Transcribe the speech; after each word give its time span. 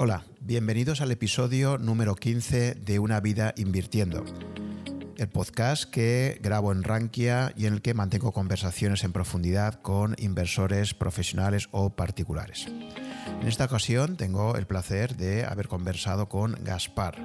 Hola, 0.00 0.22
bienvenidos 0.38 1.00
al 1.00 1.10
episodio 1.10 1.76
número 1.76 2.14
15 2.14 2.74
de 2.74 3.00
Una 3.00 3.18
vida 3.18 3.52
invirtiendo, 3.56 4.24
el 5.16 5.28
podcast 5.28 5.90
que 5.90 6.38
grabo 6.40 6.70
en 6.70 6.84
Rankia 6.84 7.52
y 7.56 7.66
en 7.66 7.74
el 7.74 7.82
que 7.82 7.94
mantengo 7.94 8.30
conversaciones 8.30 9.02
en 9.02 9.12
profundidad 9.12 9.82
con 9.82 10.14
inversores 10.20 10.94
profesionales 10.94 11.68
o 11.72 11.90
particulares. 11.90 12.68
En 13.40 13.48
esta 13.48 13.64
ocasión 13.64 14.16
tengo 14.16 14.54
el 14.54 14.68
placer 14.68 15.16
de 15.16 15.44
haber 15.44 15.66
conversado 15.66 16.28
con 16.28 16.56
Gaspar, 16.62 17.16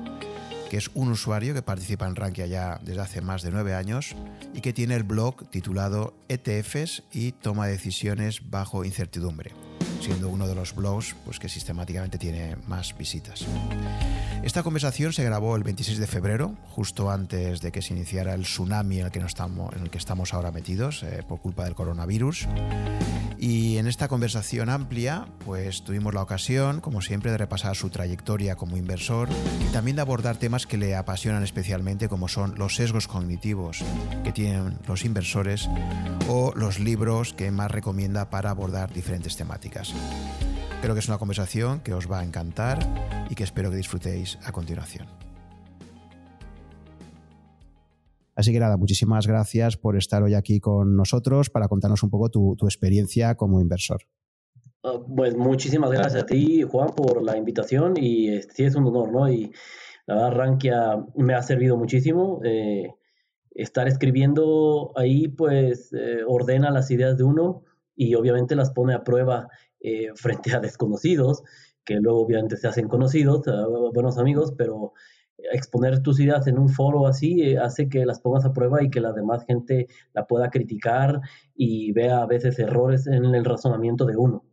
que 0.72 0.78
es 0.78 0.90
un 0.96 1.12
usuario 1.12 1.54
que 1.54 1.62
participa 1.62 2.08
en 2.08 2.16
Rankia 2.16 2.48
ya 2.48 2.80
desde 2.82 3.02
hace 3.02 3.22
más 3.22 3.44
de 3.44 3.52
nueve 3.52 3.76
años 3.76 4.16
y 4.52 4.62
que 4.62 4.74
tiene 4.74 4.96
el 4.96 5.04
blog 5.04 5.48
titulado 5.52 6.16
ETFs 6.28 7.04
y 7.12 7.34
toma 7.34 7.68
decisiones 7.68 8.50
bajo 8.50 8.84
incertidumbre 8.84 9.52
siendo 10.04 10.28
uno 10.28 10.48
de 10.48 10.56
los 10.56 10.76
blogs 10.76 11.16
pues, 11.24 11.40
que 11.40 11.48
sistemáticamente 11.48 12.18
tiene 12.18 12.58
más 12.68 12.96
visitas. 12.98 13.46
Esta 14.44 14.62
conversación 14.62 15.14
se 15.14 15.24
grabó 15.24 15.56
el 15.56 15.64
26 15.64 16.00
de 16.00 16.06
febrero, 16.06 16.54
justo 16.68 17.10
antes 17.10 17.62
de 17.62 17.72
que 17.72 17.82
se 17.82 17.94
iniciara 17.94 18.34
el 18.34 18.42
tsunami 18.42 19.00
en 19.00 19.06
el 19.06 19.12
que, 19.12 19.98
estamos, 19.98 20.34
ahora 20.34 20.52
metidos 20.52 21.02
eh, 21.04 21.24
por 21.26 21.40
culpa 21.40 21.64
del 21.64 21.76
coronavirus. 21.76 22.50
Y 23.40 23.78
en 23.78 23.88
esta 23.88 24.10
conversación 24.10 24.70
amplia, 24.70 25.28
pues 25.46 25.84
tuvimos 25.84 26.14
la 26.14 26.22
ocasión, 26.22 26.82
como 26.82 27.02
siempre, 27.02 27.32
de 27.32 27.38
repasar 27.38 27.78
su 27.78 27.90
trayectoria 27.90 28.58
como 28.58 28.76
inversor 28.76 29.30
y 29.62 29.72
también 29.72 29.96
de 29.96 30.02
abordar 30.02 30.36
temas 30.36 30.68
que 30.68 30.78
le 30.78 30.94
apasionan 30.98 31.44
especialmente, 31.44 32.10
como 32.10 32.28
son 32.28 32.56
los 32.58 32.76
sesgos 32.76 33.08
cognitivos 33.08 33.80
que 34.26 34.34
tienen 34.34 34.78
los 34.88 35.06
inversores 35.06 35.70
o 36.28 36.52
los 36.54 36.80
libros 36.80 37.34
que 37.34 37.50
más 37.50 37.72
recomienda 37.72 38.30
para 38.30 38.50
abordar 38.50 38.92
diferentes 38.92 39.38
temáticas. 39.38 39.94
Creo 40.84 40.96
que 40.96 41.00
es 41.00 41.08
una 41.08 41.18
conversación 41.18 41.80
que 41.80 41.94
os 41.94 42.12
va 42.12 42.20
a 42.20 42.26
encantar 42.26 42.78
y 43.30 43.36
que 43.36 43.46
espero 43.46 43.70
que 43.70 43.78
disfrutéis 43.78 44.38
a 44.44 44.52
continuación. 44.52 45.08
Así 48.36 48.52
que 48.52 48.60
nada, 48.60 48.76
muchísimas 48.76 49.26
gracias 49.26 49.78
por 49.78 49.96
estar 49.96 50.22
hoy 50.24 50.34
aquí 50.34 50.60
con 50.60 50.98
nosotros 50.98 51.50
para 51.50 51.70
contarnos 51.70 52.04
un 52.04 52.10
poco 52.10 52.28
tu, 52.28 52.58
experiencia 52.64 53.36
como 53.36 53.62
inversor. 53.62 54.02
Ah, 54.84 55.00
pues 55.08 55.38
muchísimas 55.38 55.90
gracias 55.90 56.24
a 56.24 56.26
ti, 56.26 56.64
Juan, 56.64 56.90
por 56.90 57.24
la 57.24 57.38
invitación 57.38 57.94
y 57.96 58.28
eh, 58.28 58.46
sí 58.54 58.66
es 58.66 58.76
un 58.76 58.86
honor, 58.88 59.10
¿no? 59.10 59.32
Y 59.32 59.54
la 60.06 60.16
verdad, 60.16 60.32
Rankia 60.34 61.06
me 61.16 61.34
ha 61.34 61.42
servido 61.44 61.78
muchísimo. 61.78 62.42
Eh, 62.44 62.94
estar 63.52 63.88
escribiendo 63.88 64.92
ahí, 64.98 65.30
pues, 65.30 65.94
eh, 65.94 66.26
ordena 66.28 66.72
las 66.72 66.92
ideas 66.92 67.18
de 67.18 67.24
uno 67.24 67.64
y 67.96 68.16
obviamente 68.16 68.56
las 68.58 68.72
pone 68.72 68.94
a 68.94 69.06
prueba 69.06 69.48
frente 70.16 70.54
a 70.54 70.60
desconocidos, 70.60 71.44
que 71.86 71.96
luego 71.96 72.22
obviamente 72.22 72.58
se 72.58 72.68
hacen 72.68 72.88
conocidos, 72.88 73.44
buenos 73.94 74.18
amigos, 74.18 74.54
pero 74.58 74.94
exponer 75.52 76.02
tus 76.02 76.20
ideas 76.20 76.48
en 76.48 76.60
un 76.60 76.70
foro 76.70 77.08
así 77.08 77.42
eh, 77.42 77.58
hace 77.58 77.90
que 77.90 78.06
las 78.06 78.20
pongas 78.20 78.46
a 78.46 78.54
prueba 78.54 78.84
y 78.84 78.90
que 78.90 79.02
la 79.02 79.12
demás 79.12 79.46
gente 79.46 79.88
la 80.14 80.26
pueda 80.26 80.50
criticar 80.50 81.22
y 81.56 81.92
vea 81.92 82.22
a 82.22 82.26
veces 82.26 82.60
errores 82.60 83.08
en 83.08 83.26
el 83.26 83.46
razonamiento 83.46 84.06
de 84.06 84.18
uno. 84.18 84.44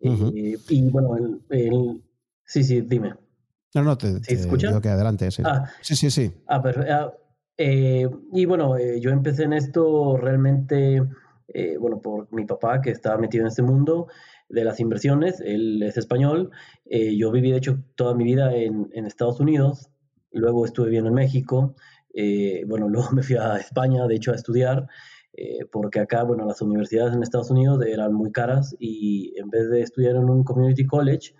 Eh, 0.00 0.56
y 0.68 0.90
bueno, 0.90 1.16
el, 1.50 2.02
sí, 2.44 2.64
sí, 2.64 2.80
dime. 2.80 3.14
No, 3.74 3.82
no, 3.82 3.98
te, 3.98 4.22
¿Sí 4.24 4.34
escucha? 4.34 4.80
que 4.80 4.88
adelante. 4.88 5.30
Sí, 5.30 5.42
ah, 5.44 5.70
sí, 5.82 5.94
sí. 5.94 6.10
sí. 6.10 6.32
Ah, 6.48 6.62
ah 6.90 7.12
eh, 7.58 8.08
y 8.32 8.46
bueno, 8.46 8.78
yo 8.78 9.10
empecé 9.10 9.42
en 9.42 9.52
esto 9.52 10.16
realmente, 10.16 11.02
bueno, 11.80 12.00
por 12.00 12.32
mi 12.32 12.44
papá 12.44 12.80
que 12.80 12.90
estaba 12.90 13.18
metido 13.18 13.42
en 13.42 13.48
este 13.48 13.62
mundo 13.62 14.06
de 14.50 14.64
las 14.64 14.80
inversiones, 14.80 15.40
él 15.40 15.82
es 15.82 15.96
español, 15.96 16.50
eh, 16.84 17.16
yo 17.16 17.30
viví 17.30 17.52
de 17.52 17.58
hecho 17.58 17.78
toda 17.94 18.14
mi 18.14 18.24
vida 18.24 18.54
en, 18.54 18.90
Estados 19.06 19.38
Unidos, 19.40 19.90
luego 20.32 20.64
estuve 20.64 20.86
viviendo 20.86 21.08
en 21.08 21.14
México, 21.14 21.76
eh, 22.12 22.64
bueno, 22.66 22.88
luego 22.88 23.12
me 23.12 23.22
fui 23.22 23.36
a 23.36 23.56
España, 23.56 24.06
de 24.06 24.16
hecho, 24.16 24.32
a 24.32 24.34
estudiar, 24.34 24.88
eh, 25.32 25.64
porque 25.70 26.00
acá, 26.00 26.24
bueno, 26.24 26.44
las 26.44 26.60
universidades 26.60 27.14
en 27.14 27.22
Estados 27.22 27.50
Unidos 27.50 27.80
eran 27.86 28.12
muy 28.12 28.32
caras 28.32 28.74
y 28.80 29.32
en 29.38 29.48
vez 29.48 29.70
de 29.70 29.80
estudiar 29.80 30.16
en 30.16 30.28
un 30.28 30.42
community 30.42 30.84
college 30.84 31.34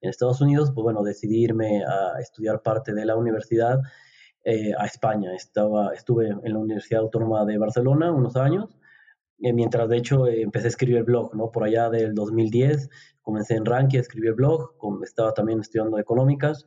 en 0.00 0.10
Estados 0.10 0.40
Unidos, 0.40 0.72
pues 0.74 0.82
bueno, 0.82 1.04
decidí 1.04 1.44
irme 1.44 1.84
a 1.84 2.20
estudiar 2.20 2.62
parte 2.62 2.92
de 2.92 3.06
la 3.06 3.16
universidad 3.16 3.80
a 4.78 4.86
España. 4.86 5.34
Estaba, 5.34 5.92
estuve 5.92 6.28
en 6.28 6.52
la 6.52 6.58
Universidad 6.58 7.00
Autónoma 7.00 7.44
de 7.44 7.58
Barcelona 7.58 8.12
unos 8.12 8.36
años 8.36 8.75
eh, 9.38 9.52
mientras 9.52 9.88
de 9.88 9.98
hecho 9.98 10.26
eh, 10.26 10.42
empecé 10.42 10.66
a 10.66 10.70
escribir 10.70 10.98
el 10.98 11.04
blog, 11.04 11.34
¿no? 11.34 11.50
Por 11.50 11.64
allá 11.64 11.90
del 11.90 12.14
2010 12.14 12.88
comencé 13.20 13.56
en 13.56 13.64
Rankia 13.64 14.00
a 14.00 14.02
escribir 14.02 14.34
blog, 14.34 14.74
estaba 15.02 15.34
también 15.34 15.60
estudiando 15.60 15.98
económicas 15.98 16.64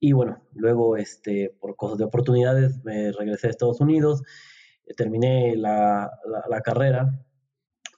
y 0.00 0.12
bueno, 0.12 0.42
luego 0.54 0.96
este, 0.96 1.54
por 1.60 1.76
cosas 1.76 1.98
de 1.98 2.04
oportunidades 2.04 2.82
me 2.84 3.12
regresé 3.12 3.46
a 3.46 3.50
Estados 3.50 3.80
Unidos, 3.80 4.22
eh, 4.86 4.94
terminé 4.94 5.54
la, 5.56 6.10
la, 6.48 6.60
carrera 6.60 7.24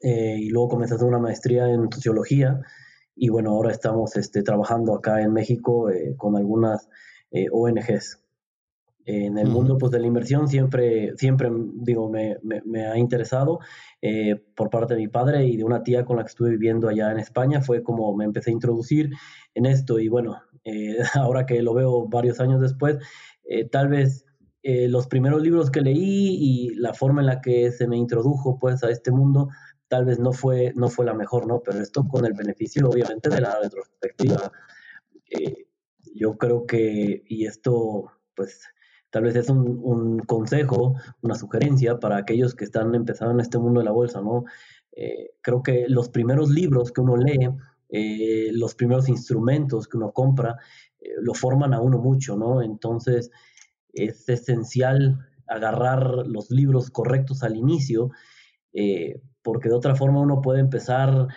y 0.03 0.51
luego 0.51 0.69
comencé 0.69 0.95
a 0.95 0.97
hacer 0.97 1.09
una 1.09 1.19
maestría 1.19 1.67
en 1.71 1.91
sociología 1.91 2.61
y 3.17 3.31
bueno, 3.31 3.53
ahora 3.53 3.71
estamos 3.71 4.17
este, 4.17 4.43
trabajando 4.43 4.95
acá 4.95 5.23
en 5.23 5.33
México 5.33 5.89
con 6.19 6.37
algunas 6.37 6.91
ONGs. 7.53 8.24
En 9.07 9.37
el 9.37 9.49
mundo 9.49 9.77
pues, 9.77 9.93
de 9.93 10.01
la 10.01 10.07
inversión 10.07 10.49
siempre, 10.49 11.15
siempre 11.17 11.51
digo, 11.75 12.09
me, 12.09 12.39
me, 12.43 12.87
ha 12.87 12.97
interesado 12.97 13.59
eh, 14.01 14.37
por 14.55 14.71
parte 14.71 14.95
de 14.95 15.01
mi 15.01 15.09
padre 15.09 15.45
y 15.45 15.59
de 15.59 15.65
una 15.65 15.83
tía 15.83 16.07
con 16.07 16.17
la 16.17 16.23
que 16.23 16.29
estuve 16.29 16.51
viviendo 16.51 16.89
allá 16.89 17.13
en 17.13 17.19
España. 17.19 17.61
Fue 17.61 17.83
como 17.83 18.17
me 18.17 18.25
empecé 18.25 18.51
a 18.51 18.55
introducir 18.55 19.11
en 19.55 19.67
esto 19.67 19.99
y 19.99 20.09
bueno, 20.09 20.41
eh, 20.65 20.97
ahora 21.15 21.45
que 21.45 21.63
lo 21.63 21.75
veo 21.75 22.09
varios 22.09 22.41
años 22.41 22.63
después, 22.63 22.97
eh, 23.49 23.69
tal 23.69 23.89
vez 23.89 24.25
los 24.67 25.09
primeros 25.09 25.43
libros 25.43 25.71
que 25.71 25.83
leí 25.83 26.39
y 26.41 26.75
la 26.77 26.95
forma 26.95 27.21
en 27.21 27.27
la 27.27 27.43
que 27.43 27.71
se 27.71 27.87
me 27.87 27.99
introdujo 27.99 28.59
pues 28.59 28.83
a 28.83 28.91
este 28.91 29.11
mundo 29.11 29.51
tal 29.89 30.07
vez 30.07 30.19
no 30.19 30.33
fue, 30.33 30.73
no 30.75 30.89
fue 30.89 31.05
la 31.05 31.13
mejor, 31.13 31.47
¿no? 31.47 31.61
Pero 31.63 31.81
esto 31.81 32.09
con 32.09 32.25
el 32.25 32.33
beneficio 32.33 32.89
obviamente 32.89 33.29
de 33.29 33.43
la 33.43 33.59
retrospectiva. 33.61 34.51
yo 36.15 36.39
creo 36.39 36.65
que, 36.65 37.25
y 37.29 37.45
esto 37.45 38.11
pues 38.35 38.63
Tal 39.15 39.23
vez 39.23 39.37
es 39.37 39.49
un, 39.49 40.19
consejo, 40.27 40.97
una 41.23 41.37
sugerencia 41.37 42.01
para 42.01 42.17
aquellos 42.17 42.57
que 42.57 42.65
están 42.65 42.97
empezando 42.97 43.33
en 43.33 43.39
este 43.39 43.59
mundo 43.59 43.79
de 43.79 43.85
la 43.85 43.93
bolsa, 43.93 44.21
¿no? 44.21 44.45
Eh, 44.91 45.31
creo 45.41 45.63
que 45.63 45.85
los 45.89 46.09
primeros 46.09 46.51
libros 46.51 46.91
que 46.91 47.01
uno 47.01 47.17
lee, 47.17 47.49
eh, 47.91 48.51
los 48.55 48.75
primeros 48.75 49.09
instrumentos 49.09 49.87
que 49.87 49.99
uno 49.99 50.11
compra, 50.11 50.57
eh, 50.99 51.11
lo 51.23 51.33
forman 51.33 51.75
a 51.75 51.81
uno 51.81 51.99
mucho, 51.99 52.37
¿no? 52.37 52.61
Entonces 52.61 53.31
es 53.93 54.29
esencial 54.29 55.21
agarrar 55.47 56.27
los 56.27 56.51
libros 56.51 56.91
correctos 56.91 57.45
al 57.45 57.55
inicio, 57.55 58.11
porque 59.43 59.69
de 59.69 59.77
otra 59.77 59.95
forma 59.95 60.23
uno 60.23 60.41
puede 60.43 60.59
empezar 60.59 61.29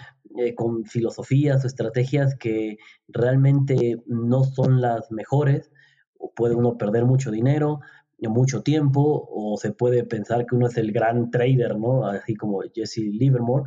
con 0.56 0.84
filosofías 0.86 1.64
o 1.64 1.68
estrategias 1.68 2.36
que 2.36 2.78
realmente 3.08 4.02
no 4.08 4.44
son 4.46 4.82
las 4.82 5.12
mejores 5.12 5.70
o 6.20 6.32
puede 6.34 6.56
uno 6.56 6.78
perder 6.78 7.06
mucho 7.06 7.32
dinero, 7.32 7.82
mucho 8.28 8.64
tiempo, 8.64 9.28
o 9.32 9.58
se 9.58 9.72
puede 9.72 10.04
pensar 10.04 10.46
que 10.46 10.56
uno 10.56 10.68
es 10.68 10.78
el 10.78 10.92
gran 10.92 11.30
trader, 11.30 11.78
¿no? 11.78 12.08
Así 12.08 12.36
como 12.36 12.62
Jesse 12.74 12.98
Livermore. 12.98 13.66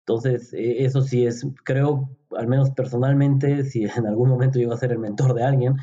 Entonces, 0.00 0.52
e, 0.52 0.84
eso 0.84 1.02
sí 1.02 1.26
es, 1.26 1.46
creo, 1.64 2.10
al 2.36 2.46
menos 2.48 2.70
personalmente, 2.70 3.64
si 3.64 3.84
en 3.84 4.06
algún 4.06 4.28
momento 4.28 4.58
llego 4.58 4.72
a 4.72 4.78
ser 4.78 4.92
el 4.92 4.98
mentor 4.98 5.34
de 5.34 5.44
alguien, 5.44 5.76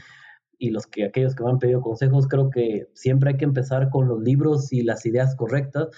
y 0.57 0.69
los 0.69 0.87
que 0.87 1.05
aquellos 1.05 1.35
que 1.35 1.43
me 1.43 1.49
han 1.49 1.59
pedido 1.59 1.81
consejos, 1.81 2.27
creo 2.27 2.49
que 2.49 2.87
siempre 2.93 3.31
hay 3.31 3.37
que 3.37 3.45
empezar 3.45 3.89
con 3.89 4.07
los 4.07 4.21
libros 4.21 4.71
y 4.71 4.83
las 4.83 5.05
ideas 5.05 5.35
correctas 5.35 5.89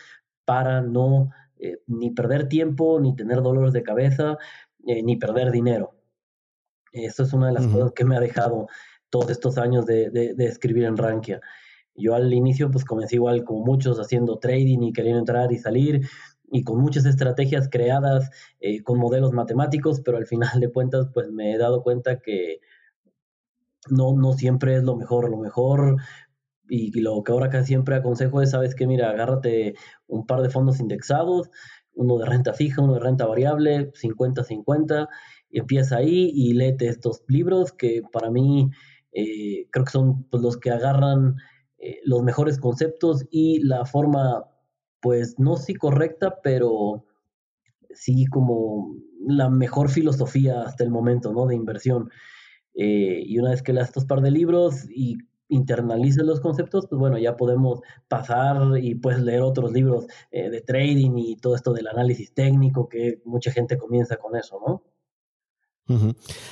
para 0.45 0.81
no 0.81 1.29
eh, 1.57 1.79
ni 1.87 2.11
perder 2.11 2.47
tiempo, 2.47 2.99
ni 2.99 3.15
tener 3.15 3.41
dolores 3.41 3.73
de 3.73 3.83
cabeza, 3.83 4.37
eh, 4.87 5.03
ni 5.03 5.17
perder 5.17 5.51
dinero. 5.51 5.95
Eso 6.91 7.23
es 7.23 7.33
una 7.33 7.47
de 7.47 7.53
las 7.53 7.67
cosas 7.67 7.91
que 7.91 8.05
me 8.05 8.15
ha 8.15 8.21
dejado 8.21 8.67
todos 9.15 9.31
estos 9.31 9.57
años 9.57 9.85
de, 9.85 10.09
de, 10.09 10.45
escribir 10.45 10.83
en 10.83 10.97
Rankia. 10.97 11.39
Yo 11.95 12.15
al 12.15 12.33
inicio 12.33 12.69
pues 12.69 12.83
comencé 12.83 13.15
igual 13.15 13.45
como 13.45 13.63
muchos 13.63 13.97
haciendo 13.97 14.39
trading 14.39 14.79
y 14.81 14.91
queriendo 14.91 15.19
entrar 15.19 15.53
y 15.53 15.57
salir 15.57 16.01
y 16.51 16.65
con 16.65 16.81
muchas 16.81 17.05
estrategias 17.05 17.69
creadas 17.71 18.29
eh, 18.59 18.83
con 18.83 18.99
modelos 18.99 19.31
matemáticos, 19.31 20.01
pero 20.01 20.17
al 20.17 20.25
final 20.27 20.59
de 20.59 20.69
cuentas 20.69 21.07
pues 21.13 21.31
me 21.31 21.53
he 21.53 21.57
dado 21.57 21.81
cuenta 21.81 22.19
que 22.19 22.59
no, 23.89 24.17
no 24.17 24.33
siempre 24.33 24.75
es 24.75 24.83
lo 24.83 24.97
mejor, 24.97 25.29
lo 25.29 25.37
mejor 25.37 25.95
y 26.67 26.99
lo 26.99 27.23
que 27.23 27.31
ahora 27.31 27.49
casi 27.49 27.67
siempre 27.67 27.95
aconsejo 27.95 28.41
es, 28.41 28.51
sabes 28.51 28.75
que 28.75 28.85
mira, 28.85 29.11
agárrate 29.11 29.75
un 30.07 30.25
par 30.25 30.41
de 30.41 30.49
fondos 30.49 30.81
indexados, 30.81 31.49
uno 31.93 32.17
de 32.17 32.25
renta 32.25 32.51
fija, 32.51 32.81
uno 32.81 32.95
de 32.95 32.99
renta 32.99 33.25
variable, 33.25 33.93
50-50, 33.93 35.07
y 35.49 35.59
empieza 35.59 35.95
ahí 35.95 36.31
y 36.33 36.51
léete 36.51 36.89
estos 36.89 37.23
libros 37.29 37.71
que 37.71 38.01
para 38.11 38.29
mí 38.29 38.71
eh, 39.15 39.67
creo 39.71 39.85
que 39.85 39.91
son 39.91 40.23
pues, 40.25 40.43
los 40.43 40.57
que 40.57 40.71
agarran 40.71 41.37
eh, 41.77 41.99
los 42.03 42.21
mejores 42.21 42.59
conceptos 42.59 43.25
y 43.31 43.63
la 43.63 43.85
forma, 43.85 44.45
pues 45.01 45.39
no 45.39 45.55
sí 45.55 45.73
correcta, 45.73 46.41
pero 46.43 47.05
sí 47.91 48.25
como 48.25 48.97
la 49.25 49.49
mejor 49.49 49.89
filosofía 49.89 50.63
hasta 50.63 50.83
el 50.83 50.91
momento, 50.91 51.31
¿no? 51.31 51.47
De 51.47 51.55
inversión. 51.55 52.09
Eh, 52.75 53.23
y 53.25 53.39
una 53.39 53.51
vez 53.51 53.63
que 53.63 53.71
leas 53.71 53.87
estos 53.87 54.05
par 54.05 54.19
de 54.21 54.31
libros 54.31 54.85
y 54.89 55.17
internalices 55.47 56.25
los 56.25 56.41
conceptos, 56.41 56.87
pues 56.89 56.99
bueno, 56.99 57.17
ya 57.17 57.37
podemos 57.37 57.79
pasar 58.09 58.77
y 58.81 58.95
puedes 58.95 59.21
leer 59.21 59.43
otros 59.43 59.71
libros 59.71 60.07
de 60.31 60.61
trading 60.61 61.11
y 61.17 61.37
todo 61.37 61.55
esto 61.55 61.71
del 61.71 61.87
análisis 61.87 62.33
técnico, 62.33 62.89
que 62.89 63.21
mucha 63.25 63.51
gente 63.51 63.77
comienza 63.77 64.17
con 64.17 64.35
eso, 64.35 64.59
¿no? 64.67 64.83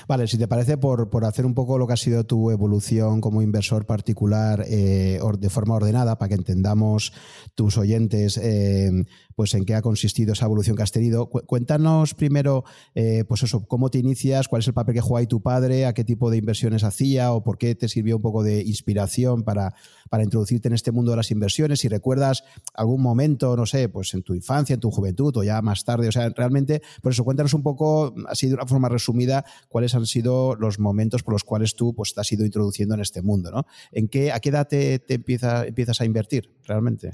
Vale, 0.08 0.28
si 0.28 0.38
te 0.38 0.48
parece, 0.48 0.78
por, 0.78 1.10
por, 1.10 1.26
hacer 1.26 1.46
un 1.46 1.56
poco 1.56 1.80
lo 1.80 1.88
que 1.88 1.94
ha 1.94 1.98
sido 1.98 2.24
tu 2.24 2.52
evolución 2.52 3.20
como 3.20 3.42
inversor 3.42 3.88
particular 3.88 4.64
eh, 4.68 5.20
de 5.40 5.50
forma 5.50 5.74
ordenada, 5.74 6.20
para 6.20 6.30
que 6.30 6.36
entendamos 6.36 7.14
tus 7.56 7.78
oyentes 7.78 8.38
eh, 8.38 8.92
pues 9.36 9.56
en 9.56 9.66
qué 9.66 9.74
ha 9.74 9.82
consistido 9.82 10.34
esa 10.34 10.46
evolución 10.46 10.76
que 10.76 10.84
has 10.84 10.92
tenido. 10.92 11.30
Cuéntanos 11.30 12.14
primero, 12.14 12.64
eh, 12.94 13.24
pues 13.28 13.42
eso, 13.42 13.66
cómo 13.66 13.90
te 13.90 13.98
inicias, 13.98 14.48
cuál 14.48 14.62
es 14.62 14.68
el 14.68 14.76
papel 14.76 14.94
que 14.94 15.02
juega 15.02 15.22
ahí 15.22 15.28
tu 15.28 15.42
padre, 15.42 15.88
a 15.88 15.94
qué 15.94 16.04
tipo 16.04 16.30
de 16.30 16.38
inversiones 16.38 16.84
hacía 16.84 17.32
o 17.32 17.44
por 17.44 17.58
qué 17.58 17.74
te 17.74 17.90
sirvió 17.90 18.18
un 18.18 18.22
poco 18.22 18.44
de 18.44 18.62
inspiración 18.62 19.44
para, 19.44 19.74
para 20.10 20.24
introducirte 20.24 20.68
en 20.68 20.76
este 20.76 20.92
mundo 20.92 21.12
de 21.12 21.18
las 21.18 21.32
inversiones. 21.32 21.80
Si 21.80 21.88
recuerdas 21.88 22.44
algún 22.76 23.02
momento, 23.02 23.56
no 23.58 23.66
sé, 23.66 23.90
pues 23.90 24.14
en 24.14 24.22
tu 24.22 24.36
infancia, 24.36 24.76
en 24.76 24.80
tu 24.80 24.92
juventud 24.92 25.36
o 25.38 25.44
ya 25.44 25.62
más 25.64 25.84
tarde, 25.84 26.08
o 26.08 26.12
sea, 26.12 26.30
realmente, 26.30 26.82
por 27.02 27.12
eso 27.12 27.24
cuéntanos 27.24 27.54
un 27.54 27.64
poco, 27.64 28.14
así 28.28 28.48
de 28.48 28.54
una 28.54 28.68
forma 28.68 28.90
resumida, 28.90 29.23
cuáles 29.70 29.96
han 29.96 30.06
sido 30.06 30.56
los 30.56 30.80
momentos 30.80 31.24
por 31.24 31.34
los 31.34 31.44
cuales 31.44 31.76
tú 31.76 31.94
pues, 31.94 32.14
te 32.14 32.22
has 32.22 32.32
ido 32.32 32.46
introduciendo 32.46 32.96
en 32.96 33.02
este 33.02 33.22
mundo, 33.22 33.52
¿no? 33.52 33.66
¿En 33.92 34.08
qué, 34.08 34.32
¿A 34.32 34.40
qué 34.40 34.50
edad 34.50 34.68
te, 34.68 35.02
empieza, 35.08 35.66
empiezas 35.66 36.02
a 36.02 36.06
invertir 36.06 36.50
realmente? 36.66 37.12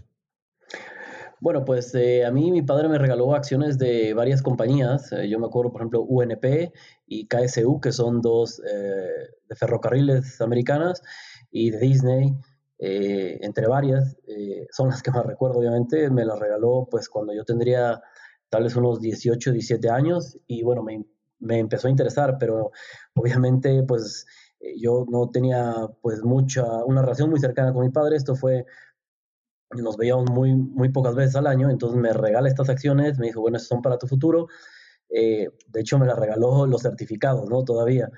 Bueno, 1.41 1.63
pues 1.63 1.95
eh, 1.95 2.25
a 2.25 2.31
mí 2.31 2.51
mi 2.51 2.61
padre 2.61 2.89
me 2.89 2.97
regaló 2.97 3.33
acciones 3.33 3.77
de 3.77 4.13
varias 4.13 4.41
compañías. 4.41 5.11
Eh, 5.13 5.29
yo 5.29 5.39
me 5.39 5.47
acuerdo, 5.47 5.71
por 5.71 5.81
ejemplo, 5.81 6.01
UNP 6.01 6.73
y 7.07 7.27
KSU, 7.27 7.79
que 7.79 7.93
son 7.93 8.21
dos 8.21 8.61
eh, 8.69 9.07
de 9.47 9.55
ferrocarriles 9.55 10.41
americanas, 10.41 11.01
y 11.49 11.71
de 11.71 11.79
Disney, 11.79 12.35
entre 12.77 13.67
varias. 13.67 14.15
son 14.71 14.89
las 14.89 15.01
que 15.01 15.11
más 15.11 15.25
recuerdo, 15.25 15.59
obviamente. 15.59 16.09
Me 16.09 16.25
las 16.25 16.37
regaló 16.39 16.87
pues 16.89 17.09
cuando 17.09 17.33
yo 17.33 17.43
tendría 17.43 18.01
tal 18.49 18.63
vez 18.63 18.75
unos 18.75 18.99
18, 18.99 19.51
17 19.51 19.89
años 19.89 20.37
y 20.47 20.63
bueno, 20.63 20.83
me, 20.83 21.05
me 21.39 21.59
empezó 21.59 21.87
a 21.87 21.91
interesar, 21.91 22.37
pero 22.39 22.71
obviamente 23.15 23.83
pues 23.83 24.25
yo 24.77 25.05
no 25.09 25.29
tenía 25.29 25.73
pues 26.01 26.23
mucha, 26.23 26.63
una 26.85 27.01
relación 27.01 27.29
muy 27.29 27.39
cercana 27.39 27.73
con 27.73 27.83
mi 27.83 27.91
padre. 27.91 28.17
Esto 28.17 28.35
fue 28.35 28.65
nos 29.71 29.97
veíamos 29.97 30.29
muy, 30.31 30.55
muy 30.55 30.89
pocas 30.89 31.15
veces 31.15 31.35
al 31.35 31.47
año, 31.47 31.69
entonces 31.69 31.99
me 31.99 32.11
regala 32.13 32.49
estas 32.49 32.69
acciones, 32.69 33.19
me 33.19 33.27
dijo, 33.27 33.41
bueno, 33.41 33.59
son 33.59 33.81
para 33.81 33.97
tu 33.97 34.07
futuro. 34.07 34.47
Eh, 35.09 35.49
de 35.67 35.81
hecho, 35.81 35.99
me 35.99 36.05
las 36.05 36.17
regaló 36.17 36.65
los 36.65 36.81
certificados, 36.81 37.49
¿no? 37.49 37.63
Todavía. 37.63 38.09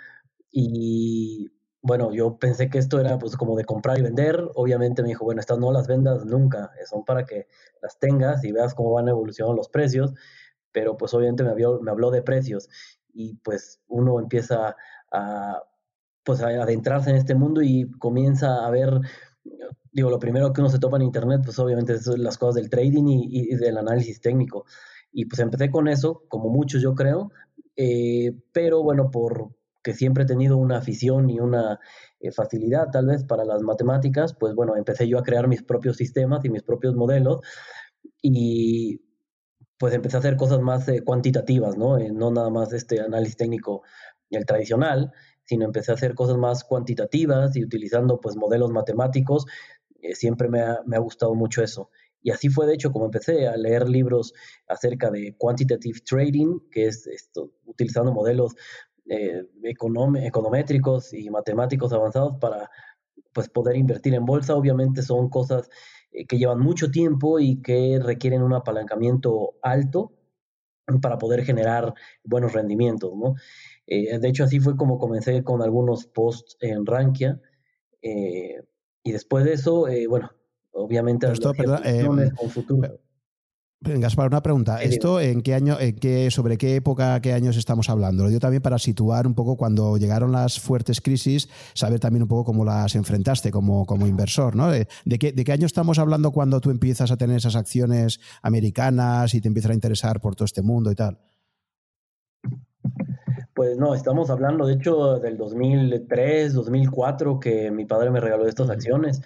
Y 0.51 1.51
bueno, 1.81 2.13
yo 2.13 2.38
pensé 2.38 2.69
que 2.69 2.77
esto 2.79 3.00
era 3.00 3.18
pues 3.19 3.35
como 3.38 3.56
de 3.57 3.65
comprar 3.65 3.97
y 4.00 4.01
vender. 4.01 4.50
Obviamente 4.56 5.01
me 5.01 5.09
dijo, 5.09 5.25
bueno, 5.25 5.41
estas 5.41 5.59
no 5.59 5.71
las 5.71 5.88
vendas 5.88 6.25
nunca, 6.25 6.71
eh, 6.79 6.85
son 6.85 7.03
para 7.06 7.25
que 7.25 7.47
las 7.81 8.00
tengas 8.00 8.44
y 8.44 8.51
veas 8.51 8.73
cómo 8.73 8.91
van 8.94 9.09
evolucionando 9.09 9.56
los 9.56 9.69
precios. 9.69 10.13
Pero 10.71 10.97
pues 10.97 11.13
obviamente 11.13 11.44
me, 11.44 11.53
me 11.53 11.91
habló 11.91 12.12
de 12.12 12.21
precios 12.21 12.69
y 13.13 13.35
pues 13.35 13.81
uno 13.87 14.19
empieza 14.19 14.75
a 15.11 15.63
pues 16.23 16.41
a 16.41 16.47
adentrarse 16.47 17.09
en 17.09 17.15
este 17.15 17.33
mundo 17.33 17.63
y 17.63 17.89
comienza 17.97 18.65
a 18.65 18.69
ver 18.69 19.01
digo, 19.91 20.09
lo 20.09 20.19
primero 20.19 20.53
que 20.53 20.61
uno 20.61 20.69
se 20.69 20.79
topa 20.79 20.97
en 20.97 21.03
Internet, 21.03 21.41
pues 21.43 21.59
obviamente 21.59 21.99
son 21.99 22.23
las 22.23 22.37
cosas 22.37 22.55
del 22.55 22.69
trading 22.69 23.05
y, 23.07 23.55
del 23.55 23.77
análisis 23.77 24.21
técnico. 24.21 24.65
Y 25.11 25.25
pues 25.25 25.39
empecé 25.39 25.69
con 25.69 25.87
eso, 25.87 26.23
como 26.29 26.49
muchos 26.49 26.81
yo 26.81 26.95
creo, 26.95 27.31
eh, 27.75 28.33
pero 28.53 28.81
bueno, 28.83 29.09
porque 29.11 29.93
siempre 29.93 30.23
he 30.23 30.27
tenido 30.27 30.57
una 30.57 30.77
afición 30.77 31.29
y 31.29 31.39
una 31.39 31.79
eh, 32.19 32.31
facilidad 32.31 32.89
tal 32.91 33.07
vez 33.07 33.23
para 33.23 33.43
las 33.43 33.61
matemáticas, 33.61 34.33
pues 34.33 34.55
bueno, 34.55 34.75
empecé 34.77 35.07
yo 35.07 35.19
a 35.19 35.23
crear 35.23 35.47
mis 35.47 35.63
propios 35.63 35.97
sistemas 35.97 36.45
y 36.45 36.49
mis 36.49 36.63
propios 36.63 36.95
modelos 36.95 37.41
y 38.21 39.01
pues 39.81 39.95
empecé 39.95 40.16
a 40.16 40.19
hacer 40.19 40.36
cosas 40.36 40.60
más 40.60 40.88
eh, 40.89 41.01
cuantitativas, 41.04 41.75
¿no? 41.75 41.98
no 41.98 42.30
nada 42.30 42.51
más 42.51 42.72
este 42.72 43.01
análisis 43.01 43.36
técnico 43.36 43.81
el 44.30 44.45
tradicional, 44.45 45.12
sino 45.44 45.66
empecé 45.66 45.89
a 45.89 45.95
hacer 45.95 46.13
cosas 46.13 46.38
más 46.38 46.63
cuantitativas 46.63 47.56
y 47.56 47.63
utilizando 47.63 48.22
pues 48.22 48.36
modelos 48.36 48.69
matemáticos 48.69 49.48
eh, 50.04 50.13
siempre 50.13 50.50
me 50.50 50.62
ha, 50.62 50.81
me 50.86 50.98
ha, 50.98 51.00
gustado 51.00 51.33
mucho 51.33 51.63
eso. 51.63 51.89
Y 52.22 52.30
así 52.30 52.48
fue, 52.50 52.68
de 52.68 52.75
hecho, 52.75 52.92
como 52.92 53.06
empecé 53.06 53.48
a 53.48 53.57
leer 53.57 53.89
libros 53.89 54.36
acerca 54.68 55.10
de 55.10 55.36
quantitative 55.36 56.00
trading, 56.01 56.60
que 56.69 56.86
es 56.86 57.07
esto, 57.07 57.50
utilizando 57.66 58.12
modelos 58.12 58.54
eh, 59.10 59.48
econométricos 59.63 61.12
y 61.12 61.28
matemáticos 61.31 61.92
avanzados 61.92 62.36
para 62.39 62.69
pues, 63.33 63.50
poder 63.50 63.78
invertir 63.78 64.13
en 64.13 64.25
bolsa. 64.25 64.54
Obviamente 64.54 65.01
son 65.01 65.28
cosas 65.28 65.68
eh, 65.68 65.69
que 66.27 66.37
llevan 66.37 66.59
mucho 66.59 66.91
tiempo 66.91 67.39
y 67.39 67.61
que 67.61 67.99
requieren 68.01 68.41
un 68.41 68.53
apalancamiento 68.53 69.55
alto 69.61 70.11
para 71.01 71.17
poder 71.17 71.45
generar 71.45 71.93
buenos 72.23 72.53
rendimientos. 72.53 73.13
¿no? 73.15 73.35
de 73.87 74.27
hecho, 74.27 74.43
así 74.43 74.59
fue 74.59 74.75
como 74.75 74.97
comencé 74.97 75.43
con 75.43 75.61
algunos 75.61 76.05
posts 76.05 76.57
en 76.61 76.85
Rankia. 76.85 77.39
Y 79.03 79.11
después 79.11 79.45
de 79.45 79.53
eso, 79.53 79.87
eh, 79.87 80.07
bueno, 80.07 80.31
obviamente 80.71 81.31
esto, 81.31 81.53
perdón, 81.53 81.81
eh, 81.85 82.31
con 82.37 82.49
futuro. 82.49 82.99
Gaspar, 83.83 84.28
una 84.28 84.44
pregunta. 84.44 84.83
¿Esto 84.83 85.19
en 85.19 85.42
qué 85.42 85.56
año, 85.56 85.80
en 85.80 85.95
qué, 85.95 86.30
sobre 86.30 86.60
qué 86.60 86.75
época, 86.75 87.19
qué 87.19 87.33
años 87.33 87.57
estamos 87.57 87.89
hablando? 87.89 88.22
Lo 88.22 88.30
digo 88.30 88.39
también 88.39 88.62
para 88.62 88.78
situar 88.78 89.25
un 89.25 89.33
poco 89.33 89.57
cuando 89.57 89.98
llegaron 89.98 90.31
las 90.31 90.60
fuertes 90.60 91.01
crisis, 91.01 91.50
saber 91.74 92.00
también 92.00 92.22
un 92.22 92.30
poco 92.30 92.45
cómo 92.45 92.63
las 92.63 92.94
enfrentaste 92.94 93.50
como, 93.50 93.88
como 93.88 94.06
inversor, 94.06 94.56
¿no? 94.56 94.69
¿De, 94.69 94.86
qué, 95.19 95.31
¿De, 95.31 95.44
qué, 95.44 95.51
año 95.51 95.66
estamos 95.66 95.98
hablando 95.98 96.31
cuando 96.31 96.62
tú 96.62 96.69
empiezas 96.69 97.10
a 97.10 97.18
tener 97.18 97.38
esas 97.38 97.56
acciones 97.56 98.19
americanas 98.44 99.33
y 99.33 99.42
te 99.42 99.48
empiezas 99.48 99.72
a 99.72 99.74
interesar 99.74 100.22
por 100.22 100.36
todo 100.36 100.45
este 100.45 100.62
mundo 100.62 100.92
y 100.92 100.95
tal? 100.95 101.18
Pues 103.56 103.80
no, 103.80 103.95
estamos 103.95 104.30
hablando 104.30 104.68
de 104.68 104.75
hecho 104.75 105.18
del 105.18 105.38
2003, 105.38 106.54
2004 106.54 107.39
que 107.39 107.72
mi 107.72 107.86
padre 107.86 108.12
me 108.12 108.19
regaló 108.19 108.48
estas 108.48 108.69
acciones, 108.69 109.24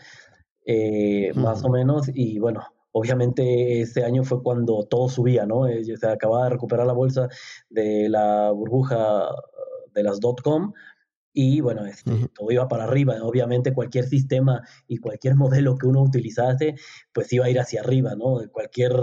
eh, 0.65 1.33
más 1.35 1.61
o 1.65 1.69
menos, 1.69 2.09
y 2.13 2.39
bueno, 2.39 2.61
obviamente 2.97 3.81
ese 3.81 4.05
año 4.05 4.23
fue 4.23 4.41
cuando 4.41 4.85
todo 4.85 5.09
subía, 5.09 5.45
¿no? 5.45 5.67
Eh, 5.67 5.83
se 5.83 6.07
acababa 6.07 6.45
de 6.45 6.51
recuperar 6.51 6.87
la 6.87 6.93
bolsa 6.93 7.27
de 7.69 8.07
la 8.07 8.51
burbuja 8.51 9.27
de 9.93 10.03
las 10.03 10.21
dot-com 10.21 10.71
y 11.33 11.59
bueno, 11.59 11.85
este, 11.85 12.29
todo 12.33 12.49
iba 12.51 12.69
para 12.69 12.85
arriba. 12.85 13.17
Obviamente 13.21 13.73
cualquier 13.73 14.05
sistema 14.05 14.61
y 14.87 14.99
cualquier 14.99 15.35
modelo 15.35 15.77
que 15.77 15.87
uno 15.87 16.01
utilizase, 16.01 16.75
pues 17.13 17.33
iba 17.33 17.45
a 17.45 17.49
ir 17.49 17.59
hacia 17.59 17.81
arriba, 17.81 18.15
¿no? 18.15 18.39
Cualquier 18.53 18.93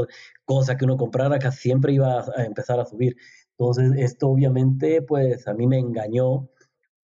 cosa 0.47 0.79
que 0.79 0.87
uno 0.87 0.97
comprara 0.97 1.39
casi 1.39 1.59
siempre 1.59 1.93
iba 1.93 2.25
a 2.35 2.45
empezar 2.45 2.81
a 2.81 2.87
subir. 2.87 3.15
Entonces, 3.59 3.93
esto 3.99 4.29
obviamente, 4.29 5.03
pues 5.03 5.47
a 5.47 5.53
mí 5.53 5.67
me 5.67 5.79
engañó 5.79 6.49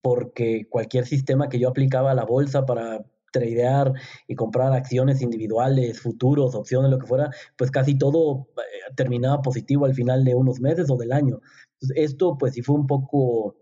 porque 0.01 0.67
cualquier 0.71 1.05
sistema 1.05 1.51
que 1.51 1.59
yo 1.59 1.69
aplicaba 1.69 2.13
a 2.13 2.15
la 2.15 2.25
bolsa 2.25 2.65
para 2.65 3.05
tradear 3.39 3.93
y 4.27 4.35
comprar 4.35 4.73
acciones 4.73 5.23
individuales, 5.23 6.01
futuros, 6.01 6.55
opciones, 6.55 6.91
lo 6.91 6.99
que 6.99 7.07
fuera, 7.07 7.31
pues 7.57 7.71
casi 7.71 7.97
todo 7.97 8.49
eh, 8.57 8.93
terminaba 8.97 9.43
positivo 9.43 9.87
al 9.87 9.95
final 9.95 10.25
de 10.25 10.35
unos 10.35 10.61
meses 10.61 10.91
o 10.91 10.97
del 10.97 11.13
año. 11.13 11.41
Entonces, 11.75 11.97
esto 11.97 12.37
pues 12.39 12.55
sí 12.55 12.63
fue 12.63 12.77
un 12.77 12.87
poco 12.87 13.57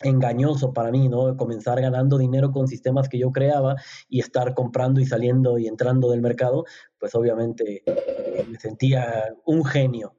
engañoso 0.00 0.72
para 0.72 0.90
mí, 0.90 1.08
¿no? 1.08 1.36
Comenzar 1.36 1.80
ganando 1.80 2.18
dinero 2.18 2.52
con 2.52 2.68
sistemas 2.68 3.08
que 3.08 3.18
yo 3.18 3.32
creaba 3.32 3.76
y 4.08 4.20
estar 4.20 4.54
comprando 4.54 5.00
y 5.00 5.06
saliendo 5.06 5.58
y 5.58 5.66
entrando 5.66 6.10
del 6.10 6.22
mercado, 6.22 6.64
pues 7.00 7.14
obviamente 7.14 7.82
eh, 7.84 8.46
me 8.48 8.58
sentía 8.58 9.24
un 9.44 9.64
genio. 9.64 10.14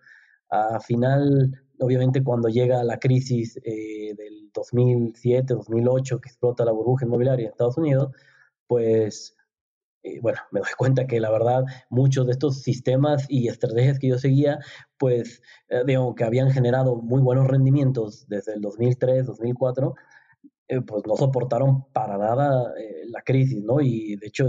A 0.49 0.79
final 0.79 1.53
obviamente 1.79 2.23
cuando 2.23 2.49
llega 2.49 2.83
la 2.83 2.99
crisis 2.99 3.57
eh, 3.63 4.13
del 4.15 4.51
2007, 4.53 5.53
2008, 5.53 6.19
que 6.19 6.29
explota 6.29 6.65
la 6.65 6.71
burbuja 6.71 7.05
inmobiliaria 7.05 7.45
en 7.45 7.51
Estados 7.51 7.77
Unidos, 7.77 8.09
pues, 8.69 9.35
eh, 10.03 10.19
bueno, 10.21 10.39
me 10.51 10.61
doy 10.61 10.69
cuenta 10.77 11.07
que 11.07 11.19
la 11.19 11.31
verdad 11.31 11.63
muchos 11.89 12.25
de 12.27 12.33
estos 12.33 12.61
sistemas 12.61 13.25
y 13.29 13.47
estrategias 13.49 13.99
que 13.99 14.09
yo 14.09 14.17
seguía, 14.17 14.59
pues, 14.97 15.41
eh, 15.69 15.83
digo, 15.85 16.15
que 16.15 16.23
habían 16.23 16.51
generado 16.51 16.95
muy 16.97 17.21
buenos 17.21 17.47
rendimientos 17.47 18.27
desde 18.27 18.53
el 18.53 18.61
2003, 18.61 19.25
2004, 19.25 19.95
pues 20.85 21.03
no 21.07 21.15
soportaron 21.15 21.91
para 21.93 22.15
nada 22.19 22.71
la 23.07 23.21
crisis, 23.23 23.63
¿no? 23.63 23.81
Y 23.81 24.17
de 24.17 24.27
hecho 24.27 24.45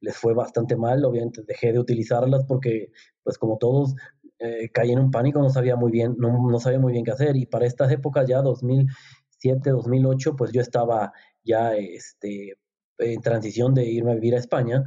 les 0.00 0.16
fue 0.16 0.32
bastante 0.32 0.76
mal, 0.76 1.04
obviamente 1.04 1.42
dejé 1.44 1.72
de 1.72 1.80
utilizarlas 1.80 2.44
porque, 2.46 2.92
pues 3.24 3.38
como 3.38 3.58
todos, 3.58 3.96
eh, 4.38 4.70
caí 4.72 4.92
en 4.92 4.98
un 4.98 5.10
pánico, 5.10 5.40
no 5.40 5.50
sabía 5.50 5.76
muy 5.76 5.90
bien, 5.90 6.16
no, 6.18 6.50
no, 6.50 6.60
sabía 6.60 6.78
muy 6.78 6.92
bien 6.92 7.04
qué 7.04 7.12
hacer. 7.12 7.36
Y 7.36 7.46
para 7.46 7.66
estas 7.66 7.90
épocas 7.92 8.28
ya, 8.28 8.42
2007, 8.42 9.70
2008, 9.70 10.36
pues 10.36 10.52
yo 10.52 10.60
estaba 10.60 11.12
ya 11.42 11.74
este, 11.76 12.54
en 12.98 13.20
transición 13.20 13.74
de 13.74 13.84
irme 13.86 14.12
a 14.12 14.14
vivir 14.14 14.34
a 14.34 14.38
España. 14.38 14.84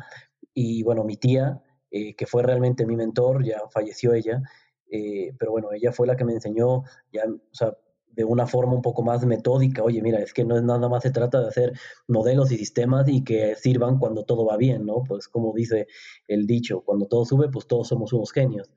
Y 0.53 0.83
bueno, 0.83 1.03
mi 1.03 1.17
tía, 1.17 1.61
eh, 1.91 2.15
que 2.15 2.25
fue 2.25 2.43
realmente 2.43 2.85
mi 2.85 2.95
mentor, 2.95 3.45
ya 3.45 3.61
falleció 3.71 4.13
ella, 4.13 4.41
eh, 4.89 5.33
pero 5.37 5.51
bueno, 5.51 5.71
ella 5.73 5.91
fue 5.91 6.07
la 6.07 6.15
que 6.15 6.25
me 6.25 6.33
enseñó 6.33 6.83
ya, 7.11 7.25
o 7.25 7.55
sea, 7.55 7.77
de 8.17 8.23
una 8.23 8.47
forma 8.47 8.73
un 8.73 8.81
poco 8.81 9.03
más 9.03 9.23
metódica, 9.25 9.83
oye, 9.83 10.01
mira, 10.01 10.19
es 10.19 10.33
que 10.33 10.43
no 10.43 10.57
es 10.57 10.63
nada 10.63 10.89
más 10.89 11.03
se 11.03 11.11
trata 11.11 11.39
de 11.39 11.49
hacer 11.49 11.73
modelos 12.07 12.51
y 12.51 12.57
sistemas 12.57 13.07
y 13.07 13.23
que 13.23 13.55
sirvan 13.55 13.99
cuando 13.99 14.25
todo 14.25 14.45
va 14.45 14.57
bien, 14.57 14.85
¿no? 14.87 15.03
Pues 15.03 15.27
como 15.27 15.53
dice 15.53 15.87
el 16.27 16.47
dicho, 16.47 16.81
cuando 16.81 17.05
todo 17.05 17.25
sube, 17.25 17.49
pues 17.49 17.67
todos 17.67 17.87
somos 17.89 18.13
unos 18.13 18.31
genios. 18.31 18.71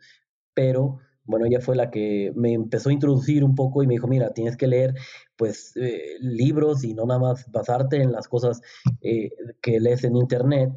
Pero 0.52 0.99
bueno, 1.24 1.46
ella 1.46 1.60
fue 1.60 1.76
la 1.76 1.90
que 1.90 2.32
me 2.34 2.52
empezó 2.52 2.88
a 2.88 2.92
introducir 2.92 3.44
un 3.44 3.54
poco 3.54 3.82
y 3.82 3.86
me 3.86 3.94
dijo, 3.94 4.08
mira, 4.08 4.30
tienes 4.30 4.56
que 4.56 4.66
leer 4.66 4.94
pues 5.36 5.72
eh, 5.76 6.16
libros 6.20 6.84
y 6.84 6.94
no 6.94 7.06
nada 7.06 7.20
más 7.20 7.50
basarte 7.50 8.02
en 8.02 8.12
las 8.12 8.28
cosas 8.28 8.60
eh, 9.00 9.30
que 9.60 9.80
lees 9.80 10.04
en 10.04 10.16
internet 10.16 10.72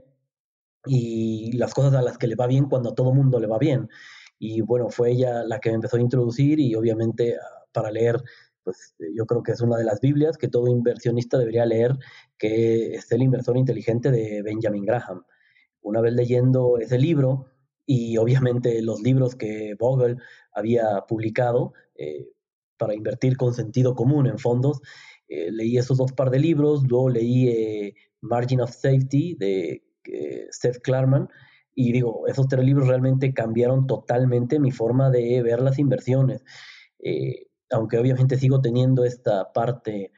y 0.86 1.52
las 1.54 1.74
cosas 1.74 1.94
a 1.96 2.02
las 2.02 2.18
que 2.18 2.28
le 2.28 2.36
va 2.36 2.48
bien 2.48 2.66
cuando 2.66 2.92
a 2.92 2.96
todo 2.96 3.14
mundo 3.14 3.40
le 3.40 3.48
va 3.48 3.58
bien. 3.58 3.90
Y 4.40 4.62
bueno, 4.62 4.90
fue 4.90 5.12
ella 5.12 5.44
la 5.44 5.60
que 5.60 5.70
me 5.70 5.76
empezó 5.76 5.98
a 5.98 6.02
introducir 6.02 6.60
y 6.60 6.76
obviamente 6.76 7.36
ah, 7.38 7.66
para 7.72 7.92
leer, 7.92 8.22
pues 8.64 8.96
yo 9.16 9.26
creo 9.26 9.44
que 9.44 9.54
es 9.54 9.62
una 9.62 9.78
de 9.78 9.86
las 9.86 10.02
Biblias 10.02 10.38
que 10.38 10.50
todo 10.50 10.68
inversionista 10.68 11.38
debería 11.38 11.66
leer, 11.66 11.98
que 12.38 12.96
es 12.96 13.12
El 13.12 13.24
inversor 13.24 13.58
inteligente 13.58 14.12
de 14.12 14.42
Benjamin 14.42 14.86
Graham. 14.86 15.24
Una 15.82 16.02
vez 16.02 16.14
leyendo 16.14 16.78
ese 16.78 16.98
libro 16.98 17.53
y 17.86 18.18
obviamente 18.18 18.82
los 18.82 19.02
libros 19.02 19.36
que 19.36 19.76
Bogle 19.78 20.18
había 20.54 21.02
publicado 21.08 21.74
eh, 21.96 22.30
para 22.78 22.96
invertir 22.96 23.38
con 23.38 23.54
sentido 23.54 23.96
común 23.96 24.28
en 24.28 24.40
fondos, 24.40 24.82
eh, 25.28 25.52
leí 25.52 25.78
esos 25.78 25.98
dos 25.98 26.14
par 26.14 26.30
de 26.30 26.40
libros, 26.40 26.84
luego 26.88 27.10
leí 27.10 27.50
eh, 27.50 27.96
Margin 28.22 28.62
of 28.62 28.72
Safety 28.72 29.36
de 29.36 29.84
Seth 30.52 30.82
Klarman, 30.82 31.30
y 31.76 31.92
digo, 31.92 32.28
esos 32.28 32.48
tres 32.48 32.64
libros 32.64 32.88
realmente 32.88 33.34
cambiaron 33.34 33.88
totalmente 33.88 34.60
mi 34.60 34.72
forma 34.72 35.10
de 35.10 35.42
ver 35.42 35.62
las 35.62 35.80
inversiones. 35.80 36.44
Aunque 37.72 37.98
obviamente 37.98 38.38
sigo 38.38 38.62
teniendo 38.62 39.06
esta 39.06 39.52
parte 39.52 40.12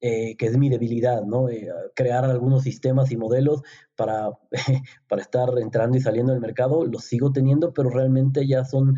eh, 0.00 0.36
que 0.36 0.46
es 0.46 0.56
mi 0.56 0.68
debilidad, 0.68 1.22
¿no? 1.24 1.48
Eh, 1.48 1.68
crear 1.94 2.24
algunos 2.24 2.62
sistemas 2.62 3.10
y 3.10 3.16
modelos 3.16 3.62
para, 3.96 4.30
para 5.08 5.22
estar 5.22 5.50
entrando 5.58 5.96
y 5.96 6.00
saliendo 6.00 6.32
del 6.32 6.40
mercado, 6.40 6.84
los 6.84 7.04
sigo 7.04 7.32
teniendo, 7.32 7.72
pero 7.72 7.90
realmente 7.90 8.46
ya 8.46 8.64
son 8.64 8.96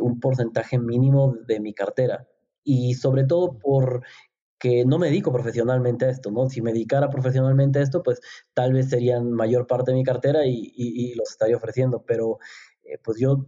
un 0.00 0.20
porcentaje 0.20 0.78
mínimo 0.78 1.34
de 1.48 1.58
mi 1.58 1.74
cartera. 1.74 2.28
Y 2.62 2.94
sobre 2.94 3.24
todo 3.24 3.58
por 3.58 4.04
que 4.62 4.84
no 4.84 4.96
me 4.96 5.08
dedico 5.08 5.32
profesionalmente 5.32 6.04
a 6.04 6.10
esto, 6.10 6.30
¿no? 6.30 6.48
Si 6.48 6.62
me 6.62 6.72
dedicara 6.72 7.10
profesionalmente 7.10 7.80
a 7.80 7.82
esto, 7.82 8.00
pues 8.00 8.20
tal 8.54 8.72
vez 8.72 8.90
serían 8.90 9.32
mayor 9.32 9.66
parte 9.66 9.90
de 9.90 9.96
mi 9.96 10.04
cartera 10.04 10.46
y, 10.46 11.14
los 11.16 11.30
estaría 11.30 11.56
ofreciendo, 11.56 12.04
pero 12.06 12.38
eh, 12.84 12.96
pues 13.02 13.18
yo 13.18 13.44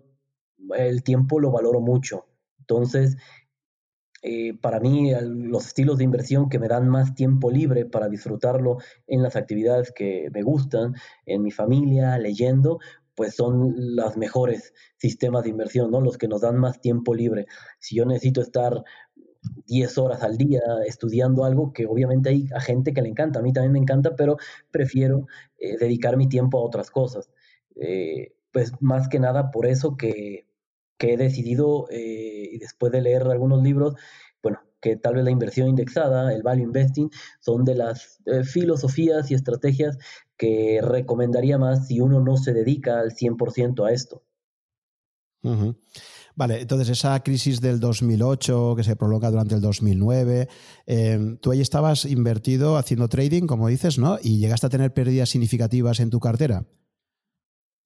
el 0.76 1.04
tiempo 1.04 1.38
lo 1.38 1.52
valoro 1.52 1.80
mucho. 1.80 2.26
Entonces, 2.58 3.16
eh, 4.26 4.54
para 4.58 4.80
mí 4.80 5.12
los 5.22 5.66
estilos 5.66 5.98
de 5.98 6.04
inversión 6.04 6.48
que 6.48 6.58
me 6.58 6.66
dan 6.66 6.88
más 6.88 7.14
tiempo 7.14 7.50
libre 7.50 7.84
para 7.84 8.08
disfrutarlo 8.08 8.78
en 9.06 9.22
las 9.22 9.36
actividades 9.36 9.92
que 9.92 10.30
me 10.32 10.42
gustan, 10.42 10.94
en 11.26 11.42
mi 11.42 11.50
familia, 11.50 12.16
leyendo, 12.16 12.78
pues 13.14 13.34
son 13.34 13.74
los 13.76 14.16
mejores 14.16 14.72
sistemas 14.96 15.44
de 15.44 15.50
inversión, 15.50 15.90
¿no? 15.90 16.00
Los 16.00 16.16
que 16.16 16.26
nos 16.26 16.40
dan 16.40 16.56
más 16.56 16.80
tiempo 16.80 17.14
libre. 17.14 17.44
Si 17.78 17.96
yo 17.96 18.06
necesito 18.06 18.40
estar 18.40 18.82
10 19.66 19.98
horas 19.98 20.22
al 20.22 20.38
día 20.38 20.62
estudiando 20.86 21.44
algo 21.44 21.74
que 21.74 21.84
obviamente 21.84 22.30
hay 22.30 22.48
a 22.54 22.60
gente 22.60 22.94
que 22.94 23.02
le 23.02 23.10
encanta, 23.10 23.40
a 23.40 23.42
mí 23.42 23.52
también 23.52 23.72
me 23.72 23.78
encanta, 23.78 24.16
pero 24.16 24.38
prefiero 24.70 25.26
eh, 25.58 25.76
dedicar 25.76 26.16
mi 26.16 26.30
tiempo 26.30 26.58
a 26.58 26.64
otras 26.64 26.90
cosas. 26.90 27.30
Eh, 27.76 28.32
pues 28.52 28.72
más 28.80 29.06
que 29.06 29.18
nada 29.18 29.50
por 29.50 29.66
eso 29.66 29.98
que, 29.98 30.46
he 31.00 31.16
decidido, 31.16 31.86
eh, 31.90 32.50
y 32.52 32.58
después 32.58 32.92
de 32.92 33.02
leer 33.02 33.22
algunos 33.22 33.62
libros, 33.62 33.94
bueno, 34.42 34.60
que 34.80 34.96
tal 34.96 35.14
vez 35.14 35.24
la 35.24 35.30
inversión 35.30 35.68
indexada, 35.68 36.32
el 36.32 36.42
value 36.42 36.64
investing, 36.64 37.10
son 37.40 37.64
de 37.64 37.74
las 37.74 38.20
filosofías 38.44 39.30
y 39.30 39.34
estrategias 39.34 39.98
que 40.36 40.80
recomendaría 40.82 41.58
más 41.58 41.88
si 41.88 42.00
uno 42.00 42.20
no 42.20 42.36
se 42.36 42.52
dedica 42.52 43.00
al 43.00 43.12
100% 43.12 43.86
a 43.86 43.92
esto. 43.92 44.22
Vale, 46.36 46.62
entonces 46.62 46.88
esa 46.88 47.22
crisis 47.22 47.60
del 47.60 47.78
2008 47.78 48.74
que 48.76 48.82
se 48.82 48.96
prolonga 48.96 49.30
durante 49.30 49.54
el 49.54 49.60
2009, 49.60 50.48
em, 50.86 51.36
tú 51.36 51.52
ahí 51.52 51.60
estabas 51.60 52.06
invertido 52.06 52.76
haciendo 52.76 53.08
trading, 53.08 53.46
como 53.46 53.68
dices, 53.68 53.98
¿no? 53.98 54.18
Y 54.22 54.38
llegaste 54.38 54.66
a 54.66 54.70
tener 54.70 54.92
pérdidas 54.92 55.28
significativas 55.28 56.00
en 56.00 56.10
tu 56.10 56.18
cartera. 56.18 56.64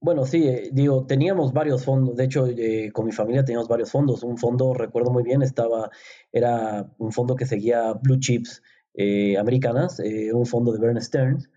Bueno, 0.01 0.25
sí, 0.27 0.47
eh, 0.47 0.71
digo, 0.73 1.07
teníamos 1.07 1.53
varios 1.53 1.85
fondos. 1.85 2.17
De 2.17 2.25
hecho, 2.25 2.47
eh, 2.47 2.91
con 2.93 3.07
mi 3.07 3.13
familia 3.13 3.45
teníamos 3.45 3.69
varios 3.69 3.91
fondos. 3.91 4.23
Un 4.23 4.39
fondo, 4.39 4.73
recuerdo 4.75 5.11
muy 5.11 5.25
bien, 5.25 5.43
estaba, 5.43 5.91
era 6.33 6.89
un 6.99 7.13
fondo 7.13 7.35
que 7.35 7.47
seguía 7.47 7.93
Blue 7.95 8.19
Chips 8.19 8.63
eh, 8.95 9.37
americanas, 9.37 10.01
un 10.33 10.47
fondo 10.47 10.73
de 10.73 10.79
Bern 10.81 11.01
Stearns 11.01 11.49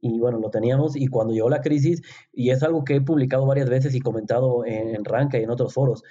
y 0.00 0.18
bueno, 0.20 0.38
lo 0.38 0.50
teníamos 0.50 0.96
y 0.96 1.08
cuando 1.08 1.34
llegó 1.34 1.50
la 1.50 1.60
crisis, 1.60 2.02
y 2.32 2.50
es 2.50 2.62
algo 2.62 2.84
que 2.84 2.96
he 2.96 3.00
publicado 3.00 3.46
varias 3.46 3.68
veces 3.68 3.94
y 3.94 4.00
comentado 4.00 4.64
en, 4.64 4.94
en 4.94 5.04
Ranca 5.04 5.38
y 5.38 5.42
en 5.42 5.50
otros 5.50 5.74
foros, 5.74 6.02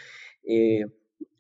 eh, 0.44 0.86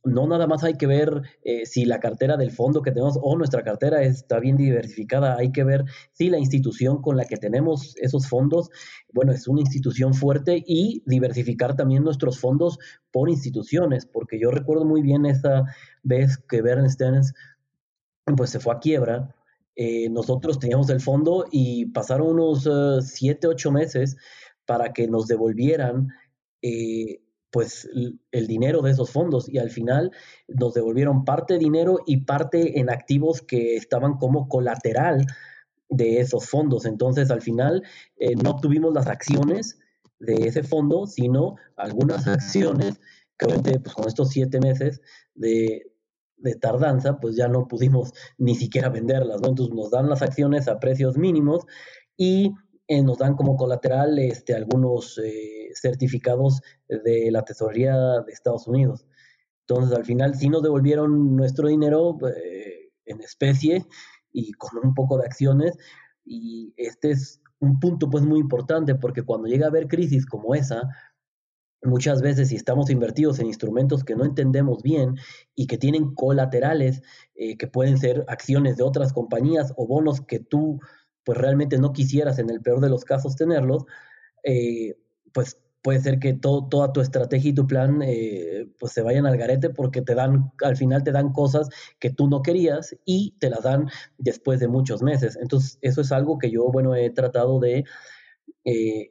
no 0.08 0.28
nada 0.28 0.48
más 0.48 0.64
hay 0.64 0.76
que 0.76 0.88
ver 0.88 1.22
eh, 1.44 1.66
si 1.66 1.86
la 1.86 2.00
cartera 2.00 2.38
del 2.38 2.52
fondo 2.52 2.82
que 2.82 2.92
tenemos 2.92 3.20
o 3.22 3.38
nuestra 3.38 3.64
cartera 3.64 4.02
está 4.04 4.40
bien 4.40 4.58
diversificada, 4.58 5.38
hay 5.38 5.52
que 5.52 5.64
ver 5.64 5.86
si 6.14 6.30
la 6.30 6.40
institución 6.40 7.02
con 7.02 7.18
la 7.18 7.26
que 7.26 7.38
tenemos 7.38 7.96
esos 7.98 8.28
fondos, 8.28 8.70
bueno, 9.14 9.32
es 9.32 9.48
una 9.48 9.62
institución 9.62 10.14
fuerte 10.14 10.64
y 10.66 11.04
diversificar 11.06 11.76
también 11.76 12.04
nuestros 12.04 12.40
fondos 12.40 12.80
por 13.12 13.30
instituciones, 13.30 14.06
porque 14.06 14.40
yo 14.40 14.52
recuerdo 14.52 14.86
muy 14.86 15.02
bien 15.02 15.26
esa 15.26 15.64
vez 16.04 16.38
que 16.38 16.62
Bernstein 16.62 17.22
pues 18.36 18.50
se 18.50 18.60
fue 18.60 18.74
a 18.74 18.80
quiebra, 18.80 19.36
eh, 19.76 20.10
nosotros 20.10 20.60
teníamos 20.60 20.90
el 20.90 21.00
fondo 21.00 21.46
y 21.52 21.86
pasaron 21.88 22.30
unos 22.30 22.68
7, 23.08 23.48
8 23.48 23.72
meses 23.72 24.18
para 24.66 24.92
que 24.92 25.08
nos 25.08 25.28
devolvieran 25.28 26.10
pues 27.51 27.89
el 28.32 28.48
dinero 28.48 28.82
de 28.82 28.92
esos 28.92 29.10
fondos 29.10 29.48
y 29.50 29.58
al 29.58 29.70
final 29.70 30.12
nos 30.48 30.74
devolvieron 30.74 31.24
parte 31.25 31.54
de 31.54 31.60
dinero 31.60 32.00
y 32.06 32.18
parte 32.18 32.80
en 32.80 32.89
activos 32.89 33.42
que 33.42 33.75
estaban 33.77 34.18
como 34.18 34.48
colateral 34.48 35.25
de 35.89 36.20
esos 36.20 36.50
fondos. 36.50 36.86
Entonces 36.86 37.32
al 37.32 37.42
final 37.42 37.84
eh, 38.18 38.36
no 38.36 38.58
tuvimos 38.58 38.94
las 38.94 39.08
acciones 39.08 39.80
de 40.20 40.48
ese 40.48 40.63
fondo, 40.63 41.06
sino 41.08 41.56
algunas 41.75 42.27
acciones 42.27 43.00
que 43.38 43.48
pues, 43.80 43.94
con 43.94 44.08
estos 44.08 44.30
siete 44.30 44.60
meses 44.60 45.01
de, 45.36 45.92
tardanza, 46.62 47.18
pues 47.20 47.36
ya 47.36 47.48
no 47.48 47.68
pudimos 47.68 48.13
ni 48.38 48.56
siquiera 48.56 48.89
venderlas, 48.89 49.42
Entonces 49.44 49.75
nos 49.75 49.92
dan 49.92 50.08
las 50.08 50.22
acciones 50.22 50.68
a 50.68 50.80
precios 50.80 51.18
mínimos 51.18 51.66
y 52.16 52.54
eh, 52.89 53.01
nos 53.01 53.17
dan 53.17 53.36
como 53.36 53.58
colateral 53.58 54.17
este, 54.17 54.56
algunos 54.56 55.17
eh, 55.17 55.72
certificados 55.74 56.62
de 56.88 57.29
la 57.32 57.44
tesorería 57.44 57.94
de 58.25 58.32
Estados 58.32 58.65
Unidos. 58.65 59.06
Entonces, 59.67 59.98
al 59.98 60.06
final 60.06 60.36
sí 60.36 60.48
nos 60.48 60.63
devolvieron 60.63 61.36
nuestro 61.36 61.67
dinero 61.67 62.17
eh, 62.34 62.94
en 63.03 63.20
especie 63.20 63.86
y 64.32 64.53
con 64.53 64.70
un 64.82 64.94
poco 64.94 65.17
de 65.17 65.25
acciones. 65.25 65.77
Y 66.24 66.74
este 66.77 67.12
es 67.12 67.41
un 67.60 67.77
punto 67.82 68.10
pues 68.10 68.24
muy 68.24 68.39
importante 68.39 68.96
porque 68.96 69.24
cuando 69.24 69.50
llega 69.50 69.65
a 69.65 69.70
haber 69.70 69.89
crisis 69.89 70.25
como 70.25 70.56
esa, 70.56 70.84
muchas 71.84 72.22
veces 72.22 72.48
si 72.50 72.56
estamos 72.56 72.89
invertidos 72.89 73.39
en 73.39 73.48
instrumentos 73.48 74.06
que 74.06 74.15
no 74.15 74.24
entendemos 74.24 74.82
bien 74.82 75.15
y 75.56 75.67
que 75.67 75.77
tienen 75.77 76.13
colaterales, 76.13 77.01
que 77.36 77.67
pueden 77.67 77.98
ser 77.98 78.24
acciones 78.27 78.77
de 78.77 78.84
otras 78.84 79.13
compañías 79.13 79.74
o 79.75 79.88
bonos 79.88 80.22
que 80.22 80.39
tú 80.39 80.79
pues 81.27 81.38
realmente 81.38 81.77
no 81.77 81.91
quisieras 81.91 82.39
en 82.39 82.50
el 82.50 82.62
peor 82.62 82.79
de 82.79 82.88
los 82.88 83.03
casos 83.03 83.36
tenerlos, 83.36 83.84
eh, 84.46 84.98
pues 85.34 85.62
puede 85.81 86.00
ser 86.00 86.19
que 86.19 86.34
todo, 86.34 86.69
toda 86.69 86.93
tu 86.93 87.01
estrategia 87.01 87.50
y 87.50 87.53
tu 87.53 87.67
plan 87.67 88.01
eh, 88.01 88.65
pues 88.79 88.93
se 88.93 89.01
vayan 89.01 89.25
al 89.25 89.36
garete 89.36 89.69
porque 89.69 90.01
te 90.01 90.15
dan, 90.15 90.53
al 90.63 90.77
final 90.77 91.03
te 91.03 91.12
dan 91.12 91.34
cosas 91.34 91.67
que 92.00 92.12
tú 92.12 92.29
no 92.29 92.41
querías 92.41 92.96
y 93.03 93.36
te 93.39 93.50
las 93.50 93.63
dan 93.63 93.89
después 94.17 94.62
de 94.62 94.69
muchos 94.69 95.03
meses. 95.03 95.38
Entonces, 95.41 95.77
eso 95.81 96.00
es 96.00 96.13
algo 96.13 96.38
que 96.38 96.50
yo, 96.50 96.72
bueno, 96.72 96.96
he 96.96 97.10
tratado 97.10 97.60
de, 97.60 97.84
eh, 98.63 99.10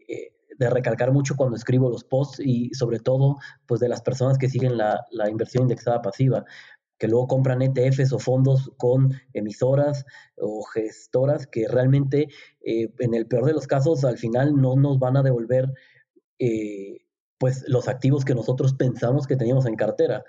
de 0.58 0.70
recalcar 0.70 1.12
mucho 1.12 1.36
cuando 1.36 1.56
escribo 1.56 1.90
los 1.90 2.02
posts 2.02 2.40
y 2.40 2.70
sobre 2.72 2.98
todo, 2.98 3.36
pues 3.66 3.78
de 3.78 3.90
las 3.90 4.00
personas 4.00 4.38
que 4.38 4.48
siguen 4.48 4.78
la, 4.78 5.04
la 5.10 5.28
inversión 5.28 5.64
indexada 5.64 6.00
pasiva 6.00 6.46
que 6.98 7.08
luego 7.08 7.26
compran 7.26 7.62
ETFs 7.62 8.12
o 8.12 8.18
fondos 8.18 8.70
con 8.76 9.12
emisoras 9.34 10.04
o 10.36 10.62
gestoras 10.64 11.46
que 11.46 11.68
realmente 11.68 12.28
eh, 12.64 12.90
en 12.98 13.14
el 13.14 13.26
peor 13.26 13.44
de 13.44 13.52
los 13.52 13.66
casos 13.66 14.04
al 14.04 14.18
final 14.18 14.56
no 14.60 14.76
nos 14.76 14.98
van 14.98 15.16
a 15.16 15.22
devolver 15.22 15.72
eh, 16.38 17.06
pues 17.38 17.64
los 17.68 17.88
activos 17.88 18.24
que 18.24 18.34
nosotros 18.34 18.74
pensamos 18.74 19.26
que 19.26 19.36
teníamos 19.36 19.66
en 19.66 19.76
cartera. 19.76 20.24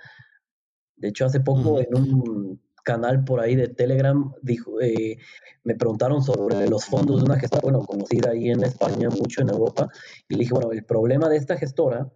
De 0.97 1.09
hecho, 1.09 1.25
hace 1.25 1.39
poco 1.39 1.79
en 1.79 1.95
un 1.95 2.61
canal 2.83 3.23
por 3.23 3.39
ahí 3.39 3.55
de 3.55 3.67
Telegram 3.67 4.33
dijo, 4.41 4.81
eh, 4.81 5.17
me 5.63 5.75
preguntaron 5.75 6.23
sobre 6.23 6.67
los 6.69 6.85
fondos 6.85 7.17
de 7.17 7.25
una 7.25 7.39
gestora, 7.39 7.61
bueno, 7.61 7.85
conocida 7.85 8.31
ahí 8.31 8.49
en 8.49 8.63
España, 8.63 9.09
mucho 9.09 9.41
en 9.41 9.49
Europa, 9.49 9.89
y 10.29 10.35
le 10.35 10.39
dije, 10.39 10.53
bueno, 10.53 10.71
el 10.71 10.85
problema 10.85 11.27
de 11.29 11.37
esta 11.37 11.57
gestora 11.57 12.09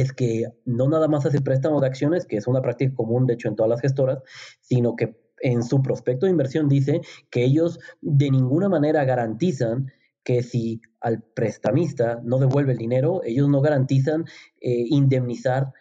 es 0.00 0.12
que 0.12 0.46
no 0.64 0.88
nada 0.88 1.08
más 1.08 1.26
hace 1.26 1.40
préstamo 1.40 1.80
de 1.80 1.86
acciones, 1.86 2.26
que 2.26 2.36
es 2.36 2.46
una 2.46 2.62
práctica 2.62 2.94
común, 2.94 3.26
de 3.26 3.34
hecho, 3.34 3.48
en 3.48 3.56
todas 3.56 3.70
las 3.70 3.80
gestoras, 3.80 4.18
sino 4.60 4.96
que 4.96 5.16
en 5.40 5.62
su 5.62 5.82
prospecto 5.82 6.26
de 6.26 6.32
inversión 6.32 6.68
dice 6.68 7.00
que 7.30 7.44
ellos 7.44 7.78
de 8.00 8.30
ninguna 8.30 8.68
manera 8.68 9.04
garantizan 9.04 9.90
que 10.24 10.42
si 10.42 10.80
al 11.00 11.22
prestamista 11.22 12.20
no 12.22 12.38
devuelve 12.38 12.72
el 12.72 12.78
dinero, 12.78 13.22
ellos 13.24 13.48
no 13.48 13.60
garantizan 13.60 14.24
eh, 14.60 14.84
indemnizar 14.88 15.72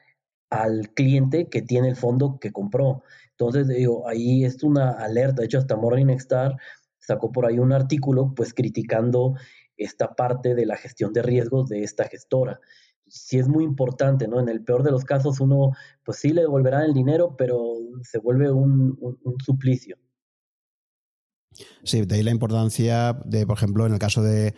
al 0.49 0.93
cliente 0.93 1.49
que 1.49 1.61
tiene 1.61 1.89
el 1.89 1.95
fondo 1.95 2.39
que 2.39 2.51
compró. 2.51 3.03
Entonces, 3.31 3.67
digo, 3.67 4.07
ahí 4.07 4.45
es 4.45 4.63
una 4.63 4.91
alerta. 4.91 5.41
De 5.41 5.45
hecho, 5.45 5.57
hasta 5.57 5.75
Morningstar 5.75 6.55
sacó 6.99 7.31
por 7.31 7.45
ahí 7.45 7.59
un 7.59 7.73
artículo, 7.73 8.33
pues 8.35 8.53
criticando 8.53 9.35
esta 9.75 10.15
parte 10.15 10.55
de 10.55 10.65
la 10.65 10.75
gestión 10.75 11.13
de 11.13 11.21
riesgos 11.21 11.69
de 11.69 11.83
esta 11.83 12.05
gestora. 12.05 12.59
Sí 13.09 13.37
es 13.37 13.47
muy 13.47 13.63
importante, 13.63 14.27
¿no? 14.27 14.39
En 14.39 14.49
el 14.49 14.63
peor 14.63 14.83
de 14.83 14.91
los 14.91 15.05
casos, 15.05 15.39
uno, 15.39 15.71
pues 16.03 16.19
sí 16.19 16.29
le 16.29 16.41
devolverá 16.41 16.85
el 16.85 16.93
dinero, 16.93 17.35
pero 17.37 17.75
se 18.03 18.19
vuelve 18.19 18.51
un, 18.51 18.97
un 18.99 19.35
suplicio. 19.43 19.97
Sí, 21.83 22.01
de 22.05 22.15
ahí 22.15 22.23
la 22.23 22.31
importancia 22.31 23.13
de, 23.25 23.45
por 23.45 23.57
ejemplo, 23.57 23.85
en 23.85 23.93
el 23.93 23.99
caso 23.99 24.21
de, 24.21 24.53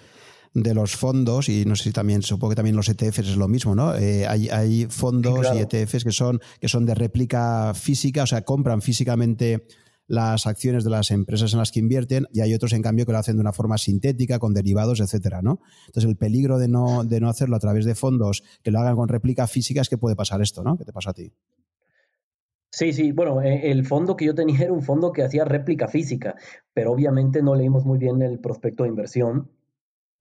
de 0.53 0.73
los 0.73 0.95
fondos, 0.95 1.49
y 1.49 1.65
no 1.65 1.75
sé 1.75 1.85
si 1.85 1.91
también, 1.91 2.21
supongo 2.21 2.51
que 2.51 2.55
también 2.55 2.75
los 2.75 2.89
ETFs 2.89 3.19
es 3.19 3.37
lo 3.37 3.47
mismo, 3.47 3.75
¿no? 3.75 3.95
Eh, 3.95 4.27
hay, 4.27 4.49
hay, 4.49 4.87
fondos 4.89 5.47
y 5.53 5.59
ETFs 5.59 6.03
que 6.03 6.11
son, 6.11 6.39
que 6.59 6.67
son 6.67 6.85
de 6.85 6.95
réplica 6.95 7.73
física, 7.73 8.23
o 8.23 8.27
sea, 8.27 8.43
compran 8.43 8.81
físicamente 8.81 9.65
las 10.09 10.47
acciones 10.47 10.83
de 10.83 10.89
las 10.89 11.11
empresas 11.11 11.53
en 11.53 11.59
las 11.59 11.71
que 11.71 11.79
invierten 11.79 12.25
y 12.33 12.41
hay 12.41 12.53
otros, 12.53 12.73
en 12.73 12.81
cambio, 12.81 13.05
que 13.05 13.11
lo 13.11 13.19
hacen 13.19 13.35
de 13.35 13.41
una 13.41 13.53
forma 13.53 13.77
sintética, 13.77 14.39
con 14.39 14.55
derivados, 14.55 14.99
etcétera, 14.99 15.41
¿no? 15.43 15.61
Entonces, 15.85 16.09
el 16.09 16.17
peligro 16.17 16.57
de 16.57 16.67
no, 16.67 17.03
de 17.03 17.21
no 17.21 17.29
hacerlo 17.29 17.55
a 17.55 17.59
través 17.59 17.85
de 17.85 17.93
fondos 17.93 18.43
que 18.63 18.71
lo 18.71 18.79
hagan 18.79 18.95
con 18.95 19.07
réplica 19.07 19.45
física 19.45 19.81
es 19.81 19.87
que 19.87 19.99
puede 19.99 20.15
pasar 20.15 20.41
esto, 20.41 20.63
¿no? 20.63 20.77
¿Qué 20.77 20.83
te 20.83 20.91
pasa 20.91 21.11
a 21.11 21.13
ti? 21.13 21.31
Sí, 22.71 22.91
sí, 22.91 23.11
bueno, 23.11 23.41
eh, 23.41 23.69
el 23.71 23.85
fondo 23.85 24.15
que 24.15 24.25
yo 24.25 24.33
tenía 24.33 24.59
era 24.63 24.73
un 24.73 24.81
fondo 24.81 25.11
que 25.11 25.23
hacía 25.23 25.45
réplica 25.45 25.87
física, 25.87 26.35
pero 26.73 26.91
obviamente 26.91 27.43
no 27.43 27.53
leímos 27.53 27.85
muy 27.85 27.99
bien 27.99 28.21
el 28.23 28.39
prospecto 28.39 28.83
de 28.83 28.89
inversión 28.89 29.51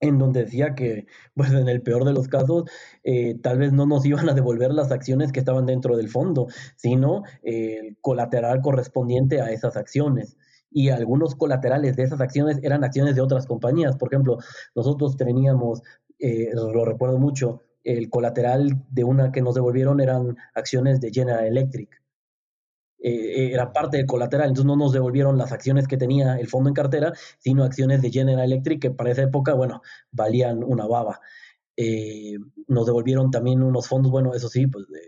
en 0.01 0.19
donde 0.19 0.45
decía 0.45 0.75
que, 0.75 1.07
pues 1.35 1.51
en 1.53 1.69
el 1.69 1.83
peor 1.83 2.05
de 2.05 2.13
los 2.13 2.29
casos, 2.29 2.65
eh, 3.05 3.37
tal 3.43 3.59
vez 3.59 3.73
no 3.73 3.87
nos 3.87 4.05
iban 4.07 4.29
a 4.29 4.35
devolver 4.35 4.73
las 4.73 4.93
acciones 4.93 5.33
que 5.33 5.41
estaban 5.41 5.67
dentro 5.67 5.97
del 5.97 6.09
fondo, 6.09 6.47
sino 6.77 7.23
el 7.43 7.97
colateral 8.01 8.61
correspondiente 8.63 9.41
a 9.41 9.51
esas 9.51 9.77
acciones. 9.77 10.37
Y 10.71 10.91
algunos 10.91 11.35
colaterales 11.35 11.97
de 11.97 12.03
esas 12.03 12.21
acciones 12.21 12.59
eran 12.63 12.85
acciones 12.85 13.15
de 13.15 13.23
otras 13.23 13.47
compañías. 13.47 13.97
Por 13.97 14.13
ejemplo, 14.13 14.39
nosotros 14.75 15.17
teníamos, 15.17 15.83
eh, 16.19 16.51
lo 16.53 16.85
recuerdo 16.85 17.19
mucho, 17.19 17.63
el 17.85 18.11
colateral 18.11 18.85
de 18.91 19.05
una 19.05 19.33
que 19.33 19.41
nos 19.41 19.55
devolvieron 19.55 20.01
eran 20.01 20.37
acciones 20.55 21.01
de 21.01 21.11
General 21.11 21.47
Electric. 21.47 21.98
Eh, 23.01 23.51
era 23.53 23.73
parte 23.73 23.97
del 23.97 24.07
colateral, 24.07 24.49
entonces 24.49 24.67
no 24.67 24.77
nos 24.77 24.93
devolvieron 24.93 25.39
las 25.39 25.53
acciones 25.53 25.87
que 25.87 25.97
tenía 25.97 26.37
el 26.39 26.49
fondo 26.49 26.69
en 26.69 26.75
cartera, 26.75 27.13
sino 27.39 27.63
acciones 27.63 28.03
de 28.03 28.11
General 28.11 28.45
Electric 28.45 28.81
que 28.83 28.91
para 28.91 29.13
esa 29.13 29.23
época, 29.23 29.55
bueno, 29.55 29.83
valían 30.11 30.65
una 30.65 30.87
baba. 30.87 31.21
Eh, 31.77 32.37
nos 32.67 32.87
devolvieron 32.87 33.31
también 33.31 33.63
unos 33.63 33.87
fondos, 33.87 34.11
bueno, 34.11 34.35
eso 34.35 34.49
sí, 34.49 34.67
pues 34.67 34.87
de, 34.89 35.01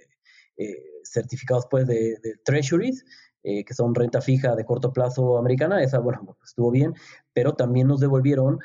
eh, 0.56 0.84
certificados 1.02 1.66
pues 1.68 1.86
de, 1.86 2.16
treasuries, 2.44 3.04
que 3.42 3.72
son 3.72 3.94
renta 3.94 4.20
fija 4.20 4.54
de 4.54 4.66
corto 4.66 4.92
plazo 4.92 5.38
americana, 5.38 5.82
esa, 5.82 5.98
bueno, 5.98 6.36
estuvo 6.44 6.70
bien, 6.70 6.92
pero 7.32 7.54
también 7.54 7.88
nos 7.88 7.98
devolvieron 7.98 8.58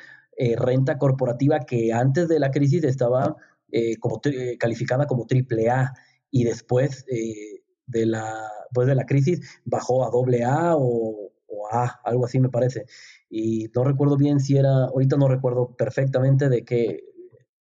renta 0.57 0.97
corporativa 0.97 1.61
que 1.61 1.93
antes 1.93 2.27
de 2.27 2.39
la 2.39 2.51
crisis 2.51 2.83
estaba 2.83 3.37
como 4.01 4.21
calificada 4.59 5.07
como 5.07 5.27
triple 5.27 5.69
A 5.69 5.93
y 6.29 6.43
después 6.43 7.05
de 7.05 8.05
la, 8.05 8.51
pues 8.75 8.87
de 8.87 8.95
la 8.95 9.05
crisis 9.05 9.59
bajó 9.65 10.05
a 10.05 10.11
doble 10.11 10.43
A 10.43 10.75
o, 10.77 11.31
A, 11.71 11.99
algo 12.03 12.25
así 12.25 12.39
me 12.39 12.49
parece. 12.49 12.85
Y 13.29 13.69
no 13.73 13.83
recuerdo 13.83 14.17
bien 14.17 14.39
si 14.39 14.57
era, 14.57 14.85
ahorita 14.85 15.17
no 15.17 15.27
recuerdo 15.27 15.75
perfectamente 15.75 16.49
de 16.49 16.63
qué 16.63 17.03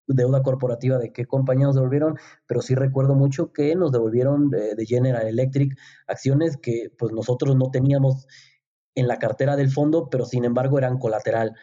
deuda 0.06 0.42
corporativa, 0.42 0.98
de 0.98 1.12
qué 1.12 1.24
compañía 1.24 1.66
nos 1.66 1.76
devolvieron, 1.76 2.18
pero 2.46 2.60
sí 2.60 2.74
recuerdo 2.74 3.14
mucho 3.14 3.52
que 3.52 3.74
nos 3.74 3.92
devolvieron 3.92 4.50
de, 4.50 4.74
de 4.74 4.86
General 4.86 5.26
Electric 5.26 5.78
acciones 6.06 6.58
que 6.58 6.90
pues 6.98 7.12
nosotros 7.12 7.56
no 7.56 7.70
teníamos 7.70 8.26
en 8.94 9.08
la 9.08 9.18
cartera 9.18 9.56
del 9.56 9.70
fondo, 9.70 10.08
pero 10.10 10.24
sin 10.24 10.44
embargo 10.44 10.78
eran 10.78 10.98
colateral. 10.98 11.54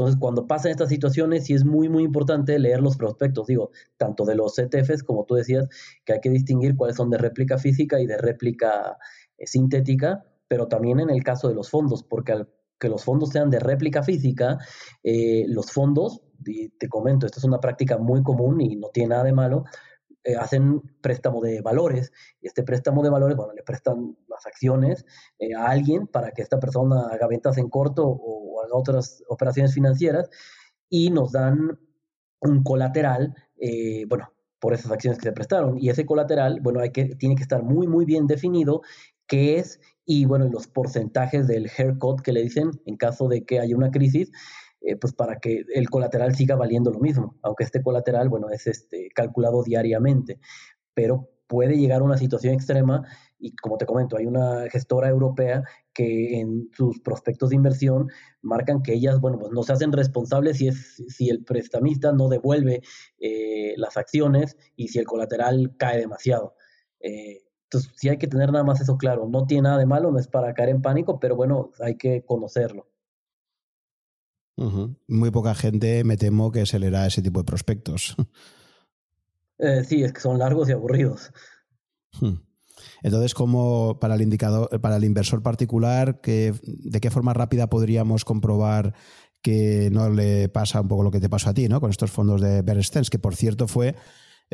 Entonces, 0.00 0.18
cuando 0.18 0.46
pasan 0.46 0.70
estas 0.70 0.88
situaciones, 0.88 1.44
sí 1.44 1.52
es 1.52 1.62
muy, 1.62 1.90
muy 1.90 2.04
importante 2.04 2.58
leer 2.58 2.80
los 2.80 2.96
prospectos, 2.96 3.46
digo, 3.46 3.70
tanto 3.98 4.24
de 4.24 4.34
los 4.34 4.58
ETFs, 4.58 5.02
como 5.02 5.26
tú 5.26 5.34
decías, 5.34 5.68
que 6.06 6.14
hay 6.14 6.20
que 6.20 6.30
distinguir 6.30 6.74
cuáles 6.74 6.96
son 6.96 7.10
de 7.10 7.18
réplica 7.18 7.58
física 7.58 8.00
y 8.00 8.06
de 8.06 8.16
réplica 8.16 8.96
eh, 9.36 9.46
sintética, 9.46 10.24
pero 10.48 10.68
también 10.68 11.00
en 11.00 11.10
el 11.10 11.22
caso 11.22 11.48
de 11.48 11.54
los 11.54 11.68
fondos, 11.68 12.02
porque 12.02 12.32
al 12.32 12.48
que 12.78 12.88
los 12.88 13.04
fondos 13.04 13.28
sean 13.28 13.50
de 13.50 13.58
réplica 13.58 14.02
física, 14.02 14.56
eh, 15.02 15.44
los 15.48 15.70
fondos, 15.70 16.22
te 16.42 16.88
comento, 16.88 17.26
esta 17.26 17.38
es 17.38 17.44
una 17.44 17.60
práctica 17.60 17.98
muy 17.98 18.22
común 18.22 18.58
y 18.62 18.76
no 18.76 18.88
tiene 18.88 19.10
nada 19.10 19.24
de 19.24 19.34
malo, 19.34 19.64
eh, 20.24 20.34
hacen 20.34 20.80
préstamo 21.02 21.42
de 21.42 21.60
valores. 21.60 22.10
Y 22.40 22.46
este 22.46 22.62
préstamo 22.62 23.02
de 23.02 23.10
valores, 23.10 23.36
bueno, 23.36 23.52
le 23.52 23.62
prestan 23.62 24.16
las 24.28 24.46
acciones 24.46 25.04
a 25.58 25.68
alguien 25.68 26.06
para 26.06 26.30
que 26.30 26.40
esta 26.40 26.58
persona 26.58 27.08
haga 27.12 27.26
ventas 27.26 27.58
en 27.58 27.68
corto 27.68 28.08
o, 28.08 28.49
haga 28.64 28.74
otras 28.74 29.22
operaciones 29.28 29.74
financieras 29.74 30.28
y 30.88 31.10
nos 31.10 31.32
dan 31.32 31.78
un 32.40 32.62
colateral, 32.62 33.34
eh, 33.58 34.04
bueno, 34.08 34.32
por 34.58 34.74
esas 34.74 34.92
acciones 34.92 35.18
que 35.18 35.28
se 35.28 35.32
prestaron. 35.32 35.78
Y 35.78 35.88
ese 35.88 36.06
colateral, 36.06 36.60
bueno, 36.60 36.80
hay 36.80 36.90
que, 36.90 37.16
tiene 37.16 37.36
que 37.36 37.42
estar 37.42 37.62
muy, 37.62 37.86
muy 37.86 38.04
bien 38.04 38.26
definido 38.26 38.82
qué 39.26 39.58
es 39.58 39.80
y, 40.04 40.24
bueno, 40.24 40.48
los 40.48 40.66
porcentajes 40.66 41.46
del 41.46 41.70
haircut 41.76 42.20
que 42.20 42.32
le 42.32 42.42
dicen 42.42 42.70
en 42.84 42.96
caso 42.96 43.28
de 43.28 43.44
que 43.44 43.60
haya 43.60 43.76
una 43.76 43.90
crisis, 43.90 44.30
eh, 44.80 44.96
pues 44.96 45.12
para 45.12 45.38
que 45.38 45.64
el 45.74 45.88
colateral 45.88 46.34
siga 46.34 46.56
valiendo 46.56 46.90
lo 46.90 47.00
mismo, 47.00 47.38
aunque 47.42 47.64
este 47.64 47.82
colateral, 47.82 48.28
bueno, 48.28 48.50
es 48.50 48.66
este, 48.66 49.08
calculado 49.14 49.62
diariamente, 49.62 50.40
pero 50.94 51.28
puede 51.46 51.76
llegar 51.76 52.00
a 52.00 52.04
una 52.04 52.16
situación 52.16 52.54
extrema 52.54 53.06
y 53.38 53.54
como 53.56 53.76
te 53.76 53.86
comento, 53.86 54.16
hay 54.16 54.26
una 54.26 54.68
gestora 54.70 55.08
europea 55.08 55.64
que 56.00 56.40
en 56.40 56.70
sus 56.72 56.98
prospectos 57.00 57.50
de 57.50 57.56
inversión 57.56 58.08
marcan 58.40 58.82
que 58.82 58.94
ellas, 58.94 59.20
bueno, 59.20 59.38
pues 59.38 59.52
no 59.52 59.62
se 59.62 59.74
hacen 59.74 59.92
responsables 59.92 60.56
si, 60.56 60.68
es, 60.68 61.02
si 61.08 61.28
el 61.28 61.44
prestamista 61.44 62.10
no 62.10 62.30
devuelve 62.30 62.80
eh, 63.18 63.74
las 63.76 63.98
acciones 63.98 64.56
y 64.76 64.88
si 64.88 64.98
el 64.98 65.04
colateral 65.04 65.74
cae 65.76 65.98
demasiado. 65.98 66.54
Eh, 67.00 67.42
entonces, 67.64 67.92
sí 67.96 68.08
hay 68.08 68.16
que 68.16 68.28
tener 68.28 68.50
nada 68.50 68.64
más 68.64 68.80
eso 68.80 68.96
claro. 68.96 69.28
No 69.28 69.46
tiene 69.46 69.64
nada 69.64 69.76
de 69.76 69.84
malo, 69.84 70.10
no 70.10 70.18
es 70.18 70.26
para 70.26 70.54
caer 70.54 70.70
en 70.70 70.80
pánico, 70.80 71.20
pero 71.20 71.36
bueno, 71.36 71.70
hay 71.80 71.96
que 71.96 72.24
conocerlo. 72.24 72.88
Muy 75.06 75.30
poca 75.30 75.54
gente, 75.54 76.02
me 76.04 76.16
temo, 76.16 76.50
que 76.50 76.64
se 76.64 76.78
leerá 76.78 77.06
ese 77.06 77.20
tipo 77.20 77.40
de 77.40 77.44
prospectos. 77.44 78.16
Eh, 79.62 79.84
sí, 79.84 80.02
es 80.02 80.14
que 80.14 80.22
son 80.22 80.38
largos 80.38 80.70
y 80.70 80.72
aburridos. 80.72 81.34
Hmm. 82.18 82.36
Entonces, 83.02 83.34
como 83.34 83.98
para 84.00 84.14
el 84.14 84.22
indicador, 84.22 84.80
para 84.80 84.96
el 84.96 85.04
inversor 85.04 85.42
particular, 85.42 86.20
¿de 86.22 87.00
qué 87.00 87.10
forma 87.10 87.34
rápida 87.34 87.68
podríamos 87.68 88.24
comprobar 88.24 88.94
que 89.42 89.88
no 89.90 90.10
le 90.10 90.48
pasa 90.48 90.80
un 90.80 90.88
poco 90.88 91.02
lo 91.02 91.10
que 91.10 91.20
te 91.20 91.30
pasó 91.30 91.50
a 91.50 91.54
ti, 91.54 91.68
¿no? 91.68 91.80
Con 91.80 91.90
estos 91.90 92.10
fondos 92.10 92.40
de 92.40 92.62
Bear 92.62 92.80
que 93.10 93.18
por 93.18 93.34
cierto 93.34 93.68
fue 93.68 93.94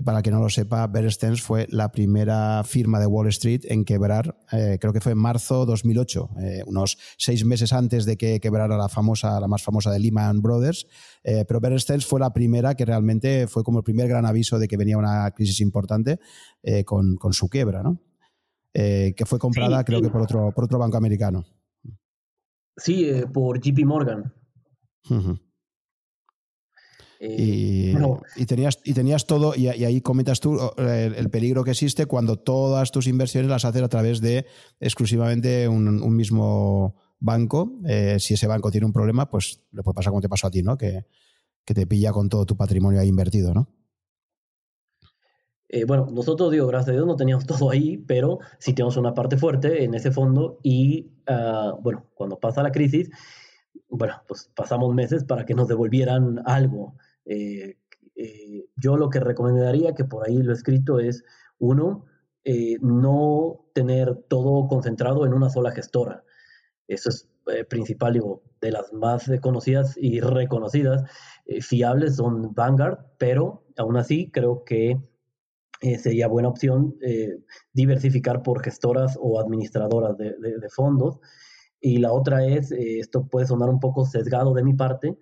para 0.05 0.23
que 0.23 0.31
no 0.31 0.41
lo 0.41 0.51
sepa, 0.51 0.87
Bear 0.87 1.11
Stearns 1.11 1.41
fue 1.41 1.67
la 1.71 1.91
primera 1.91 2.63
firma 2.65 3.01
de 3.01 3.07
Wall 3.07 3.29
Street 3.29 3.63
en 3.65 3.85
quebrar, 3.85 4.39
eh, 4.53 4.77
creo 4.79 4.93
que 4.93 5.01
fue 5.01 5.13
en 5.13 5.19
marzo 5.19 5.65
2008, 5.65 6.31
eh, 6.39 6.63
unos 6.67 6.99
seis 7.17 7.45
meses 7.45 7.73
antes 7.73 8.05
de 8.05 8.19
que 8.19 8.39
quebrara 8.39 8.77
la 8.77 8.91
famosa, 8.91 9.41
la 9.41 9.49
más 9.49 9.63
famosa 9.63 9.91
de 9.91 9.99
Lehman 9.99 10.43
Brothers. 10.43 10.87
Eh, 11.25 11.45
pero 11.49 11.61
Bear 11.61 11.81
Stearns 11.81 12.05
fue 12.05 12.21
la 12.21 12.33
primera 12.33 12.75
que 12.75 12.85
realmente 12.85 13.47
fue 13.47 13.65
como 13.65 13.79
el 13.79 13.85
primer 13.85 14.09
gran 14.09 14.27
aviso 14.27 14.59
de 14.59 14.69
que 14.69 14.77
venía 14.77 14.99
una 14.99 15.31
crisis 15.31 15.61
importante 15.61 16.19
con, 16.85 17.19
su 17.33 17.49
quiebra, 17.49 17.83
¿no? 17.83 18.01
Que 18.77 19.25
fue 19.25 19.39
comprada, 19.39 19.83
creo 19.85 20.03
que 20.03 20.11
por 20.11 20.23
otro, 20.23 20.53
por 20.53 20.65
otro 20.65 20.79
banco 20.79 20.99
americano. 20.99 21.45
Sí, 22.77 23.11
por 23.33 23.59
JP 23.59 23.85
Morgan. 23.87 24.33
Eh, 27.19 27.95
y, 28.37 28.45
tenías, 28.47 28.79
y 28.85 28.93
tenías 28.93 29.27
todo, 29.27 29.55
y, 29.57 29.69
ahí 29.69 30.01
comentas 30.01 30.41
tú 30.41 30.59
el, 30.77 31.31
peligro 31.31 31.65
que 31.65 31.71
existe 31.71 32.07
cuando 32.07 32.37
todas 32.39 32.91
tus 32.91 33.07
inversiones 33.07 33.51
las 33.51 33.65
haces 33.65 33.83
a 33.83 33.89
través 33.89 34.21
de 34.21 34.47
exclusivamente 34.81 35.69
un, 35.69 36.15
mismo 36.15 36.97
banco. 37.19 37.79
Eh, 37.87 38.19
si 38.21 38.35
ese 38.35 38.47
banco 38.47 38.71
tiene 38.71 38.87
un 38.87 38.93
problema, 38.93 39.31
pues 39.31 39.63
le 39.73 39.83
puede 39.83 39.95
pasar 39.95 40.11
como 40.11 40.21
te 40.21 40.29
pasó 40.29 40.47
a 40.47 40.51
ti, 40.51 40.63
¿no? 40.63 40.77
Que, 40.77 41.07
te 41.65 41.87
pilla 41.87 42.13
con 42.13 42.29
todo 42.29 42.47
tu 42.47 42.57
patrimonio 42.57 43.01
ahí 43.01 43.09
invertido, 43.09 43.53
¿no? 43.53 43.69
Eh, 45.69 45.85
bueno, 45.85 46.07
nosotros, 46.13 46.53
digo, 46.53 46.67
gracias 46.69 46.91
a 46.91 46.93
Dios 46.93 47.07
no 47.07 47.17
teníamos 47.17 47.47
todo 47.47 47.71
ahí, 47.71 47.99
pero 47.99 48.39
sí 48.59 48.73
tenemos 48.73 48.97
una 48.97 49.15
parte 49.15 49.37
fuerte 49.37 49.85
en 49.85 49.95
ese 49.95 50.11
fondo 50.11 50.59
y, 50.63 51.11
ah, 51.27 51.75
bueno, 51.81 52.07
cuando 52.15 52.39
pasa 52.39 52.63
la 52.63 52.73
crisis, 52.73 53.11
bueno, 53.89 54.15
pues 54.29 54.51
pasamos 54.55 54.95
meses 54.95 55.25
para 55.25 55.45
que 55.45 55.55
nos 55.55 55.69
devolvieran 55.69 56.43
algo. 56.45 56.97
Eh, 57.25 57.77
eh, 58.15 58.67
yo 58.77 58.97
lo 58.97 59.11
que 59.11 59.21
recomendaría, 59.21 59.95
que 59.95 60.05
por 60.05 60.27
ahí 60.27 60.39
lo 60.39 60.53
he 60.53 60.55
escrito, 60.55 60.99
es 61.01 61.25
uno, 61.59 62.05
no 62.81 63.67
tener 63.75 64.15
todo 64.29 64.69
concentrado 64.69 65.27
en 65.27 65.35
una 65.35 65.51
sola 65.51 65.73
gestora. 65.73 66.23
Eso 66.87 67.11
es 67.11 67.29
principal, 67.69 68.13
digo, 68.13 68.43
de 68.61 68.71
las 68.71 68.93
más 68.93 69.29
conocidas 69.41 69.97
y 69.97 70.21
reconocidas, 70.21 71.03
fiables 71.61 72.17
son 72.17 72.55
Vanguard, 72.55 72.99
pero 73.19 73.65
aún 73.77 73.97
así 73.97 74.31
creo 74.31 74.63
que 74.65 74.97
sería 75.81 76.29
buena 76.29 76.49
opción 76.49 76.97
diversificar 77.73 78.43
por 78.43 78.63
gestoras 78.63 79.19
o 79.21 79.41
administradoras 79.41 80.17
de, 80.17 80.35
fondos. 80.75 81.19
Y 81.81 81.99
la 81.99 82.13
otra 82.13 82.47
es, 82.47 82.73
esto 82.73 83.27
puede 83.27 83.47
sonar 83.47 83.69
un 83.69 83.81
poco 83.81 84.07
sesgado 84.07 84.55
de 84.55 84.65
mi 84.65 84.75
parte, 84.75 85.17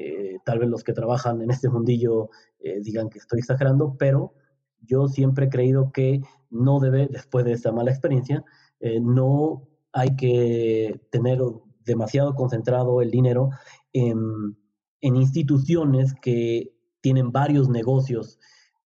eh, 0.00 0.38
tal 0.44 0.60
vez 0.60 0.68
los 0.68 0.84
que 0.84 0.92
trabajan 0.92 1.42
en 1.42 1.50
este 1.50 1.68
mundillo 1.68 2.30
eh, 2.60 2.78
digan 2.80 3.10
que 3.10 3.18
estoy 3.18 3.40
exagerando, 3.40 3.96
pero 3.98 4.32
yo 4.80 5.08
siempre 5.08 5.46
he 5.46 5.48
creído 5.48 5.90
que 5.90 6.22
no 6.50 6.78
debe, 6.78 7.08
después 7.10 7.44
de 7.44 7.52
esta 7.52 7.72
mala 7.72 7.90
experiencia, 7.90 8.44
eh, 8.78 9.00
no 9.00 9.66
hay 9.92 10.14
que 10.14 11.00
tener 11.10 11.40
demasiado 11.84 12.36
concentrado 12.36 13.02
el 13.02 13.10
dinero 13.10 13.50
en, 13.92 14.56
instituciones 15.00 16.14
que 16.14 16.72
tienen 17.00 17.32
varios 17.32 17.68
negocios, 17.68 18.38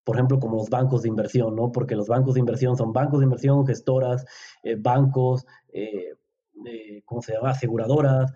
por 0.04 0.16
ejemplo, 0.16 0.38
como 0.40 0.56
los 0.56 0.68
bancos 0.68 1.02
de 1.02 1.08
inversión, 1.08 1.54
¿no? 1.54 1.72
Porque 1.72 1.96
los 1.96 2.08
bancos 2.08 2.34
de 2.34 2.40
inversión 2.40 2.76
son 2.76 2.92
bancos 2.92 3.20
de 3.20 3.24
inversión, 3.24 3.66
gestoras, 3.66 4.24
bancos, 4.78 5.46
¿cómo 7.04 7.22
se 7.22 7.32
llama? 7.34 7.50
Aseguradoras, 7.50 8.32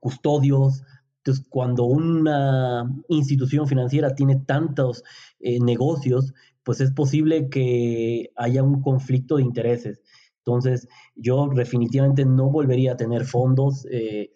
custodios. 0.00 0.82
Entonces, 1.18 1.46
cuando 1.48 1.84
una 1.84 2.84
institución 3.08 3.68
financiera 3.68 4.14
tiene 4.14 4.36
tantos 4.44 5.04
eh, 5.38 5.60
negocios, 5.60 6.34
pues 6.64 6.80
es 6.80 6.90
posible 6.92 7.48
que 7.48 8.30
haya 8.36 8.62
un 8.62 8.82
conflicto 8.82 9.36
de 9.36 9.42
intereses. 9.42 10.00
Entonces, 10.38 10.88
yo 11.14 11.48
definitivamente 11.54 12.24
no 12.24 12.50
volvería 12.50 12.92
a 12.92 12.96
tener 12.96 13.24
fondos, 13.24 13.86
eh, 13.90 14.32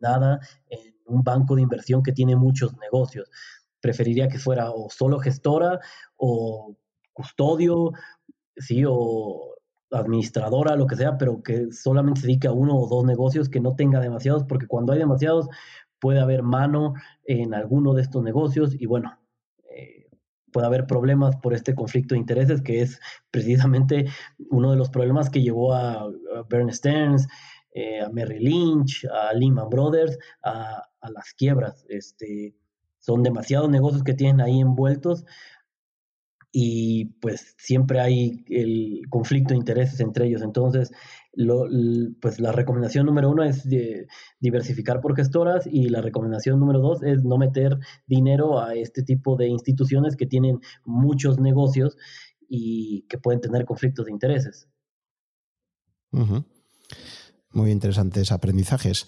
nada, 0.00 0.40
en 0.68 0.94
un 1.06 1.22
banco 1.22 1.56
de 1.56 1.62
inversión 1.62 2.02
que 2.02 2.12
tiene 2.12 2.36
muchos 2.36 2.76
negocios. 2.78 3.30
Preferiría 3.80 4.28
que 4.28 4.38
fuera 4.38 4.70
o 4.70 4.90
solo 4.90 5.18
gestora 5.18 5.80
o 6.16 6.76
custodio, 7.12 7.92
sí, 8.56 8.84
o 8.86 9.54
administradora, 9.90 10.76
lo 10.76 10.86
que 10.86 10.96
sea, 10.96 11.18
pero 11.18 11.42
que 11.42 11.72
solamente 11.72 12.20
se 12.20 12.26
dedique 12.28 12.48
a 12.48 12.52
uno 12.52 12.76
o 12.76 12.88
dos 12.88 13.04
negocios, 13.04 13.48
que 13.48 13.60
no 13.60 13.74
tenga 13.74 14.00
demasiados, 14.00 14.44
porque 14.44 14.66
cuando 14.66 14.92
hay 14.92 14.98
demasiados 14.98 15.48
puede 15.98 16.20
haber 16.20 16.42
mano 16.42 16.94
en 17.24 17.54
alguno 17.54 17.92
de 17.94 18.02
estos 18.02 18.22
negocios 18.22 18.74
y 18.78 18.86
bueno, 18.86 19.18
eh, 19.70 20.06
puede 20.52 20.66
haber 20.66 20.86
problemas 20.86 21.36
por 21.36 21.54
este 21.54 21.74
conflicto 21.74 22.14
de 22.14 22.20
intereses, 22.20 22.62
que 22.62 22.82
es 22.82 23.00
precisamente 23.30 24.06
uno 24.50 24.70
de 24.70 24.76
los 24.76 24.90
problemas 24.90 25.28
que 25.28 25.42
llevó 25.42 25.74
a, 25.74 26.04
a 26.04 26.72
Stearns, 26.72 27.26
eh, 27.72 28.00
a 28.00 28.08
Merrill 28.08 28.44
Lynch, 28.44 29.06
a 29.06 29.32
Lehman 29.32 29.68
Brothers, 29.68 30.18
a, 30.42 30.82
a 31.00 31.10
las 31.10 31.34
quiebras. 31.34 31.84
Este, 31.88 32.54
son 33.00 33.22
demasiados 33.22 33.68
negocios 33.68 34.04
que 34.04 34.14
tienen 34.14 34.40
ahí 34.40 34.60
envueltos 34.60 35.24
y 36.52 37.06
pues 37.20 37.54
siempre 37.58 38.00
hay 38.00 38.44
el 38.48 39.02
conflicto 39.08 39.54
de 39.54 39.58
intereses 39.58 40.00
entre 40.00 40.26
ellos. 40.26 40.42
Entonces, 40.42 40.90
pues 42.20 42.40
la 42.40 42.50
recomendación 42.50 43.06
número 43.06 43.30
uno 43.30 43.44
es 43.44 43.68
diversificar 44.40 45.00
por 45.00 45.14
gestoras 45.14 45.68
y 45.70 45.88
la 45.88 46.00
recomendación 46.00 46.58
número 46.58 46.80
dos 46.80 47.02
es 47.04 47.22
no 47.22 47.38
meter 47.38 47.78
dinero 48.06 48.60
a 48.60 48.74
este 48.74 49.02
tipo 49.04 49.36
de 49.36 49.46
instituciones 49.46 50.16
que 50.16 50.26
tienen 50.26 50.60
muchos 50.84 51.38
negocios 51.38 51.96
y 52.48 53.02
que 53.08 53.16
pueden 53.16 53.40
tener 53.40 53.64
conflictos 53.64 54.06
de 54.06 54.12
intereses. 54.12 54.68
Muy 57.52 57.70
interesantes 57.70 58.32
aprendizajes. 58.32 59.06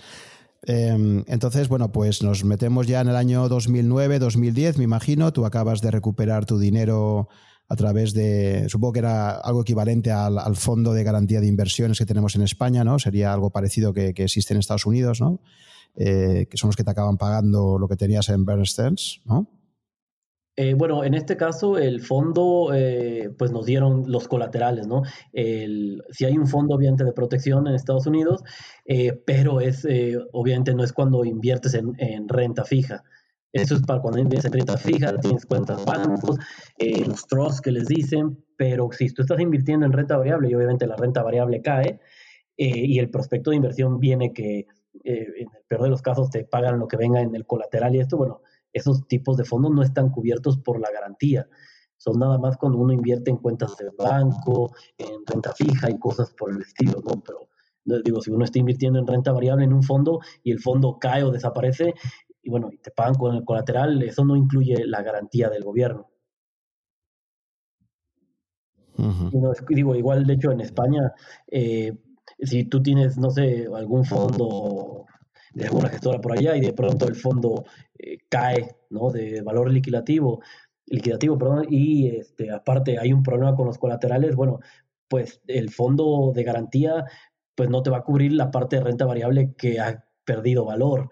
Em, 0.64 1.24
entonces, 1.26 1.68
bueno, 1.68 1.90
pues 1.90 2.22
nos 2.22 2.44
metemos 2.44 2.86
ya 2.86 3.00
en 3.00 3.08
el 3.08 3.16
año 3.16 3.48
2009, 3.48 4.18
2010, 4.18 4.78
me 4.78 4.84
imagino. 4.84 5.32
Tú 5.32 5.44
acabas 5.44 5.80
de 5.80 5.90
recuperar 5.90 6.46
tu 6.46 6.58
dinero 6.58 7.28
a 7.68 7.76
través 7.76 8.12
de, 8.12 8.66
supongo 8.68 8.92
que 8.92 8.98
era 9.00 9.30
algo 9.30 9.62
equivalente 9.62 10.10
al, 10.12 10.56
fondo 10.56 10.92
de 10.92 11.04
garantía 11.04 11.40
de 11.40 11.46
inversiones 11.46 11.98
que 11.98 12.06
tenemos 12.06 12.36
en 12.36 12.42
España, 12.42 12.84
¿no? 12.84 12.98
Sería 12.98 13.32
algo 13.32 13.50
parecido 13.50 13.92
que, 13.92 14.08
existe 14.16 14.52
en 14.52 14.60
Estados 14.60 14.86
Unidos, 14.86 15.20
¿no? 15.20 15.40
Eh, 15.96 16.46
que 16.50 16.56
son 16.56 16.68
los 16.68 16.76
que 16.76 16.84
te 16.84 16.90
acaban 16.90 17.16
pagando 17.18 17.78
lo 17.78 17.88
que 17.88 17.96
tenías 17.96 18.28
en 18.28 18.44
Bernsteins, 18.44 19.20
¿no? 19.24 19.48
Eh, 20.54 20.74
bueno, 20.74 21.02
en 21.02 21.14
este 21.14 21.36
caso 21.38 21.78
el 21.78 22.02
fondo, 22.02 22.72
eh, 22.74 23.30
pues 23.38 23.52
nos 23.52 23.64
dieron 23.64 24.04
los 24.06 24.28
colaterales, 24.28 24.86
¿no? 24.86 25.02
si 25.32 26.24
hay 26.26 26.36
un 26.36 26.46
fondo 26.46 26.74
obviamente 26.74 27.04
de 27.04 27.12
protección 27.12 27.66
en 27.66 27.74
Estados 27.74 28.06
Unidos, 28.06 28.44
eh, 28.84 29.14
pero 29.24 29.60
es, 29.60 29.86
obviamente 30.32 30.74
no 30.74 30.84
es 30.84 30.92
cuando 30.92 31.24
inviertes 31.24 31.74
en, 31.74 32.28
renta 32.28 32.64
fija. 32.64 33.02
Eso 33.52 33.74
es 33.74 33.82
para 33.82 34.00
cuando 34.00 34.20
inviertes 34.20 34.46
en 34.46 34.58
renta 34.58 34.76
fija, 34.76 35.18
tienes 35.20 35.46
cuentas 35.46 35.84
bancos, 35.84 36.36
los 37.06 37.26
trusts 37.26 37.60
que 37.60 37.72
les 37.72 37.86
dicen, 37.86 38.44
pero 38.56 38.90
si 38.92 39.08
tú 39.12 39.22
estás 39.22 39.40
invirtiendo 39.40 39.86
en 39.86 39.92
renta 39.92 40.16
variable 40.18 40.50
y 40.50 40.54
obviamente 40.54 40.86
la 40.86 40.96
renta 40.96 41.22
variable 41.22 41.62
cae 41.62 41.98
y 42.56 42.98
el 42.98 43.10
prospecto 43.10 43.50
de 43.50 43.56
inversión 43.56 43.98
viene 43.98 44.32
que 44.34 44.66
en 45.04 45.48
el 45.54 45.64
peor 45.66 45.82
de 45.82 45.88
los 45.90 46.02
casos 46.02 46.30
te 46.30 46.44
pagan 46.44 46.78
lo 46.78 46.88
que 46.88 46.98
venga 46.98 47.20
en 47.22 47.34
el 47.34 47.46
colateral 47.46 47.94
y 47.94 48.00
esto, 48.00 48.18
bueno, 48.18 48.42
esos 48.72 49.06
tipos 49.06 49.36
de 49.36 49.44
fondos 49.44 49.72
no 49.72 49.82
están 49.82 50.10
cubiertos 50.10 50.58
por 50.58 50.80
la 50.80 50.90
garantía. 50.90 51.48
Son 51.96 52.18
nada 52.18 52.38
más 52.38 52.56
cuando 52.56 52.78
uno 52.78 52.92
invierte 52.92 53.30
en 53.30 53.36
cuentas 53.36 53.76
de 53.76 53.90
banco, 53.96 54.74
en 54.98 55.24
renta 55.26 55.52
fija 55.52 55.90
y 55.90 55.98
cosas 55.98 56.32
por 56.32 56.50
el 56.50 56.60
estilo, 56.60 57.00
¿no? 57.04 57.22
Pero 57.22 57.48
digo, 58.02 58.20
si 58.20 58.30
uno 58.30 58.44
está 58.44 58.58
invirtiendo 58.58 58.98
en 58.98 59.06
renta 59.06 59.32
variable 59.32 59.64
en 59.64 59.72
un 59.72 59.82
fondo 59.82 60.20
y 60.42 60.52
el 60.52 60.60
fondo 60.60 60.98
cae 60.98 61.22
o 61.22 61.30
desaparece, 61.30 61.94
y 62.42 62.50
bueno, 62.50 62.70
y 62.72 62.78
te 62.78 62.90
pagan 62.90 63.14
con 63.14 63.36
el 63.36 63.44
colateral, 63.44 64.02
eso 64.02 64.24
no 64.24 64.36
incluye 64.36 64.84
la 64.86 65.02
garantía 65.02 65.48
del 65.48 65.62
gobierno. 65.62 66.08
digo, 69.68 69.94
igual, 69.94 70.26
de 70.26 70.34
hecho, 70.34 70.52
en 70.52 70.60
España, 70.60 71.12
eh, 71.46 71.96
si 72.40 72.64
tú 72.64 72.82
tienes, 72.82 73.16
no 73.16 73.30
sé, 73.30 73.68
algún 73.74 74.04
fondo 74.04 75.01
de 75.54 75.64
alguna 75.66 75.88
gestora 75.88 76.20
por 76.20 76.32
allá 76.32 76.56
y 76.56 76.60
de 76.60 76.72
pronto 76.72 77.06
el 77.06 77.16
fondo 77.16 77.64
eh, 77.98 78.18
cae, 78.28 78.76
¿no? 78.90 79.10
De 79.10 79.42
valor 79.42 79.70
liquidativo, 79.70 80.42
liquidativo, 80.86 81.38
perdón, 81.38 81.66
y 81.68 82.08
este, 82.08 82.50
aparte 82.50 82.98
hay 82.98 83.12
un 83.12 83.22
problema 83.22 83.54
con 83.54 83.66
los 83.66 83.78
colaterales, 83.78 84.34
bueno, 84.34 84.60
pues 85.08 85.40
el 85.46 85.70
fondo 85.70 86.32
de 86.34 86.42
garantía 86.42 87.04
pues 87.54 87.68
no 87.68 87.82
te 87.82 87.90
va 87.90 87.98
a 87.98 88.04
cubrir 88.04 88.32
la 88.32 88.50
parte 88.50 88.76
de 88.76 88.82
renta 88.82 89.04
variable 89.04 89.54
que 89.56 89.78
ha 89.78 90.04
perdido 90.24 90.64
valor. 90.64 91.10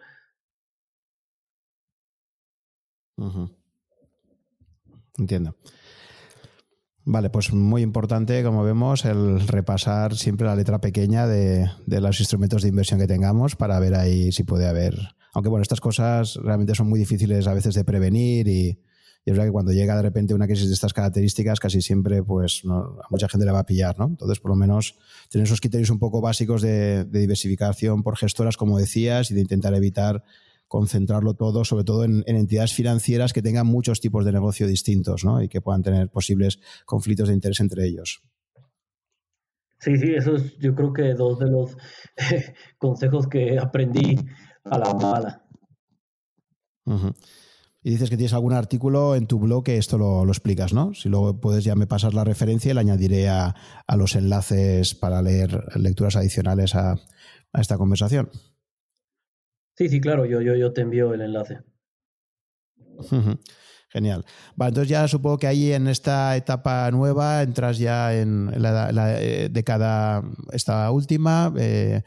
Entiendo. 5.18 5.55
Vale, 7.12 7.29
pues 7.29 7.53
muy 7.53 7.83
importante, 7.83 8.44
como 8.44 8.62
vemos, 8.62 9.05
el 9.05 9.44
repasar 9.49 10.14
siempre 10.14 10.46
la 10.46 10.55
letra 10.55 10.81
pequeña 10.81 11.27
de, 11.27 11.68
los 11.88 12.20
instrumentos 12.20 12.62
de 12.62 12.68
inversión 12.68 13.01
que 13.01 13.09
tengamos 13.09 13.57
para 13.57 13.81
ver 13.81 13.96
ahí 13.96 14.31
si 14.31 14.44
puede 14.44 14.68
haber. 14.68 14.96
Aunque 15.35 15.49
bueno, 15.49 15.62
estas 15.62 15.81
cosas 15.81 16.37
realmente 16.37 16.77
son 16.77 16.88
muy 16.88 17.01
difíciles 17.01 17.49
a 17.49 17.55
veces 17.55 17.75
de 17.75 17.83
prevenir 17.83 18.46
y, 18.46 18.79
es 19.25 19.33
verdad 19.33 19.46
que 19.46 19.51
cuando 19.51 19.73
llega 19.73 19.96
de 19.96 20.03
repente 20.03 20.35
una 20.35 20.46
crisis 20.46 20.68
de 20.68 20.75
estas 20.75 20.92
características, 20.92 21.59
casi 21.59 21.83
siempre 21.83 22.23
pues 22.23 22.62
a 22.64 23.07
mucha 23.11 23.29
gente 23.29 23.44
le 23.44 23.51
va 23.51 23.59
a 23.59 23.66
pillar, 23.66 23.99
¿no? 23.99 24.07
Entonces, 24.07 24.38
por 24.38 24.53
lo 24.53 24.57
menos, 24.57 24.96
tener 25.31 25.46
esos 25.49 25.61
criterios 25.61 25.90
un 25.90 25.99
poco 25.99 26.20
básicos 26.20 26.62
de 26.62 27.05
diversificación 27.07 28.05
por 28.05 28.18
gestoras, 28.18 28.57
como 28.57 28.79
decías, 28.79 29.33
y 29.33 29.35
de 29.35 29.40
intentar 29.40 29.75
evitar 29.75 30.23
concentrarlo 30.70 31.35
todo, 31.35 31.64
sobre 31.64 31.83
todo 31.83 32.04
en, 32.04 32.22
entidades 32.26 32.72
financieras 32.72 33.33
que 33.33 33.42
tengan 33.42 33.66
muchos 33.66 34.00
tipos 34.00 34.24
de 34.24 34.30
negocio 34.30 34.68
distintos 34.68 35.24
¿no? 35.24 35.42
y 35.42 35.48
que 35.48 35.61
puedan 35.61 35.83
tener 35.83 36.09
posibles 36.11 36.61
conflictos 36.87 37.26
de 37.26 37.35
interés 37.35 37.59
entre 37.59 37.85
ellos. 37.88 38.22
Sí, 39.80 39.96
sí, 39.96 40.14
eso 40.14 40.37
es 40.37 40.56
yo 40.59 40.72
creo 40.76 40.92
que 40.92 41.14
dos 41.14 41.40
de 41.40 41.50
los 41.50 41.76
consejos 42.78 43.26
que 43.26 43.59
aprendí 43.59 44.16
a 44.62 44.78
la 44.78 44.94
mala. 44.94 45.44
Y 47.83 47.90
dices 47.90 48.09
que 48.09 48.16
tienes 48.16 48.35
algún 48.35 48.52
artículo 48.52 49.16
en 49.16 49.26
tu 49.26 49.40
blog 49.40 49.64
que 49.64 49.76
esto 49.76 49.98
lo, 49.98 50.24
explicas, 50.28 50.72
¿no? 50.72 50.94
Si 50.94 51.09
luego 51.09 51.40
puedes 51.40 51.64
ya 51.64 51.74
me 51.74 51.88
pasas 51.88 52.14
la 52.14 52.22
referencia 52.22 52.70
y 52.70 52.74
le 52.74 52.80
añadiré 52.80 53.28
a, 53.28 53.56
los 53.96 54.14
enlaces 54.14 54.94
para 54.94 55.20
leer 55.20 55.64
lecturas 55.76 56.14
adicionales 56.14 56.76
a 56.76 56.94
esta 57.54 57.76
conversación. 57.76 58.30
Sí, 59.81 59.88
sí, 59.88 59.99
claro, 59.99 60.27
yo, 60.27 60.43
yo, 60.43 60.57
yo 60.57 60.75
te 60.75 60.83
envío 60.83 61.14
el 61.14 61.23
enlace. 61.23 61.61
Genial. 63.88 64.27
Vale, 64.55 64.69
entonces 64.69 64.90
ya 64.90 65.09
supongo 65.09 65.38
que 65.38 65.47
ahí 65.47 65.73
en 65.73 65.88
esta 65.88 66.37
etapa 66.37 66.90
nueva 66.90 67.43
entras 67.43 67.79
ya 67.79 68.14
en 68.14 68.51
la, 68.61 68.90
eh, 69.23 69.49
década 69.51 70.23
esta 70.53 70.90
última 70.90 71.55
eh, 71.57 72.03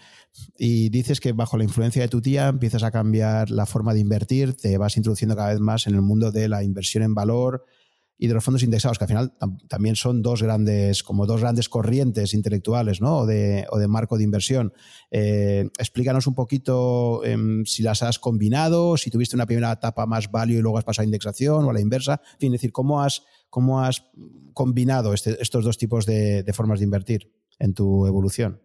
y 0.55 0.89
dices 0.89 1.19
que 1.19 1.31
bajo 1.31 1.57
la 1.57 1.63
influencia 1.63 2.03
de 2.03 2.09
tu 2.09 2.21
tía 2.21 2.47
empiezas 2.49 2.83
a 2.83 2.91
cambiar 2.91 3.49
la 3.49 3.65
forma 3.65 3.95
de 3.95 4.01
invertir, 4.01 4.55
te 4.55 4.77
vas 4.77 4.95
introduciendo 4.95 5.35
cada 5.35 5.49
vez 5.49 5.59
más 5.59 5.87
en 5.87 5.95
el 5.95 6.01
mundo 6.01 6.31
de 6.31 6.49
la 6.49 6.63
inversión 6.63 7.03
en 7.03 7.15
valor, 7.15 7.65
y 8.17 8.27
de 8.27 8.33
los 8.33 8.43
fondos 8.43 8.63
indexados, 8.63 8.97
que 8.97 9.05
al 9.05 9.07
final 9.09 9.33
también 9.67 9.95
son 9.95 10.21
dos 10.21 10.43
grandes, 10.43 11.03
como 11.03 11.25
dos 11.25 11.41
grandes 11.41 11.67
corrientes 11.67 12.33
intelectuales, 12.33 13.01
¿no? 13.01 13.19
O 13.19 13.25
de, 13.25 13.65
o 13.69 13.79
de 13.79 13.87
marco 13.87 14.17
de 14.17 14.23
inversión. 14.23 14.73
Eh, 15.11 15.67
explícanos 15.79 16.27
un 16.27 16.35
poquito 16.35 17.23
em, 17.25 17.65
si 17.65 17.81
las 17.81 18.03
has 18.03 18.19
combinado, 18.19 18.97
si 18.97 19.09
tuviste 19.09 19.35
una 19.35 19.45
primera 19.45 19.71
etapa 19.71 20.05
más 20.05 20.31
value 20.31 20.59
y 20.59 20.61
luego 20.61 20.77
has 20.77 20.83
pasado 20.83 21.03
a 21.03 21.05
indexación 21.05 21.65
o 21.65 21.69
a 21.69 21.73
la 21.73 21.81
inversa. 21.81 22.21
En 22.33 22.39
fin, 22.39 22.51
decir, 22.51 22.71
¿cómo 22.71 23.01
has, 23.01 23.23
cómo 23.49 23.81
has 23.81 24.05
combinado 24.53 25.13
este, 25.13 25.41
estos 25.41 25.65
dos 25.65 25.77
tipos 25.77 26.05
de, 26.05 26.45
formas 26.53 26.79
de 26.79 26.85
invertir 26.85 27.31
en 27.59 27.73
tu 27.73 28.05
evolución? 28.05 28.61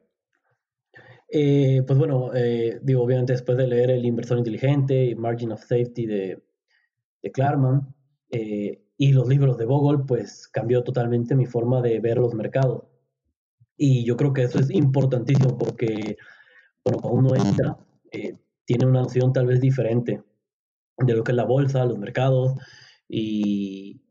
Eh, 1.30 1.82
pues 1.86 1.98
bueno, 1.98 2.30
eh, 2.34 2.78
digo, 2.82 3.02
obviamente 3.02 3.32
después 3.32 3.58
de 3.58 3.66
leer 3.66 3.90
El 3.90 4.06
inversor 4.06 4.38
inteligente 4.38 5.04
y 5.04 5.14
Margin 5.14 5.52
of 5.52 5.60
Safety 5.60 6.06
de, 6.06 6.42
de 7.22 7.32
Klarman, 7.32 7.94
y 8.98 9.12
los 9.12 9.28
libros 9.28 9.56
de 9.56 9.64
Bogle, 9.64 10.04
pues 10.04 10.48
cambió 10.48 10.82
totalmente 10.82 11.36
mi 11.36 11.46
forma 11.46 11.80
de 11.80 12.00
ver 12.00 12.18
los 12.18 12.34
mercados. 12.34 12.82
Y 13.76 14.04
yo 14.04 14.16
creo 14.16 14.32
que 14.32 14.42
eso 14.42 14.58
es 14.58 14.70
importantísimo 14.70 15.56
porque, 15.56 16.16
bueno, 16.84 16.98
cuando 17.00 17.20
uno 17.20 17.36
entra, 17.36 17.78
eh, 18.10 18.36
tiene 18.64 18.86
una 18.86 19.02
noción 19.02 19.32
tal 19.32 19.46
vez 19.46 19.60
diferente 19.60 20.22
de 20.98 21.14
lo 21.14 21.22
que 21.22 21.30
es 21.30 21.36
la 21.36 21.44
bolsa, 21.44 21.84
los 21.84 21.96
mercados 21.96 22.54
y 23.08 24.02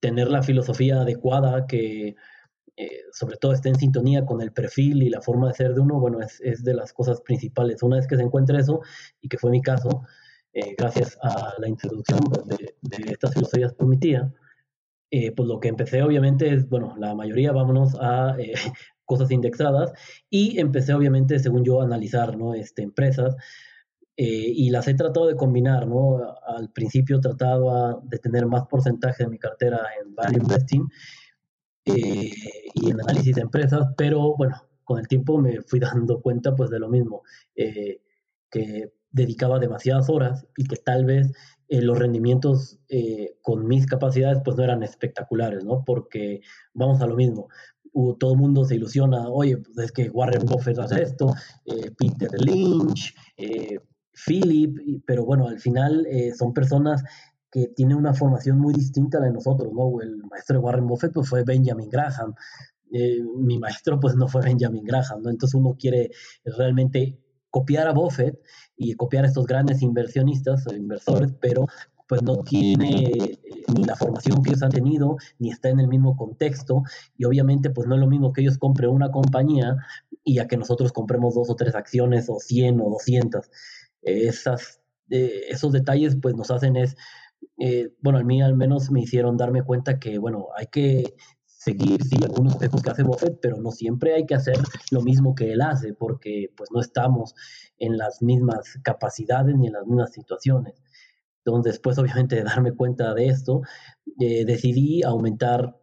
tener 0.00 0.28
la 0.28 0.42
filosofía 0.42 1.02
adecuada 1.02 1.68
que 1.68 2.16
eh, 2.76 3.00
sobre 3.12 3.36
todo 3.36 3.52
esté 3.52 3.68
en 3.68 3.76
sintonía 3.76 4.26
con 4.26 4.42
el 4.42 4.52
perfil 4.52 5.04
y 5.04 5.10
la 5.10 5.20
forma 5.20 5.46
de 5.46 5.54
ser 5.54 5.74
de 5.74 5.80
uno, 5.80 6.00
bueno, 6.00 6.20
es, 6.20 6.40
es 6.40 6.64
de 6.64 6.74
las 6.74 6.92
cosas 6.92 7.20
principales. 7.20 7.84
Una 7.84 7.98
vez 7.98 8.08
que 8.08 8.16
se 8.16 8.22
encuentre 8.22 8.58
eso, 8.58 8.80
y 9.20 9.28
que 9.28 9.38
fue 9.38 9.52
mi 9.52 9.62
caso, 9.62 10.02
eh, 10.54 10.74
gracias 10.76 11.18
a 11.22 11.54
la 11.58 11.66
introducción 11.66 12.20
pues, 12.20 12.58
de, 12.82 13.12
estas 13.12 13.32
filosofías 13.32 13.72
por 13.72 13.88
mi 13.88 13.98
tía, 13.98 14.30
eh, 15.10 15.32
pues 15.32 15.48
lo 15.48 15.58
que 15.60 15.68
empecé 15.68 16.02
obviamente 16.02 16.52
es, 16.52 16.68
bueno, 16.68 16.94
la 16.98 17.14
mayoría 17.14 17.52
vámonos 17.52 17.96
a 17.98 18.36
eh, 18.38 18.52
cosas 19.06 19.30
indexadas 19.30 19.92
y 20.28 20.58
empecé 20.60 20.92
obviamente, 20.92 21.38
según 21.38 21.64
yo, 21.64 21.80
a 21.80 21.84
analizar 21.84 22.36
¿no? 22.36 22.54
este, 22.54 22.82
empresas 22.82 23.36
y 24.14 24.70
las 24.70 24.86
he 24.86 24.94
tratado 24.94 25.26
de 25.26 25.34
combinar, 25.34 25.88
¿no? 25.88 26.20
Al 26.46 26.70
principio 26.70 27.18
trataba 27.18 27.98
de 28.04 28.18
tener 28.18 28.46
más 28.46 28.66
porcentaje 28.68 29.24
de 29.24 29.30
mi 29.30 29.38
cartera 29.38 29.80
en 30.00 30.14
value 30.14 30.38
investing 30.38 30.88
y 31.84 32.90
en 32.90 33.00
análisis 33.00 33.34
de 33.34 33.40
empresas, 33.40 33.88
pero 33.96 34.36
bueno, 34.36 34.62
con 34.84 35.00
el 35.00 35.08
tiempo 35.08 35.38
me 35.38 35.62
fui 35.62 35.80
dando 35.80 36.20
cuenta 36.20 36.54
pues 36.54 36.70
de 36.70 36.78
lo 36.78 36.88
mismo, 36.88 37.22
que 37.56 38.92
dedicaba 39.12 39.58
demasiadas 39.58 40.08
horas 40.08 40.46
y 40.56 40.64
que 40.64 40.76
tal 40.76 41.04
vez 41.04 41.32
eh, 41.72 41.80
los 41.80 41.98
rendimientos 41.98 42.78
eh, 42.90 43.36
con 43.40 43.66
mis 43.66 43.86
capacidades 43.86 44.42
pues 44.44 44.58
no 44.58 44.64
eran 44.64 44.82
espectaculares, 44.82 45.64
¿no? 45.64 45.84
Porque 45.86 46.40
vamos 46.74 47.00
a 47.00 47.06
lo 47.06 47.16
mismo. 47.16 47.48
todo 48.18 48.32
el 48.32 48.38
mundo 48.38 48.64
se 48.64 48.76
ilusiona, 48.76 49.28
oye, 49.28 49.56
pues 49.56 49.78
es 49.78 49.92
que 49.92 50.10
Warren 50.10 50.44
Buffett 50.46 50.78
hace 50.78 51.02
esto, 51.02 51.34
eh, 51.64 51.90
Peter 51.96 52.30
Lynch, 52.40 53.14
Philip, 54.26 55.02
pero 55.06 55.24
bueno, 55.24 55.48
al 55.48 55.60
final 55.60 56.06
son 56.36 56.52
personas 56.52 57.02
que 57.50 57.68
tienen 57.68 57.96
una 57.96 58.12
formación 58.14 58.58
muy 58.58 58.74
distinta 58.74 59.16
a 59.18 59.20
la 59.22 59.26
de 59.28 59.32
nosotros, 59.32 59.72
¿no? 59.72 60.00
El 60.02 60.18
maestro 60.24 60.58
de 60.58 60.64
Warren 60.64 60.86
Buffett 60.86 61.12
pues 61.12 61.28
fue 61.28 61.42
Benjamin 61.42 61.88
Graham, 61.88 62.34
mi 63.36 63.58
maestro 63.58 63.98
pues 63.98 64.14
no 64.14 64.28
fue 64.28 64.42
Benjamin 64.42 64.84
Graham, 64.84 65.22
¿no? 65.22 65.30
Entonces 65.30 65.54
uno 65.54 65.74
quiere 65.78 66.10
realmente 66.44 67.21
copiar 67.52 67.86
a 67.86 67.92
Buffett 67.92 68.40
y 68.76 68.94
copiar 68.94 69.24
a 69.24 69.28
estos 69.28 69.46
grandes 69.46 69.82
inversionistas 69.82 70.66
o 70.66 70.74
inversores, 70.74 71.32
pero 71.40 71.66
pues 72.08 72.22
no 72.22 72.42
tiene 72.42 73.04
eh, 73.04 73.38
ni 73.74 73.84
la 73.84 73.94
formación 73.94 74.42
que 74.42 74.50
ellos 74.50 74.62
han 74.62 74.70
tenido, 74.70 75.18
ni 75.38 75.50
está 75.50 75.68
en 75.68 75.78
el 75.78 75.86
mismo 75.86 76.16
contexto, 76.16 76.82
y 77.16 77.24
obviamente 77.24 77.70
pues 77.70 77.86
no 77.86 77.94
es 77.94 78.00
lo 78.00 78.08
mismo 78.08 78.32
que 78.32 78.40
ellos 78.40 78.58
compren 78.58 78.90
una 78.90 79.10
compañía 79.10 79.76
y 80.24 80.38
a 80.38 80.48
que 80.48 80.56
nosotros 80.56 80.92
compremos 80.92 81.34
dos 81.34 81.50
o 81.50 81.54
tres 81.54 81.74
acciones 81.74 82.26
o 82.28 82.40
100 82.40 82.80
o 82.80 82.90
200. 82.90 83.50
Esas, 84.02 84.80
eh, 85.10 85.44
esos 85.48 85.72
detalles 85.72 86.16
pues 86.20 86.34
nos 86.34 86.50
hacen 86.50 86.76
es, 86.76 86.96
eh, 87.58 87.92
bueno, 88.00 88.18
a 88.18 88.24
mí 88.24 88.42
al 88.42 88.56
menos 88.56 88.90
me 88.90 89.02
hicieron 89.02 89.36
darme 89.36 89.62
cuenta 89.62 89.98
que, 89.98 90.18
bueno, 90.18 90.48
hay 90.56 90.66
que 90.66 91.14
seguir, 91.62 92.02
sí, 92.02 92.16
algunos 92.22 92.54
consejos 92.54 92.82
que 92.82 92.90
hace 92.90 93.02
Buffett, 93.04 93.38
pero 93.40 93.56
no 93.58 93.70
siempre 93.70 94.14
hay 94.14 94.26
que 94.26 94.34
hacer 94.34 94.56
lo 94.90 95.02
mismo 95.02 95.34
que 95.34 95.52
él 95.52 95.60
hace, 95.60 95.94
porque 95.94 96.50
pues 96.56 96.70
no 96.72 96.80
estamos 96.80 97.34
en 97.78 97.96
las 97.96 98.20
mismas 98.20 98.78
capacidades 98.82 99.56
ni 99.56 99.68
en 99.68 99.74
las 99.74 99.86
mismas 99.86 100.12
situaciones. 100.12 100.82
Entonces, 101.44 101.74
después 101.74 101.98
obviamente 101.98 102.36
de 102.36 102.44
darme 102.44 102.72
cuenta 102.72 103.14
de 103.14 103.26
esto, 103.26 103.62
eh, 104.18 104.44
decidí 104.44 105.02
aumentar 105.02 105.76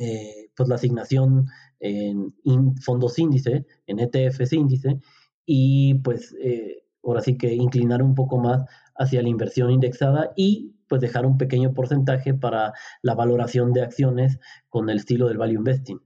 eh, 0.00 0.50
pues 0.56 0.68
la 0.68 0.76
asignación 0.76 1.46
en 1.80 2.76
fondos 2.76 3.18
índice, 3.18 3.66
en 3.86 3.98
ETFs 3.98 4.52
índice, 4.52 5.00
y 5.44 5.94
pues 5.96 6.34
eh, 6.40 6.84
ahora 7.02 7.20
sí 7.20 7.36
que 7.36 7.52
inclinar 7.52 8.02
un 8.02 8.14
poco 8.14 8.38
más 8.38 8.64
hacia 8.96 9.22
la 9.22 9.28
inversión 9.28 9.70
indexada 9.70 10.32
y 10.36 10.73
pues 10.88 11.00
dejar 11.00 11.26
un 11.26 11.38
pequeño 11.38 11.74
porcentaje 11.74 12.34
para 12.34 12.72
la 13.02 13.14
valoración 13.14 13.72
de 13.72 13.82
acciones 13.82 14.38
con 14.68 14.90
el 14.90 14.98
estilo 14.98 15.28
del 15.28 15.38
value 15.38 15.58
investing. 15.58 16.00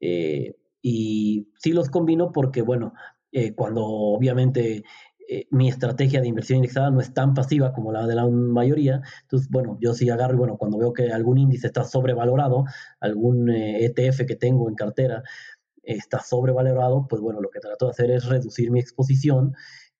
Eh, 0.00 0.56
y 0.82 1.48
sí 1.58 1.72
los 1.72 1.90
combino 1.90 2.32
porque, 2.32 2.62
bueno, 2.62 2.94
eh, 3.32 3.54
cuando 3.54 3.84
obviamente 3.84 4.82
eh, 5.28 5.46
mi 5.50 5.68
estrategia 5.68 6.20
de 6.20 6.28
inversión 6.28 6.56
indexada 6.56 6.90
no 6.90 7.00
es 7.00 7.12
tan 7.14 7.34
pasiva 7.34 7.72
como 7.72 7.92
la 7.92 8.06
de 8.06 8.14
la 8.14 8.26
mayoría, 8.26 9.02
entonces, 9.22 9.48
bueno, 9.50 9.78
yo 9.80 9.94
sí 9.94 10.08
agarro 10.10 10.34
y, 10.34 10.38
bueno, 10.38 10.56
cuando 10.56 10.78
veo 10.78 10.92
que 10.92 11.12
algún 11.12 11.38
índice 11.38 11.68
está 11.68 11.84
sobrevalorado, 11.84 12.64
algún 13.00 13.50
ETF 13.50 14.20
e 14.20 14.26
que 14.26 14.36
tengo 14.36 14.68
en 14.68 14.74
cartera 14.74 15.22
está 15.82 16.20
sobrevalorado, 16.20 17.06
pues 17.08 17.22
bueno, 17.22 17.40
lo 17.40 17.50
que 17.50 17.60
trato 17.60 17.86
de 17.86 17.90
hacer 17.92 18.10
es 18.10 18.26
reducir 18.26 18.70
mi 18.70 18.80
exposición 18.80 19.54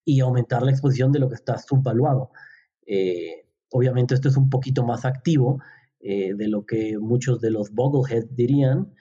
y 0.05 0.21
aumentar 0.21 0.63
la 0.63 0.71
exposición 0.71 1.13
de 1.13 1.19
lo 1.21 1.29
que 1.29 1.35
está 1.37 1.59
subvaluado. 1.59 2.31
Obviamente 3.71 4.15
esto 4.15 4.29
es 4.29 4.37
un 4.37 4.51
poquito 4.51 4.85
más 4.85 5.05
activo 5.05 5.61
eh, 6.01 6.35
de 6.35 6.49
lo 6.49 6.65
que 6.67 6.99
muchos 6.99 7.41
de 7.41 7.51
los 7.51 7.73
Bogleheads 7.73 8.35
dirían, 8.35 8.95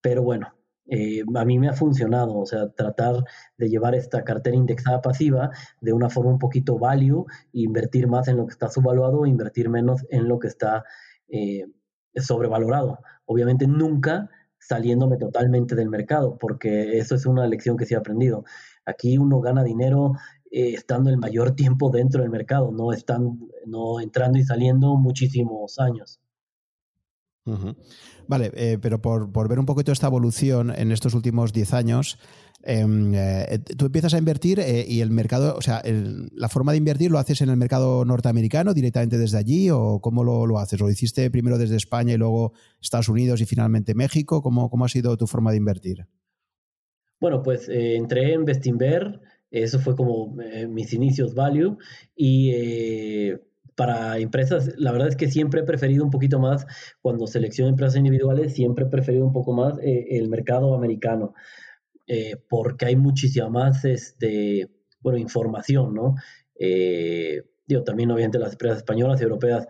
pero 0.00 0.22
bueno, 0.22 0.54
eh, 0.86 1.22
a 1.34 1.44
mí 1.44 1.58
me 1.58 1.68
ha 1.68 1.72
funcionado, 1.72 2.36
o 2.36 2.46
sea, 2.46 2.68
tratar 2.70 3.24
de 3.56 3.68
llevar 3.68 3.94
esta 3.94 4.24
cartera 4.24 4.56
indexada 4.56 5.00
pasiva 5.00 5.50
de 5.80 5.92
una 5.92 6.10
forma 6.10 6.30
un 6.30 6.38
poquito 6.38 6.78
value, 6.78 7.24
invertir 7.52 8.08
más 8.08 8.28
en 8.28 8.36
lo 8.36 8.46
que 8.46 8.52
está 8.52 8.68
subvaluado, 8.68 9.24
invertir 9.26 9.70
menos 9.70 10.04
en 10.10 10.28
lo 10.28 10.38
que 10.38 10.48
está 10.48 10.84
eh, 11.28 11.64
sobrevalorado. 12.16 12.98
Obviamente 13.24 13.66
nunca 13.66 14.28
saliéndome 14.58 15.16
totalmente 15.16 15.74
del 15.74 15.88
mercado, 15.88 16.36
porque 16.38 16.98
eso 16.98 17.14
es 17.14 17.26
una 17.26 17.46
lección 17.46 17.76
que 17.76 17.86
sí 17.86 17.94
he 17.94 17.96
aprendido. 17.96 18.44
Aquí 18.84 19.18
uno 19.18 19.40
gana 19.40 19.64
dinero 19.64 20.12
eh, 20.54 20.74
estando 20.74 21.08
el 21.08 21.16
mayor 21.16 21.52
tiempo 21.52 21.88
dentro 21.90 22.20
del 22.20 22.28
mercado, 22.28 22.70
no 22.72 22.92
están 22.92 23.40
no 23.64 24.00
entrando 24.00 24.38
y 24.38 24.44
saliendo 24.44 24.96
muchísimos 24.96 25.78
años. 25.78 26.20
Vale, 28.28 28.52
eh, 28.54 28.78
pero 28.78 29.00
por, 29.00 29.48
ver 29.48 29.58
un 29.58 29.64
poquito 29.64 29.92
esta 29.92 30.08
evolución 30.08 30.70
en 30.76 30.92
estos 30.92 31.14
últimos 31.14 31.54
10 31.54 31.72
años, 31.72 32.18
em, 32.64 33.14
eh, 33.14 33.60
tú 33.78 33.86
empiezas 33.86 34.12
a 34.12 34.18
invertir 34.18 34.62
y 34.86 35.00
el 35.00 35.10
mercado, 35.10 35.56
o 35.56 35.62
sea, 35.62 35.80
la 35.84 36.50
forma 36.50 36.72
de 36.72 36.78
invertir 36.78 37.10
lo 37.10 37.18
haces 37.18 37.40
en 37.40 37.48
el 37.48 37.56
mercado 37.56 38.04
norteamericano 38.04 38.74
directamente 38.74 39.16
desde 39.16 39.38
allí 39.38 39.70
o 39.70 40.00
cómo 40.02 40.22
lo, 40.22 40.44
lo 40.44 40.58
haces? 40.58 40.78
¿Lo 40.78 40.90
hiciste 40.90 41.30
primero 41.30 41.56
desde 41.56 41.76
España 41.76 42.12
y 42.12 42.18
luego 42.18 42.52
Estados 42.78 43.08
Unidos 43.08 43.40
y 43.40 43.46
finalmente 43.46 43.94
México? 43.94 44.42
¿Cómo, 44.42 44.68
cómo 44.68 44.84
ha 44.84 44.90
sido 44.90 45.16
tu 45.16 45.26
forma 45.26 45.50
de 45.50 45.56
invertir? 45.56 46.06
Bueno, 47.22 47.42
pues 47.42 47.70
entré 47.70 48.34
en 48.34 48.44
Bestinver 48.44 49.20
eso 49.52 49.78
fue 49.78 49.94
como 49.94 50.40
eh, 50.40 50.66
mis 50.66 50.92
inicios 50.94 51.34
value. 51.34 51.76
Y 52.16 52.52
eh, 52.54 53.38
para 53.76 54.18
empresas, 54.18 54.72
la 54.78 54.92
verdad 54.92 55.08
es 55.08 55.16
que 55.16 55.30
siempre 55.30 55.60
he 55.60 55.64
preferido 55.64 56.04
un 56.04 56.10
poquito 56.10 56.38
más, 56.40 56.66
cuando 57.02 57.26
selecciono 57.26 57.68
empresas 57.68 57.96
individuales, 57.96 58.54
siempre 58.54 58.86
he 58.86 58.88
preferido 58.88 59.24
un 59.24 59.32
poco 59.32 59.52
más 59.52 59.78
eh, 59.80 60.06
el 60.10 60.28
mercado 60.28 60.74
americano, 60.74 61.34
porque 62.50 62.84
hay 62.84 62.96
muchísima 62.96 63.48
más, 63.48 63.86
este, 63.86 64.68
bueno, 65.00 65.16
información, 65.16 65.94
¿no? 65.94 66.16
digo, 66.58 67.84
también 67.84 68.10
obviamente 68.10 68.38
las 68.38 68.52
empresas 68.52 68.78
españolas 68.78 69.18
y 69.18 69.24
europeas 69.24 69.66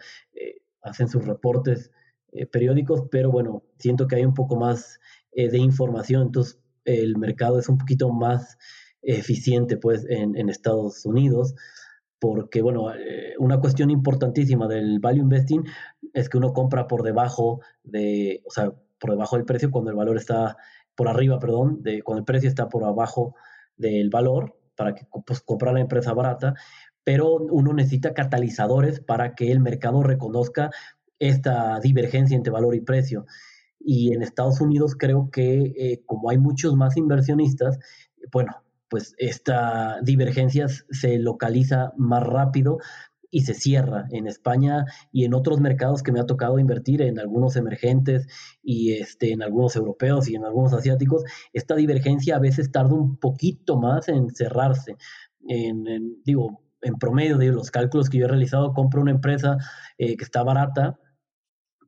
hacen 0.83 1.09
sus 1.09 1.25
reportes 1.25 1.92
periódicos, 2.51 3.05
pero 3.12 3.31
bueno, 3.31 3.62
siento 3.79 4.09
que 4.09 4.16
hay 4.16 4.25
un 4.25 4.35
poco 4.35 4.57
más 4.57 4.99
de 5.33 5.57
información, 5.57 6.23
entonces 6.23 6.59
el 6.85 7.16
mercado 7.16 7.61
es 7.61 7.68
un 7.68 7.79
poquito 7.79 8.11
más 8.11 8.59
eficiente 9.03 9.77
pues 9.77 10.07
en, 10.09 10.49
Estados 10.49 11.05
Unidos. 11.05 11.55
porque, 12.19 12.62
bueno, 12.62 12.95
eh, 12.95 13.35
una 13.38 13.59
cuestión 13.59 13.91
importantísima 13.91 14.69
del 14.69 15.01
value 15.01 15.23
investing 15.23 15.65
es 16.12 16.29
que 16.29 16.38
uno 16.38 16.53
compra 16.53 16.87
por 16.87 17.03
debajo 17.03 17.61
de, 17.83 18.43
o 18.47 18.51
sea, 18.51 18.73
por 18.99 19.11
debajo 19.11 19.37
del 19.37 19.45
precio 19.45 19.71
cuando 19.71 19.91
el 19.91 19.97
valor 19.97 20.17
está 20.17 20.57
por 20.95 21.09
arriba, 21.09 21.38
perdón, 21.38 21.83
de, 21.83 22.03
cuando 22.03 22.21
el 22.21 22.25
precio 22.25 22.49
está 22.49 22.69
por 22.69 22.85
abajo 22.85 23.35
del 23.77 24.11
valor 24.11 24.57
para 24.77 24.95
que 24.95 25.05
pues, 25.27 25.41
comprar 25.41 25.75
la 25.75 25.81
empresa 25.81 26.12
barata, 26.12 26.55
pero 27.05 27.37
uno 27.37 27.73
necesita 27.73 28.15
catalizadores 28.15 29.01
para 29.01 29.35
que 29.35 29.51
el 29.51 29.61
mercado 29.61 30.03
reconozca 30.03 30.71
esta 31.19 31.79
divergencia 31.81 32.37
entre 32.37 32.53
valor 32.53 32.75
y 32.75 32.81
precio. 32.81 33.27
Y 33.79 34.12
en 34.12 34.23
Estados 34.23 34.61
Unidos 34.61 34.95
creo 34.97 35.31
que 35.31 35.73
eh, 35.77 36.03
como 36.07 36.31
hay 36.31 36.38
muchos 36.38 36.75
más 36.77 36.97
inversionistas, 36.97 37.79
bueno, 38.33 38.62
pues 38.93 39.15
esta 39.17 40.03
divergencia 40.03 40.67
se 40.69 41.19
localiza 41.19 41.95
más 41.97 42.23
rápido 42.23 42.77
y 43.31 43.41
se 43.41 43.55
cierra 43.55 44.05
en 44.11 44.27
España 44.27 44.85
y 45.11 45.25
en 45.25 45.33
otros 45.33 45.61
mercados 45.61 46.03
que 46.03 46.13
me 46.13 46.21
ha 46.21 46.27
tocado 46.27 46.59
invertir, 46.59 47.01
en 47.01 47.19
algunos 47.19 47.57
emergentes 47.57 48.27
y 48.63 48.93
este, 48.93 49.33
en 49.33 49.43
algunos 49.43 49.77
europeos 49.77 50.29
y 50.29 50.35
en 50.35 50.45
algunos 50.45 50.75
asiáticos, 50.75 51.25
esta 51.55 51.75
divergencia 51.75 52.37
a 52.37 52.39
veces 52.39 52.71
tarda 52.71 52.93
un 52.93 53.17
poquito 53.17 53.79
más 53.79 54.11
en 54.11 54.29
cerrarse. 54.29 54.97
En, 55.49 56.23
digo, 56.23 56.61
en 56.83 56.97
promedio, 56.97 57.39
de 57.39 57.47
los 57.47 57.71
cálculos 57.71 58.11
que 58.11 58.19
yo 58.19 58.27
he 58.27 58.29
realizado, 58.29 58.75
compro 58.75 59.01
una 59.01 59.13
empresa 59.13 59.57
eh, 59.97 60.19
que 60.19 60.25
está 60.25 60.43
barata 60.43 60.99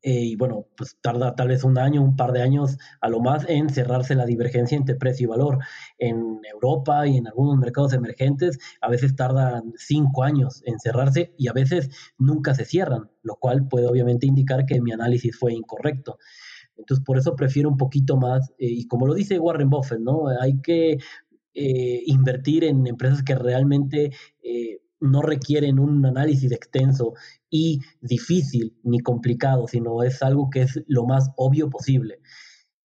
eh, 0.07 0.21
y 0.21 0.37
bueno, 0.37 0.67
pues 0.77 0.99
tarda 1.01 1.35
tal 1.35 1.49
vez 1.49 1.65
un 1.65 1.79
año, 1.79 2.03
un 2.03 2.15
par 2.15 2.33
de 2.33 2.43
años 2.43 2.77
a 3.01 3.09
lo 3.09 3.21
más 3.21 3.49
en 3.49 3.71
cerrarse 3.71 4.15
la 4.15 4.27
divergencia 4.27 4.77
entre 4.77 4.97
precio 4.97 5.25
y 5.25 5.29
valor. 5.29 5.61
En 5.99 6.41
Europa 6.53 7.07
y 7.07 7.17
en 7.17 7.27
algunos 7.27 7.57
mercados 7.57 7.95
emergentes 7.95 8.59
a 8.83 8.91
veces 8.91 9.17
tardan 9.17 9.73
cinco 9.77 10.23
años 10.23 10.63
en 10.67 10.79
cerrarse 10.79 11.33
y 11.39 11.49
a 11.49 11.55
veces 11.55 11.89
nunca 12.19 12.55
se 12.55 12.67
cierran, 12.67 13.11
lo 13.23 13.37
cual 13.37 13.67
puede 13.67 13.87
obviamente 13.87 14.27
indicar 14.27 14.67
que 14.67 14.79
mi 14.83 14.93
análisis 14.93 15.39
fue 15.39 15.55
incorrecto. 15.55 16.19
Entonces, 16.77 17.03
por 17.03 17.17
eso 17.17 17.35
prefiero 17.35 17.71
un 17.71 17.79
poquito 17.79 18.19
más, 18.19 18.51
eh, 18.59 18.67
y 18.69 18.87
como 18.87 19.07
lo 19.07 19.15
dice 19.15 19.39
Warren 19.39 19.71
Buffett, 19.71 20.01
¿no? 20.01 20.27
Hay 20.39 20.61
que 20.61 20.99
eh, 21.55 22.03
invertir 22.07 22.65
en 22.65 22.87
empresas 22.87 23.23
que 23.23 23.37
realmente 23.37 24.11
no 25.05 25.23
requieren 25.23 25.79
un 25.79 26.05
análisis 26.05 26.51
extenso 26.53 27.15
y 27.51 27.81
difícil 28.01 28.77
ni 28.83 29.01
complicado, 29.01 29.69
sino 29.69 30.03
es 30.03 30.23
algo 30.23 30.51
que 30.51 30.63
es 30.63 30.83
lo 30.87 31.05
más 31.07 31.31
obvio 31.37 31.71
posible. 31.71 32.21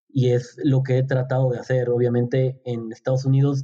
Y 0.08 0.30
es 0.32 0.56
lo 0.64 0.84
que 0.84 0.98
he 0.98 1.04
tratado 1.04 1.52
de 1.52 1.60
hacer. 1.60 1.90
Obviamente 1.90 2.62
en 2.66 2.92
Estados 2.92 3.26
Unidos 3.26 3.64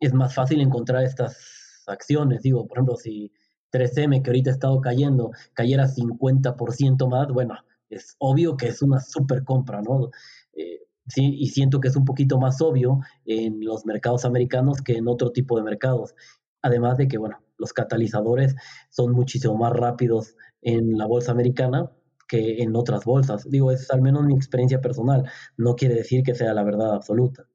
es 0.00 0.12
más 0.14 0.34
fácil 0.34 0.60
encontrar 0.60 1.04
estas 1.04 1.84
acciones. 1.86 2.42
Digo, 2.42 2.66
por 2.66 2.78
ejemplo, 2.78 2.96
si 2.96 3.32
3M, 3.72 4.22
que 4.22 4.30
ahorita 4.30 4.50
ha 4.50 4.54
estado 4.54 4.80
cayendo, 4.80 5.30
cayera 5.54 5.86
50% 5.88 7.08
más, 7.08 7.28
bueno, 7.28 7.54
es 7.88 8.16
obvio 8.18 8.56
que 8.56 8.68
es 8.68 8.82
una 8.82 9.00
super 9.00 9.44
compra, 9.44 9.82
¿no? 9.82 10.10
Eh, 10.54 10.80
sí, 11.06 11.36
y 11.38 11.48
siento 11.48 11.80
que 11.80 11.88
es 11.88 11.96
un 11.96 12.04
poquito 12.04 12.38
más 12.38 12.60
obvio 12.60 13.00
en 13.24 13.64
los 13.64 13.86
mercados 13.86 14.24
americanos 14.24 14.82
que 14.82 14.96
en 14.96 15.08
otro 15.08 15.30
tipo 15.30 15.56
de 15.56 15.62
mercados. 15.62 16.14
Además 16.62 16.96
de 16.96 17.08
que, 17.08 17.18
bueno, 17.18 17.38
los 17.62 17.72
catalizadores 17.72 18.56
son 18.90 19.12
muchísimo 19.12 19.56
más 19.56 19.72
rápidos 19.72 20.34
en 20.60 20.98
la 20.98 21.06
bolsa 21.06 21.30
americana 21.32 21.90
que 22.28 22.62
en 22.62 22.74
otras 22.74 23.04
bolsas. 23.04 23.48
Digo, 23.48 23.70
es 23.70 23.90
al 23.90 24.02
menos 24.02 24.24
mi 24.24 24.34
experiencia 24.34 24.80
personal. 24.80 25.30
No 25.56 25.76
quiere 25.76 25.94
decir 25.94 26.24
que 26.24 26.34
sea 26.34 26.52
la 26.54 26.64
verdad 26.64 26.94
absoluta. 26.94 27.46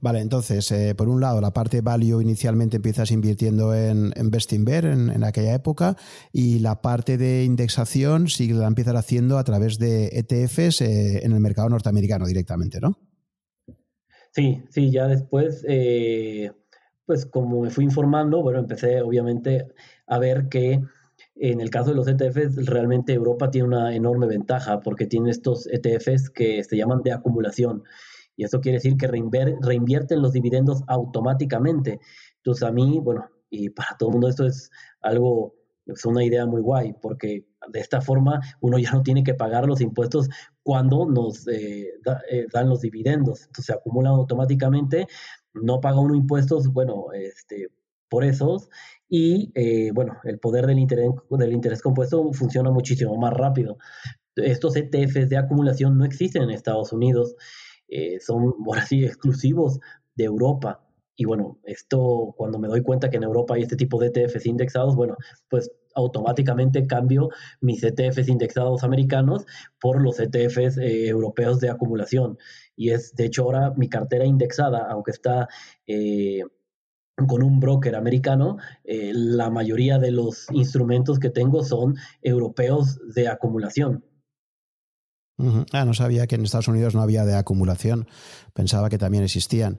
Vale, 0.00 0.20
entonces, 0.20 0.70
eh, 0.72 0.94
por 0.96 1.08
un 1.08 1.20
lado, 1.20 1.40
la 1.40 1.52
parte 1.52 1.80
value 1.80 2.20
inicialmente 2.20 2.76
empiezas 2.76 3.12
invirtiendo 3.12 3.74
en, 3.74 4.12
en 4.16 4.30
Bestinver 4.30 4.84
en, 4.84 5.22
aquella 5.22 5.54
época 5.54 5.96
y 6.32 6.58
la 6.58 6.82
parte 6.82 7.16
de 7.16 7.44
indexación 7.44 8.28
sí 8.28 8.52
la 8.52 8.66
empiezas 8.66 8.96
haciendo 8.96 9.38
a 9.38 9.44
través 9.44 9.78
de 9.78 10.08
ETFs 10.08 10.80
eh, 10.80 11.24
en 11.24 11.32
el 11.32 11.40
mercado 11.40 11.68
norteamericano 11.68 12.26
directamente, 12.26 12.80
¿no? 12.80 12.98
Sí, 14.32 14.64
sí, 14.70 14.90
ya 14.90 15.06
después 15.06 15.64
eh, 15.68 16.50
pues 17.06 17.26
como 17.26 17.62
me 17.62 17.70
fui 17.70 17.84
informando, 17.84 18.42
bueno, 18.42 18.58
empecé 18.58 19.02
obviamente 19.02 19.66
a 20.06 20.18
ver 20.18 20.48
que 20.48 20.80
en 21.36 21.60
el 21.60 21.70
caso 21.70 21.90
de 21.90 21.96
los 21.96 22.08
ETFs, 22.08 22.66
realmente 22.66 23.12
Europa 23.12 23.50
tiene 23.50 23.68
una 23.68 23.94
enorme 23.94 24.26
ventaja 24.26 24.80
porque 24.80 25.06
tiene 25.06 25.30
estos 25.30 25.66
ETFs 25.66 26.30
que 26.30 26.62
se 26.64 26.76
llaman 26.76 27.02
de 27.02 27.12
acumulación. 27.12 27.82
Y 28.36 28.44
eso 28.44 28.60
quiere 28.60 28.76
decir 28.78 28.96
que 28.96 29.08
reinvierten 29.08 30.22
los 30.22 30.32
dividendos 30.32 30.82
automáticamente. 30.86 32.00
Entonces 32.36 32.62
a 32.64 32.72
mí, 32.72 32.98
bueno, 33.00 33.28
y 33.50 33.68
para 33.70 33.96
todo 33.98 34.08
el 34.10 34.12
mundo 34.14 34.28
esto 34.28 34.46
es 34.46 34.70
algo, 35.00 35.54
es 35.86 36.04
una 36.04 36.24
idea 36.24 36.46
muy 36.46 36.62
guay, 36.62 36.94
porque 37.00 37.46
de 37.68 37.80
esta 37.80 38.00
forma 38.00 38.40
uno 38.60 38.78
ya 38.78 38.92
no 38.92 39.02
tiene 39.02 39.22
que 39.22 39.34
pagar 39.34 39.66
los 39.66 39.80
impuestos 39.80 40.28
cuando 40.62 41.06
nos 41.06 41.46
eh, 41.48 41.90
eh, 42.30 42.46
dan 42.52 42.68
los 42.68 42.80
dividendos. 42.80 43.42
Entonces 43.42 43.66
se 43.66 43.72
acumulan 43.72 44.14
automáticamente 44.14 45.06
no 45.54 45.80
paga 45.80 46.00
uno 46.00 46.14
impuestos, 46.14 46.72
bueno, 46.72 47.06
este, 47.12 47.68
por 48.08 48.24
esos, 48.24 48.68
y 49.08 49.52
eh, 49.54 49.90
bueno, 49.92 50.18
el 50.24 50.38
poder 50.38 50.66
del 50.66 50.78
interés, 50.78 51.10
del 51.30 51.52
interés 51.52 51.82
compuesto 51.82 52.32
funciona 52.32 52.70
muchísimo 52.70 53.16
más 53.16 53.32
rápido. 53.32 53.78
Estos 54.36 54.76
ETFs 54.76 55.28
de 55.28 55.36
acumulación 55.36 55.98
no 55.98 56.04
existen 56.04 56.42
en 56.42 56.50
Estados 56.50 56.92
Unidos, 56.92 57.34
eh, 57.88 58.18
son, 58.20 58.54
ahora 58.66 58.86
sí, 58.86 59.04
exclusivos 59.04 59.80
de 60.14 60.24
Europa. 60.24 60.86
Y 61.14 61.26
bueno, 61.26 61.58
esto 61.64 62.34
cuando 62.36 62.58
me 62.58 62.68
doy 62.68 62.82
cuenta 62.82 63.10
que 63.10 63.18
en 63.18 63.22
Europa 63.24 63.54
hay 63.54 63.62
este 63.62 63.76
tipo 63.76 64.00
de 64.00 64.06
ETFs 64.08 64.46
indexados, 64.46 64.96
bueno, 64.96 65.16
pues 65.48 65.70
automáticamente 65.94 66.86
cambio 66.86 67.28
mis 67.60 67.82
ETFs 67.84 68.28
indexados 68.28 68.82
americanos 68.82 69.44
por 69.80 70.02
los 70.02 70.18
ETFs 70.20 70.78
eh, 70.78 71.08
europeos 71.08 71.60
de 71.60 71.70
acumulación. 71.70 72.38
Y 72.76 72.90
es, 72.90 73.14
de 73.14 73.26
hecho, 73.26 73.44
ahora 73.44 73.72
mi 73.76 73.88
cartera 73.88 74.24
indexada, 74.24 74.86
aunque 74.90 75.10
está 75.10 75.48
eh, 75.86 76.42
con 77.26 77.42
un 77.42 77.60
broker 77.60 77.94
americano, 77.94 78.56
eh, 78.84 79.12
la 79.14 79.50
mayoría 79.50 79.98
de 79.98 80.10
los 80.10 80.46
instrumentos 80.52 81.18
que 81.18 81.30
tengo 81.30 81.62
son 81.64 81.96
europeos 82.22 82.98
de 83.14 83.28
acumulación. 83.28 84.04
Ah, 85.72 85.84
no 85.84 85.94
sabía 85.94 86.26
que 86.26 86.36
en 86.36 86.44
Estados 86.44 86.68
Unidos 86.68 86.94
no 86.94 87.02
había 87.02 87.24
de 87.24 87.34
acumulación. 87.34 88.06
Pensaba 88.54 88.88
que 88.88 88.98
también 88.98 89.24
existían. 89.24 89.78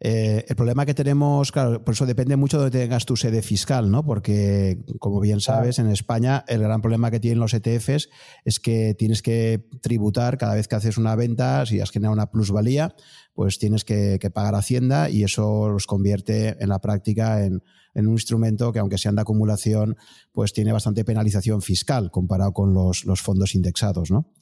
Eh, 0.00 0.44
el 0.48 0.56
problema 0.56 0.86
que 0.86 0.94
tenemos, 0.94 1.52
claro, 1.52 1.84
por 1.84 1.94
eso 1.94 2.06
depende 2.06 2.36
mucho 2.36 2.58
de 2.58 2.64
donde 2.64 2.78
tengas 2.80 3.06
tu 3.06 3.16
sede 3.16 3.42
fiscal, 3.42 3.90
¿no? 3.90 4.04
Porque, 4.04 4.84
como 4.98 5.20
bien 5.20 5.40
sabes, 5.40 5.78
en 5.78 5.88
España 5.88 6.44
el 6.48 6.62
gran 6.62 6.82
problema 6.82 7.10
que 7.10 7.20
tienen 7.20 7.38
los 7.38 7.54
ETFs 7.54 8.08
es 8.44 8.60
que 8.60 8.94
tienes 8.94 9.22
que 9.22 9.68
tributar 9.80 10.38
cada 10.38 10.54
vez 10.54 10.68
que 10.68 10.76
haces 10.76 10.98
una 10.98 11.16
venta, 11.16 11.64
si 11.66 11.80
has 11.80 11.90
generado 11.90 12.14
una 12.14 12.30
plusvalía, 12.30 12.94
pues 13.34 13.58
tienes 13.58 13.84
que, 13.84 14.18
pagar 14.32 14.54
Hacienda 14.54 15.10
y 15.10 15.22
eso 15.22 15.68
los 15.68 15.86
convierte 15.86 16.56
en 16.62 16.68
la 16.68 16.80
práctica 16.80 17.44
en, 17.44 17.62
un 17.94 18.12
instrumento 18.12 18.72
que, 18.72 18.80
aunque 18.80 18.98
sean 18.98 19.14
de 19.14 19.22
acumulación, 19.22 19.96
pues 20.32 20.52
tiene 20.52 20.72
bastante 20.72 21.04
penalización 21.04 21.62
fiscal 21.62 22.10
comparado 22.10 22.52
con 22.52 22.74
los, 22.74 23.04
los 23.04 23.20
fondos 23.20 23.54
indexados, 23.54 24.10
¿no? 24.10 24.32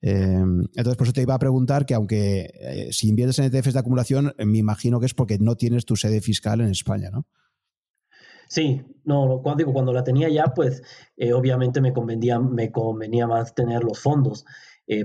Em, 0.00 0.60
entonces, 0.60 0.96
por 0.96 1.06
eso 1.06 1.12
te 1.12 1.22
iba 1.22 1.34
a 1.34 1.38
preguntar 1.38 1.84
que 1.84 1.94
aunque 1.94 2.52
eh, 2.60 2.88
si 2.92 3.08
inviertes 3.08 3.38
en 3.38 3.46
ETFs 3.46 3.72
de 3.72 3.80
acumulación, 3.80 4.34
eh, 4.38 4.46
me 4.46 4.58
imagino 4.58 5.00
que 5.00 5.06
es 5.06 5.14
porque 5.14 5.38
no 5.38 5.56
tienes 5.56 5.84
tu 5.84 5.96
sede 5.96 6.20
fiscal 6.20 6.60
en 6.60 6.70
España, 6.70 7.10
¿no? 7.10 7.26
Sí, 8.48 8.82
no, 9.04 9.40
cuando 9.42 9.58
digo, 9.58 9.72
cuando 9.74 9.92
la 9.92 10.04
tenía 10.04 10.28
ya, 10.30 10.54
pues 10.54 10.82
eh, 11.16 11.34
obviamente 11.34 11.80
me 11.82 11.92
convenía, 11.92 12.38
me 12.38 12.70
convenía 12.72 13.26
más 13.26 13.54
tener 13.54 13.84
los 13.84 14.00
fondos, 14.00 14.46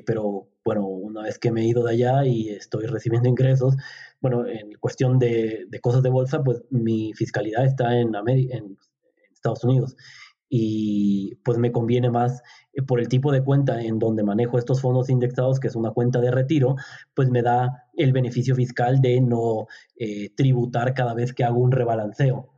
pero 0.05 0.47
bueno, 0.63 0.87
una 0.87 1.23
vez 1.23 1.39
que 1.39 1.51
me 1.51 1.59
he 1.59 1.65
ido 1.65 1.83
de 1.83 1.91
allá 1.91 2.25
y 2.25 2.47
estoy 2.51 2.85
recibiendo 2.85 3.27
ingresos, 3.27 3.75
bueno, 4.21 4.47
en 4.47 4.71
cuestión 4.79 5.19
de, 5.19 5.67
cosas 5.81 6.01
de 6.03 6.09
bolsa, 6.09 6.41
pues 6.41 6.63
mi 6.69 7.11
fiscalidad 7.15 7.65
está 7.65 7.99
en 7.99 8.13
Estados 9.33 9.65
Unidos 9.65 9.97
y 10.55 11.33
pues 11.43 11.57
me 11.57 11.71
conviene 11.71 12.11
más 12.11 12.43
eh, 12.73 12.83
por 12.83 12.99
el 12.99 13.07
tipo 13.07 13.31
de 13.31 13.43
cuenta 13.43 13.81
en 13.81 13.97
donde 13.97 14.21
manejo 14.21 14.59
estos 14.59 14.81
fondos 14.81 15.09
indexados, 15.09 15.59
que 15.59 15.67
es 15.67 15.75
una 15.75 15.89
cuenta 15.89 16.21
de 16.21 16.29
retiro, 16.29 16.75
pues 17.15 17.31
me 17.31 17.41
da 17.41 17.89
el 17.95 18.13
beneficio 18.13 18.53
fiscal 18.53 19.01
de 19.01 19.19
no 19.19 19.65
eh, 19.95 20.29
tributar 20.35 20.93
cada 20.93 21.15
vez 21.15 21.33
que 21.33 21.43
hago 21.43 21.59
un 21.59 21.71
rebalanceo. 21.71 22.53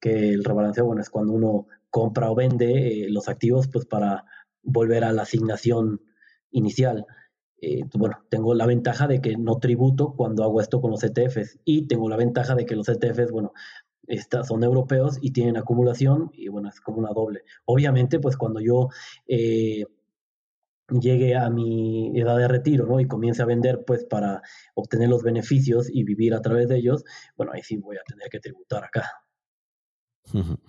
Que 0.00 0.28
el 0.28 0.44
rebalanceo, 0.44 0.86
bueno, 0.86 1.02
es 1.02 1.10
cuando 1.10 1.32
uno 1.32 1.66
compra 1.90 2.30
o 2.30 2.36
vende 2.36 3.06
eh, 3.06 3.10
los 3.10 3.28
activos 3.28 3.66
pues 3.66 3.86
para 3.86 4.24
volver 4.62 5.02
a 5.02 5.10
la 5.12 5.22
asignación 5.22 6.00
inicial. 6.52 7.06
bueno, 7.94 8.24
tengo 8.30 8.54
la 8.54 8.66
ventaja 8.66 9.08
de 9.08 9.20
que 9.20 9.36
no 9.36 9.58
tributo 9.58 10.14
cuando 10.14 10.44
hago 10.44 10.60
esto 10.60 10.80
con 10.80 10.92
los 10.92 11.02
ETFs 11.02 11.58
y 11.64 11.88
tengo 11.88 12.08
la 12.08 12.16
ventaja 12.16 12.54
de 12.54 12.66
que 12.66 12.76
los 12.76 12.88
ETFs, 12.88 13.32
bueno, 13.32 13.52
son 14.44 14.64
europeos 14.64 15.18
y 15.20 15.32
tienen 15.32 15.56
acumulación 15.56 16.30
y 16.32 16.48
bueno, 16.48 16.68
es 16.68 16.80
como 16.80 16.98
una 16.98 17.10
doble. 17.10 17.42
Obviamente, 17.64 18.18
pues 18.18 18.36
cuando 18.36 18.60
yo 18.60 18.88
eh, 19.26 19.84
llegue 20.88 21.36
a 21.36 21.50
mi 21.50 22.18
edad 22.18 22.36
de 22.36 22.48
retiro, 22.48 22.86
¿no? 22.86 23.00
Y 23.00 23.06
comience 23.06 23.42
a 23.42 23.46
vender, 23.46 23.84
pues 23.86 24.04
para 24.04 24.42
obtener 24.74 25.08
los 25.08 25.22
beneficios 25.22 25.88
y 25.90 26.04
vivir 26.04 26.34
a 26.34 26.42
través 26.42 26.68
de 26.68 26.76
ellos, 26.76 27.04
bueno, 27.36 27.52
ahí 27.54 27.62
sí 27.62 27.76
voy 27.76 27.96
a 27.96 28.04
tener 28.06 28.28
que 28.28 28.40
tributar 28.40 28.84
acá. 28.84 29.10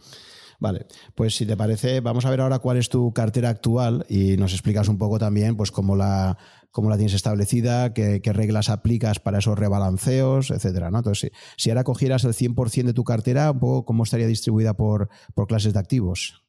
Vale, 0.60 0.88
pues 1.14 1.36
si 1.36 1.46
te 1.46 1.56
parece, 1.56 2.00
vamos 2.00 2.26
a 2.26 2.32
ver 2.32 2.42
ahora 2.42 2.58
cuál 2.58 2.78
es 2.78 2.90
tu 2.90 3.14
cartera 3.14 3.50
actual 3.50 4.08
y 4.10 4.38
nos 4.38 4.54
explicas 4.54 4.88
un 4.88 4.98
poco 4.98 5.20
también 5.20 5.56
pues 5.56 5.70
cómo 5.70 5.96
la, 5.96 6.36
cómo 6.72 6.90
la 6.90 6.98
tienes 6.98 7.14
establecida, 7.14 7.94
qué, 7.94 8.22
reglas 8.24 8.70
aplicas 8.70 9.20
para 9.20 9.40
esos 9.40 9.58
rebalanceos, 9.58 10.52
etcétera. 10.52 10.88
Entonces, 10.88 11.32
si, 11.58 11.70
ahora 11.70 11.84
cogieras 11.84 12.24
el 12.24 12.34
100% 12.34 12.86
de 12.86 12.94
tu 12.94 13.04
cartera, 13.04 13.54
cómo 13.60 14.04
estaría 14.04 14.28
distribuida 14.28 14.76
por, 14.76 15.10
clases 15.48 15.74
de 15.74 15.80
activos. 15.80 16.44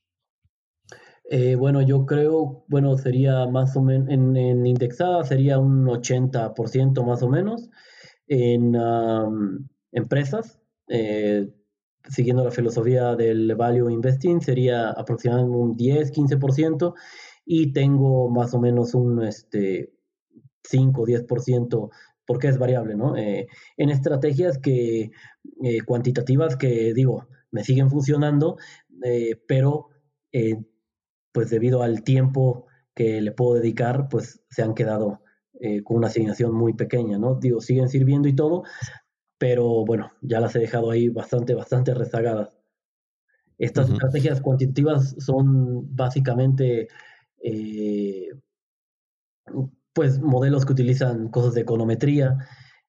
Eh, 1.31 1.57
bueno, 1.57 1.83
yo 1.83 2.07
creo, 2.07 2.64
bueno, 2.69 2.97
sería 2.97 3.47
más 3.47 3.77
o 3.77 3.83
menos, 3.83 4.09
en, 4.09 4.66
indexada 4.66 5.25
sería 5.25 5.59
un 5.59 5.87
80% 5.87 7.05
más 7.05 7.23
o 7.23 7.29
menos. 7.29 7.69
En 8.27 8.77
empresas, 9.93 10.59
eh, 10.89 11.49
siguiendo 12.09 12.45
la 12.45 12.51
filosofía 12.51 13.14
del 13.14 13.55
value 13.55 13.91
investing, 13.91 14.41
sería 14.41 14.91
aproximadamente 14.91 15.57
un 15.57 15.77
10-15% 15.77 16.95
y 17.45 17.73
tengo 17.73 18.31
más 18.31 18.55
o 18.55 18.61
menos 18.61 18.95
un 18.95 19.23
este, 19.25 19.93
5 20.64 21.02
o 21.02 21.06
10%, 21.06 21.90
porque 22.28 22.48
es 22.48 22.59
variable, 22.59 22.94
¿no? 22.94 23.16
Eh, 23.16 23.48
en 23.78 23.88
estrategias 23.90 24.59
que, 24.59 25.11
eh, 25.64 25.80
cuantitativas 25.86 26.56
que, 26.56 26.92
digo, 26.92 27.26
me 27.50 27.64
siguen 27.64 27.88
funcionando, 27.90 28.59
eh, 29.02 29.40
pero 29.48 29.88
pues 31.32 31.48
debido 31.48 31.82
al 31.82 32.04
tiempo 32.04 32.66
que 32.94 33.22
le 33.22 33.32
puedo 33.32 33.54
dedicar, 33.54 34.09
pues 34.11 34.42
se 34.50 34.62
han 34.62 34.74
quedado 34.74 35.22
con 35.84 35.96
una 35.96 36.09
asignación 36.09 36.54
muy 36.54 36.74
pequeña, 36.74 37.18
¿no? 37.18 37.34
Digo, 37.36 37.61
siguen 37.61 37.88
sirviendo 37.88 38.28
y 38.28 38.34
todo, 38.34 38.62
pero 39.38 39.84
bueno, 39.86 40.11
ya 40.20 40.38
las 40.38 40.54
he 40.54 40.61
dejado 40.61 40.90
ahí 40.90 41.09
bastante, 41.09 41.54
bastante 41.54 41.94
rezagadas. 41.94 42.56
Estas 43.56 43.90
estrategias 43.90 44.40
cuantitativas 44.40 45.16
son 45.18 45.96
básicamente 45.96 46.88
pues 49.99 50.20
modelos 50.20 50.64
que 50.64 50.74
utilizan 50.74 51.26
cosas 51.28 51.55
de 51.55 51.62
econometría 51.62 52.38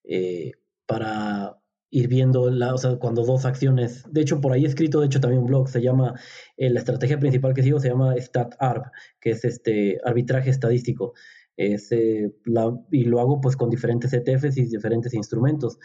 eh, 0.03 0.51
para 0.85 1.57
ir 1.89 2.07
viendo 2.07 2.51
la, 2.51 2.75
cuando 2.99 3.25
dos 3.25 3.45
acciones, 3.45 4.03
de 4.11 4.21
hecho 4.21 4.39
por 4.39 4.51
ahí 4.53 4.63
he 4.63 4.67
escrito 4.67 4.99
de 4.99 5.07
hecho 5.07 5.19
también 5.19 5.41
un 5.41 5.47
blog, 5.47 5.69
se 5.69 5.81
llama, 5.81 6.13
eh, 6.55 6.69
la 6.69 6.77
estrategia 6.77 7.19
principal 7.19 7.55
que 7.55 7.63
sigo 7.63 7.79
se 7.79 7.89
llama 7.89 8.13
StatArb, 8.15 8.91
que 9.19 9.31
es 9.31 9.43
este 9.43 9.99
arbitraje 10.05 10.51
estadístico, 10.51 11.13
y 11.57 13.03
lo 13.05 13.19
hago 13.19 13.41
pues 13.41 13.57
con 13.57 13.71
diferentes 13.71 14.13
ETFs 14.13 14.57
y 14.57 14.65
diferentes 14.65 15.15
instrumentos. 15.15 15.79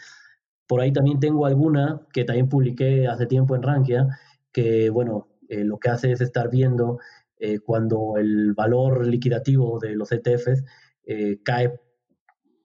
Por 0.67 0.79
ahí 0.79 0.93
también 0.93 1.19
tengo 1.19 1.47
alguna 1.47 2.05
que 2.13 2.23
también 2.23 2.49
publiqué 2.49 3.07
hace 3.07 3.25
tiempo 3.25 3.55
en 3.55 3.63
Rankia, 3.63 4.07
que 4.53 4.91
bueno, 4.91 5.27
eh, 5.49 5.63
lo 5.63 5.79
que 5.79 5.89
hace 5.89 6.11
es 6.11 6.21
estar 6.21 6.51
viendo 6.51 6.99
eh, 7.39 7.57
cuando 7.57 8.13
el 8.17 8.53
valor 8.53 9.07
liquidativo 9.07 9.79
de 9.79 9.95
los 9.95 10.11
ETFs 10.11 10.63
eh, 11.05 11.39
cae 11.43 11.79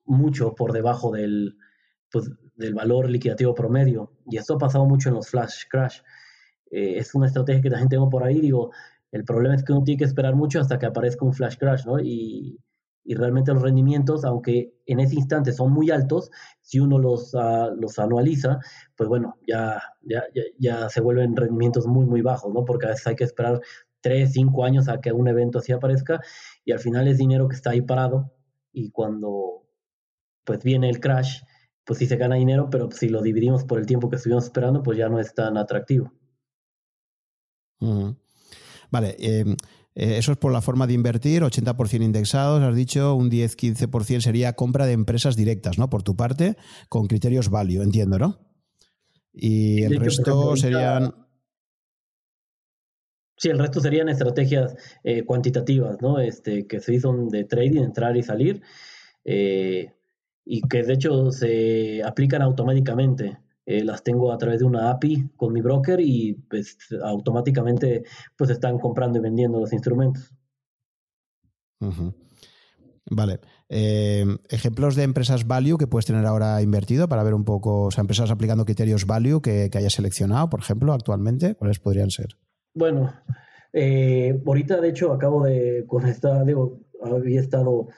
mucho 0.05 0.55
por 0.55 0.73
debajo 0.73 1.13
del, 1.13 1.57
pues, 2.11 2.31
del 2.57 2.75
valor 2.75 3.11
liquidativo 3.11 3.55
promedio. 3.55 4.13
Y 4.27 4.37
esto 4.37 4.55
ha 4.55 4.59
pasado 4.59 4.85
mucho 4.87 5.09
en 5.09 5.17
los 5.17 5.29
flash 5.29 5.65
crash. 5.69 6.01
es 6.71 7.15
una 7.15 7.27
estrategia 7.27 7.63
que 7.63 7.71
también 7.71 7.89
tengo 7.89 8.11
por 8.11 8.25
ahí. 8.25 8.41
Digo, 8.41 8.71
el 9.13 9.25
problema 9.25 9.55
es 9.55 9.65
que 9.65 9.73
uno 9.73 9.85
tiene 9.85 9.99
que 9.99 10.05
esperar 10.05 10.35
mucho 10.35 10.61
hasta 10.61 10.79
que 10.79 10.87
aparezca 10.87 11.25
un 11.25 11.35
flash 11.35 11.57
crash, 11.57 11.85
¿no? 11.87 12.01
Y, 12.01 12.59
y 13.05 13.15
realmente 13.15 13.53
los 13.53 13.63
rendimientos, 13.63 14.25
aunque 14.25 14.75
en 14.87 15.01
ese 15.01 15.17
instante 15.17 15.53
son 15.53 15.73
muy 15.73 15.91
altos, 15.91 16.31
si 16.61 16.79
uno 16.79 16.99
los, 16.99 17.35
uh, 17.35 17.75
los 17.77 17.99
anualiza, 17.99 18.61
pues 18.97 19.09
bueno, 19.09 19.37
ya, 19.47 19.83
ya, 20.03 20.23
ya, 20.59 20.89
se 20.89 21.01
vuelven 21.01 21.35
rendimientos 21.35 21.87
muy, 21.87 22.07
muy 22.07 22.23
bajos, 22.23 22.53
¿no? 22.53 22.65
Porque 22.65 22.87
a 22.87 22.91
veces 22.91 23.07
hay 23.07 23.17
que 23.17 23.25
esperar 23.25 23.61
tres, 24.01 24.33
cinco 24.33 24.65
años 24.65 24.89
a 24.89 25.01
que 25.01 25.13
un 25.13 25.29
evento 25.29 25.59
así 25.59 25.73
aparezca 25.73 26.21
y 26.65 26.73
al 26.73 26.79
final 26.79 27.09
es 27.09 27.19
dinero 27.19 27.49
que 27.49 27.57
está 27.57 27.71
ahí 27.71 27.83
parado 27.83 28.33
y 28.73 28.91
cuando 28.91 29.67
pues 30.45 30.63
viene 30.63 30.89
el 30.89 31.01
crash, 31.01 31.43
pues 31.85 31.99
sí 31.99 32.07
se 32.07 32.17
gana 32.17 32.37
dinero, 32.37 32.69
pero 32.71 32.91
si 32.91 33.09
lo 33.09 33.23
dividimos 33.23 33.65
por 33.65 33.79
el 33.79 33.87
tiempo 33.87 34.09
que 34.09 34.17
estuvimos 34.17 34.45
esperando, 34.45 34.83
pues 34.83 34.99
ya 34.99 35.09
no 35.09 35.19
es 35.19 35.35
tan 35.35 35.57
atractivo. 35.57 36.13
Vale, 38.91 39.17
eh, 39.19 39.45
eh, 39.95 40.19
eso 40.19 40.33
es 40.33 40.39
por 40.39 40.53
la 40.53 40.61
forma 40.61 40.87
de 40.87 40.95
invertir, 40.95 41.43
80% 41.43 42.03
indexados, 42.03 42.63
has 42.63 42.75
dicho, 42.75 43.15
un 43.15 43.31
10-15% 43.31 44.21
sería 44.21 44.55
compra 44.55 44.87
de 44.87 44.93
empresas 44.93 45.37
directas, 45.37 45.79
¿no? 45.79 45.91
Por 45.91 46.03
tu 46.03 46.17
parte, 46.17 46.57
con 46.89 47.07
criterios 47.07 47.49
value, 47.49 47.83
entiendo, 47.83 48.19
¿no? 48.19 48.39
Y 49.33 49.83
el 49.83 49.97
resto 50.01 50.57
serían... 50.57 51.20
Sí, 53.41 53.49
el 53.49 53.59
resto 53.59 53.81
serían 53.81 54.11
estrategias 54.11 54.77
eh, 55.03 55.25
cuantitativas, 55.25 56.03
¿no? 56.03 56.19
Este, 56.19 56.67
que 56.67 56.79
se 56.79 56.93
hizo 56.93 57.11
de 57.31 57.45
trading, 57.45 57.81
entrar 57.81 58.15
y 58.19 58.23
salir, 58.23 58.61
eh, 59.25 59.95
y 60.45 60.61
que 60.69 60.83
de 60.83 60.93
hecho 60.93 61.33
se 61.33 62.03
aplican 62.05 62.43
automáticamente. 62.43 63.39
Eh, 63.65 63.83
las 63.83 64.03
tengo 64.03 64.31
a 64.31 64.37
través 64.37 64.59
de 64.59 64.67
una 64.67 64.91
API 64.91 65.31
con 65.37 65.55
mi 65.55 65.63
broker 65.63 66.01
y 66.01 66.35
pues 66.51 66.77
automáticamente 67.03 68.05
pues 68.37 68.51
están 68.51 68.79
comprando 68.79 69.19
y 69.19 69.23
vendiendo 69.23 69.59
los 69.59 69.73
instrumentos. 69.73 70.35
Vale. 73.11 73.41
Ejemplos 73.71 74.97
de 74.97 75.05
empresas 75.05 75.47
value 75.47 75.79
que 75.79 75.87
puedes 75.87 76.05
tener 76.05 76.27
ahora 76.27 76.61
invertido 76.61 77.09
para 77.09 77.23
ver 77.23 77.33
un 77.33 77.47
poco, 77.47 77.85
o 77.85 77.91
sea, 77.91 78.03
empresas 78.03 78.31
aplicando 78.31 78.67
criterios 78.67 79.07
value 79.07 79.41
que 79.41 79.71
hayas 79.73 79.95
seleccionado, 79.95 80.51
por 80.51 80.61
ejemplo, 80.61 80.93
actualmente, 80.93 81.55
¿cuáles 81.55 81.79
podrían 81.79 82.11
ser? 82.11 82.37
Bueno, 82.75 83.13
eh, 83.73 84.41
ahorita 84.47 84.81
de 84.81 84.89
hecho 84.89 85.13
acabo 85.13 85.45
de, 85.45 85.85
con 85.87 86.07
esta, 86.07 86.45
digo, 86.45 86.81
había 87.03 87.41
estado 87.41 87.89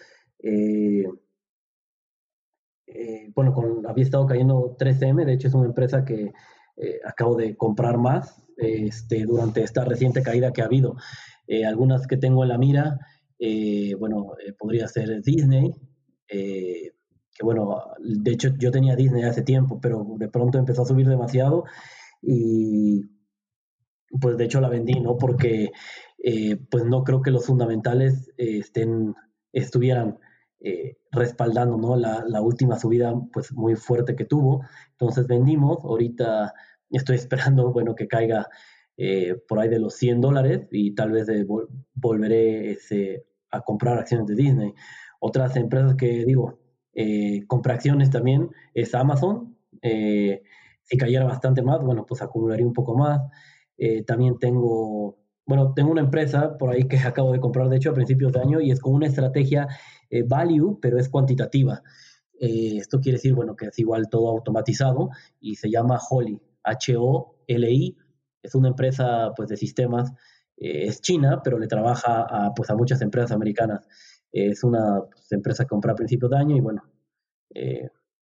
eh, 2.94 3.30
bueno, 3.34 3.52
con, 3.54 3.86
había 3.86 4.04
estado 4.04 4.26
cayendo 4.26 4.76
3M, 4.78 5.24
de 5.24 5.32
hecho 5.32 5.48
es 5.48 5.54
una 5.54 5.66
empresa 5.66 6.04
que 6.04 6.32
eh, 6.76 7.00
acabo 7.04 7.36
de 7.36 7.56
comprar 7.56 7.96
más 7.98 8.42
este, 8.56 9.24
durante 9.24 9.62
esta 9.62 9.84
reciente 9.84 10.22
caída 10.22 10.52
que 10.52 10.62
ha 10.62 10.66
habido. 10.66 10.96
Eh, 11.46 11.64
algunas 11.64 12.06
que 12.06 12.16
tengo 12.16 12.42
en 12.42 12.50
la 12.50 12.58
mira, 12.58 12.98
bueno, 13.98 14.34
podría 14.58 14.86
ser 14.86 15.20
Disney, 15.22 15.74
que 16.28 16.92
bueno, 17.42 17.82
de 17.98 18.30
hecho 18.30 18.50
yo 18.56 18.70
tenía 18.70 18.94
Disney 18.94 19.24
hace 19.24 19.42
tiempo, 19.42 19.80
pero 19.80 20.06
de 20.16 20.28
pronto 20.28 20.58
empezó 20.58 20.82
a 20.82 20.86
subir 20.86 21.08
demasiado 21.08 21.64
y 22.22 23.02
pues 24.20 24.36
de 24.36 24.44
hecho 24.44 24.60
la 24.60 24.68
vendí, 24.68 25.00
¿no? 25.00 25.16
Porque 25.16 25.72
pues 26.70 26.84
no 26.84 27.02
creo 27.02 27.20
que 27.20 27.32
los 27.32 27.46
fundamentales 27.46 28.30
estén, 28.36 29.14
estuvieran 29.52 30.18
eh, 30.64 30.96
respaldando 31.10 31.76
¿no? 31.76 31.96
la, 31.96 32.40
última 32.40 32.78
subida 32.78 33.12
pues, 33.32 33.52
muy 33.52 33.74
fuerte 33.74 34.14
que 34.14 34.24
tuvo. 34.24 34.64
Entonces 34.92 35.26
vendimos, 35.26 35.78
ahorita 35.84 36.54
estoy 36.90 37.16
esperando 37.22 37.72
bueno, 37.72 37.96
que 37.96 38.06
caiga 38.06 38.48
eh, 38.96 39.34
por 39.48 39.58
ahí 39.58 39.68
de 39.68 39.80
los 39.80 39.94
100 39.94 40.20
dólares 40.20 40.68
y 40.70 40.94
tal 40.94 41.10
vez 41.10 41.26
volveré 41.94 42.78
a 43.50 43.60
comprar 43.62 43.98
acciones 43.98 44.28
de 44.28 44.36
Disney. 44.36 44.74
Otras 45.18 45.56
empresas 45.56 45.96
que 45.96 46.24
digo, 46.24 46.60
eh, 46.94 47.44
compra 47.48 47.74
acciones 47.74 48.10
también 48.10 48.48
es 48.72 48.94
Amazon. 48.94 49.56
si 49.82 50.96
cayera 50.96 51.24
bastante 51.24 51.62
más, 51.62 51.82
bueno, 51.82 52.06
pues 52.06 52.22
acumularía 52.22 52.66
un 52.66 52.72
poco 52.72 52.96
más. 52.96 53.20
También 54.06 54.38
tengo 54.38 55.22
bueno, 55.46 55.72
tengo 55.74 55.90
una 55.90 56.00
empresa 56.00 56.56
por 56.56 56.70
ahí 56.70 56.84
que 56.84 56.96
acabo 56.98 57.32
de 57.32 57.40
comprar, 57.40 57.68
de 57.68 57.76
hecho, 57.76 57.90
a 57.90 57.94
principios 57.94 58.32
de 58.32 58.40
año, 58.40 58.60
y 58.60 58.70
es 58.70 58.80
con 58.80 58.94
una 58.94 59.06
estrategia 59.06 59.68
eh, 60.10 60.22
value, 60.22 60.78
pero 60.80 60.98
es 60.98 61.08
cuantitativa. 61.08 61.82
Eh, 62.40 62.76
esto 62.78 63.00
quiere 63.00 63.16
decir, 63.18 63.34
bueno, 63.34 63.56
que 63.56 63.66
es 63.66 63.78
igual 63.78 64.08
todo 64.08 64.28
automatizado 64.30 65.10
y 65.40 65.56
se 65.56 65.70
llama 65.70 65.98
Holly, 66.10 66.40
H-O-L-I. 66.64 67.96
Es 68.42 68.54
una 68.54 68.68
empresa, 68.68 69.32
pues, 69.36 69.48
de 69.48 69.56
sistemas, 69.56 70.12
eh, 70.56 70.86
es 70.86 71.00
china, 71.00 71.40
pero 71.42 71.58
le 71.58 71.68
trabaja 71.68 72.22
a, 72.22 72.54
pues, 72.54 72.70
a 72.70 72.74
muchas 72.74 73.00
empresas 73.02 73.32
americanas. 73.32 73.86
es 74.32 74.64
una 74.64 75.02
pues, 75.10 75.30
empresa 75.32 75.64
que 75.64 75.68
compré 75.68 75.92
a 75.92 75.94
principios 75.94 76.30
de 76.30 76.38
año 76.38 76.56
y, 76.56 76.60
bueno, 76.60 76.82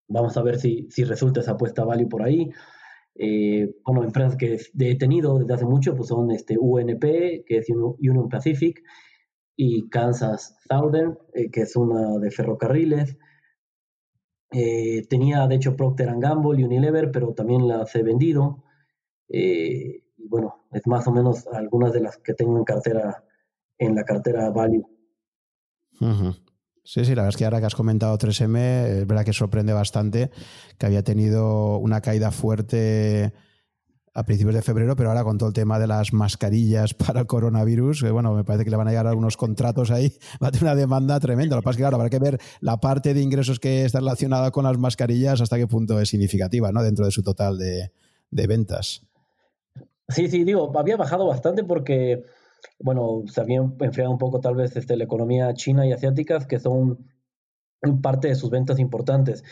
vamos 0.09 0.37
a 0.37 0.43
ver 0.43 0.59
si, 0.59 0.89
si 0.91 1.05
resulta 1.05 1.41
esa 1.41 1.53
apuesta 1.53 1.85
value 1.85 2.09
por 2.09 2.23
ahí. 2.23 2.51
Eh, 3.15 3.75
bueno, 3.85 4.05
empresas 4.05 4.37
que 4.37 4.59
he 4.79 4.97
tenido 4.97 5.39
desde 5.39 5.55
hace 5.55 5.67
mucho 5.67 5.95
pues 5.97 6.09
son 6.09 6.31
este, 6.31 6.57
UNP, 6.59 7.45
que 7.45 7.59
es 7.59 7.69
Union 7.69 8.29
Pacific, 8.29 8.83
y 9.57 9.89
Kansas 9.91 10.57
Southern, 10.69 11.19
eh, 11.35 11.51
que 11.51 11.63
es 11.63 11.77
una 11.77 12.19
de 12.19 12.31
ferrocarriles. 12.31 13.19
Eh, 14.53 15.07
tenía, 15.09 15.47
de 15.47 15.57
hecho, 15.57 15.77
Procter 15.77 16.13
Gamble 16.19 16.61
y 16.61 16.65
Unilever, 16.65 17.11
pero 17.11 17.35
también 17.35 17.69
las 17.69 17.95
he 17.95 18.03
vendido. 18.03 18.65
bueno, 20.17 20.67
es 20.73 20.87
más 20.87 21.07
o 21.07 21.13
menos 21.13 21.47
algunas 21.49 21.93
de 21.93 22.01
las 22.01 22.19
que 22.19 22.35
tengo 22.35 22.57
en 22.59 22.65
cartera, 22.65 23.25
en 23.79 23.95
la 23.95 24.05
cartera 24.05 24.51
Value. 24.51 24.87
Sí, 26.83 27.05
sí, 27.05 27.15
la 27.15 27.23
verdad 27.23 27.29
es 27.29 27.37
que 27.37 27.45
ahora 27.45 27.61
que 27.61 27.67
has 27.67 27.75
comentado 27.75 28.17
3M, 28.19 28.57
es 28.57 29.07
verdad 29.07 29.25
que 29.25 29.33
sorprende 29.33 29.73
bastante 29.73 30.31
que 30.79 30.87
había 30.87 31.03
tenido 31.03 31.79
una 31.79 32.01
caída 32.01 32.31
fuerte 32.31 33.33
a 34.13 34.25
principios 34.25 34.55
de 34.55 34.63
febrero, 34.63 34.97
pero 34.97 35.11
ahora 35.11 35.23
con 35.23 35.39
todo 35.39 35.49
el 35.49 35.55
tema 35.55 35.79
de 35.79 35.87
las 35.87 36.13
mascarillas 36.13 36.95
para 37.07 37.21
el 37.21 37.27
coronavirus, 37.27 38.03
que 38.03 38.11
bueno, 38.11 38.35
me 38.35 38.45
parece 38.45 38.65
que 38.65 38.71
le 38.71 38.77
van 38.77 38.89
a 38.89 38.91
llegar 38.91 39.07
algunos 39.07 39.37
contratos 39.37 39.91
ahí, 39.91 40.13
va 40.43 40.49
a 40.49 40.51
tener 40.51 40.65
una 40.65 40.75
demanda 40.75 41.21
tremenda. 41.21 41.57
Lo 41.57 41.63
que 41.63 41.65
pasa 41.65 41.73
es 41.73 41.77
que, 41.77 41.83
claro, 41.83 41.97
habrá 41.97 42.11
que 42.11 42.19
ver 42.19 42.39
la 42.61 42.79
parte 42.81 43.15
de 43.15 43.23
ingresos 43.23 43.61
que 43.61 43.85
está 43.85 44.01
relacionada 44.01 44.51
con 44.51 44.65
las 44.65 44.79
mascarillas 44.79 45.41
hasta 45.41 45.57
qué 45.57 45.67
punto 45.67 46.01
es 46.01 46.09
significativa, 46.09 46.73
¿no? 46.73 46.83
Dentro 46.83 47.05
de 47.05 47.11
su 47.11 47.23
total 47.23 47.59
de, 47.59 47.91
ventas. 48.31 49.03
Sí, 50.09 50.29
sí, 50.29 50.45
digo, 50.45 50.77
había 50.77 50.97
bajado 50.97 51.27
bastante 51.27 51.63
porque, 51.63 52.25
bueno, 52.79 53.23
se 53.27 53.41
había 53.41 53.59
enfriado 53.59 54.11
un 54.11 54.19
poco 54.19 54.41
tal 54.41 54.55
vez 54.55 54.77
este, 54.77 54.97
la 54.97 55.05
economía 55.05 55.53
china 55.55 55.87
y 55.87 55.93
asiática, 55.93 56.39
que 56.47 56.59
son 56.59 57.07
parte 58.03 58.29
de 58.29 58.35
sus 58.35 58.51
ventas 58.51 58.79
importantes 58.79 59.43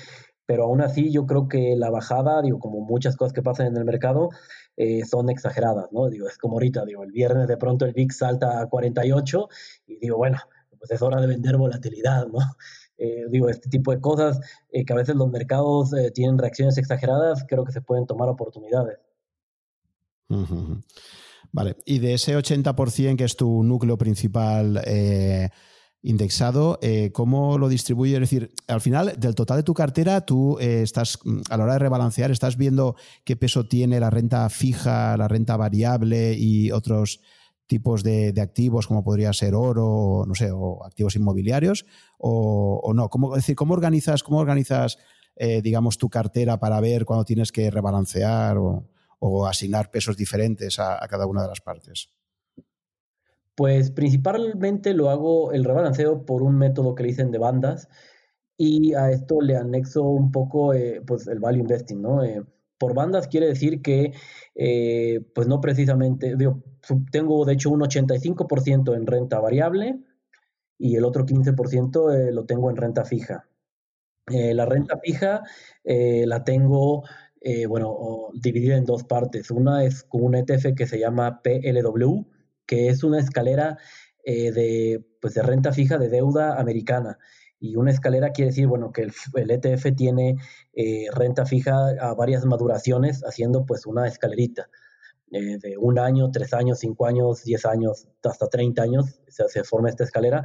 pero 0.49 0.65
aún 0.65 0.81
así 0.81 1.13
yo 1.13 1.27
creo 1.27 1.47
que 1.47 1.77
la 1.77 1.91
bajada, 1.91 2.41
digo, 2.41 2.59
como 2.59 2.81
muchas 2.81 3.17
cosas 3.17 3.35
que 3.35 3.43
pasan 3.43 3.67
en 3.67 3.77
el 3.77 3.85
mercado, 3.85 4.31
eh, 4.79 5.05
son 5.05 5.29
exageradas, 5.29 5.93
¿no? 5.93 6.09
Digo, 6.09 6.27
es 6.27 6.39
como 6.39 6.55
ahorita, 6.55 6.87
digo, 6.87 7.05
el 7.05 7.13
viernes 7.13 7.49
de 7.49 7.59
pronto 7.59 7.85
el 7.85 7.93
VIX 7.93 8.17
salta 8.17 8.59
a 8.59 8.67
48 8.67 9.47
y 9.89 9.99
digo, 9.99 10.17
bueno, 10.17 10.39
pues 10.79 10.91
es 10.91 11.03
hora 11.03 11.21
de 11.21 11.27
vender 11.27 11.59
volatilidad, 11.59 12.27
¿no? 12.27 12.39
Eh, 13.01 13.27
digo, 13.31 13.49
este 13.49 13.69
tipo 13.69 13.93
de 13.93 14.01
cosas 14.01 14.41
eh, 14.73 14.85
que 14.85 14.93
a 14.93 14.97
veces 14.97 15.15
los 15.15 15.31
mercados 15.31 15.93
tienen 16.15 16.37
reacciones 16.37 16.79
exageradas, 16.79 17.45
creo 17.47 17.65
que 17.65 17.71
se 17.71 17.81
pueden 17.81 18.07
tomar 18.07 18.29
oportunidades. 18.29 18.99
Vale, 21.51 21.77
y 21.87 21.99
de 21.99 22.15
ese 22.15 22.37
80% 22.37 23.17
que 23.17 23.25
es 23.25 23.37
tu 23.37 23.63
núcleo 23.63 23.97
principal 23.97 24.83
indexado, 26.03 26.79
eh, 26.81 27.11
¿cómo 27.13 27.59
lo 27.59 27.69
distribuye? 27.69 28.15
Es 28.15 28.21
decir, 28.21 28.53
al 28.69 28.81
final, 28.81 29.15
del 29.19 29.35
total 29.35 29.59
de 29.59 29.63
tu 29.63 29.75
cartera, 29.75 30.25
tú 30.25 30.57
eh, 30.61 30.83
estás, 30.83 31.19
mm, 31.25 31.41
a 31.51 31.57
la 31.57 31.65
hora 31.65 31.73
de 31.75 31.79
rebalancear, 31.81 32.31
estás 32.31 32.57
viendo 32.57 32.97
qué 33.25 33.37
peso 33.37 33.67
tiene 33.67 33.99
la 33.99 34.11
renta 34.11 34.49
fija, 34.49 35.17
la 35.17 35.29
renta 35.29 35.57
variable 35.57 36.35
y 36.35 36.71
otros 36.71 37.21
tipos 37.67 38.03
de, 38.03 38.33
activos, 38.41 38.87
como 38.87 39.05
podría 39.05 39.33
ser 39.33 39.55
oro, 39.55 40.25
no 40.27 40.35
sé, 40.35 40.51
o 40.51 40.85
activos 40.85 41.17
inmobiliarios, 41.17 41.85
o, 42.17 42.93
no. 42.95 43.11
¿Cómo, 43.11 43.35
es 43.37 43.43
decir, 43.43 43.57
¿cómo 43.57 43.75
organizas, 43.75 44.23
cómo 44.23 44.39
organizas 44.39 44.99
eh, 45.37 45.61
digamos, 45.63 45.99
tu 45.99 46.09
cartera 46.09 46.59
para 46.59 46.81
ver 46.81 47.05
cuándo 47.05 47.25
tienes 47.25 47.53
que 47.53 47.71
rebalancear 47.71 48.57
o, 48.57 48.89
asignar 49.49 49.91
pesos 49.91 50.17
diferentes 50.17 50.79
a 50.79 51.07
cada 51.09 51.27
una 51.27 51.43
de 51.43 51.49
las 51.49 51.61
partes? 51.61 52.11
Pues 53.59 53.91
principalmente 53.91 54.95
lo 54.95 55.11
hago 55.11 55.51
el 55.51 55.65
rebalanceo 55.65 56.25
por 56.25 56.45
un 56.45 56.57
método 56.57 56.95
que 56.95 57.03
le 57.03 57.09
dicen 57.09 57.33
de 57.33 57.39
bandas 57.39 57.89
y 58.57 58.95
a 58.95 59.11
esto 59.11 59.41
le 59.41 59.57
anexo 59.57 60.05
un 60.05 60.31
poco 60.31 60.75
eh, 60.75 61.01
pues 61.07 61.27
el 61.27 61.41
value 61.41 61.63
investing, 61.63 62.01
¿no? 62.01 62.23
Eh, 62.23 62.43
por 62.79 62.95
bandas 62.95 63.27
quiere 63.27 63.47
decir 63.47 63.83
que 63.83 64.13
eh, 64.55 65.21
pues 65.35 65.49
no 65.49 65.61
precisamente, 65.61 66.37
tengo 67.11 67.45
de 67.45 67.53
hecho 67.53 67.71
un 67.71 67.81
85% 67.81 68.95
en 68.95 69.07
renta 69.09 69.41
variable 69.41 69.99
y 70.79 70.95
el 70.95 71.05
otro 71.05 71.27
15% 71.27 72.31
lo 72.31 72.47
tengo 72.47 72.71
en 72.71 72.77
renta 72.77 73.05
fija. 73.05 73.49
la 74.29 74.67
renta 74.67 74.99
fija 74.99 75.43
la 75.85 76.45
tengo, 76.45 77.03
bueno, 77.69 78.29
dividida 78.35 78.77
en 78.77 78.85
dos 78.85 79.05
partes. 79.05 79.51
Una 79.51 79.85
es 79.85 80.03
con 80.03 80.25
un 80.25 80.35
ETF 80.35 80.75
que 80.77 80.87
se 80.87 80.99
llama 80.99 81.41
PLW, 81.43 82.27
que 82.67 82.89
es 82.89 83.03
una 83.03 83.19
escalera 83.19 83.79
eh, 84.31 84.53
de, 84.53 85.03
pues 85.23 85.33
de 85.33 85.43
renta 85.43 85.73
fija 85.73 85.97
de 85.97 86.11
deuda 86.11 86.61
americana. 86.61 87.19
Y 87.59 87.77
una 87.77 87.91
escalera 87.91 88.31
quiere 88.31 88.51
decir, 88.51 88.67
bueno, 88.67 88.93
que 88.93 89.03
el, 89.03 89.51
ETF 89.51 89.87
e 89.87 89.93
tiene 89.93 90.37
eh, 90.75 91.07
renta 91.15 91.47
fija 91.47 91.89
a 91.99 92.13
varias 92.15 92.45
maduraciones, 92.45 93.23
haciendo 93.25 93.65
pues 93.65 93.87
una 93.87 94.07
escalerita 94.07 94.69
eh, 95.31 95.57
de 95.57 95.79
un 95.79 95.99
año, 95.99 96.31
tres 96.31 96.53
años, 96.53 96.81
cinco 96.81 97.07
años, 97.07 97.43
diez 97.43 97.65
años, 97.65 98.07
hasta 98.23 98.49
30 98.49 98.83
años, 98.83 99.23
se, 99.29 99.49
se, 99.49 99.65
forma 99.65 99.89
esta 99.89 100.05
escalera. 100.05 100.45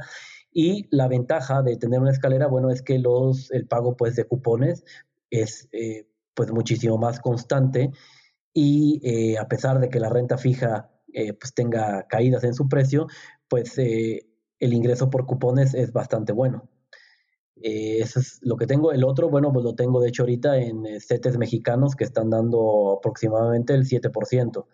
Y 0.50 0.88
la 0.90 1.06
ventaja 1.06 1.60
de 1.60 1.76
tener 1.76 2.00
una 2.00 2.12
escalera, 2.12 2.46
bueno, 2.46 2.70
es 2.70 2.80
que 2.80 2.98
los, 2.98 3.50
el 3.50 3.66
pago 3.66 3.98
pues 3.98 4.16
de 4.16 4.24
cupones 4.24 4.82
es 5.28 5.68
pues 6.34 6.52
muchísimo 6.52 6.98
más 6.98 7.20
constante 7.20 7.90
y 8.52 9.36
a 9.36 9.48
pesar 9.48 9.80
de 9.80 9.88
que 9.88 10.00
la 10.00 10.08
renta 10.08 10.38
fija 10.38 10.90
eh, 11.14 11.32
pues 11.32 11.54
tenga 11.54 12.08
caídas 12.08 12.42
en 12.42 12.54
su 12.54 12.68
precio, 12.68 13.06
pues 13.48 13.78
eh, 13.78 14.26
el 14.58 14.74
ingreso 14.74 15.10
por 15.10 15.26
cupones 15.26 15.72
es 15.74 15.92
bastante 15.92 16.32
bueno. 16.32 16.68
Eh, 17.62 17.98
eso 18.00 18.18
es 18.18 18.40
lo 18.42 18.56
que 18.56 18.66
tengo. 18.66 18.92
El 18.92 19.04
otro, 19.04 19.30
bueno, 19.30 19.52
pues 19.52 19.64
lo 19.64 19.76
tengo 19.76 20.00
de 20.00 20.08
hecho 20.08 20.24
ahorita 20.24 20.58
en 20.58 21.00
CETES 21.00 21.38
mexicanos 21.38 21.94
que 21.94 22.02
están 22.02 22.30
dando 22.30 22.96
aproximadamente 22.98 23.74
el 23.74 23.84
7%. 23.84 24.66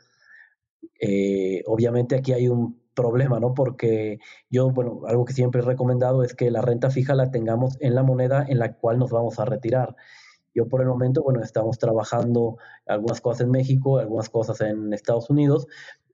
obviamente 1.66 2.16
aquí 2.16 2.32
hay 2.32 2.48
un 2.48 2.80
problema, 2.94 3.38
¿no? 3.38 3.52
Porque 3.52 4.18
yo, 4.48 4.70
bueno, 4.70 5.02
algo 5.06 5.26
que 5.26 5.34
siempre 5.34 5.60
he 5.60 5.64
recomendado 5.64 6.24
es 6.24 6.34
que 6.34 6.50
la 6.50 6.62
renta 6.62 6.90
fija 6.90 7.14
la 7.14 7.30
tengamos 7.30 7.76
en 7.80 7.94
la 7.94 8.02
moneda 8.02 8.46
en 8.48 8.58
la 8.58 8.74
cual 8.76 8.98
nos 8.98 9.10
vamos 9.10 9.38
a 9.38 9.44
retirar. 9.44 9.94
Yo 10.54 10.68
por 10.68 10.80
el 10.80 10.88
momento, 10.88 11.22
bueno, 11.22 11.40
estamos 11.42 11.78
trabajando 11.78 12.56
algunas 12.86 13.20
cosas 13.20 13.42
en 13.42 13.50
México, 13.50 13.98
algunas 13.98 14.28
cosas 14.28 14.60
en 14.60 14.92
Estados 14.92 15.30
Unidos, 15.30 15.66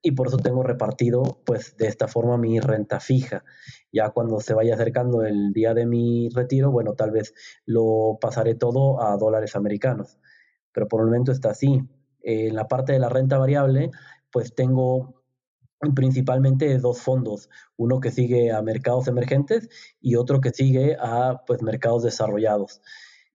y 0.03 0.13
por 0.13 0.29
eso 0.29 0.37
tengo 0.37 0.63
repartido 0.63 1.41
pues 1.45 1.77
de 1.77 1.89
esta 1.89 2.07
forma 2.07 2.37
mi 2.39 2.61
renta 2.61 3.01
fija. 3.01 3.45
Ya 3.93 4.11
cuando 4.11 4.41
se 4.41 4.55
vaya 4.55 4.75
acercando 4.75 5.25
el 5.25 5.53
día 5.53 5.75
de 5.75 5.87
mi 5.87 6.29
retiro, 6.29 6.71
bueno, 6.71 6.95
tal 6.95 7.11
vez 7.11 7.35
lo 7.65 8.19
pasaré 8.21 8.55
todo 8.55 9.03
a 9.03 9.17
dólares 9.17 9.57
americanos, 9.57 10.19
pero 10.73 10.87
por 10.89 11.01
el 11.01 11.07
momento 11.07 11.33
está 11.33 11.51
así. 11.51 11.83
en 12.23 12.55
la 12.57 12.67
parte 12.69 12.93
de 12.93 12.99
la 12.99 13.09
renta 13.09 13.39
variable, 13.39 13.91
pues 14.31 14.55
tengo 14.55 15.23
principalmente 15.95 16.79
dos 16.79 17.01
fondos, 17.01 17.49
uno 17.77 18.01
que 18.01 18.11
sigue 18.11 18.51
a 18.53 18.63
mercados 18.63 19.09
emergentes 19.09 19.69
y 20.01 20.17
otro 20.17 20.41
que 20.41 20.51
sigue 20.51 20.97
a 21.01 21.43
pues 21.47 21.63
mercados 21.63 22.03
desarrollados. 22.03 22.81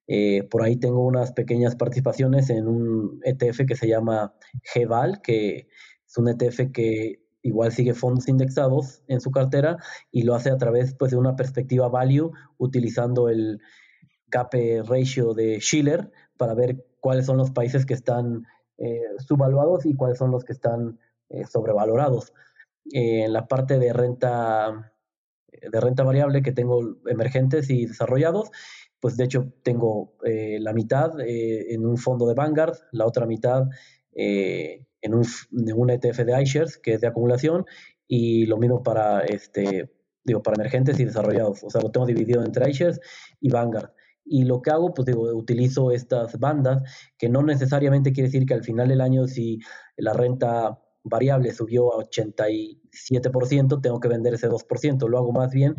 Eh, 0.08 0.44
por 0.44 0.64
ahí 0.64 0.76
tengo 0.78 1.06
unas 1.06 1.32
pequeñas 1.32 1.76
participaciones 1.76 2.50
en 2.50 2.68
un 2.68 3.22
ETF 3.24 3.66
que 3.68 3.76
se 3.76 3.88
llama 3.88 4.34
GEVAL, 4.64 5.22
que 5.22 5.68
es 6.06 6.18
un 6.18 6.28
ETF 6.28 6.72
que 6.74 7.22
igual 7.44 7.72
sigue 7.72 7.94
fondos 7.94 8.28
indexados 8.28 9.04
en 9.08 9.22
su 9.22 9.32
cartera 9.32 9.78
y 10.12 10.24
lo 10.24 10.36
hace 10.36 10.52
a 10.52 10.58
través 10.58 10.94
pues, 10.96 11.12
de 11.12 11.18
una 11.18 11.36
perspectiva 11.36 11.88
value 11.88 12.32
utilizando 12.58 13.30
el 13.30 13.60
gap 14.28 14.54
ratio 14.86 15.34
de 15.34 15.60
Schiller 15.60 16.12
para 16.38 16.54
ver 16.54 16.86
cuáles 17.00 17.26
son 17.26 17.38
los 17.38 17.52
países 17.52 17.86
que 17.86 17.94
están 17.94 18.46
eh, 18.78 19.04
subvaluados 19.20 19.86
y 19.86 19.96
cuáles 19.96 20.18
son 20.18 20.32
los 20.32 20.44
que 20.44 20.54
están 20.54 21.00
eh, 21.30 21.46
sobrevalorados. 21.46 22.34
Eh, 22.92 23.24
en 23.26 23.34
la 23.34 23.48
parte 23.48 23.78
de 23.78 23.94
renta, 23.94 24.94
de 25.52 25.80
renta 25.80 26.04
variable 26.04 26.42
que 26.42 26.52
tengo 26.52 26.98
emergentes 27.06 27.70
y 27.70 27.86
desarrollados, 27.86 28.50
pues 29.02 29.18
de 29.18 29.26
hecho 29.26 29.52
tengo 29.64 30.14
la 30.24 30.74
mitad 30.74 31.12
en 31.20 31.86
un 31.86 31.98
fondo 31.98 32.28
de 32.28 32.36
Vanguard, 32.36 32.78
la 32.92 33.06
otra 33.06 33.26
mitad 33.26 33.64
en 35.02 35.14
un, 35.14 35.90
ETF 35.90 36.20
de 36.20 36.42
iShares, 36.42 36.78
que 36.78 36.94
es 36.94 37.02
de 37.02 37.08
acumulación, 37.08 37.66
y 38.08 38.46
lo 38.46 38.58
mismo 38.58 38.84
para, 38.84 39.22
este, 39.22 39.92
digo, 40.24 40.44
para 40.44 40.56
emergentes 40.56 41.00
y 41.00 41.06
desarrollados. 41.06 41.64
O 41.64 41.70
sea, 41.70 41.82
lo 41.82 41.92
tengo 41.92 42.06
dividido 42.06 42.44
entre 42.44 42.70
iShares 42.70 43.00
y 43.40 43.50
Vanguard. 43.50 43.92
Y 44.24 44.44
lo 44.44 44.62
que 44.62 44.70
hago, 44.70 44.94
pues 44.94 45.08
digo, 45.08 45.24
utilizo 45.36 45.92
estas 45.92 46.38
bandas, 46.40 46.84
que 47.18 47.30
no 47.30 47.42
necesariamente 47.42 48.14
quiere 48.14 48.28
decir 48.28 48.46
que 48.46 48.54
al 48.54 48.64
final 48.64 48.88
del 48.88 49.02
año, 49.02 49.28
si 49.28 49.60
la 49.98 50.14
renta 50.14 50.80
variable 51.04 51.52
subió 51.52 51.94
a 51.94 52.06
87%, 52.06 53.82
tengo 53.82 54.00
que 54.00 54.08
vender 54.08 54.36
ese 54.36 54.48
2%. 54.48 55.08
Lo 55.10 55.18
hago 55.18 55.32
más 55.32 55.52
bien 55.52 55.76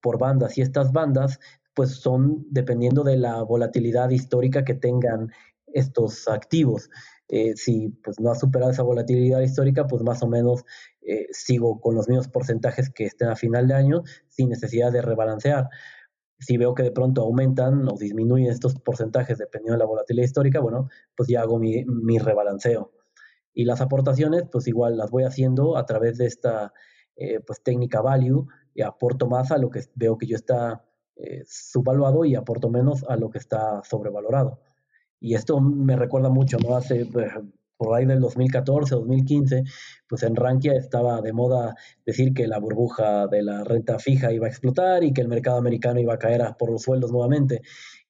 por 0.00 0.18
bandas. 0.18 0.56
Y 0.56 0.62
estas 0.62 0.92
bandas, 0.92 1.38
pues 1.74 1.90
son 1.90 2.46
dependiendo 2.50 3.02
de 3.02 3.16
la 3.16 3.42
volatilidad 3.42 4.10
histórica 4.10 4.64
que 4.64 4.74
tengan 4.74 5.30
estos 5.66 6.28
activos. 6.28 6.90
Eh, 7.28 7.54
si 7.56 7.88
pues, 8.02 8.20
no 8.20 8.30
ha 8.30 8.34
superado 8.34 8.70
esa 8.70 8.82
volatilidad 8.82 9.40
histórica, 9.40 9.86
pues 9.86 10.02
más 10.02 10.22
o 10.22 10.28
menos 10.28 10.64
eh, 11.02 11.26
sigo 11.32 11.80
con 11.80 11.94
los 11.94 12.08
mismos 12.08 12.28
porcentajes 12.28 12.90
que 12.90 13.04
estén 13.04 13.28
a 13.28 13.36
final 13.36 13.66
de 13.66 13.74
año 13.74 14.02
sin 14.28 14.50
necesidad 14.50 14.92
de 14.92 15.02
rebalancear. 15.02 15.68
Si 16.38 16.56
veo 16.56 16.74
que 16.74 16.82
de 16.82 16.92
pronto 16.92 17.22
aumentan 17.22 17.88
o 17.88 17.96
disminuyen 17.96 18.50
estos 18.50 18.74
porcentajes 18.74 19.38
dependiendo 19.38 19.74
de 19.74 19.78
la 19.78 19.86
volatilidad 19.86 20.26
histórica, 20.26 20.60
bueno, 20.60 20.88
pues 21.16 21.28
ya 21.28 21.40
hago 21.40 21.58
mi, 21.58 21.84
mi 21.84 22.18
rebalanceo. 22.18 22.92
Y 23.54 23.64
las 23.64 23.80
aportaciones, 23.80 24.44
pues 24.50 24.66
igual 24.66 24.96
las 24.96 25.10
voy 25.10 25.24
haciendo 25.24 25.76
a 25.76 25.86
través 25.86 26.18
de 26.18 26.26
esta 26.26 26.72
eh, 27.16 27.40
pues 27.40 27.62
técnica 27.62 28.00
value 28.00 28.46
y 28.74 28.82
aporto 28.82 29.28
más 29.28 29.52
a 29.52 29.58
lo 29.58 29.70
que 29.70 29.82
veo 29.94 30.18
que 30.18 30.26
yo 30.26 30.36
está 30.36 30.83
subvaluado 31.46 32.24
y 32.24 32.34
aporto 32.34 32.68
menos 32.70 33.04
a 33.08 33.16
lo 33.16 33.30
que 33.30 33.38
está 33.38 33.82
sobrevalorado. 33.84 34.60
Y 35.20 35.34
esto 35.34 35.60
me 35.60 35.96
recuerda 35.96 36.28
mucho, 36.28 36.58
¿no? 36.58 36.76
Hace 36.76 37.06
pues, 37.06 37.32
por 37.76 37.94
ahí 37.94 38.06
del 38.06 38.20
2014, 38.20 38.94
2015, 38.94 39.64
pues 40.08 40.22
en 40.22 40.36
Rankia 40.36 40.74
estaba 40.74 41.20
de 41.20 41.32
moda 41.32 41.74
decir 42.04 42.32
que 42.32 42.46
la 42.46 42.58
burbuja 42.58 43.26
de 43.26 43.42
la 43.42 43.64
renta 43.64 43.98
fija 43.98 44.32
iba 44.32 44.46
a 44.46 44.50
explotar 44.50 45.02
y 45.02 45.12
que 45.12 45.20
el 45.20 45.28
mercado 45.28 45.58
americano 45.58 46.00
iba 46.00 46.14
a 46.14 46.18
caer 46.18 46.42
por 46.58 46.70
los 46.70 46.82
sueldos 46.82 47.10
nuevamente. 47.10 47.62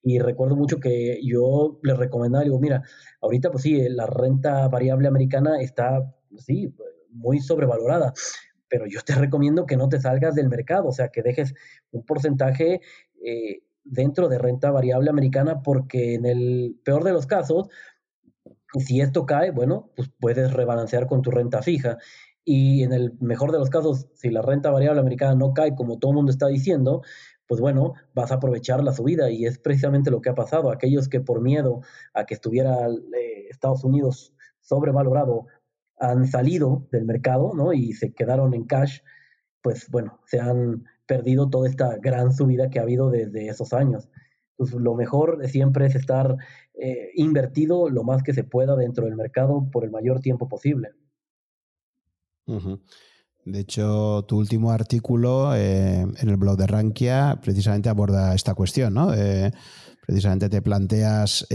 Y 0.03 0.19
recuerdo 0.19 0.55
mucho 0.55 0.79
que 0.79 1.19
yo 1.23 1.79
les 1.83 1.97
recomendaba, 1.97 2.43
digo, 2.43 2.59
mira, 2.59 2.83
ahorita 3.21 3.49
pues 3.49 3.63
sí, 3.63 3.81
la 3.89 4.05
renta 4.05 4.67
variable 4.67 5.07
americana 5.07 5.59
está, 5.61 6.13
sí, 6.37 6.73
muy 7.09 7.39
sobrevalorada, 7.39 8.13
pero 8.69 8.85
yo 8.87 9.01
te 9.01 9.15
recomiendo 9.15 9.65
que 9.65 9.77
no 9.77 9.89
te 9.89 9.99
salgas 9.99 10.35
del 10.35 10.49
mercado, 10.49 10.87
o 10.87 10.91
sea, 10.91 11.09
que 11.09 11.21
dejes 11.21 11.53
un 11.91 12.05
porcentaje 12.05 12.81
eh, 13.23 13.61
dentro 13.83 14.27
de 14.27 14.37
renta 14.37 14.71
variable 14.71 15.09
americana, 15.09 15.61
porque 15.61 16.15
en 16.15 16.25
el 16.25 16.79
peor 16.83 17.03
de 17.03 17.13
los 17.13 17.27
casos, 17.27 17.69
si 18.79 19.01
esto 19.01 19.25
cae, 19.25 19.51
bueno, 19.51 19.91
pues 19.95 20.09
puedes 20.19 20.51
rebalancear 20.53 21.07
con 21.07 21.21
tu 21.21 21.31
renta 21.31 21.61
fija. 21.61 21.97
Y 22.43 22.83
en 22.83 22.93
el 22.93 23.13
mejor 23.19 23.51
de 23.51 23.59
los 23.59 23.69
casos, 23.69 24.07
si 24.13 24.29
la 24.29 24.41
renta 24.41 24.69
variable 24.69 25.01
americana 25.01 25.35
no 25.35 25.53
cae 25.53 25.75
como 25.75 25.97
todo 25.97 26.11
el 26.11 26.17
mundo 26.17 26.31
está 26.31 26.47
diciendo, 26.47 27.01
pues 27.47 27.61
bueno, 27.61 27.93
vas 28.13 28.31
a 28.31 28.35
aprovechar 28.35 28.83
la 28.83 28.93
subida 28.93 29.29
y 29.29 29.45
es 29.45 29.59
precisamente 29.59 30.11
lo 30.11 30.21
que 30.21 30.29
ha 30.29 30.35
pasado. 30.35 30.71
Aquellos 30.71 31.09
que 31.09 31.21
por 31.21 31.41
miedo 31.41 31.81
a 32.13 32.25
que 32.25 32.33
estuviera 32.33 32.87
eh, 32.87 33.47
Estados 33.49 33.83
Unidos 33.83 34.33
sobrevalorado 34.61 35.45
han 35.97 36.27
salido 36.27 36.87
del 36.91 37.05
mercado, 37.05 37.53
¿no? 37.55 37.73
Y 37.73 37.93
se 37.93 38.13
quedaron 38.13 38.53
en 38.53 38.65
cash, 38.65 38.99
pues 39.61 39.89
bueno, 39.89 40.19
se 40.25 40.39
han 40.39 40.85
perdido 41.05 41.49
toda 41.49 41.69
esta 41.69 41.97
gran 41.97 42.33
subida 42.33 42.69
que 42.69 42.79
ha 42.79 42.83
habido 42.83 43.09
desde 43.09 43.47
esos 43.47 43.73
años. 43.73 44.09
Pues 44.57 44.73
lo 44.73 44.95
mejor 44.95 45.47
siempre 45.47 45.85
es 45.87 45.95
estar 45.95 46.37
eh, 46.73 47.09
invertido 47.15 47.89
lo 47.89 48.03
más 48.03 48.23
que 48.23 48.33
se 48.33 48.43
pueda 48.43 48.75
dentro 48.75 49.05
del 49.05 49.15
mercado 49.15 49.69
por 49.71 49.83
el 49.83 49.91
mayor 49.91 50.21
tiempo 50.21 50.47
posible. 50.47 50.89
De 53.45 53.59
hecho, 53.59 54.23
tu 54.27 54.37
último 54.37 54.71
artículo 54.71 55.55
eh, 55.55 56.01
en 56.01 56.29
el 56.29 56.37
blog 56.37 56.57
de 56.57 56.67
Rankia 56.67 57.39
precisamente 57.41 57.89
aborda 57.89 58.33
esta 58.33 58.53
cuestión, 58.53 58.93
¿no? 58.93 59.13
Eh, 59.13 59.51
precisamente 60.05 60.49
te 60.49 60.61
planteas 60.61 61.45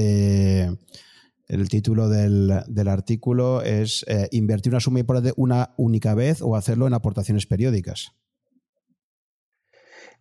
el 1.51 1.68
título 1.68 2.09
del, 2.09 2.88
artículo 2.88 3.62
es 3.62 4.05
invertir 4.30 4.72
una 4.72 4.80
suma 4.80 5.01
importante 5.01 5.32
una 5.36 5.74
única 5.76 6.14
vez 6.14 6.42
o 6.42 6.57
hacerlo 6.57 6.86
en 6.86 6.94
aportaciones 6.94 7.46
periódicas. 7.46 8.12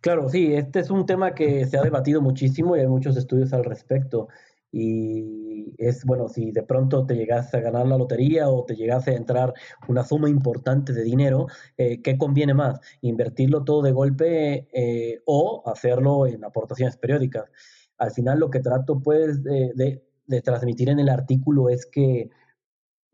Claro, 0.00 0.30
sí, 0.30 0.54
este 0.54 0.80
es 0.80 0.90
un 0.90 1.04
tema 1.04 1.34
que 1.34 1.66
se 1.66 1.76
ha 1.76 1.82
debatido 1.82 2.22
muchísimo 2.22 2.74
y 2.74 2.80
hay 2.80 2.86
muchos 2.86 3.16
estudios 3.18 3.52
al 3.52 3.64
respecto. 3.64 4.28
Y 4.72 5.74
es, 5.78 6.04
bueno, 6.04 6.28
si 6.28 6.52
de 6.52 6.62
pronto 6.62 7.04
te 7.04 7.16
llegas 7.16 7.52
a 7.54 7.60
ganar 7.60 7.86
la 7.86 7.98
lotería 7.98 8.48
o 8.48 8.64
te 8.64 8.76
llegas 8.76 9.08
a 9.08 9.12
entrar 9.12 9.52
una 9.88 10.04
suma 10.04 10.30
importante 10.30 10.94
de 10.94 11.02
dinero, 11.02 11.48
eh, 11.76 12.00
¿qué 12.00 12.16
conviene 12.16 12.54
más? 12.54 12.80
¿Invertirlo 13.02 13.64
todo 13.64 13.82
de 13.82 13.92
golpe 13.92 14.68
eh, 14.72 15.20
o 15.26 15.62
hacerlo 15.66 16.26
en 16.26 16.44
aportaciones 16.44 16.96
periódicas? 16.96 17.50
Al 17.98 18.12
final 18.12 18.38
lo 18.38 18.48
que 18.48 18.60
trato 18.60 19.02
pues 19.02 19.42
de, 19.42 20.02
transmitir 20.42 20.88
en 20.88 21.00
el 21.00 21.08
artículo 21.08 21.68
es 21.68 21.86
que 21.86 22.30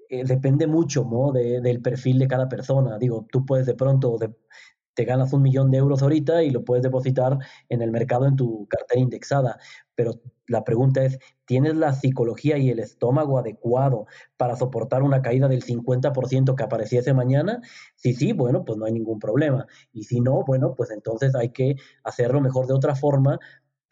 eh, 0.09 0.25
depende 0.25 0.67
mucho 0.67 1.05
¿no? 1.05 1.33
del 1.33 1.83
perfil 1.83 2.19
de 2.19 2.29
cada 2.29 2.49
persona. 2.49 2.99
Digo, 2.99 3.27
tú 3.31 3.45
puedes 3.45 3.67
de 3.67 3.75
pronto 3.75 4.19
te 4.97 5.05
ganas 5.05 5.33
un 5.35 5.43
millón 5.43 5.71
de 5.71 5.77
euros 5.77 6.03
ahorita 6.03 6.43
y 6.43 6.51
lo 6.51 6.65
puedes 6.65 6.83
depositar 6.83 7.39
en 7.69 7.83
el 7.83 7.93
mercado 7.93 8.27
en 8.27 8.35
tu 8.35 8.67
cartera 8.67 9.01
indexada. 9.01 9.59
Pero 9.95 10.13
la 10.49 10.65
pregunta 10.65 11.05
es, 11.05 11.19
¿tienes 11.45 11.77
la 11.77 11.93
psicología 11.93 12.57
y 12.57 12.71
el 12.71 12.79
estómago 12.79 13.39
adecuado 13.39 14.07
para 14.39 14.57
soportar 14.57 15.03
una 15.03 15.21
caída 15.21 15.49
del 15.49 15.63
50% 15.63 16.55
que 16.57 16.65
apareciese 16.65 17.13
mañana? 17.13 17.61
Si 17.95 18.15
sí, 18.15 18.33
bueno, 18.33 18.65
pues 18.65 18.79
no 18.79 18.87
hay 18.87 18.93
ningún 18.93 19.19
problema. 19.19 19.67
Y 19.93 20.05
si 20.05 20.21
no, 20.21 20.45
bueno, 20.47 20.75
pues 20.75 20.91
entonces 20.91 21.35
hay 21.35 21.51
que 21.51 21.77
hacerlo 22.03 22.41
mejor 22.41 22.67
de 22.67 22.75
otra 22.75 22.95
forma 22.95 23.39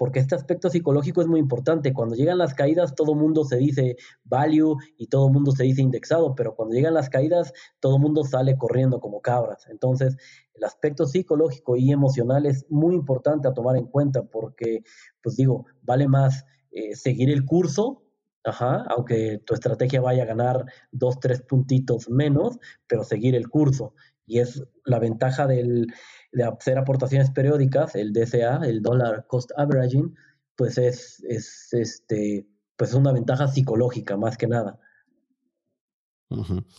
porque 0.04 0.20
este 0.20 0.34
aspecto 0.34 0.68
psicológico 0.68 1.22
es 1.22 1.28
muy 1.28 1.40
importante. 1.40 1.94
Cuando 1.94 2.14
llegan 2.14 2.36
las 2.36 2.52
caídas, 2.52 2.94
todo 2.94 3.14
mundo 3.14 3.42
se 3.46 3.56
dice 3.56 3.96
value 4.24 4.76
y 4.98 5.06
todo 5.06 5.30
mundo 5.30 5.50
se 5.52 5.64
dice 5.64 5.80
indexado, 5.80 6.34
pero 6.34 6.54
cuando 6.54 6.74
llegan 6.74 6.92
las 6.92 7.08
caídas, 7.08 7.54
todo 7.80 7.98
mundo 7.98 8.22
sale 8.22 8.58
corriendo 8.58 9.00
como 9.00 9.22
cabras. 9.22 9.66
Entonces, 9.70 10.18
el 10.52 10.64
aspecto 10.64 11.06
psicológico 11.06 11.76
y 11.76 11.90
emocional 11.90 12.44
es 12.44 12.66
muy 12.68 12.94
importante 12.94 13.48
a 13.48 13.54
tomar 13.54 13.78
en 13.78 13.86
cuenta 13.86 14.24
porque, 14.24 14.82
pues 15.22 15.36
digo, 15.36 15.64
vale 15.80 16.06
más 16.06 16.44
eh, 16.70 16.94
seguir 16.94 17.30
el 17.30 17.46
curso, 17.46 18.02
ajá, 18.44 18.84
aunque 18.90 19.40
tu 19.46 19.54
estrategia 19.54 20.02
vaya 20.02 20.24
a 20.24 20.26
ganar 20.26 20.66
dos, 20.92 21.18
tres 21.18 21.40
puntitos 21.40 22.10
menos, 22.10 22.58
pero 22.86 23.04
seguir 23.04 23.34
el 23.34 23.48
curso. 23.48 23.94
Y 24.26 24.40
es 24.40 24.62
la 24.84 24.98
ventaja 24.98 25.46
del, 25.46 25.86
de 26.34 26.44
hacer 26.44 26.78
aportaciones 26.78 27.30
periódicas, 27.30 27.94
el 27.94 28.12
DCA, 28.12 28.60
el 28.64 28.82
Dollar 28.82 29.26
Cost 29.26 29.50
Averaging, 29.56 30.14
pues 30.56 30.78
es, 30.78 31.24
es 31.28 31.68
este, 31.72 32.46
pues 32.76 32.94
una 32.94 33.12
ventaja 33.12 33.48
psicológica 33.48 34.16
más 34.16 34.36
que 34.36 34.48
nada. 34.48 34.78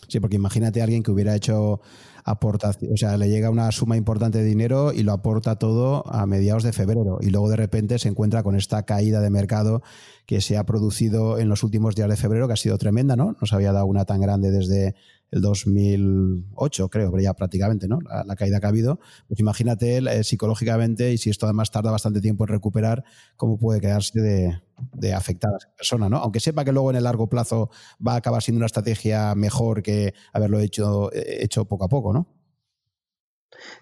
Sí, 0.08 0.20
porque 0.20 0.36
imagínate 0.36 0.80
a 0.80 0.84
alguien 0.84 1.02
que 1.02 1.10
hubiera 1.10 1.34
hecho 1.34 1.80
aportación, 2.24 2.92
o 2.92 2.96
sea, 2.96 3.16
le 3.16 3.28
llega 3.28 3.48
una 3.48 3.70
suma 3.70 3.96
importante 3.96 4.38
de 4.38 4.44
dinero 4.44 4.92
y 4.92 5.02
lo 5.02 5.12
aporta 5.12 5.56
todo 5.56 6.06
a 6.12 6.26
mediados 6.26 6.64
de 6.64 6.72
febrero 6.72 7.18
y 7.20 7.30
luego 7.30 7.48
de 7.48 7.56
repente 7.56 7.98
se 7.98 8.08
encuentra 8.08 8.42
con 8.42 8.56
esta 8.56 8.82
caída 8.84 9.20
de 9.20 9.30
mercado 9.30 9.82
que 10.26 10.40
se 10.40 10.56
ha 10.56 10.66
producido 10.66 11.38
en 11.38 11.48
los 11.48 11.62
últimos 11.62 11.94
días 11.94 12.10
de 12.10 12.16
febrero, 12.16 12.48
que 12.48 12.54
ha 12.54 12.56
sido 12.56 12.76
tremenda, 12.78 13.16
¿no? 13.16 13.36
No 13.40 13.46
se 13.46 13.54
había 13.54 13.72
dado 13.72 13.86
una 13.86 14.04
tan 14.04 14.20
grande 14.20 14.50
desde 14.50 14.96
el 15.30 15.40
2008, 15.40 16.88
creo, 16.88 17.18
ya 17.18 17.34
prácticamente, 17.34 17.88
¿no? 17.88 17.98
La, 18.00 18.36
caída 18.36 18.60
que 18.60 18.66
ha 18.66 18.68
habido. 18.68 19.00
Pues 19.28 19.40
imagínate 19.40 19.98
eh, 19.98 20.24
psicológicamente 20.24 21.12
y 21.12 21.18
si 21.18 21.30
esto 21.30 21.46
además 21.46 21.70
tarda 21.70 21.90
bastante 21.90 22.20
tiempo 22.20 22.44
en 22.44 22.48
recuperar, 22.48 23.04
cómo 23.36 23.58
puede 23.58 23.80
quedarse 23.80 24.20
de, 24.20 24.60
de 24.92 25.14
afectada 25.14 25.56
esa 25.58 25.74
persona, 25.76 26.08
¿no? 26.08 26.18
Aunque 26.18 26.40
sepa 26.40 26.64
que 26.64 26.72
luego 26.72 26.90
en 26.90 26.96
el 26.96 27.04
largo 27.04 27.28
plazo 27.28 27.70
va 28.06 28.14
a 28.14 28.16
acabar 28.16 28.42
siendo 28.42 28.58
una 28.58 28.66
estrategia 28.66 29.34
mejor 29.34 29.82
que 29.82 30.14
haberlo 30.32 30.60
hecho, 30.60 31.12
eh, 31.12 31.38
hecho 31.42 31.64
poco 31.64 31.84
a 31.84 31.88
poco, 31.88 32.12
¿no? 32.12 32.28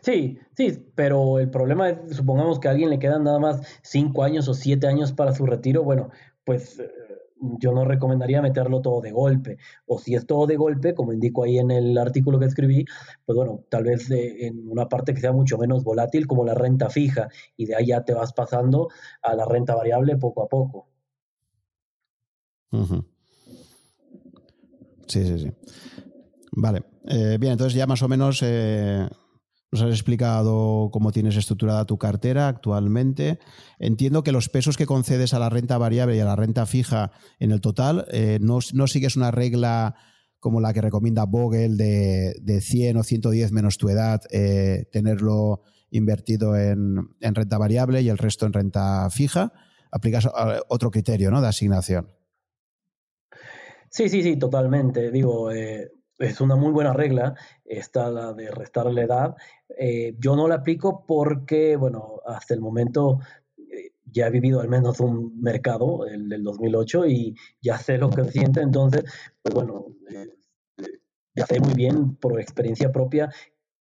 Sí, 0.01 0.39
sí, 0.57 0.93
pero 0.95 1.39
el 1.39 1.51
problema 1.51 1.91
es, 1.91 2.17
supongamos 2.17 2.61
que 2.61 2.69
a 2.69 2.71
alguien 2.73 2.91
le 2.91 2.99
quedan 2.99 3.25
nada 3.25 3.39
más 3.39 3.61
cinco 3.83 4.23
años 4.23 4.49
o 4.49 4.55
siete 4.55 4.87
años 4.87 5.13
para 5.13 5.35
su 5.35 5.47
retiro, 5.47 5.83
bueno, 5.83 6.11
pues 6.45 6.79
eh, 6.79 6.91
yo 7.59 7.73
no 7.73 7.85
recomendaría 7.85 8.43
meterlo 8.43 8.81
todo 8.81 9.01
de 9.01 9.13
golpe. 9.13 9.59
O 9.87 9.99
si 9.99 10.15
es 10.15 10.27
todo 10.27 10.47
de 10.47 10.57
golpe, 10.57 10.95
como 10.95 11.13
indico 11.13 11.45
ahí 11.45 11.59
en 11.59 11.71
el 11.71 11.97
artículo 11.99 12.39
que 12.39 12.47
escribí, 12.47 12.85
pues 13.25 13.37
bueno, 13.37 13.65
tal 13.69 13.85
vez 13.85 14.11
en 14.11 14.69
una 14.69 14.89
parte 14.89 15.15
que 15.15 15.21
sea 15.21 15.33
mucho 15.33 15.59
menos 15.59 15.85
volátil, 15.85 16.27
como 16.27 16.45
la 16.45 16.55
renta 16.55 16.91
fija, 16.91 17.29
y 17.57 17.67
de 17.67 17.77
ahí 17.77 17.87
ya 17.87 18.05
te 18.05 18.15
vas 18.15 18.33
pasando 18.33 18.89
a 19.23 19.35
la 19.35 19.45
renta 19.45 19.75
variable 19.75 20.17
poco 20.17 20.43
a 20.43 20.49
poco. 20.49 20.89
Sí, 25.07 25.25
sí, 25.25 25.39
sí. 25.39 25.53
Vale. 26.53 26.83
Eh, 27.07 27.37
bien, 27.39 27.53
entonces 27.53 27.75
ya 27.75 27.87
más 27.87 28.03
o 28.03 28.09
menos 28.09 28.41
eh, 28.43 29.07
nos 29.75 29.83
has 29.83 29.91
explicado 29.91 30.89
cómo 30.93 31.11
tienes 31.11 31.37
estructurada 31.37 31.85
tu 31.85 31.99
cartera 31.99 32.47
actualmente. 32.47 33.41
Entiendo 33.81 34.23
que 34.23 34.31
los 34.31 34.49
pesos 34.49 34.77
que 34.77 34.87
concedes 34.87 35.35
a 35.35 35.41
la 35.41 35.51
renta 35.51 35.79
variable 35.79 36.17
y 36.17 36.21
a 36.21 36.25
la 36.25 36.37
renta 36.37 36.65
fija 36.65 37.11
en 37.41 37.51
el 37.51 37.61
total, 37.61 38.07
eh, 38.13 38.39
no, 38.41 38.61
sigues 38.61 39.17
una 39.17 39.33
regla 39.33 39.97
como 40.39 40.61
la 40.61 40.73
que 40.73 40.81
recomienda 40.81 41.25
Vogel 41.25 41.77
de, 41.77 42.35
de 42.41 42.61
100 42.61 42.99
o 42.99 43.03
110 43.03 43.51
menos 43.51 43.77
tu 43.77 43.89
edad, 43.89 44.21
eh, 44.31 44.85
tenerlo 44.93 45.63
invertido 45.91 46.57
en, 46.57 47.09
renta 47.21 47.59
variable 47.59 48.01
y 48.03 48.09
el 48.09 48.19
resto 48.19 48.47
en 48.47 48.53
renta 48.53 49.11
fija. 49.11 49.53
Aplicas 49.91 50.29
otro 50.69 50.93
criterio 50.93 51.33
¿no? 51.33 51.41
de 51.41 51.49
asignación. 51.49 52.11
Sí, 53.91 54.09
sí, 54.09 54.23
sí, 54.23 54.37
totalmente. 54.37 55.11
Digo, 55.11 55.51
eh, 55.51 55.91
es 56.19 56.41
una 56.41 56.57
muy 56.57 56.73
buena 56.73 56.93
regla, 56.93 57.35
esta 57.65 58.11
la 58.11 58.33
de 58.33 58.51
restar 58.51 58.87
la 58.87 59.03
edad. 59.03 59.35
Eh, 59.79 60.15
yo 60.19 60.37
no 60.37 60.49
la 60.49 60.57
aplico 60.57 61.05
porque, 61.07 61.77
bueno, 61.77 62.21
hasta 62.27 62.55
el 62.55 62.61
momento 62.61 63.21
eh, 63.59 63.93
ya 64.05 64.29
he 64.29 64.31
vivido 64.31 64.61
al 64.61 64.69
menos 64.69 65.01
un 65.01 65.41
mercado, 65.41 66.07
el 66.07 66.29
del 66.29 66.43
2008, 66.45 67.07
y 67.07 67.35
ya 67.61 67.79
sé 67.79 67.99
lo 67.99 68.11
que 68.11 68.25
siente, 68.25 68.61
entonces, 68.61 69.05
pues 69.43 69.55
bueno, 69.55 69.87
eh, 70.11 70.29
ya 71.35 71.47
sé 71.47 71.61
muy 71.61 71.75
bien 71.75 72.17
por 72.17 72.41
experiencia 72.41 72.93
propia 72.93 73.31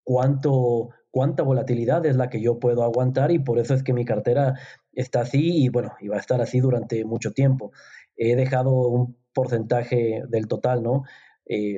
cuánto, 0.03 0.89
cuánta 1.11 1.43
volatilidad 1.43 2.05
es 2.05 2.15
la 2.15 2.29
que 2.29 2.41
yo 2.41 2.59
puedo 2.59 2.83
aguantar 2.83 3.31
y 3.31 3.39
por 3.39 3.59
eso 3.59 3.73
es 3.73 3.83
que 3.83 3.93
mi 3.93 4.05
cartera 4.05 4.55
está 4.93 5.21
así 5.21 5.63
y 5.63 5.69
bueno, 5.69 5.93
y 5.99 6.07
va 6.07 6.17
a 6.17 6.19
estar 6.19 6.41
así 6.41 6.59
durante 6.59 7.05
mucho 7.05 7.31
tiempo. 7.31 7.71
He 8.15 8.35
dejado 8.35 8.71
un 8.71 9.17
porcentaje 9.33 10.23
del 10.27 10.47
total, 10.47 10.83
¿no? 10.83 11.03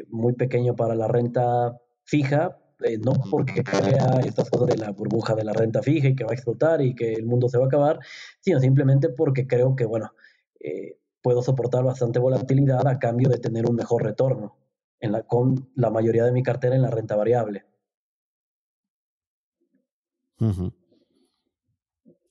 Muy 0.10 0.34
pequeño 0.34 0.76
para 0.76 0.96
la 0.96 1.08
renta 1.08 1.78
fija, 2.04 2.61
no 3.04 3.14
porque 3.30 3.64
crea 3.64 4.20
estas 4.26 4.50
cosas 4.50 4.68
de 4.68 4.78
la 4.78 4.92
burbuja 4.92 5.36
de 5.36 5.44
la 5.44 5.54
renta 5.54 5.82
fija 5.82 6.08
y 6.08 6.16
que 6.16 6.24
va 6.24 6.32
a 6.32 6.34
explotar 6.34 6.82
y 6.82 6.96
que 6.96 7.14
el 7.14 7.26
mundo 7.26 7.48
se 7.50 7.58
va 7.58 7.66
a 7.66 7.68
acabar, 7.68 8.00
sino 8.40 8.60
simplemente 8.60 9.10
porque 9.10 9.48
creo 9.48 9.76
que, 9.76 9.86
bueno, 9.86 10.14
eh, 10.60 10.98
puedo 11.22 11.42
soportar 11.42 11.84
bastante 11.84 12.20
volatilidad 12.20 12.88
a 12.88 13.00
cambio 13.00 13.30
de 13.30 13.38
tener 13.38 13.70
un 13.70 13.76
mejor 13.76 14.04
retorno 14.04 14.58
en 15.00 15.12
la, 15.12 15.24
con 15.24 15.70
la 15.76 15.90
mayoría 15.90 16.24
de 16.26 16.32
mi 16.32 16.44
cartera 16.44 16.76
en 16.76 16.82
la 16.82 16.90
renta 16.90 17.16
variable. 17.16 17.66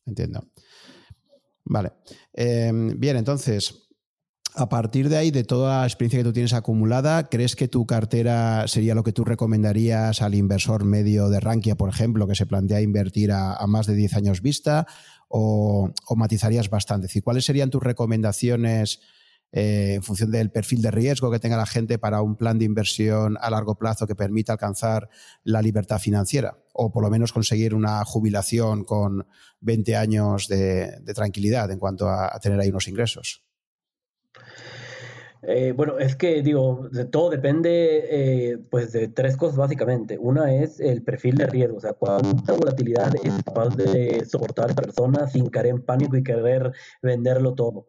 Entiendo. 0.07 0.45
Vale. 1.65 1.93
Em, 2.33 2.99
bien, 2.99 3.17
entonces, 3.17 3.90
a 4.61 4.69
partir 4.69 5.09
de 5.09 5.17
ahí, 5.17 5.31
de 5.31 5.45
toda 5.45 5.81
la 5.81 5.87
experiencia 5.87 6.21
que 6.21 6.25
tú 6.25 6.33
tienes 6.33 6.53
acumulada, 6.53 7.29
¿crees 7.29 7.57
que 7.57 7.69
tu 7.69 7.87
cartera 7.87 8.69
sería 8.69 8.95
lo 8.95 9.03
que 9.03 9.13
tú 9.13 9.25
recomendarías 9.25 10.23
al 10.23 10.35
inversor 10.35 10.85
medio 10.85 11.29
de 11.29 11.41
Rankia, 11.41 11.77
por 11.77 11.89
ejemplo, 11.89 12.27
que 12.27 12.35
se 12.35 12.47
plantea 12.47 12.81
invertir 12.81 13.33
a, 13.33 13.59
más 13.67 13.87
de 13.87 13.95
10 13.95 14.15
años 14.15 14.43
vista? 14.43 14.87
O, 15.29 15.93
matizarías 16.17 16.71
bastante? 16.71 17.09
¿cuáles 17.23 17.45
serían 17.45 17.71
tus 17.71 17.83
recomendaciones 17.83 19.01
eh, 19.53 19.95
en 19.95 20.03
función 20.03 20.31
del 20.31 20.51
perfil 20.51 20.83
de 20.83 20.91
riesgo 20.91 21.31
que 21.31 21.39
tenga 21.39 21.57
la 21.57 21.67
gente 21.67 21.99
para 21.99 22.23
un 22.23 22.37
plan 22.37 22.59
de 22.59 22.65
inversión 22.65 23.37
a 23.41 23.51
largo 23.51 23.77
plazo 23.77 24.07
que 24.07 24.15
permita 24.15 24.53
alcanzar 24.53 25.09
la 25.45 25.63
libertad 25.63 25.99
financiera? 25.99 26.59
O 26.73 26.93
por 26.93 27.03
lo 27.03 27.11
menos 27.11 27.33
conseguir 27.33 27.75
una 27.75 28.05
jubilación 28.05 28.85
con 28.85 29.27
20 29.61 29.97
años 29.97 30.49
de, 30.49 31.01
tranquilidad 31.15 31.71
en 31.71 31.79
cuanto 31.79 32.09
a 32.09 32.39
tener 32.41 32.61
ahí 32.61 32.69
unos 32.69 32.89
ingresos. 32.89 33.50
Eh, 35.43 35.73
bueno, 35.75 35.99
es 35.99 36.17
que 36.17 36.43
digo, 36.43 36.89
todo 37.11 37.31
depende 37.31 38.53
eh, 38.53 38.59
pues 38.71 38.93
de 38.93 39.09
tres 39.09 39.37
cosas 39.37 39.57
básicamente. 39.57 40.19
Una 40.19 40.55
es 40.55 40.81
el 40.81 41.03
perfil 41.03 41.37
de 41.37 41.47
riesgo, 41.47 41.79
o 41.79 41.81
sea, 41.81 41.95
cuánta 41.95 42.53
volatilidad 42.53 43.15
es 43.23 43.43
capaz 43.45 43.75
de 43.77 44.25
soportar 44.27 44.71
esta 44.71 44.83
persona 44.83 45.27
sin 45.29 45.49
caer 45.49 45.67
en 45.69 45.83
pánico 45.83 46.17
y 46.17 46.23
querer 46.23 46.73
venderlo 47.03 47.55
todo. 47.55 47.87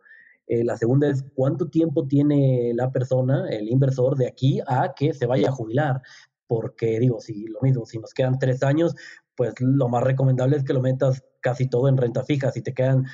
Eh, 0.47 0.63
la 0.63 0.77
segunda 0.77 1.09
es 1.09 1.23
cuánto 1.35 1.69
tiempo 1.69 2.07
tiene 2.07 2.73
la 2.73 2.91
persona, 2.91 3.49
el 3.49 3.69
inversor, 3.69 4.17
de 4.17 4.27
aquí 4.27 4.61
a 4.67 4.93
que 4.95 5.13
se 5.13 5.25
vaya 5.25 5.49
a 5.49 5.53
jubilar. 5.53 6.01
Porque 6.47 6.99
digo, 6.99 7.19
si 7.19 7.47
lo 7.47 7.59
mismo, 7.61 7.85
si 7.85 7.99
nos 7.99 8.13
quedan 8.13 8.39
tres 8.39 8.63
años, 8.63 8.95
pues 9.35 9.53
lo 9.59 9.89
más 9.89 10.03
recomendable 10.03 10.57
es 10.57 10.63
que 10.63 10.73
lo 10.73 10.81
metas 10.81 11.23
casi 11.41 11.67
todo 11.67 11.87
en 11.89 11.97
renta 11.97 12.23
fija. 12.23 12.51
Si 12.51 12.61
te 12.61 12.73
quedan 12.73 13.05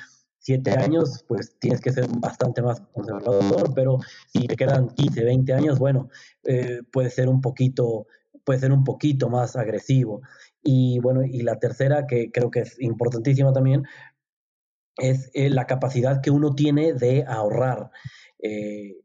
siete 0.48 0.70
años, 0.70 1.26
pues 1.28 1.54
tienes 1.58 1.82
que 1.82 1.92
ser 1.92 2.06
bastante 2.08 2.62
más 2.62 2.80
conservador, 2.94 3.74
pero 3.74 3.98
si 4.32 4.46
te 4.46 4.56
quedan 4.56 4.88
15, 4.88 5.22
20 5.22 5.52
años, 5.52 5.78
bueno, 5.78 6.08
eh, 6.44 6.80
puede 6.90 7.10
ser 7.10 7.28
un 7.28 7.42
poquito, 7.42 8.06
puede 8.44 8.58
ser 8.58 8.72
un 8.72 8.82
poquito 8.82 9.28
más 9.28 9.56
agresivo. 9.56 10.22
Y 10.62 11.00
bueno, 11.00 11.22
y 11.22 11.42
la 11.42 11.58
tercera, 11.58 12.06
que 12.06 12.30
creo 12.32 12.50
que 12.50 12.60
es 12.60 12.80
importantísima 12.80 13.52
también, 13.52 13.82
es 14.96 15.30
eh, 15.34 15.50
la 15.50 15.66
capacidad 15.66 16.22
que 16.22 16.30
uno 16.30 16.54
tiene 16.54 16.94
de 16.94 17.26
ahorrar. 17.28 17.90
Eh, 18.38 18.96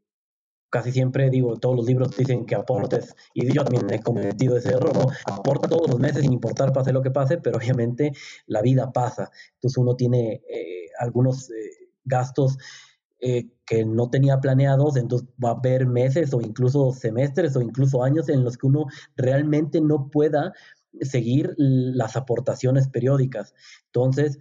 casi 0.74 0.90
siempre 0.90 1.30
digo, 1.30 1.56
todos 1.56 1.76
los 1.76 1.86
libros 1.86 2.16
dicen 2.16 2.46
que 2.46 2.56
aportes, 2.56 3.14
y 3.32 3.46
yo 3.52 3.62
también 3.62 3.88
he 3.92 4.02
cometido 4.02 4.56
ese 4.56 4.70
error, 4.70 4.92
¿no? 4.92 5.06
Aporta 5.32 5.68
todos 5.68 5.88
los 5.88 6.00
meses 6.00 6.22
sin 6.22 6.32
importar 6.32 6.72
pase 6.72 6.92
lo 6.92 7.00
que 7.00 7.12
pase, 7.12 7.38
pero 7.38 7.58
obviamente 7.58 8.10
la 8.48 8.60
vida 8.60 8.90
pasa. 8.90 9.30
Entonces 9.54 9.78
uno 9.78 9.94
tiene 9.94 10.42
eh, 10.50 10.86
algunos 10.98 11.48
eh, 11.50 11.54
gastos 12.04 12.58
eh, 13.20 13.50
que 13.64 13.84
no 13.84 14.10
tenía 14.10 14.40
planeados, 14.40 14.96
entonces 14.96 15.28
va 15.42 15.50
a 15.50 15.52
haber 15.52 15.86
meses 15.86 16.34
o 16.34 16.40
incluso 16.40 16.90
semestres 16.90 17.54
o 17.54 17.62
incluso 17.62 18.02
años 18.02 18.28
en 18.28 18.42
los 18.42 18.58
que 18.58 18.66
uno 18.66 18.86
realmente 19.14 19.80
no 19.80 20.10
pueda 20.10 20.54
seguir 21.02 21.54
las 21.56 22.16
aportaciones 22.16 22.88
periódicas. 22.88 23.54
Entonces, 23.86 24.40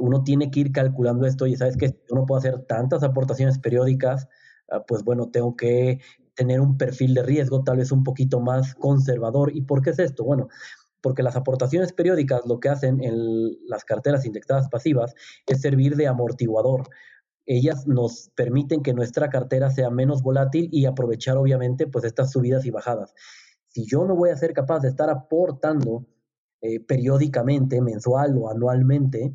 uno 0.00 0.24
tiene 0.24 0.50
que 0.50 0.60
ir 0.60 0.72
calculando 0.72 1.26
esto 1.26 1.46
y 1.46 1.54
sabes 1.54 1.76
que 1.76 2.00
uno 2.10 2.24
puede 2.24 2.40
hacer 2.40 2.64
tantas 2.64 3.02
aportaciones 3.02 3.58
periódicas, 3.58 4.26
pues 4.86 5.04
bueno, 5.04 5.30
tengo 5.30 5.56
que 5.56 6.00
tener 6.34 6.60
un 6.60 6.76
perfil 6.76 7.14
de 7.14 7.22
riesgo 7.22 7.64
tal 7.64 7.78
vez 7.78 7.90
un 7.92 8.04
poquito 8.04 8.40
más 8.40 8.74
conservador. 8.74 9.54
¿Y 9.54 9.62
por 9.62 9.82
qué 9.82 9.90
es 9.90 9.98
esto? 9.98 10.24
Bueno, 10.24 10.48
porque 11.00 11.22
las 11.22 11.36
aportaciones 11.36 11.92
periódicas 11.92 12.42
lo 12.46 12.60
que 12.60 12.68
hacen 12.68 13.02
en 13.02 13.56
las 13.68 13.84
carteras 13.84 14.26
indexadas 14.26 14.68
pasivas 14.68 15.14
es 15.46 15.60
servir 15.60 15.96
de 15.96 16.06
amortiguador. 16.06 16.88
Ellas 17.46 17.86
nos 17.86 18.30
permiten 18.34 18.82
que 18.82 18.92
nuestra 18.92 19.30
cartera 19.30 19.70
sea 19.70 19.88
menos 19.88 20.22
volátil 20.22 20.68
y 20.72 20.84
aprovechar 20.84 21.36
obviamente 21.36 21.86
pues 21.86 22.04
estas 22.04 22.32
subidas 22.32 22.66
y 22.66 22.70
bajadas. 22.70 23.14
Si 23.68 23.86
yo 23.86 24.04
no 24.04 24.16
voy 24.16 24.30
a 24.30 24.36
ser 24.36 24.52
capaz 24.52 24.80
de 24.80 24.88
estar 24.88 25.10
aportando 25.10 26.06
eh, 26.60 26.80
periódicamente, 26.80 27.80
mensual 27.80 28.36
o 28.38 28.50
anualmente, 28.50 29.32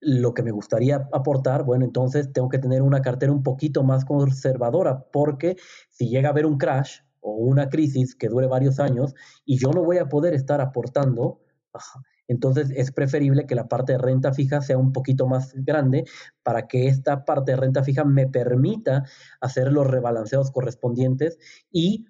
lo 0.00 0.34
que 0.34 0.42
me 0.42 0.50
gustaría 0.50 1.08
aportar, 1.12 1.64
bueno, 1.64 1.84
entonces 1.84 2.32
tengo 2.32 2.48
que 2.48 2.58
tener 2.58 2.82
una 2.82 3.02
cartera 3.02 3.32
un 3.32 3.42
poquito 3.42 3.82
más 3.82 4.04
conservadora, 4.04 5.06
porque 5.12 5.56
si 5.90 6.08
llega 6.08 6.28
a 6.28 6.32
haber 6.32 6.46
un 6.46 6.58
crash 6.58 7.00
o 7.20 7.32
una 7.32 7.68
crisis 7.68 8.14
que 8.14 8.28
dure 8.28 8.46
varios 8.46 8.78
años 8.78 9.14
y 9.44 9.58
yo 9.58 9.70
no 9.70 9.82
voy 9.82 9.98
a 9.98 10.08
poder 10.08 10.34
estar 10.34 10.60
aportando, 10.60 11.40
entonces 12.28 12.70
es 12.74 12.92
preferible 12.92 13.46
que 13.46 13.54
la 13.54 13.68
parte 13.68 13.92
de 13.92 13.98
renta 13.98 14.32
fija 14.32 14.60
sea 14.60 14.78
un 14.78 14.92
poquito 14.92 15.26
más 15.26 15.52
grande 15.54 16.04
para 16.42 16.66
que 16.66 16.88
esta 16.88 17.24
parte 17.24 17.52
de 17.52 17.56
renta 17.56 17.82
fija 17.82 18.04
me 18.04 18.26
permita 18.26 19.04
hacer 19.40 19.72
los 19.72 19.86
rebalanceos 19.86 20.50
correspondientes 20.50 21.38
y 21.70 22.06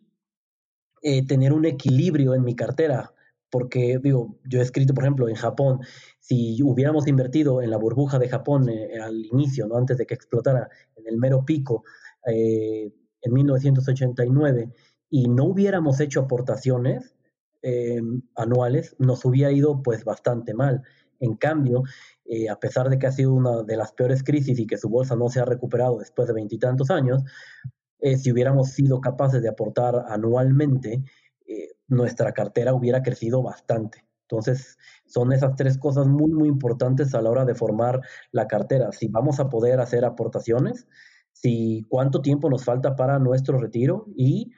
eh, 1.03 1.27
tener 1.27 1.53
un 1.53 1.67
equilibrio 1.67 2.35
en 2.35 2.45
mi 2.45 2.55
cartera 2.55 3.13
porque 3.51 3.99
digo, 4.03 4.39
yo 4.45 4.59
he 4.59 4.63
escrito, 4.63 4.93
por 4.93 5.05
ejemplo, 5.05 5.29
en 5.29 5.35
Japón, 5.35 5.81
si 6.27 6.61
hubiéramos 6.61 7.07
invertido 7.07 7.63
en 7.63 7.71
la 7.71 7.77
burbuja 7.77 8.19
de 8.19 8.29
Japón 8.29 8.69
eh, 8.69 8.99
al 9.01 9.25
inicio, 9.27 9.69
¿no? 9.69 9.77
antes 9.77 9.97
de 9.97 10.07
que 10.07 10.15
explotara 10.15 10.69
en 10.97 11.07
el 11.07 11.19
mero 11.19 11.45
pico 11.45 11.85
eh, 12.27 12.93
en 13.23 13.33
1989, 13.33 14.73
y 15.09 15.29
no 15.29 15.45
hubiéramos 15.45 16.01
hecho 16.01 16.23
aportaciones 16.23 17.15
eh, 17.63 18.01
anuales, 18.35 18.97
nos 18.99 19.25
hubiera 19.25 19.53
ido 19.53 19.83
pues 19.85 20.05
bastante 20.05 20.53
mal. 20.53 20.83
En 21.21 21.37
cambio, 21.37 21.85
a 22.51 22.59
pesar 22.59 22.91
de 22.91 22.99
que 22.99 23.07
ha 23.07 23.13
sido 23.13 23.33
una 23.33 23.63
de 23.63 23.77
las 23.77 23.93
peores 23.93 24.23
crisis 24.23 24.59
y 24.59 24.67
que 24.67 24.77
su 24.77 24.89
bolsa 24.89 25.15
no 25.17 25.29
se 25.29 25.41
ha 25.41 25.45
recuperado 25.45 25.99
después 25.99 26.29
de 26.29 26.35
veintitantos 26.35 26.91
años, 26.91 27.23
si 28.19 28.33
hubiéramos 28.33 28.71
sido 28.71 29.01
capaces 29.01 29.41
de 29.41 29.49
aportar 29.49 30.05
anualmente, 30.09 31.05
nuestra 31.89 32.33
cartera 32.33 32.75
hubiera 32.75 33.03
crecido 33.03 33.43
bastante. 33.43 34.06
Entonces, 34.29 34.77
son 35.07 35.33
esas 35.33 35.55
tres 35.55 35.79
cosas 35.79 36.07
muy, 36.07 36.33
muy 36.33 36.49
importantes 36.49 37.15
a 37.15 37.23
la 37.23 37.31
hora 37.31 37.45
de 37.45 37.55
formar 37.55 38.01
la 38.33 38.47
cartera. 38.49 38.91
Si 38.91 39.07
vamos 39.09 39.39
a 39.39 39.49
poder 39.49 39.81
hacer 39.81 40.05
aportaciones, 40.05 40.89
si 41.33 41.87
cuánto 41.89 42.23
tiempo 42.23 42.51
nos 42.51 42.65
falta 42.65 42.97
para 42.97 43.19
nuestro 43.19 43.59
retiro 43.59 44.07
y 44.17 44.53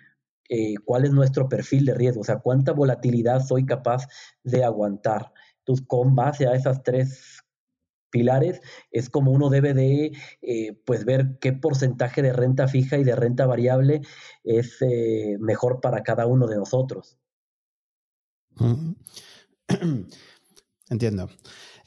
eh, 0.49 0.77
cuál 0.85 1.05
es 1.05 1.13
nuestro 1.13 1.49
perfil 1.49 1.85
de 1.85 1.95
riesgo, 1.95 2.23
o 2.23 2.25
sea, 2.25 2.39
cuánta 2.39 2.73
volatilidad 2.73 3.45
soy 3.45 3.67
capaz 3.67 4.07
de 4.43 4.65
aguantar. 4.65 5.33
Entonces, 5.59 5.85
con 5.87 6.15
base 6.15 6.47
a 6.47 6.55
esas 6.55 6.83
tres 6.83 7.43
pilares 8.11 8.63
es 8.91 9.11
como 9.11 9.33
uno 9.33 9.51
debe 9.51 9.75
de 9.75 10.13
eh, 10.41 10.81
pues 10.87 11.05
ver 11.05 11.37
qué 11.41 11.53
porcentaje 11.53 12.23
de 12.23 12.33
renta 12.33 12.69
fija 12.69 12.97
y 12.97 13.05
de 13.05 13.15
renta 13.15 13.45
variable 13.45 14.01
es 14.45 14.81
eh, 14.81 15.37
mejor 15.41 15.81
para 15.83 16.03
cada 16.03 16.27
uno 16.27 16.47
de 16.47 16.57
nosotros. 16.57 17.19
Entiendo. 20.91 21.29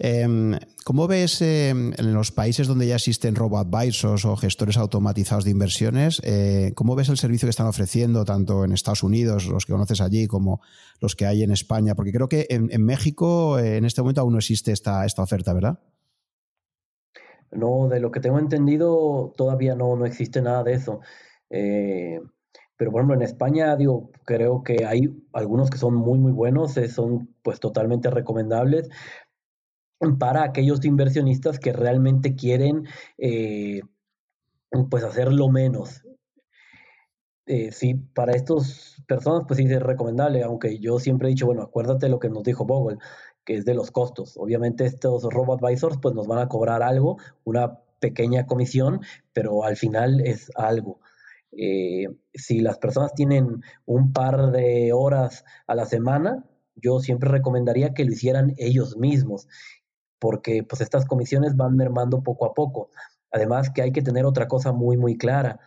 Em, 0.03 0.57
¿Cómo 0.84 1.07
ves 1.07 1.41
em, 1.41 1.93
en 1.95 2.13
los 2.13 2.32
países 2.32 2.67
donde 2.67 2.88
ya 2.88 2.95
existen 2.95 3.36
robo-advisors 3.36 4.25
o 4.25 4.36
gestores 4.36 4.77
automatizados 4.77 5.43
de 5.43 5.51
inversiones? 5.51 6.21
Eh, 6.23 6.71
¿Cómo 6.75 6.95
ves 6.95 7.09
el 7.09 7.17
servicio 7.17 7.45
que 7.45 7.51
están 7.51 7.67
ofreciendo 7.67 8.25
tanto 8.25 8.65
en 8.65 8.71
Estados 8.71 9.03
Unidos, 9.03 9.45
los 9.45 9.65
que 9.65 9.73
conoces 9.73 10.01
allí, 10.01 10.25
como 10.25 10.61
los 10.99 11.15
que 11.15 11.27
hay 11.27 11.43
en 11.43 11.51
España? 11.51 11.93
Porque 11.93 12.11
creo 12.11 12.27
que 12.27 12.47
en, 12.49 12.84
México 12.84 13.59
en 13.59 13.86
este 13.86 14.01
momento 14.01 14.21
aún 14.21 14.34
no 14.34 14.39
existe 14.39 14.71
esta, 14.71 15.05
esta 15.05 15.21
oferta, 15.21 15.53
¿verdad? 15.53 15.79
No, 17.51 17.88
de 17.88 17.99
lo 17.99 18.11
que 18.11 18.21
tengo 18.21 18.39
entendido, 18.39 19.34
todavía 19.38 19.75
no, 19.75 19.95
no 19.95 20.05
existe 20.05 20.41
nada 20.41 20.63
de 20.63 20.73
eso. 20.73 21.01
Eh, 22.82 22.86
pero 22.86 22.91
por 22.91 23.01
ejemplo, 23.01 23.15
en 23.15 23.21
España, 23.21 23.75
digo, 23.75 24.09
creo 24.25 24.63
que 24.63 24.86
hay 24.86 25.13
algunos 25.34 25.69
que 25.69 25.77
son 25.77 25.95
muy, 25.95 26.19
muy 26.19 26.32
buenos, 26.32 26.75
eh, 26.77 26.89
son 26.89 27.29
pues 27.43 27.59
totalmente 27.59 28.09
recomendables 28.09 28.89
para 30.17 30.43
aquellos 30.43 30.84
inversionistas 30.84 31.59
que 31.59 31.73
realmente 31.73 32.36
quieren 32.36 32.88
eh, 33.19 33.82
pues 34.89 35.03
hacerlo 35.03 35.49
menos. 35.49 36.03
sí, 37.71 37.95
para 38.15 38.32
estas 38.34 38.95
personas 39.07 39.43
pues 39.47 39.57
sí 39.57 39.65
es 39.65 39.84
recomendable, 39.84 40.43
aunque 40.43 40.79
yo 40.79 40.99
siempre 40.99 41.27
he 41.27 41.32
dicho, 41.32 41.45
bueno, 41.45 41.61
acuérdate 41.63 42.09
lo 42.09 42.19
que 42.19 42.29
nos 42.29 42.43
dijo 42.43 42.65
Bogle, 42.65 42.97
que 43.45 43.57
es 43.57 43.65
de 43.65 43.75
los 43.75 43.91
costos. 43.91 44.38
Obviamente 44.38 44.86
estos 44.86 45.23
robo 45.23 45.53
advisors 45.53 45.97
pues 46.01 46.15
nos 46.15 46.27
van 46.27 46.39
a 46.39 46.47
cobrar 46.47 46.82
algo, 46.82 47.17
una 47.43 47.79
pequeña 47.99 48.47
comisión, 48.47 49.01
pero 49.34 49.63
al 49.65 49.75
final 49.75 50.21
es 50.21 50.51
algo. 50.55 50.99
Eh, 51.51 52.07
si 52.33 52.59
las 52.61 52.77
personas 52.77 53.13
tienen 53.13 53.61
un 53.85 54.13
par 54.13 54.51
de 54.51 54.93
horas 54.93 55.43
a 55.67 55.75
la 55.75 55.85
semana, 55.85 56.45
yo 56.75 56.99
siempre 56.99 57.29
recomendaría 57.29 57.93
que 57.93 58.05
lo 58.05 58.13
hicieran 58.13 58.53
ellos 58.57 58.97
mismos, 58.97 59.47
porque 60.19 60.63
pues 60.63 60.81
estas 60.81 61.05
comisiones 61.05 61.55
van 61.55 61.75
mermando 61.75 62.23
poco 62.23 62.45
a 62.45 62.53
poco. 62.53 62.89
Además 63.31 63.69
que 63.69 63.81
hay 63.81 63.91
que 63.91 64.01
tener 64.01 64.25
otra 64.25 64.47
cosa 64.47 64.71
muy, 64.71 64.97
muy 64.97 65.17
clara. 65.17 65.59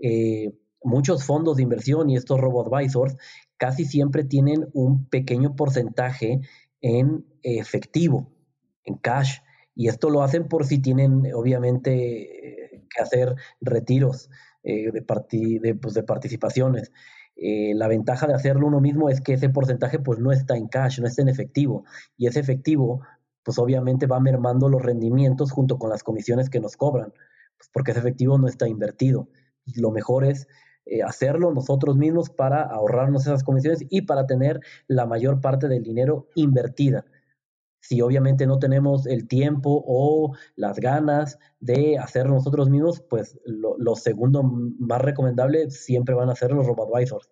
Eh, 0.00 0.52
muchos 0.82 1.24
fondos 1.24 1.56
de 1.56 1.62
inversión 1.62 2.10
y 2.10 2.16
estos 2.16 2.40
robo 2.40 2.64
advisors 2.64 3.16
casi 3.56 3.84
siempre 3.84 4.24
tienen 4.24 4.68
un 4.72 5.08
pequeño 5.08 5.56
porcentaje 5.56 6.40
en 6.80 7.26
efectivo, 7.42 8.32
en 8.84 8.96
cash. 8.96 9.38
Y 9.74 9.88
esto 9.88 10.10
lo 10.10 10.22
hacen 10.22 10.48
por 10.48 10.64
si 10.66 10.80
tienen, 10.80 11.22
obviamente, 11.34 12.74
eh, 12.74 12.86
que 12.88 13.02
hacer 13.02 13.34
retiros 13.60 14.30
eh, 14.62 14.90
de, 14.92 15.60
de, 15.60 15.74
pues, 15.74 15.94
de, 15.94 16.02
participaciones. 16.02 16.92
Eh, 17.36 17.72
la 17.74 17.88
ventaja 17.88 18.26
de 18.26 18.34
hacerlo 18.34 18.66
uno 18.66 18.80
mismo 18.80 19.08
es 19.10 19.20
que 19.20 19.34
ese 19.34 19.48
porcentaje 19.48 20.00
pues 20.00 20.18
no 20.18 20.32
está 20.32 20.56
en 20.56 20.68
cash, 20.68 21.00
no 21.00 21.06
está 21.06 21.22
en 21.22 21.28
efectivo. 21.28 21.84
Y 22.16 22.26
ese 22.26 22.40
efectivo 22.40 23.02
pues 23.44 23.58
obviamente 23.58 24.06
va 24.06 24.20
mermando 24.20 24.68
los 24.68 24.82
rendimientos 24.82 25.52
junto 25.52 25.78
con 25.78 25.88
las 25.88 26.02
comisiones 26.02 26.50
que 26.50 26.60
nos 26.60 26.76
cobran, 26.76 27.12
pues 27.56 27.70
porque 27.72 27.92
ese 27.92 28.00
efectivo 28.00 28.36
no 28.36 28.48
está 28.48 28.68
invertido. 28.68 29.28
Y 29.64 29.80
lo 29.80 29.90
mejor 29.90 30.24
es 30.24 30.48
eh, 30.84 31.02
hacerlo 31.02 31.52
nosotros 31.52 31.96
mismos 31.96 32.30
para 32.30 32.62
ahorrarnos 32.62 33.22
esas 33.22 33.44
comisiones 33.44 33.84
y 33.88 34.02
para 34.02 34.26
tener 34.26 34.60
la 34.86 35.06
mayor 35.06 35.40
parte 35.40 35.68
del 35.68 35.82
dinero 35.82 36.28
invertida 36.34 37.04
si 37.80 38.00
obviamente 38.00 38.46
no 38.46 38.58
tenemos 38.58 39.06
el 39.06 39.28
tiempo 39.28 39.82
o 39.86 40.34
las 40.56 40.78
ganas 40.78 41.38
de 41.60 41.98
hacerlo 41.98 42.34
nosotros 42.34 42.68
mismos, 42.68 43.00
pues 43.00 43.38
lo, 43.44 43.94
segundo 43.96 44.42
más 44.42 45.00
recomendable 45.00 45.70
siempre 45.70 46.14
van 46.14 46.30
a 46.30 46.36
ser 46.36 46.52
los 46.52 46.66
robo-advisors. 46.66 47.28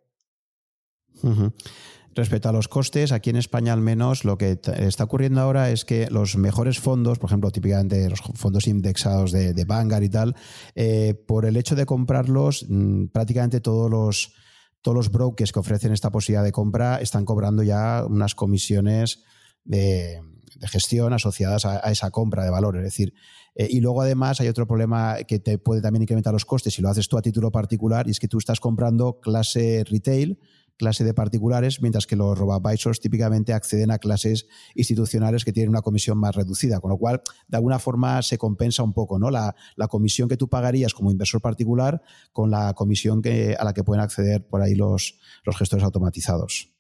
Respecto 2.15 2.49
a 2.49 2.53
los 2.53 2.69
costes, 2.69 3.13
aquí 3.13 3.29
en 3.29 3.37
España 3.37 3.75
al 3.75 3.83
menos 3.83 4.25
lo 4.25 4.39
que 4.39 4.59
está 4.79 5.05
ocurriendo 5.05 5.43
ahora 5.43 5.71
es 5.71 5.85
que 5.85 6.09
los 6.11 6.37
mejores 6.37 6.81
fondos, 6.81 7.19
por 7.19 7.29
ejemplo, 7.29 7.51
típicamente 7.51 8.09
los 8.09 8.21
fondos 8.21 8.67
indexados 8.67 9.33
de, 9.33 9.53
de 9.53 9.65
Vanguard 9.67 10.03
y 10.03 10.09
tal, 10.09 10.35
eh, 10.75 11.13
por 11.27 11.45
el 11.45 11.59
hecho 11.59 11.75
de 11.75 11.85
comprarlos, 11.85 12.65
mm, 12.69 13.09
prácticamente 13.09 13.61
todos 13.61 13.91
los, 13.91 14.35
todos 14.81 14.97
los 14.97 15.11
brokers 15.11 15.53
que 15.53 15.59
ofrecen 15.59 15.93
esta 15.93 16.11
posibilidad 16.11 16.43
de 16.43 16.53
compra 16.53 17.03
están 17.03 17.27
cobrando 17.27 17.63
ya 17.63 18.07
unas 18.09 18.35
comisiones 18.35 19.23
de, 19.65 20.23
de 20.59 20.69
gestión 20.69 21.13
asociadas 21.13 21.65
a, 21.65 21.79
esa 21.91 22.11
compra 22.11 22.45
de 22.45 22.51
valor. 22.51 22.77
Es 22.77 22.85
decir, 22.85 23.15
eh, 23.55 23.69
y 23.71 23.81
luego 23.81 24.03
además 24.03 24.41
hay 24.41 24.49
otro 24.49 24.67
problema 24.67 25.17
que 25.27 25.39
te 25.39 25.59
puede 25.59 25.81
también 25.81 26.03
incrementar 26.03 26.33
los 26.33 26.45
costes 26.45 26.75
si 26.75 26.83
lo 26.83 26.89
haces 26.89 27.09
tú 27.09 27.19
a 27.19 27.23
título 27.23 27.51
particular 27.51 28.07
y 28.09 28.11
es 28.11 28.21
que 28.21 28.29
tú 28.29 28.39
estás 28.39 28.61
comprando 28.61 29.21
clase 29.21 29.85
retail, 29.89 30.39
clase 30.77 31.05
de 31.05 31.15
particulares, 31.15 31.81
mientras 31.81 32.07
que 32.07 32.17
los 32.17 32.39
robo-advisors 32.39 33.01
típicamente 33.01 33.53
acceden 33.53 33.91
a 33.91 33.99
clases 33.99 34.47
institucionales 34.75 35.45
que 35.45 35.53
tienen 35.53 35.71
una 35.71 35.83
comisión 35.83 36.19
más 36.19 36.35
reducida, 36.35 36.81
con 36.81 36.91
lo 36.91 36.99
cual 36.99 37.23
de 37.49 37.57
alguna 37.57 37.79
forma 37.79 38.21
se 38.23 38.39
compensa 38.39 38.83
un 38.83 38.93
poco 38.93 39.19
¿no? 39.19 39.31
la, 39.31 39.55
comisión 39.89 40.29
que 40.29 40.37
tú 40.37 40.49
pagarías 40.49 40.93
como 40.93 41.11
inversor 41.11 41.41
particular 41.41 42.03
con 42.33 42.51
la 42.51 42.75
comisión 42.75 43.23
que, 43.23 43.57
a 43.59 43.65
la 43.65 43.73
que 43.73 43.85
pueden 43.85 44.03
acceder 44.03 44.47
por 44.47 44.61
ahí 44.61 44.75
los, 44.75 45.19
los 45.45 45.57
gestores 45.57 45.85
automatizados. 45.85 46.76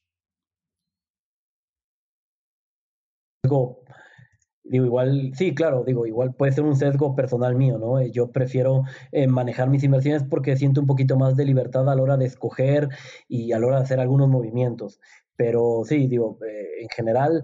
Digo, 4.68 4.86
igual, 4.86 5.32
sí, 5.34 5.54
claro, 5.54 5.84
digo, 5.84 6.06
igual 6.06 6.34
puede 6.34 6.52
ser 6.52 6.64
un 6.64 6.76
sesgo 6.76 7.14
personal 7.14 7.56
mío, 7.56 7.78
¿no? 7.78 8.00
Eh, 8.00 8.10
yo 8.10 8.30
prefiero 8.32 8.84
eh, 9.12 9.26
manejar 9.28 9.70
mis 9.70 9.84
inversiones 9.84 10.24
porque 10.24 10.56
siento 10.56 10.80
un 10.80 10.86
poquito 10.86 11.16
más 11.16 11.36
de 11.36 11.44
libertad 11.44 11.88
a 11.88 11.94
la 11.94 12.02
hora 12.02 12.16
de 12.16 12.26
escoger 12.26 12.88
y 13.28 13.52
a 13.52 13.58
la 13.58 13.66
hora 13.66 13.76
de 13.78 13.82
hacer 13.84 14.00
algunos 14.00 14.28
movimientos. 14.28 15.00
Pero 15.36 15.82
sí, 15.84 16.06
digo, 16.08 16.38
eh, 16.46 16.82
en 16.82 16.88
general 16.88 17.42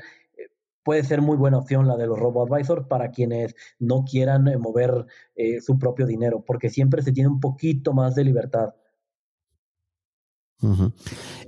puede 0.85 1.05
ser 1.05 1.23
muy 1.23 1.37
buena 1.37 1.59
opción 1.59 1.87
la 1.87 1.97
de 1.97 2.07
los 2.07 2.19
robo-advisors 2.19 2.87
para 2.89 3.11
quienes 3.13 3.55
no 3.79 4.05
quieran 4.05 4.45
mover 4.61 5.07
su 5.61 5.79
propio 5.79 6.07
dinero, 6.07 6.43
porque 6.45 6.71
siempre 6.71 7.03
se 7.03 7.13
tiene 7.13 7.29
un 7.29 7.39
poquito 7.41 7.93
más 7.93 8.17
de 8.17 8.25
libertad. 8.25 8.75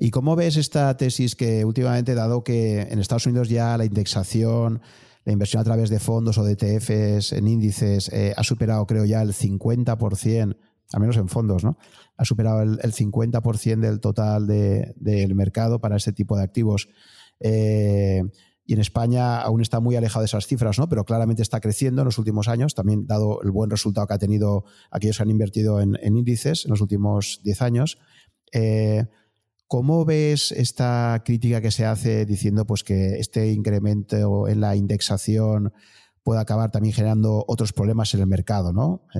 ¿Y 0.00 0.10
cómo 0.10 0.36
ves 0.36 0.56
esta 0.56 0.96
tesis 0.96 1.36
que 1.36 1.64
últimamente, 1.64 2.14
dado 2.14 2.42
que 2.42 2.82
en 2.82 2.98
Estados 2.98 3.26
Unidos 3.26 3.48
ya 3.48 3.76
la 3.78 3.84
indexación, 3.84 4.80
la 5.24 5.32
inversión 5.32 5.60
a 5.60 5.64
través 5.64 5.90
de 5.90 6.00
fondos 6.00 6.38
o 6.38 6.44
de 6.44 6.52
ETFs 6.52 7.32
en 7.32 7.48
índices 7.48 8.10
eh, 8.12 8.34
ha 8.36 8.42
superado, 8.42 8.86
creo 8.86 9.04
ya, 9.04 9.22
el 9.22 9.32
50%, 9.32 10.56
al 10.92 11.00
menos 11.00 11.16
en 11.16 11.28
fondos, 11.28 11.64
¿no? 11.64 11.78
Ha 12.16 12.24
superado 12.24 12.62
el, 12.62 12.78
50% 12.78 13.80
del 13.80 14.00
total 14.00 14.46
del 14.46 15.34
mercado 15.34 15.80
para 15.80 15.96
ese 15.96 16.12
tipo 16.12 16.36
de 16.36 16.44
activos. 16.44 16.88
Eh, 17.40 18.22
y 18.66 18.72
en 18.72 18.80
España 18.80 19.40
aún 19.40 19.60
está 19.60 19.80
muy 19.80 19.96
alejado 19.96 20.20
de 20.20 20.26
esas 20.26 20.46
cifras, 20.46 20.78
¿no? 20.78 20.88
Pero 20.88 21.04
claramente 21.04 21.42
está 21.42 21.60
creciendo 21.60 22.02
en 22.02 22.06
los 22.06 22.18
últimos 22.18 22.48
años, 22.48 22.74
también 22.74 23.06
dado 23.06 23.42
el 23.42 23.50
buen 23.50 23.70
resultado 23.70 24.06
que 24.06 24.14
ha 24.14 24.18
tenido 24.18 24.64
aquellos 24.90 25.16
que 25.16 25.22
han 25.22 25.30
invertido 25.30 25.80
en 25.80 26.16
índices 26.16 26.64
en 26.64 26.70
los 26.70 26.80
últimos 26.80 27.40
10 27.42 27.62
años. 27.62 27.98
Eh, 28.52 29.04
¿Cómo 29.66 30.04
ves 30.04 30.52
esta 30.52 31.22
crítica 31.24 31.60
que 31.60 31.70
se 31.70 31.84
hace 31.84 32.26
diciendo 32.26 32.66
pues, 32.66 32.84
que 32.84 33.18
este 33.18 33.50
incremento 33.50 34.46
en 34.46 34.60
la 34.60 34.76
indexación 34.76 35.72
puede 36.22 36.40
acabar 36.40 36.70
también 36.70 36.94
generando 36.94 37.44
otros 37.48 37.72
problemas 37.72 38.14
en 38.14 38.20
el 38.20 38.26
mercado? 38.26 38.72
¿no? 38.72 39.06
Eh, 39.14 39.18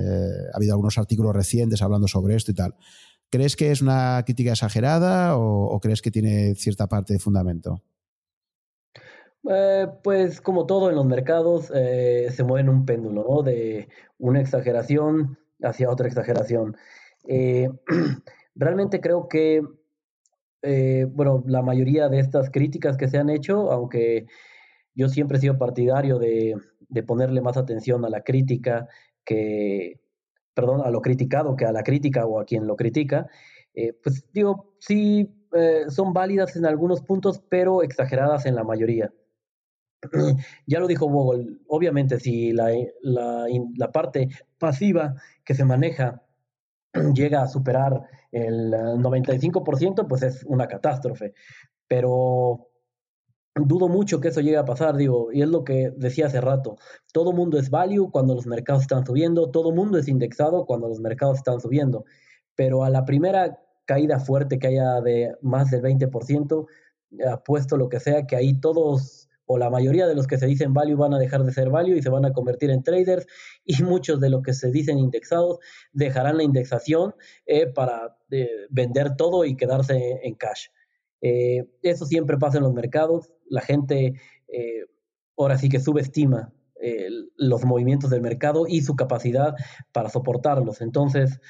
ha 0.53 0.55
habido 0.55 0.73
algunos 0.73 0.97
artículos 0.97 1.35
recientes 1.35 1.81
hablando 1.81 2.07
sobre 2.07 2.35
esto 2.35 2.51
y 2.51 2.55
tal. 2.55 2.75
¿Crees 3.29 3.55
que 3.55 3.71
es 3.71 3.81
una 3.81 4.21
crítica 4.23 4.51
exagerada 4.51 5.35
o, 5.35 5.79
crees 5.81 6.01
que 6.01 6.11
tiene 6.11 6.55
cierta 6.55 6.87
parte 6.87 7.13
de 7.13 7.19
fundamento? 7.19 7.81
Eh, 9.49 9.87
pues 10.03 10.39
como 10.41 10.65
todo 10.65 10.89
en 10.89 10.95
los 10.95 11.05
mercados 11.05 11.65
se 11.65 12.43
mueve 12.43 12.61
en 12.61 12.69
un 12.69 12.85
péndulo, 12.85 13.25
¿no? 13.27 13.43
De 13.43 13.89
una 14.19 14.39
exageración 14.39 15.37
hacia 15.61 15.89
otra 15.89 16.07
exageración. 16.07 16.77
realmente 18.55 19.01
creo 19.01 19.27
que, 19.27 19.61
eh, 20.61 21.05
bueno, 21.11 21.43
la 21.45 21.61
mayoría 21.61 22.09
de 22.09 22.19
estas 22.19 22.49
críticas 22.49 22.97
que 22.97 23.07
se 23.07 23.17
han 23.17 23.29
hecho, 23.29 23.71
aunque 23.71 24.25
yo 24.95 25.09
siempre 25.09 25.37
he 25.37 25.41
sido 25.41 25.57
partidario 25.57 26.17
de, 26.17 26.55
ponerle 27.05 27.41
más 27.41 27.57
atención 27.57 28.05
a 28.05 28.09
la 28.09 28.21
crítica 28.21 28.87
que, 29.25 29.99
perdón, 30.53 30.81
a 30.85 30.89
lo 30.89 31.01
criticado 31.01 31.55
que 31.55 31.65
a 31.65 31.73
la 31.73 31.83
crítica 31.83 32.25
o 32.25 32.39
a 32.39 32.45
quien 32.45 32.65
lo 32.65 32.77
critica, 32.77 33.27
eh, 33.73 33.93
pues 34.01 34.25
digo, 34.31 34.73
sí 34.79 35.29
eh, 35.53 35.85
son 35.89 36.13
válidas 36.13 36.55
en 36.55 36.65
algunos 36.65 37.01
puntos, 37.01 37.41
pero 37.49 37.83
exageradas 37.83 38.45
en 38.45 38.55
la 38.55 38.63
mayoría. 38.63 39.11
ya 40.67 40.79
lo 40.79 40.87
dijo 40.87 41.09
Vogel, 41.09 41.61
obviamente 41.67 42.19
si 42.19 42.53
la, 42.53 42.71
la 43.01 43.91
parte 43.91 44.29
pasiva 44.57 45.15
que 45.43 45.55
se 45.55 45.65
maneja 45.65 46.21
llega 47.13 47.41
a 47.41 47.47
superar 47.47 48.03
el 48.31 48.71
95%, 48.73 50.07
pues 50.07 50.23
es 50.23 50.43
una 50.45 50.67
catástrofe. 50.67 51.33
Pero 51.87 52.69
dudo 53.55 53.87
mucho 53.87 54.19
que 54.19 54.29
eso 54.29 54.41
llegue 54.41 54.57
a 54.57 54.65
pasar, 54.65 54.97
digo, 54.97 55.31
y 55.31 55.41
es 55.41 55.47
lo 55.47 55.63
que 55.63 55.91
decía 55.95 56.27
hace 56.27 56.41
rato. 56.41 56.77
Todo 57.13 57.31
mundo 57.31 57.57
es 57.57 57.69
value 57.69 58.11
cuando 58.11 58.35
los 58.35 58.45
mercados 58.45 58.83
están 58.83 59.05
subiendo, 59.05 59.49
todo 59.49 59.71
mundo 59.71 59.97
es 59.97 60.07
indexado 60.07 60.65
cuando 60.65 60.87
los 60.87 60.99
mercados 60.99 61.37
están 61.37 61.61
subiendo. 61.61 62.05
Pero 62.55 62.83
a 62.83 62.89
la 62.89 63.05
primera 63.05 63.59
caída 63.85 64.19
fuerte 64.19 64.59
que 64.59 64.67
haya 64.67 65.01
de 65.01 65.35
más 65.41 65.71
del 65.71 65.81
20%, 65.81 66.65
apuesto 67.31 67.77
lo 67.77 67.87
que 67.87 67.99
sea, 67.99 68.25
que 68.25 68.35
ahí 68.35 68.59
todos 68.59 69.24
o 69.45 69.57
la 69.57 69.69
mayoría 69.69 70.07
de 70.07 70.15
los 70.15 70.27
que 70.27 70.37
se 70.37 70.47
dicen 70.47 70.73
value 70.73 70.95
van 70.95 71.13
a 71.13 71.19
dejar 71.19 71.43
de 71.43 71.53
ser 71.53 71.69
value 71.69 71.97
y 71.97 72.01
se 72.01 72.09
van 72.09 72.25
a 72.25 72.33
convertir 72.33 72.71
en 72.71 72.83
traders 72.83 73.25
y 73.65 73.81
muchos 73.83 74.19
de 74.19 74.29
los 74.29 74.41
que 74.41 74.53
se 74.53 74.71
dicen 74.71 74.97
indexados 74.97 75.59
dejarán 75.93 76.37
la 76.37 76.43
indexación 76.43 77.15
eh, 77.45 77.67
para 77.67 78.17
eh, 78.31 78.49
vender 78.69 79.15
todo 79.15 79.45
y 79.45 79.55
quedarse 79.55 80.19
en 80.23 80.35
cash. 80.35 80.67
Eh, 81.21 81.65
eso 81.81 82.05
siempre 82.05 82.37
pasa 82.37 82.57
en 82.57 82.63
los 82.63 82.73
mercados. 82.73 83.31
La 83.47 83.61
gente 83.61 84.13
ahora 85.37 85.57
sí 85.57 85.69
que 85.69 85.79
subestima 85.79 86.53
los 87.37 87.65
movimientos 87.65 88.09
del 88.09 88.21
mercado 88.21 88.65
y 88.67 88.81
su 88.81 88.95
capacidad 88.95 89.55
para 89.91 90.09
soportarlos. 90.09 90.81
Entonces, 90.81 91.41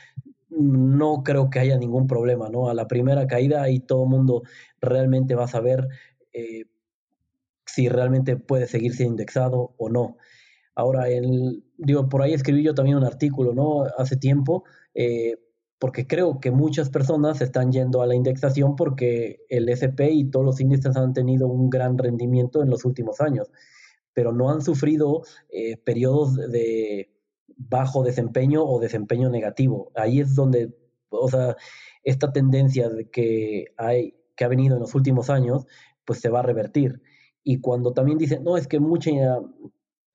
no 0.49 1.23
creo 1.23 1.49
que 1.49 1.59
haya 1.59 1.77
ningún 1.77 2.07
problema, 2.07 2.49
¿no? 2.49 2.69
A 2.69 2.73
la 2.73 2.87
primera 2.87 3.27
caída 3.27 3.61
ahí 3.61 3.79
todo 3.79 4.03
el 4.03 4.09
mundo 4.09 4.43
realmente 4.79 5.35
va 5.35 5.43
a 5.43 5.49
saber 5.49 5.87
si 7.75 7.89
realmente 7.89 8.37
puede 8.37 8.67
seguir 8.67 8.93
siendo 8.93 9.13
indexado 9.13 9.75
o 9.77 9.89
no. 9.89 10.15
Ahora, 10.75 11.09
el, 11.09 11.63
digo, 11.77 12.07
por 12.07 12.21
ahí 12.21 12.33
escribí 12.33 12.63
yo 12.63 12.73
también 12.73 12.97
un 12.97 13.03
artículo, 13.03 13.53
¿no? 13.53 13.83
Hace 13.97 14.15
tiempo, 14.15 14.63
eh, 14.93 15.35
porque 15.77 16.07
creo 16.07 16.39
que 16.39 16.51
muchas 16.51 16.89
personas 16.89 17.41
están 17.41 17.73
yendo 17.73 18.01
a 18.01 18.07
la 18.07 18.15
indexación 18.15 18.77
porque 18.77 19.41
el 19.49 19.67
SP 19.67 20.07
y 20.11 20.31
todos 20.31 20.45
los 20.45 20.61
índices 20.61 20.95
han 20.95 21.13
tenido 21.13 21.47
un 21.47 21.69
gran 21.69 21.97
rendimiento 21.97 22.63
en 22.63 22.69
los 22.69 22.85
últimos 22.85 23.19
años, 23.19 23.51
pero 24.13 24.31
no 24.31 24.49
han 24.49 24.61
sufrido 24.61 25.23
eh, 25.49 25.75
periodos 25.75 26.37
de 26.37 27.11
bajo 27.57 28.03
desempeño 28.03 28.63
o 28.63 28.79
desempeño 28.79 29.29
negativo. 29.29 29.91
Ahí 29.95 30.21
es 30.21 30.33
donde, 30.33 30.73
o 31.09 31.27
sea, 31.29 31.57
esta 32.03 32.31
tendencia 32.31 32.89
de 32.89 33.09
que 33.09 33.65
hay, 33.77 34.15
que 34.37 34.45
ha 34.45 34.47
venido 34.47 34.75
en 34.75 34.81
los 34.81 34.95
últimos 34.95 35.29
años, 35.29 35.65
pues 36.05 36.19
se 36.21 36.29
va 36.29 36.39
a 36.39 36.43
revertir 36.43 37.01
y 37.45 37.61
cuando 37.61 37.93
también 37.93 38.17
dicen, 38.17 38.43
no, 38.43 38.57
es 38.57 38.67
que 38.67 38.79
mucha, 38.79 39.11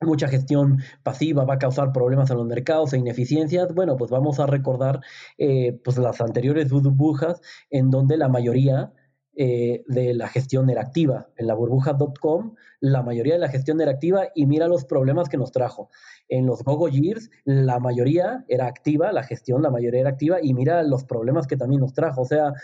mucha 0.01 0.29
gestión 0.29 0.83
pasiva 1.05 1.45
va 1.45 1.55
a 1.55 1.59
causar 1.59 1.93
problemas 1.93 2.29
en 2.31 2.39
los 2.39 2.47
mercados 2.47 2.93
e 2.93 2.99
ineficiencias, 2.99 3.73
bueno, 3.73 3.97
pues 3.97 4.11
vamos 4.11 4.41
a 4.41 4.47
recordar 4.47 5.01
eh, 5.39 5.81
pues 5.85 5.97
las 5.97 6.21
anteriores 6.21 6.71
burbujas 6.71 7.41
en 7.71 7.91
donde 7.91 8.17
la 8.17 8.29
mayoría 8.29 8.93
eh, 9.37 9.85
de 9.87 10.13
la 10.13 10.29
gestión 10.29 10.69
era 10.71 10.83
activa. 10.83 11.29
En 11.37 11.47
la 11.47 11.55
burbuja.com, 11.55 12.57
la 12.81 13.03
mayoría 13.03 13.35
de 13.35 13.41
la 13.41 13.49
gestión 13.49 13.81
era 13.81 13.93
activa 13.93 14.25
y 14.35 14.47
mira 14.47 14.67
los 14.67 14.85
problemas 14.85 15.29
que 15.29 15.37
nos 15.37 15.53
trajo. 15.53 15.89
En 16.29 16.47
los 16.47 16.65
Gogo 16.65 16.89
Years, 16.89 17.31
la 17.45 17.79
mayoría 17.79 18.45
era 18.49 18.67
activa, 18.67 19.13
la 19.13 19.23
gestión, 19.23 19.63
la 19.63 19.71
mayoría 19.71 20.01
era 20.01 20.11
activa 20.11 20.39
y 20.43 20.53
mira 20.53 20.83
los 20.83 21.05
problemas 21.05 21.47
que 21.47 21.57
también 21.57 21.81
nos 21.81 21.93
trajo. 21.93 22.23
O 22.23 22.27
sea, 22.27 22.55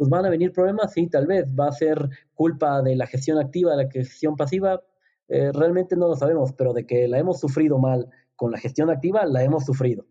pues 0.00 0.08
van 0.08 0.24
a 0.24 0.30
venir 0.30 0.50
problemas, 0.50 0.94
sí, 0.94 1.08
tal 1.08 1.26
vez. 1.26 1.44
Va 1.48 1.68
a 1.68 1.72
ser 1.72 2.08
culpa 2.32 2.80
de 2.80 2.96
la 2.96 3.06
gestión 3.06 3.36
activa, 3.36 3.76
de 3.76 3.84
la 3.84 3.90
gestión 3.90 4.34
pasiva. 4.34 4.82
Eh, 5.28 5.52
realmente 5.52 5.94
no 5.94 6.08
lo 6.08 6.16
sabemos, 6.16 6.54
pero 6.54 6.72
de 6.72 6.86
que 6.86 7.06
la 7.06 7.18
hemos 7.18 7.38
sufrido 7.38 7.78
mal 7.78 8.08
con 8.34 8.50
la 8.50 8.56
gestión 8.56 8.88
activa, 8.88 9.26
la 9.26 9.44
hemos 9.44 9.66
sufrido. 9.66 10.06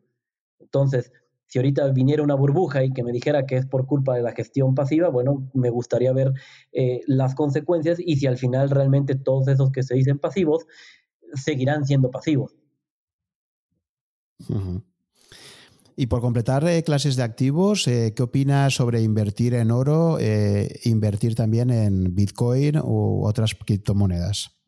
Entonces, 0.60 1.12
si 1.48 1.58
ahorita 1.58 1.88
viniera 1.88 2.22
una 2.22 2.36
burbuja 2.36 2.84
y 2.84 2.94
que 2.94 3.02
me 3.02 3.12
dijera 3.12 3.48
que 3.48 3.58
es 3.58 3.66
por 3.66 3.88
culpa 3.88 4.14
de 4.14 4.22
la 4.22 4.32
gestión 4.32 4.76
pasiva, 4.76 5.10
bueno, 5.10 5.50
me 5.56 5.72
gustaría 5.72 6.14
ver 6.14 6.34
eh, 6.72 7.02
las 7.08 7.34
consecuencias 7.34 7.98
y 8.00 8.18
si 8.18 8.28
al 8.28 8.38
final 8.38 8.70
realmente 8.70 9.16
todos 9.16 9.48
esos 9.48 9.72
que 9.72 9.82
se 9.82 9.96
dicen 9.96 10.20
pasivos 10.20 10.68
seguirán 11.34 11.88
siendo 11.88 12.12
pasivos. 12.12 12.56
Y 16.02 16.08
por 16.08 16.22
completar 16.22 16.66
eh, 16.66 16.82
clases 16.82 17.18
de 17.18 17.24
activos, 17.24 17.86
eh, 17.90 18.14
¿qué 18.16 18.24
opinas 18.24 18.74
sobre 18.74 19.02
invertir 19.02 19.54
en 19.54 19.70
oro, 19.70 20.18
invertir 20.86 21.36
también 21.36 21.72
en 21.72 22.16
Bitcoin 22.16 22.78
u 22.78 23.26
otras 23.26 23.54
criptomonedas? 23.54 24.60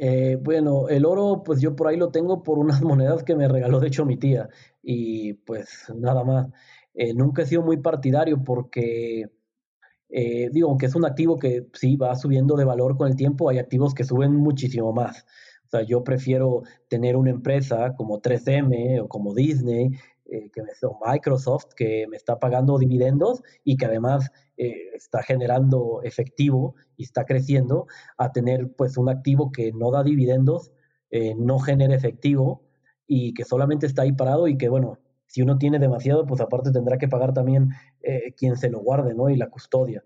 Eh, 0.00 0.38
bueno, 0.40 0.88
el 0.88 1.04
oro, 1.04 1.42
pues 1.44 1.60
yo 1.60 1.74
por 1.74 1.88
ahí 1.88 1.96
lo 1.96 2.10
tengo 2.10 2.42
por 2.42 2.58
unas 2.58 2.80
monedas 2.82 3.24
que 3.24 3.34
me 3.34 3.48
regaló 3.48 3.80
de 3.80 3.88
hecho 3.88 4.06
mi 4.06 4.16
tía. 4.16 4.48
Y 4.82 5.34
pues 5.34 5.92
nada 5.94 6.24
más. 6.24 6.46
Eh, 6.94 7.12
nunca 7.14 7.42
he 7.42 7.46
sido 7.46 7.62
muy 7.62 7.76
partidario 7.76 8.42
porque, 8.42 9.30
eh, 10.08 10.48
digo, 10.50 10.68
aunque 10.68 10.86
es 10.86 10.94
un 10.94 11.04
activo 11.04 11.38
que 11.38 11.68
sí 11.74 11.96
va 11.96 12.16
subiendo 12.16 12.56
de 12.56 12.64
valor 12.64 12.96
con 12.96 13.08
el 13.08 13.16
tiempo, 13.16 13.50
hay 13.50 13.58
activos 13.58 13.94
que 13.94 14.04
suben 14.04 14.34
muchísimo 14.34 14.92
más. 14.92 15.26
O 15.68 15.70
sea, 15.70 15.82
yo 15.82 16.02
prefiero 16.02 16.62
tener 16.88 17.14
una 17.16 17.30
empresa 17.30 17.94
como 17.94 18.22
3M 18.22 19.02
o 19.02 19.08
como 19.08 19.34
Disney, 19.34 19.90
me, 19.90 20.50
o 20.82 20.98
Microsoft, 21.06 21.74
que 21.76 22.06
me 22.08 22.16
está 22.16 22.38
pagando 22.38 22.78
dividendos 22.78 23.42
y 23.64 23.76
que 23.76 23.84
además 23.84 24.30
eh, 24.56 24.90
está 24.94 25.22
generando 25.22 26.00
efectivo 26.02 26.74
y 26.96 27.04
está 27.04 27.24
creciendo, 27.24 27.86
a 28.16 28.32
tener 28.32 28.72
pues 28.76 28.96
un 28.96 29.10
activo 29.10 29.52
que 29.52 29.72
no 29.72 29.90
da 29.90 30.02
dividendos, 30.02 30.72
eh, 31.10 31.34
no 31.36 31.58
genera 31.58 31.94
efectivo 31.94 32.62
y 33.06 33.34
que 33.34 33.44
solamente 33.44 33.86
está 33.86 34.02
ahí 34.02 34.12
parado 34.12 34.48
y 34.48 34.56
que 34.56 34.70
bueno, 34.70 34.98
si 35.26 35.42
uno 35.42 35.58
tiene 35.58 35.78
demasiado, 35.78 36.24
pues 36.24 36.40
aparte 36.40 36.72
tendrá 36.72 36.96
que 36.96 37.08
pagar 37.08 37.34
también 37.34 37.70
eh, 38.02 38.32
quien 38.36 38.56
se 38.56 38.70
lo 38.70 38.80
guarde, 38.80 39.14
¿no? 39.14 39.28
Y 39.28 39.36
la 39.36 39.50
custodia. 39.50 40.02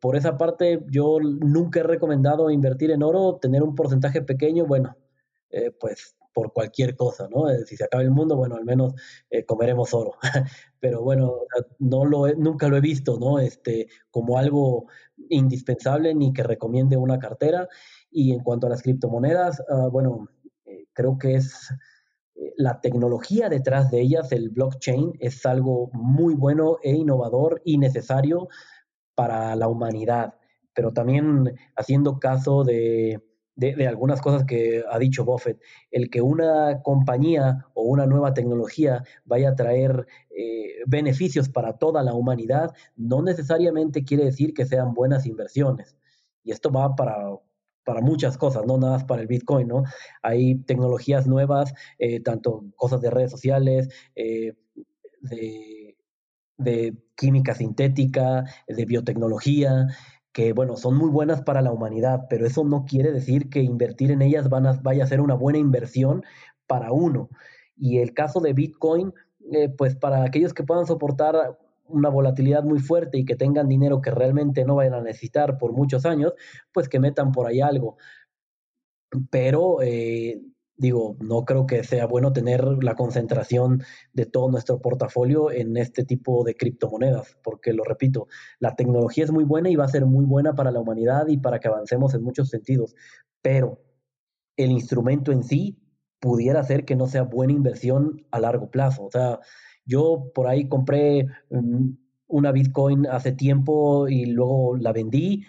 Por 0.00 0.16
esa 0.16 0.38
parte, 0.38 0.84
yo 0.88 1.18
nunca 1.20 1.80
he 1.80 1.82
recomendado 1.82 2.50
invertir 2.50 2.90
en 2.90 3.02
oro, 3.02 3.38
tener 3.40 3.62
un 3.62 3.74
porcentaje 3.74 4.22
pequeño, 4.22 4.66
bueno, 4.66 4.96
pues 5.80 6.16
por 6.32 6.52
cualquier 6.52 6.96
cosa, 6.96 7.28
¿no? 7.30 7.50
Eh, 7.50 7.64
si 7.66 7.76
se 7.76 7.84
acaba 7.84 8.02
el 8.02 8.10
mundo, 8.10 8.36
bueno, 8.36 8.56
al 8.56 8.64
menos 8.64 8.94
eh, 9.30 9.44
comeremos 9.44 9.92
oro. 9.94 10.14
Pero 10.80 11.02
bueno, 11.02 11.34
no 11.78 12.04
lo 12.04 12.26
nunca 12.34 12.68
lo 12.68 12.76
he 12.76 12.80
visto, 12.80 13.18
¿no? 13.18 13.38
Este, 13.38 13.88
como 14.10 14.38
algo 14.38 14.86
indispensable 15.28 16.14
ni 16.14 16.32
que 16.32 16.42
recomiende 16.42 16.96
una 16.96 17.18
cartera. 17.18 17.68
Y 18.10 18.32
en 18.32 18.40
cuanto 18.40 18.66
a 18.66 18.70
las 18.70 18.82
criptomonedas, 18.82 19.62
ah, 19.68 19.88
bueno, 19.90 20.28
eh, 20.64 20.86
creo 20.92 21.18
que 21.18 21.34
es 21.36 21.68
la 22.56 22.80
tecnología 22.80 23.48
detrás 23.48 23.90
de 23.90 24.00
ellas, 24.00 24.32
el 24.32 24.50
blockchain, 24.50 25.12
es 25.20 25.46
algo 25.46 25.90
muy 25.92 26.34
bueno 26.34 26.78
e 26.82 26.92
innovador 26.92 27.62
y 27.64 27.78
necesario 27.78 28.48
para 29.14 29.54
la 29.56 29.68
humanidad. 29.68 30.34
Pero 30.74 30.92
también 30.92 31.54
haciendo 31.76 32.18
caso 32.18 32.64
de, 32.64 33.20
algunas 33.86 34.20
cosas 34.22 34.44
que 34.44 34.82
ha 34.90 34.98
dicho 34.98 35.24
Buffett. 35.24 35.60
El 35.90 36.10
que 36.10 36.22
una 36.22 36.82
compañía 36.82 37.66
o 37.74 37.82
una 37.82 38.06
nueva 38.06 38.34
tecnología 38.34 39.04
vaya 39.24 39.50
a 39.50 39.54
traer 39.54 40.06
eh, 40.30 40.82
beneficios 40.86 41.48
para 41.48 41.78
toda 41.78 42.02
la 42.02 42.14
humanidad, 42.14 42.72
no 42.96 43.22
necesariamente 43.22 44.04
quiere 44.04 44.24
decir 44.24 44.54
que 44.54 44.66
sean 44.66 44.94
buenas 44.94 45.26
inversiones. 45.26 45.96
Y 46.44 46.50
esto 46.52 46.72
va 46.72 46.96
para, 46.96 47.28
para 47.84 48.00
muchas 48.00 48.36
cosas, 48.38 48.64
no 48.66 48.78
nada 48.78 48.94
más 48.94 49.04
para 49.04 49.22
el 49.22 49.28
Bitcoin, 49.28 49.68
¿no? 49.68 49.84
Hay 50.22 50.56
tecnologías 50.62 51.26
nuevas, 51.26 51.74
eh, 51.98 52.20
tanto 52.20 52.64
cosas 52.76 53.00
de 53.00 53.10
redes 53.10 53.30
sociales, 53.30 53.88
eh, 54.14 54.54
de, 55.20 55.81
de 56.62 56.96
química 57.16 57.54
sintética, 57.54 58.44
de 58.66 58.84
biotecnología, 58.84 59.88
que, 60.32 60.52
bueno, 60.52 60.76
son 60.76 60.96
muy 60.96 61.10
buenas 61.10 61.42
para 61.42 61.62
la 61.62 61.72
humanidad, 61.72 62.26
pero 62.28 62.46
eso 62.46 62.64
no 62.64 62.84
quiere 62.84 63.12
decir 63.12 63.50
que 63.50 63.60
invertir 63.60 64.10
en 64.10 64.22
ellas 64.22 64.48
vaya 64.48 65.04
a 65.04 65.06
ser 65.06 65.20
una 65.20 65.34
buena 65.34 65.58
inversión 65.58 66.24
para 66.66 66.92
uno. 66.92 67.28
Y 67.76 67.98
el 67.98 68.14
caso 68.14 68.40
de 68.40 68.52
Bitcoin, 68.54 69.12
eh, 69.52 69.68
pues 69.68 69.96
para 69.96 70.24
aquellos 70.24 70.54
que 70.54 70.64
puedan 70.64 70.86
soportar 70.86 71.58
una 71.86 72.08
volatilidad 72.08 72.64
muy 72.64 72.78
fuerte 72.78 73.18
y 73.18 73.24
que 73.24 73.36
tengan 73.36 73.68
dinero 73.68 74.00
que 74.00 74.10
realmente 74.10 74.64
no 74.64 74.76
vayan 74.76 74.94
a 74.94 75.02
necesitar 75.02 75.58
por 75.58 75.72
muchos 75.72 76.06
años, 76.06 76.32
pues 76.72 76.88
que 76.88 76.98
metan 76.98 77.32
por 77.32 77.46
ahí 77.46 77.60
algo. 77.60 77.96
Pero 79.30 79.82
eh, 79.82 80.40
digo, 80.82 81.16
no 81.20 81.44
creo 81.44 81.64
que 81.64 81.84
sea 81.84 82.06
bueno 82.06 82.32
tener 82.32 82.64
la 82.82 82.96
concentración 82.96 83.82
de 84.12 84.26
todo 84.26 84.50
nuestro 84.50 84.80
portafolio 84.80 85.52
en 85.52 85.76
este 85.76 86.04
tipo 86.04 86.42
de 86.42 86.56
criptomonedas, 86.56 87.38
porque 87.44 87.72
lo 87.72 87.84
repito, 87.84 88.26
la 88.58 88.74
tecnología 88.74 89.24
es 89.24 89.30
muy 89.30 89.44
buena 89.44 89.70
y 89.70 89.76
va 89.76 89.84
a 89.84 89.88
ser 89.88 90.04
muy 90.04 90.24
buena 90.24 90.54
para 90.54 90.72
la 90.72 90.80
humanidad 90.80 91.28
y 91.28 91.38
para 91.38 91.60
que 91.60 91.68
avancemos 91.68 92.14
en 92.14 92.24
muchos 92.24 92.48
sentidos, 92.48 92.96
pero 93.40 93.80
el 94.56 94.72
instrumento 94.72 95.30
en 95.30 95.44
sí 95.44 95.78
pudiera 96.18 96.62
ser 96.64 96.84
que 96.84 96.96
no 96.96 97.06
sea 97.06 97.22
buena 97.22 97.52
inversión 97.52 98.26
a 98.32 98.40
largo 98.40 98.68
plazo. 98.68 99.04
O 99.04 99.10
sea, 99.10 99.38
yo 99.86 100.30
por 100.34 100.48
ahí 100.48 100.68
compré 100.68 101.26
mm, 101.50 101.90
una 102.26 102.50
Bitcoin 102.50 103.06
hace 103.06 103.32
tiempo 103.32 104.08
y 104.08 104.26
luego 104.26 104.76
la 104.76 104.92
vendí. 104.92 105.44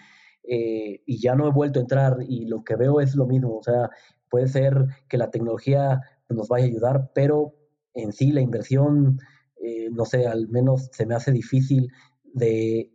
Eh, 0.46 1.02
y 1.06 1.20
ya 1.20 1.34
no 1.34 1.48
he 1.48 1.50
vuelto 1.50 1.78
a 1.78 1.82
entrar 1.82 2.18
y 2.28 2.44
lo 2.44 2.62
que 2.62 2.76
veo 2.76 3.00
es 3.00 3.14
lo 3.14 3.26
mismo, 3.26 3.56
o 3.56 3.62
sea, 3.62 3.88
puede 4.34 4.48
ser 4.48 4.86
que 5.08 5.16
la 5.16 5.30
tecnología 5.30 6.00
nos 6.28 6.48
vaya 6.48 6.64
a 6.64 6.68
ayudar, 6.68 7.12
pero 7.14 7.54
en 7.92 8.12
sí 8.12 8.32
la 8.32 8.40
inversión, 8.40 9.20
eh, 9.62 9.90
no 9.92 10.06
sé, 10.06 10.26
al 10.26 10.48
menos 10.48 10.88
se 10.90 11.06
me 11.06 11.14
hace 11.14 11.30
difícil 11.30 11.92
de, 12.32 12.90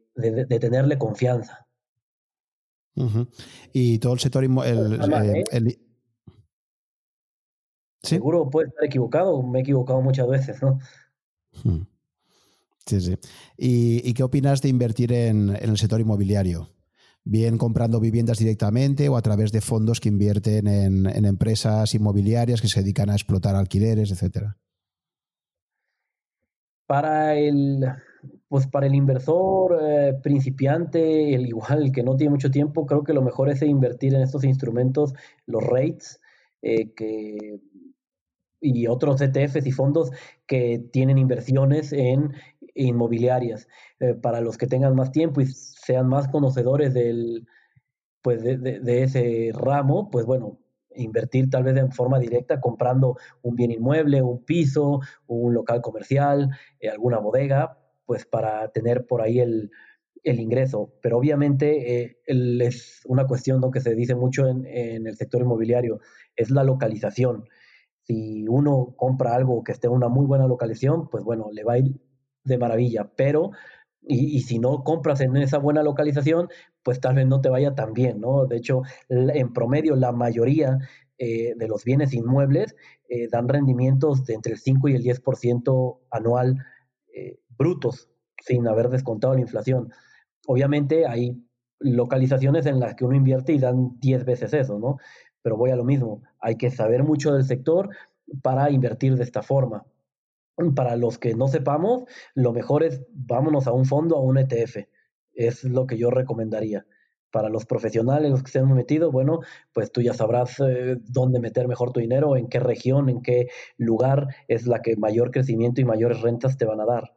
tenerle 0.59 0.97
confianza. 0.97 1.65
Y 3.71 3.99
todo 3.99 4.11
el 4.11 4.19
sector 4.19 4.43
el, 4.43 4.57
¿eh? 4.57 5.79
Seguro 8.03 8.49
puede 8.49 8.67
estar 8.67 8.83
equivocado, 8.83 9.41
me 9.41 9.59
he 9.59 9.61
equivocado 9.61 10.01
muchas 10.01 10.27
veces, 10.27 10.61
¿no? 10.61 10.77
Sí, 12.85 12.99
sí. 12.99 13.17
¿Y, 13.55 14.13
qué 14.13 14.23
opinas 14.23 14.61
de 14.61 14.67
invertir 14.67 15.13
en, 15.13 15.55
en 15.55 15.69
el 15.69 15.77
sector 15.77 16.01
inmobiliario? 16.01 16.67
Bien 17.30 17.59
comprando 17.59 17.99
viviendas 17.99 18.39
directamente 18.39 19.07
o 19.07 19.15
a 19.15 19.21
través 19.21 19.51
de 19.51 19.61
fondos 19.61 19.99
que 19.99 20.09
invierten 20.09 20.67
en, 20.67 21.25
empresas 21.25 21.93
inmobiliarias 21.93 22.59
que 22.59 22.67
se 22.67 22.82
dedican 22.82 23.11
a 23.11 23.13
explotar 23.13 23.55
alquileres, 23.55 24.11
etcétera? 24.11 24.57
Para 26.88 27.36
el, 27.36 27.86
pues 28.47 28.65
para 28.65 28.88
el 28.88 28.95
inversor 28.95 29.77
eh, 29.80 30.13
principiante, 30.23 31.36
el 31.36 31.45
igual 31.45 31.91
que 31.91 32.01
no 32.01 32.15
tiene 32.15 32.32
mucho 32.32 32.49
tiempo, 32.49 32.88
creo 32.88 33.03
que 33.03 33.13
lo 33.13 33.21
mejor 33.21 33.49
es 33.49 33.61
invertir 33.61 34.15
en 34.15 34.21
estos 34.21 34.43
instrumentos, 34.43 35.13
los 35.45 35.63
rates, 35.63 36.19
eh, 36.63 36.93
que, 36.95 37.59
y 38.59 38.88
otros 38.88 39.21
ETFs 39.21 39.67
y 39.67 39.71
fondos 39.71 40.09
que 40.47 40.80
tienen 40.91 41.19
inversiones 41.19 41.93
en 41.93 42.34
inmobiliarias. 42.73 43.67
Eh, 43.99 44.13
para 44.13 44.41
los 44.41 44.57
que 44.57 44.65
tengan 44.65 44.95
más 44.95 45.11
tiempo 45.11 45.41
y 45.41 45.45
sean 45.89 46.07
más 46.07 46.27
conocedores 46.27 46.93
del, 46.93 47.47
pues 48.21 48.43
de, 48.43 49.01
ese 49.01 49.49
ramo, 49.55 50.11
pues 50.11 50.23
bueno, 50.23 50.59
invertir 50.95 51.49
tal 51.49 51.63
vez 51.63 51.73
de 51.73 51.89
forma 51.89 52.19
directa 52.19 52.61
comprando 52.61 53.17
un 53.41 53.55
bien 53.55 53.71
inmueble, 53.71 54.21
un 54.21 54.45
piso, 54.45 54.99
un 55.25 55.55
local 55.55 55.81
comercial, 55.81 56.51
eh, 56.79 56.89
alguna 56.89 57.17
bodega, 57.17 57.79
pues 58.05 58.27
para 58.27 58.71
tener 58.71 59.07
por 59.07 59.23
ahí 59.23 59.39
el, 59.39 59.71
ingreso. 60.23 60.93
Pero 61.01 61.17
obviamente 61.17 62.03
eh, 62.03 62.19
es 62.27 63.01
una 63.05 63.25
cuestión 63.25 63.59
que 63.71 63.81
se 63.81 63.95
dice 63.95 64.13
mucho 64.13 64.45
en, 64.47 64.67
en, 64.67 65.07
el 65.07 65.17
sector 65.17 65.41
inmobiliario, 65.41 66.01
es 66.35 66.51
la 66.51 66.63
localización. 66.63 67.45
Si 68.03 68.47
uno 68.47 68.93
compra 68.95 69.33
algo 69.33 69.63
que 69.63 69.71
esté 69.71 69.87
en 69.87 69.93
una 69.93 70.07
muy 70.07 70.27
buena 70.27 70.45
localización, 70.45 71.09
pues 71.09 71.23
bueno, 71.23 71.49
le 71.51 71.63
va 71.63 71.73
a 71.73 71.79
ir 71.79 71.99
de 72.43 72.57
maravilla, 72.59 73.09
pero 73.15 73.51
y, 74.02 74.41
si 74.41 74.60
no 74.60 74.84
compras 74.84 75.22
en 75.22 75.36
esa 75.38 75.58
buena 75.58 75.84
localización, 75.84 76.50
pues 76.84 77.00
tal 77.00 77.16
vez 77.16 77.28
no 77.28 77.41
te 77.41 77.50
vaya 77.50 77.76
tan 77.76 77.93
bien, 77.93 78.20
¿no? 78.20 78.45
De 78.45 78.58
hecho, 78.58 78.82
en 79.10 79.54
promedio, 79.54 79.95
la 79.95 80.12
mayoría 80.12 80.80
eh, 81.18 81.54
de 81.56 81.68
los 81.68 81.84
bienes 81.84 82.14
inmuebles 82.14 82.76
eh, 83.10 83.28
dan 83.30 83.50
rendimientos 83.50 84.26
de 84.26 84.36
entre 84.36 84.54
el 84.54 84.60
5 84.60 84.88
y 84.88 84.95
el 84.95 85.04
10% 85.04 86.00
anual 86.12 86.58
eh, 87.14 87.39
brutos, 87.58 88.10
sin 88.41 88.68
haber 88.68 88.89
descontado 88.89 89.34
la 89.34 89.41
inflación. 89.41 89.91
Obviamente 90.47 91.06
hay 91.06 91.43
localizaciones 91.80 92.66
en 92.66 92.80
las 92.80 92.95
que 92.95 93.06
uno 93.06 93.16
invierte 93.16 93.54
y 93.54 93.60
dan 93.60 94.00
10 94.00 94.26
veces 94.26 94.54
eso, 94.54 94.80
¿no? 94.80 94.97
Pero 95.41 95.58
voy 95.58 95.72
a 95.72 95.76
lo 95.76 95.84
mismo, 95.84 96.24
hay 96.39 96.56
que 96.56 96.72
saber 96.72 97.04
mucho 97.04 97.34
del 97.34 97.43
sector 97.43 97.89
para 98.41 98.72
invertir 98.72 99.16
de 99.16 99.24
esta 99.24 99.41
forma. 99.41 99.86
Para 100.76 100.95
los 100.95 101.18
que 101.18 101.34
no 101.36 101.47
sepamos, 101.47 102.03
lo 102.36 102.51
mejor 102.51 102.84
es 102.84 103.01
vámonos 103.12 103.68
a 103.68 103.72
un 103.72 103.86
fondo, 103.86 104.18
a 104.18 104.22
un 104.22 104.38
ETF. 104.38 104.88
Es 105.34 105.64
lo 105.64 105.88
que 105.88 105.97
yo 105.97 106.10
recomendaría. 106.10 106.86
Para 107.32 107.49
los 107.49 107.66
profesionales, 107.66 108.32
los 108.32 108.43
que 108.43 108.51
se 108.51 108.60
han 108.60 108.74
metido, 108.74 109.12
bueno, 109.12 109.39
pues 109.72 109.91
tú 109.91 110.01
ya 110.01 110.14
sabrás 110.14 110.60
eh, 110.60 110.97
dónde 111.03 111.39
meter 111.39 111.68
mejor 111.68 111.91
tu 111.91 111.99
dinero, 111.99 112.36
en 112.36 112.47
qué 112.47 112.60
región, 112.60 113.07
en 113.07 113.22
qué 113.22 113.47
lugar 113.78 114.28
es 114.47 114.66
la 114.66 114.82
que 114.82 114.97
mayor 114.97 115.32
crecimiento 115.32 115.80
y 115.80 115.86
mayores 115.86 116.22
rentas 116.22 116.57
te 116.57 116.66
van 116.66 116.82
a 116.82 116.86
dar. 116.86 117.14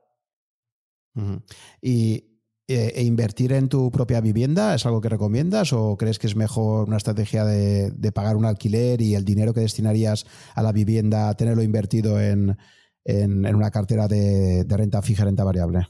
Y 1.81 2.33
eh, 2.69 2.93
e 2.95 3.03
invertir 3.03 3.53
en 3.53 3.69
tu 3.69 3.91
propia 3.91 4.21
vivienda 4.21 4.75
es 4.75 4.87
algo 4.87 5.01
que 5.01 5.09
recomiendas 5.09 5.73
o 5.73 5.97
crees 5.99 6.19
que 6.19 6.27
es 6.27 6.37
mejor 6.37 6.87
una 6.89 6.97
estrategia 6.97 7.45
de, 7.45 8.13
pagar 8.13 8.37
un 8.37 8.45
alquiler 8.45 9.03
y 9.03 9.15
el 9.15 9.25
dinero 9.25 9.53
que 9.53 9.61
destinarías 9.61 10.27
a 10.55 10.63
la 10.63 10.73
vivienda 10.73 11.35
tenerlo 11.35 11.63
invertido 11.63 12.21
en, 12.21 12.57
una 13.05 13.71
cartera 13.71 14.09
de, 14.09 14.65
renta 14.69 15.03
fija, 15.03 15.25
renta 15.25 15.45
variable? 15.45 15.87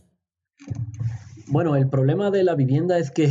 Bueno, 1.48 1.76
el 1.76 1.88
problema 1.88 2.30
de 2.30 2.44
la 2.44 2.54
vivienda 2.54 2.98
es 2.98 3.10
que 3.10 3.30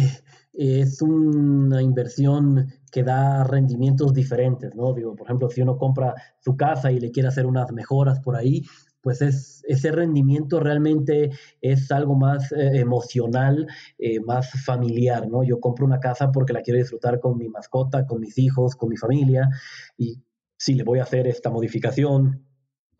es 0.53 1.01
una 1.01 1.81
inversión 1.81 2.67
que 2.91 3.03
da 3.03 3.43
rendimientos 3.45 4.13
diferentes, 4.13 4.75
¿no? 4.75 4.93
Digo, 4.93 5.15
por 5.15 5.25
ejemplo, 5.25 5.49
si 5.49 5.61
uno 5.61 5.77
compra 5.77 6.13
su 6.39 6.57
casa 6.57 6.91
y 6.91 6.99
le 6.99 7.11
quiere 7.11 7.29
hacer 7.29 7.45
unas 7.45 7.71
mejoras 7.71 8.19
por 8.19 8.35
ahí, 8.35 8.63
pues 9.01 9.21
es, 9.21 9.63
ese 9.67 9.91
rendimiento 9.91 10.59
realmente 10.59 11.31
es 11.61 11.91
algo 11.91 12.15
más 12.15 12.51
eh, 12.51 12.79
emocional, 12.79 13.67
eh, 13.97 14.19
más 14.19 14.51
familiar, 14.63 15.27
¿no? 15.27 15.43
Yo 15.43 15.59
compro 15.59 15.85
una 15.85 15.99
casa 15.99 16.31
porque 16.31 16.53
la 16.53 16.61
quiero 16.61 16.79
disfrutar 16.79 17.19
con 17.19 17.37
mi 17.37 17.49
mascota, 17.49 18.05
con 18.05 18.19
mis 18.19 18.37
hijos, 18.37 18.75
con 18.75 18.89
mi 18.89 18.97
familia, 18.97 19.49
y 19.97 20.21
si 20.57 20.75
le 20.75 20.83
voy 20.83 20.99
a 20.99 21.03
hacer 21.03 21.27
esta 21.27 21.49
modificación, 21.49 22.45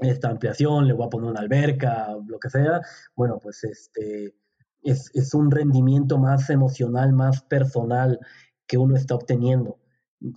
esta 0.01 0.29
ampliación, 0.29 0.87
le 0.87 0.93
voy 0.93 1.05
a 1.05 1.09
poner 1.09 1.29
una 1.31 1.41
alberca, 1.41 2.15
lo 2.27 2.39
que 2.39 2.49
sea, 2.49 2.81
bueno, 3.15 3.39
pues 3.41 3.63
este, 3.63 4.33
es, 4.83 5.33
un 5.33 5.51
rendimiento 5.51 6.17
más 6.17 6.49
emocional, 6.49 7.13
más 7.13 7.41
personal 7.43 8.19
que 8.67 8.77
uno 8.77 8.95
está 8.95 9.15
obteniendo. 9.15 9.79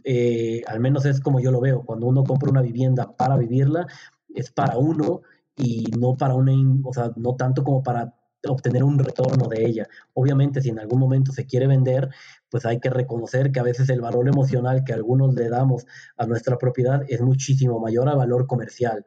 Eh, 0.05 0.63
al 0.67 0.81
menos 0.81 1.05
es 1.07 1.21
como 1.21 1.41
yo 1.41 1.51
lo 1.51 1.61
veo, 1.61 1.85
cuando 1.85 2.07
uno 2.07 2.25
compra 2.25 2.51
una 2.51 2.63
vivienda 2.63 3.17
para 3.17 3.37
vivirla, 3.37 3.87
es 4.35 4.51
para 4.51 4.79
uno 4.79 5.23
y 5.57 5.85
no 5.99 6.17
para 6.17 6.35
una, 6.35 6.53
o 6.85 6.93
sea, 6.93 7.13
no 7.17 7.37
tanto 7.37 7.63
como 7.65 7.83
para 7.83 8.15
obtener 8.49 8.85
un 8.85 8.99
retorno 8.99 9.49
de 9.49 9.65
ella. 9.65 9.89
Obviamente, 10.13 10.61
si 10.61 10.71
en 10.71 10.79
algún 10.79 11.01
momento 11.01 11.33
se 11.33 11.47
quiere 11.47 11.67
vender, 11.67 12.11
pues 12.51 12.67
hay 12.67 12.81
que 12.81 12.91
reconocer 12.91 13.53
que 13.53 13.61
a 13.61 13.63
veces 13.63 13.89
el 13.89 14.01
valor 14.01 14.29
emocional 14.29 14.85
que 14.85 14.93
algunos 14.93 15.35
le 15.35 15.49
damos 15.49 15.87
a 16.17 16.27
nuestra 16.27 16.59
propiedad 16.59 17.03
es 17.09 17.21
muchísimo 17.21 17.81
mayor 17.81 18.09
al 18.09 18.17
valor 18.17 18.47
comercial. 18.47 19.07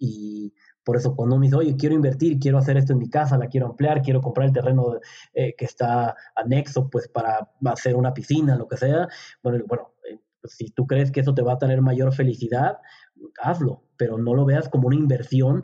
Y 0.00 0.54
por 0.82 0.96
eso 0.96 1.14
cuando 1.14 1.38
me 1.38 1.46
dice, 1.46 1.56
oye, 1.56 1.76
quiero 1.76 1.94
invertir, 1.94 2.38
quiero 2.40 2.58
hacer 2.58 2.76
esto 2.78 2.94
en 2.94 2.98
mi 2.98 3.10
casa, 3.10 3.36
la 3.38 3.48
quiero 3.48 3.66
ampliar, 3.66 4.00
quiero 4.02 4.22
comprar 4.22 4.48
el 4.48 4.52
terreno 4.52 4.98
eh, 5.34 5.54
que 5.56 5.66
está 5.66 6.16
anexo, 6.34 6.88
pues 6.88 7.06
para 7.08 7.50
hacer 7.66 7.94
una 7.94 8.14
piscina, 8.14 8.56
lo 8.56 8.66
que 8.66 8.78
sea, 8.78 9.06
bueno, 9.42 9.62
bueno, 9.68 9.92
eh, 10.10 10.18
pues, 10.40 10.54
si 10.54 10.70
tú 10.70 10.86
crees 10.86 11.12
que 11.12 11.20
eso 11.20 11.34
te 11.34 11.42
va 11.42 11.52
a 11.52 11.58
tener 11.58 11.82
mayor 11.82 12.14
felicidad, 12.14 12.78
hazlo, 13.42 13.84
pero 13.98 14.16
no 14.16 14.34
lo 14.34 14.46
veas 14.46 14.68
como 14.70 14.88
una 14.88 14.96
inversión 14.96 15.62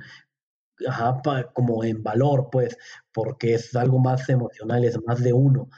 como 1.54 1.84
en 1.84 2.02
valor, 2.02 2.48
pues, 2.52 2.76
porque 3.10 3.54
es 3.54 3.74
algo 3.74 3.98
más 3.98 4.28
emocional, 4.28 4.84
es 4.84 4.98
más 5.06 5.22
de 5.24 5.32
uno. 5.32 5.70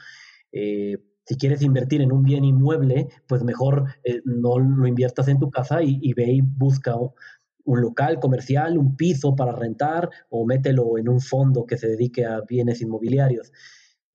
Eh, 0.51 0.97
si 1.25 1.37
quieres 1.37 1.61
invertir 1.61 2.01
en 2.01 2.11
un 2.11 2.23
bien 2.23 2.43
inmueble, 2.43 3.07
pues 3.27 3.43
mejor 3.43 3.85
no 4.25 4.59
lo 4.59 4.87
inviertas 4.87 5.27
en 5.29 5.39
tu 5.39 5.49
casa 5.49 5.81
y, 5.81 6.11
ve 6.13 6.25
y 6.31 6.41
busca 6.41 6.95
un 7.65 7.81
local 7.81 8.19
comercial, 8.19 8.77
un 8.77 8.95
piso 8.95 9.35
para 9.35 9.51
rentar 9.51 10.09
o 10.29 10.45
mételo 10.45 10.97
en 10.97 11.09
un 11.09 11.21
fondo 11.21 11.65
que 11.65 11.77
se 11.77 11.87
dedique 11.87 12.25
a 12.25 12.41
bienes 12.41 12.81
inmobiliarios. 12.81 13.51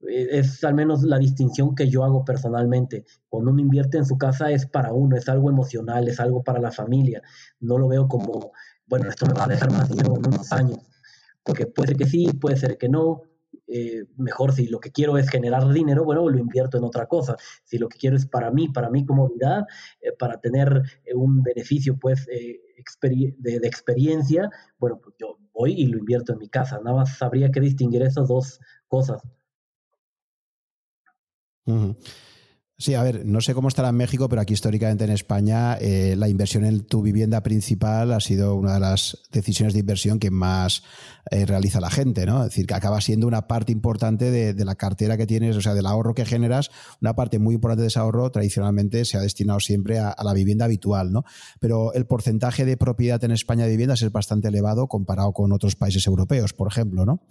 Eh, 0.08 0.28
es 0.38 0.62
al 0.64 0.74
menos 0.74 1.02
la 1.02 1.18
distinción 1.18 1.74
que 1.74 1.88
yo 1.88 2.04
hago 2.04 2.24
personalmente. 2.24 3.04
Cuando 3.28 3.50
uno 3.50 3.60
invierte 3.60 3.98
en 3.98 4.06
su 4.06 4.18
casa 4.18 4.50
es 4.50 4.66
para 4.66 4.92
uno, 4.92 5.16
es 5.16 5.28
algo 5.28 5.50
emocional, 5.50 6.08
es 6.08 6.20
algo 6.20 6.42
para 6.42 6.60
la 6.60 6.72
familia. 6.72 7.22
No 7.60 7.78
lo 7.78 7.88
veo 7.88 8.08
como, 8.08 8.52
bueno, 8.86 9.08
esto 9.08 9.26
me 9.26 9.34
va 9.34 9.44
a 9.44 9.48
dejar 9.48 9.72
más 9.72 9.88
dinero 9.88 10.16
en 10.16 10.26
unos 10.26 10.52
años. 10.52 10.78
Porque 11.42 11.66
puede 11.66 11.88
ser 11.88 11.96
que 11.96 12.06
sí, 12.06 12.26
puede 12.40 12.56
ser 12.56 12.78
que 12.78 12.88
no. 12.88 13.22
Eh, 13.66 14.04
mejor 14.16 14.52
si 14.52 14.66
lo 14.66 14.80
que 14.80 14.90
quiero 14.90 15.18
es 15.18 15.28
generar 15.28 15.68
dinero, 15.72 16.04
bueno, 16.04 16.28
lo 16.28 16.38
invierto 16.38 16.78
en 16.78 16.84
otra 16.84 17.06
cosa. 17.06 17.36
Si 17.64 17.78
lo 17.78 17.88
que 17.88 17.98
quiero 17.98 18.16
es 18.16 18.26
para 18.26 18.50
mí, 18.50 18.68
para 18.68 18.90
mi 18.90 19.04
comodidad, 19.04 19.64
eh, 20.00 20.12
para 20.18 20.40
tener 20.40 20.82
un 21.14 21.42
beneficio 21.42 21.98
pues 21.98 22.26
de, 22.26 22.60
de, 23.38 23.66
experiencia, 23.66 24.50
bueno, 24.78 25.00
pues 25.02 25.16
yo 25.18 25.38
voy 25.52 25.72
y 25.72 25.86
lo 25.86 25.98
invierto 25.98 26.32
en 26.32 26.38
mi 26.38 26.48
casa. 26.48 26.80
Nada 26.82 26.96
más 26.96 27.18
sabría 27.18 27.50
que 27.50 27.60
distinguir 27.60 28.02
esas 28.02 28.28
dos 28.28 28.60
cosas. 28.88 29.22
Sí, 32.76 32.94
a 32.94 33.04
ver, 33.04 33.24
no 33.24 33.40
sé 33.40 33.54
cómo 33.54 33.68
estará 33.68 33.90
en 33.90 33.94
México, 33.94 34.28
pero 34.28 34.42
aquí 34.42 34.52
históricamente 34.52 35.04
en 35.04 35.10
España 35.10 35.74
eh, 35.74 36.16
la 36.18 36.28
inversión 36.28 36.64
en 36.64 36.84
tu 36.84 37.02
vivienda 37.02 37.40
principal 37.40 38.12
ha 38.12 38.18
sido 38.18 38.56
una 38.56 38.74
de 38.74 38.80
las 38.80 39.16
decisiones 39.30 39.74
de 39.74 39.78
inversión 39.78 40.18
que 40.18 40.32
más 40.32 40.82
eh, 41.30 41.46
realiza 41.46 41.78
la 41.80 41.88
gente, 41.88 42.26
¿no? 42.26 42.42
Es 42.42 42.50
decir, 42.50 42.66
que 42.66 42.74
acaba 42.74 43.00
siendo 43.00 43.28
una 43.28 43.46
parte 43.46 43.70
importante 43.70 44.32
de, 44.32 44.64
la 44.64 44.74
cartera 44.74 45.16
que 45.16 45.24
tienes, 45.24 45.56
o 45.56 45.60
sea, 45.60 45.72
del 45.72 45.86
ahorro 45.86 46.14
que 46.14 46.24
generas, 46.24 46.72
una 47.00 47.14
parte 47.14 47.38
muy 47.38 47.54
importante 47.54 47.82
de 47.82 47.88
ese 47.88 48.00
ahorro 48.00 48.32
tradicionalmente 48.32 49.04
se 49.04 49.18
ha 49.18 49.20
destinado 49.20 49.60
siempre 49.60 50.00
a, 50.00 50.16
la 50.24 50.34
vivienda 50.34 50.64
habitual, 50.64 51.12
¿no? 51.12 51.24
Pero 51.60 51.92
el 51.92 52.06
porcentaje 52.06 52.64
de 52.64 52.76
propiedad 52.76 53.22
en 53.22 53.30
España 53.30 53.66
de 53.66 53.70
viviendas 53.70 54.02
es 54.02 54.10
bastante 54.10 54.48
elevado 54.48 54.88
comparado 54.88 55.32
con 55.32 55.52
otros 55.52 55.76
países 55.76 56.08
europeos, 56.08 56.52
por 56.54 56.66
ejemplo, 56.66 57.06
¿no? 57.06 57.22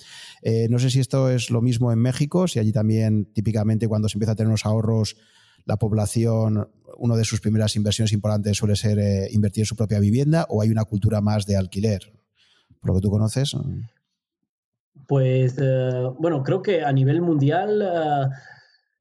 Eh, 0.41 0.68
no 0.70 0.80
sé 0.80 0.89
si 0.89 1.02
esto 1.02 1.30
es 1.30 1.50
lo 1.50 1.62
mismo 1.62 1.91
en 1.91 2.00
México, 2.00 2.48
si 2.48 2.60
allí 2.60 2.72
también 2.72 3.26
típicamente 3.34 3.89
cuando 3.89 4.08
se 4.08 4.16
empieza 4.16 4.32
a 4.32 4.36
tener 4.36 4.48
unos 4.48 4.66
ahorros 4.66 5.18
la 5.66 5.78
población, 5.78 6.68
una 6.97 7.16
de 7.16 7.24
sus 7.24 7.41
primeras 7.41 7.76
inversiones 7.76 8.14
importantes 8.14 8.57
suele 8.57 8.76
ser 8.76 8.99
eh, 8.99 9.28
invertir 9.32 9.61
en 9.61 9.66
su 9.66 9.76
propia 9.76 9.99
vivienda 9.99 10.45
o 10.49 10.61
hay 10.61 10.70
una 10.70 10.86
cultura 10.86 11.22
más 11.22 11.45
de 11.45 11.57
alquiler? 11.57 12.01
Por 12.80 12.89
lo 12.89 12.95
que 12.95 13.01
tú 13.01 13.09
conoces. 13.09 13.55
Pues 15.07 15.55
eh, 15.57 16.09
bueno, 16.20 16.43
creo 16.43 16.61
que 16.61 16.84
a 16.84 16.91
nivel 16.91 17.22
mundial 17.22 18.32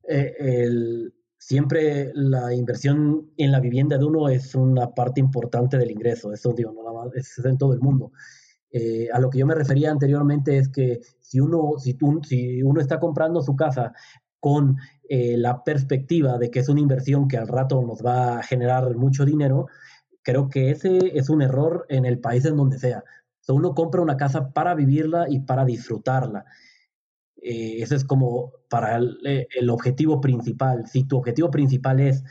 eh, 0.09 1.11
siempre 1.37 2.13
la 2.15 2.55
inversión 2.55 3.33
en 3.37 3.53
la 3.53 3.61
vivienda 3.61 3.99
de 3.99 4.05
uno 4.05 4.29
es 4.29 4.55
una 4.55 4.95
parte 4.95 5.21
importante 5.21 5.79
del 5.79 5.91
ingreso. 5.91 6.33
Eso 6.33 6.53
digo, 6.53 6.73
es 7.15 7.39
en 7.45 7.59
todo 7.59 7.73
el 7.73 7.81
mundo. 7.81 8.13
a 9.13 9.19
lo 9.19 9.31
que 9.31 9.39
yo 9.39 9.47
me 9.47 9.55
refería 9.55 9.91
anteriormente 9.91 10.57
es 10.59 10.69
que 10.69 11.01
si 11.21 11.41
uno, 11.41 11.73
si, 11.79 11.95
tú, 11.95 12.21
si 12.23 12.63
uno 12.63 12.81
está 12.81 13.01
comprando 13.01 13.43
su 13.43 13.57
casa 13.57 13.93
con 14.43 14.79
eh, 15.09 15.37
la 15.37 15.63
perspectiva 15.63 16.37
de 16.37 16.51
que 16.51 16.59
es 16.59 16.69
una 16.69 16.81
inversión 16.81 17.29
que 17.29 17.37
al 17.37 17.47
rato 17.47 17.81
nos 17.81 18.05
va 18.05 18.39
a 18.39 18.43
generar 18.43 18.93
mucho 18.97 19.25
dinero, 19.25 19.69
creo 20.21 20.49
que 20.49 20.73
ese 20.73 21.17
es 21.17 21.31
un 21.31 21.43
error 21.43 21.87
en 21.89 22.05
el 22.05 22.19
país 22.19 22.45
en 22.45 22.57
donde 22.57 22.81
sea. 22.81 23.05
uno 23.47 23.73
compra 23.73 24.03
una 24.03 24.17
casa 24.17 24.53
para 24.53 24.75
vivirla 24.75 25.27
y 25.29 25.39
para 25.41 25.65
disfrutarla. 25.65 26.45
Eh, 27.41 27.83
ese 27.83 27.95
es 27.95 28.05
como 28.05 28.53
para 28.69 28.99
eh, 29.25 29.47
el, 29.57 29.71
objetivo 29.71 30.21
principal. 30.21 30.89
Si 30.89 31.05
tu 31.05 31.19
objetivo 31.19 31.49
principal 31.53 32.01
es 32.01 32.25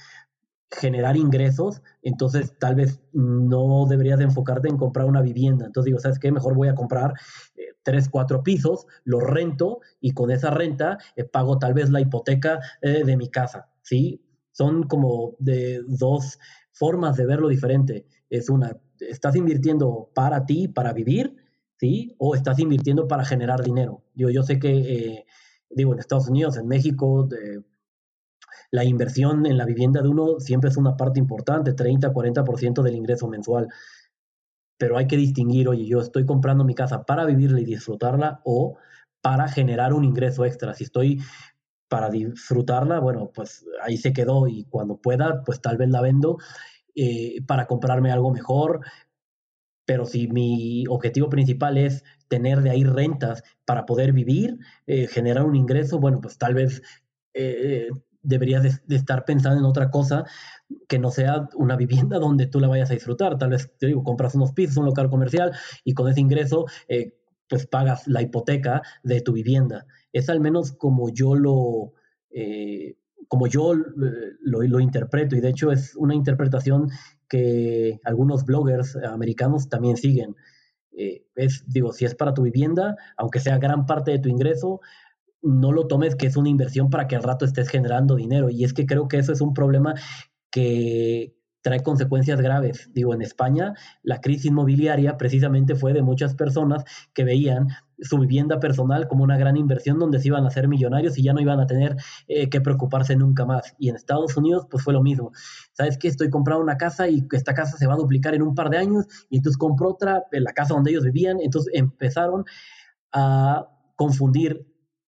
generar 0.69 1.15
ingresos, 1.15 1.81
entonces 2.01 2.57
tal 2.59 2.75
vez 2.75 2.99
no 3.13 3.85
deberías 3.87 4.19
de 4.19 4.25
enfocarte 4.25 4.67
en 4.67 4.77
comprar 4.77 5.05
una 5.05 5.21
vivienda. 5.21 5.65
Entonces 5.65 5.85
digo, 5.85 5.99
¿sabes 5.99 6.19
qué? 6.19 6.29
Mejor 6.29 6.55
voy 6.55 6.67
a 6.67 6.75
comprar 6.75 7.13
tres, 7.83 8.09
cuatro 8.09 8.43
pisos, 8.43 8.85
los 9.03 9.23
rento 9.23 9.79
y 9.99 10.11
con 10.11 10.31
esa 10.31 10.49
renta 10.51 10.97
eh, 11.15 11.23
pago 11.23 11.57
tal 11.59 11.73
vez 11.73 11.89
la 11.89 12.01
hipoteca 12.01 12.59
eh, 12.81 13.03
de 13.03 13.17
mi 13.17 13.29
casa, 13.29 13.69
¿sí? 13.81 14.21
Son 14.51 14.83
como 14.83 15.35
de 15.39 15.81
dos 15.87 16.39
formas 16.71 17.17
de 17.17 17.25
verlo 17.25 17.47
diferente. 17.47 18.05
Es 18.29 18.49
una, 18.49 18.77
estás 18.99 19.35
invirtiendo 19.35 20.09
para 20.13 20.45
ti, 20.45 20.67
para 20.67 20.93
vivir, 20.93 21.35
¿sí? 21.77 22.15
O 22.17 22.35
estás 22.35 22.59
invirtiendo 22.59 23.07
para 23.07 23.25
generar 23.25 23.63
dinero. 23.63 24.03
Yo, 24.13 24.43
sé 24.43 24.59
que, 24.59 25.25
digo, 25.69 25.93
en 25.93 25.99
Estados 25.99 26.27
Unidos, 26.27 26.57
en 26.57 26.67
México, 26.67 27.27
la 28.71 28.85
inversión 28.85 29.45
en 29.45 29.57
la 29.57 29.65
vivienda 29.65 30.01
de 30.01 30.07
uno 30.07 30.39
siempre 30.39 30.69
es 30.69 30.77
una 30.77 30.95
parte 30.95 31.19
importante, 31.19 31.73
30, 31.73 32.13
40% 32.13 32.81
del 32.81 32.95
ingreso 32.95 33.27
mensual. 33.27 33.67
Pero 34.81 34.97
hay 34.97 35.05
que 35.05 35.15
distinguir, 35.15 35.67
oye, 35.69 35.85
yo 35.85 36.01
estoy 36.01 36.25
comprando 36.25 36.63
mi 36.63 36.73
casa 36.73 37.03
para 37.03 37.23
vivirla 37.23 37.61
y 37.61 37.65
disfrutarla 37.65 38.41
o 38.43 38.79
para 39.21 39.47
generar 39.47 39.93
un 39.93 40.03
ingreso 40.03 40.43
extra. 40.43 40.73
Si 40.73 40.85
estoy 40.85 41.21
para 41.87 42.09
disfrutarla, 42.09 42.99
bueno, 42.99 43.29
pues 43.31 43.63
ahí 43.83 43.97
se 43.97 44.11
quedó 44.11 44.47
y 44.47 44.63
cuando 44.63 44.97
pueda, 44.97 45.43
pues 45.43 45.61
tal 45.61 45.77
vez 45.77 45.87
la 45.91 46.01
vendo 46.01 46.39
eh, 46.95 47.43
para 47.45 47.67
comprarme 47.67 48.11
algo 48.11 48.31
mejor, 48.31 48.79
pero 49.85 50.05
si 50.05 50.27
mi 50.27 50.85
objetivo 50.89 51.29
principal 51.29 51.77
es 51.77 52.03
tener 52.27 52.63
de 52.63 52.71
ahí 52.71 52.83
rentas 52.83 53.43
para 53.65 53.85
poder 53.85 54.13
vivir, 54.13 54.57
eh, 54.87 55.05
generar 55.05 55.45
un 55.45 55.55
ingreso, 55.55 55.99
bueno, 55.99 56.21
pues 56.21 56.39
tal 56.39 56.55
vez 56.55 56.81
eh, 57.35 57.87
deberías 58.23 58.63
de, 58.63 58.95
estar 58.95 59.25
pensando 59.25 59.59
en 59.59 59.65
otra 59.65 59.91
cosa 59.91 60.25
que 60.87 60.99
no 60.99 61.11
sea 61.11 61.49
una 61.55 61.75
vivienda 61.75 62.19
donde 62.19 62.47
tú 62.47 62.59
la 62.59 62.67
vayas 62.67 62.91
a 62.91 62.93
disfrutar. 62.93 63.37
Tal 63.37 63.49
vez, 63.49 63.71
te 63.77 63.87
digo, 63.87 64.03
compras 64.03 64.35
unos 64.35 64.53
pisos, 64.53 64.77
un 64.77 64.85
local 64.85 65.09
comercial 65.09 65.51
y 65.83 65.93
con 65.93 66.09
ese 66.09 66.21
ingreso, 66.21 66.65
eh, 66.87 67.17
pues 67.47 67.67
pagas 67.67 68.07
la 68.07 68.21
hipoteca 68.21 68.81
de 69.03 69.21
tu 69.21 69.33
vivienda. 69.33 69.85
Es 70.13 70.29
al 70.29 70.39
menos 70.39 70.71
como 70.71 71.09
yo 71.09 71.35
lo... 71.35 71.93
como 73.27 73.47
yo 73.47 73.73
lo, 73.73 74.61
lo 74.61 74.79
interpreto 74.79 75.35
y 75.35 75.41
de 75.41 75.49
hecho 75.49 75.71
es 75.71 75.95
una 75.95 76.15
interpretación 76.15 76.89
que 77.29 77.99
algunos 78.03 78.45
bloggers 78.45 78.97
americanos 78.97 79.69
también 79.69 79.95
siguen. 79.95 80.35
Eh, 80.91 81.25
es, 81.35 81.63
digo, 81.67 81.93
si 81.93 82.05
es 82.05 82.15
para 82.15 82.33
tu 82.33 82.43
vivienda, 82.43 82.97
aunque 83.15 83.39
sea 83.39 83.57
gran 83.57 83.85
parte 83.85 84.11
de 84.11 84.19
tu 84.19 84.29
ingreso, 84.29 84.81
no 85.41 85.71
lo 85.71 85.87
tomes 85.87 86.15
que 86.15 86.27
es 86.27 86.35
una 86.35 86.49
inversión 86.49 86.89
para 86.89 87.07
que 87.07 87.15
al 87.15 87.23
rato 87.23 87.45
estés 87.45 87.69
generando 87.69 88.15
dinero. 88.15 88.49
Y 88.49 88.63
es 88.63 88.73
que 88.73 88.85
creo 88.85 89.07
que 89.07 89.17
eso 89.17 89.31
es 89.31 89.41
un 89.41 89.53
problema 89.53 89.95
que 90.51 91.35
trae 91.61 91.83
consecuencias 91.83 92.41
graves. 92.41 92.89
Digo, 92.93 93.13
en 93.13 93.21
España 93.21 93.73
la 94.03 94.19
crisis 94.19 94.45
inmobiliaria 94.45 95.17
precisamente 95.17 95.75
fue 95.75 95.93
de 95.93 96.01
muchas 96.01 96.35
personas 96.35 96.83
que 97.13 97.23
veían 97.23 97.67
su 97.99 98.17
vivienda 98.17 98.59
personal 98.59 99.07
como 99.07 99.23
una 99.23 99.37
gran 99.37 99.57
inversión 99.57 99.99
donde 99.99 100.19
se 100.19 100.29
iban 100.29 100.43
a 100.43 100.47
hacer 100.47 100.67
millonarios 100.67 101.17
y 101.19 101.23
ya 101.23 101.33
no 101.33 101.39
iban 101.39 101.59
a 101.59 101.67
tener 101.67 101.95
eh, 102.27 102.49
que 102.49 102.59
preocuparse 102.59 103.15
nunca 103.15 103.45
más. 103.45 103.75
Y 103.77 103.89
en 103.89 103.95
Estados 103.95 104.35
Unidos, 104.37 104.65
pues 104.69 104.83
fue 104.83 104.93
lo 104.93 105.03
mismo. 105.03 105.31
¿Sabes 105.73 105.99
qué? 105.99 106.07
Estoy 106.07 106.29
comprando 106.31 106.63
una 106.63 106.77
casa 106.77 107.07
y 107.07 107.27
esta 107.31 107.53
casa 107.53 107.77
se 107.77 107.85
va 107.85 107.93
a 107.93 107.97
duplicar 107.97 108.33
en 108.33 108.41
un 108.41 108.55
par 108.55 108.71
de 108.71 108.79
años 108.79 109.05
y 109.29 109.37
entonces 109.37 109.57
compró 109.57 109.89
otra 109.89 110.23
en 110.31 110.43
la 110.43 110.53
casa 110.53 110.73
donde 110.73 110.91
ellos 110.91 111.03
vivían. 111.03 111.39
Entonces 111.41 111.71
empezaron 111.75 112.43
a 113.11 113.67
confundir 113.95 114.65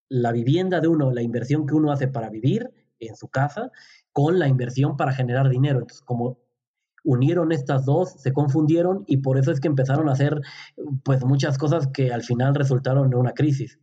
la 0.07 0.31
vivienda 0.31 0.79
de 0.79 0.87
uno, 0.87 1.11
la 1.11 1.23
inversión 1.23 1.65
que 1.65 1.73
uno 1.73 1.91
hace 1.91 2.07
para 2.07 2.29
vivir 2.29 2.69
en 2.99 3.15
su 3.15 3.27
casa, 3.27 3.71
con 4.14 4.40
la 4.40 4.48
inversión 4.48 4.95
para 4.95 5.11
generar 5.11 5.49
dinero. 5.49 5.80
Entonces, 5.80 6.02
como 6.02 6.38
unieron 7.03 7.52
estas 7.52 7.85
dos, 7.85 8.14
se 8.14 8.31
confundieron 8.31 9.03
y 9.07 9.18
por 9.18 9.38
eso 9.38 9.52
es 9.52 9.60
que 9.60 9.68
empezaron 9.68 10.07
a 10.07 10.14
hacer 10.14 10.40
pues 11.03 11.26
muchas 11.26 11.57
cosas 11.57 11.88
que 11.88 12.14
al 12.14 12.23
final 12.23 12.56
resultaron 12.56 13.07
en 13.07 13.15
una 13.15 13.34
crisis. 13.34 13.80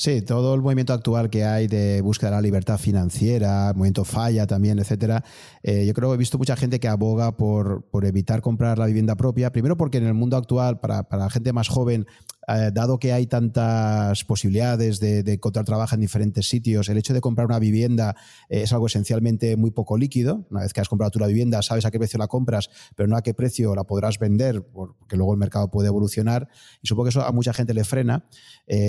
Sí, 0.00 0.22
todo 0.22 0.54
el 0.54 0.62
movimiento 0.62 0.92
actual 0.92 1.28
que 1.28 1.44
hay 1.44 1.66
de 1.66 2.00
búsqueda 2.02 2.30
de 2.30 2.36
la 2.36 2.40
libertad 2.40 2.78
financiera, 2.78 3.72
movimiento 3.74 4.04
falla 4.04 4.46
también, 4.46 4.78
etcétera. 4.78 5.24
Eh, 5.64 5.86
yo 5.86 5.92
creo 5.92 6.10
que 6.10 6.14
he 6.14 6.18
visto 6.18 6.38
mucha 6.38 6.54
gente 6.54 6.78
que 6.78 6.86
aboga 6.86 7.36
por, 7.36 7.82
por, 7.90 8.04
evitar 8.04 8.40
comprar 8.40 8.78
la 8.78 8.86
vivienda 8.86 9.16
propia. 9.16 9.50
Primero 9.50 9.76
porque 9.76 9.98
en 9.98 10.06
el 10.06 10.14
mundo 10.14 10.36
actual, 10.36 10.78
para, 10.78 11.08
para 11.08 11.24
la 11.24 11.30
gente 11.30 11.52
más 11.52 11.66
joven, 11.66 12.06
eh, 12.50 12.70
dado 12.72 12.98
que 12.98 13.12
hay 13.12 13.26
tantas 13.26 14.24
posibilidades 14.24 15.00
de, 15.00 15.18
encontrar 15.26 15.66
trabajo 15.66 15.94
en 15.94 16.00
diferentes 16.00 16.48
sitios, 16.48 16.88
el 16.88 16.96
hecho 16.96 17.12
de 17.12 17.20
comprar 17.20 17.46
una 17.46 17.58
vivienda 17.58 18.16
eh, 18.48 18.62
es 18.62 18.72
algo 18.72 18.86
esencialmente 18.86 19.56
muy 19.56 19.70
poco 19.70 19.98
líquido. 19.98 20.46
Una 20.50 20.62
vez 20.62 20.72
que 20.72 20.80
has 20.80 20.88
comprado 20.88 21.10
tu 21.10 21.18
vivienda, 21.18 21.60
sabes 21.60 21.84
a 21.84 21.90
qué 21.90 21.98
precio 21.98 22.18
la 22.18 22.26
compras, 22.26 22.70
pero 22.96 23.06
no 23.06 23.16
a 23.16 23.22
qué 23.22 23.34
precio 23.34 23.74
la 23.74 23.84
podrás 23.84 24.18
vender, 24.18 24.64
porque 24.64 25.16
luego 25.16 25.32
el 25.34 25.38
mercado 25.38 25.70
puede 25.70 25.88
evolucionar. 25.88 26.48
Y 26.80 26.86
supongo 26.86 27.04
que 27.04 27.10
eso 27.10 27.22
a 27.22 27.32
mucha 27.32 27.52
gente 27.52 27.74
le 27.74 27.84
frena. 27.84 28.24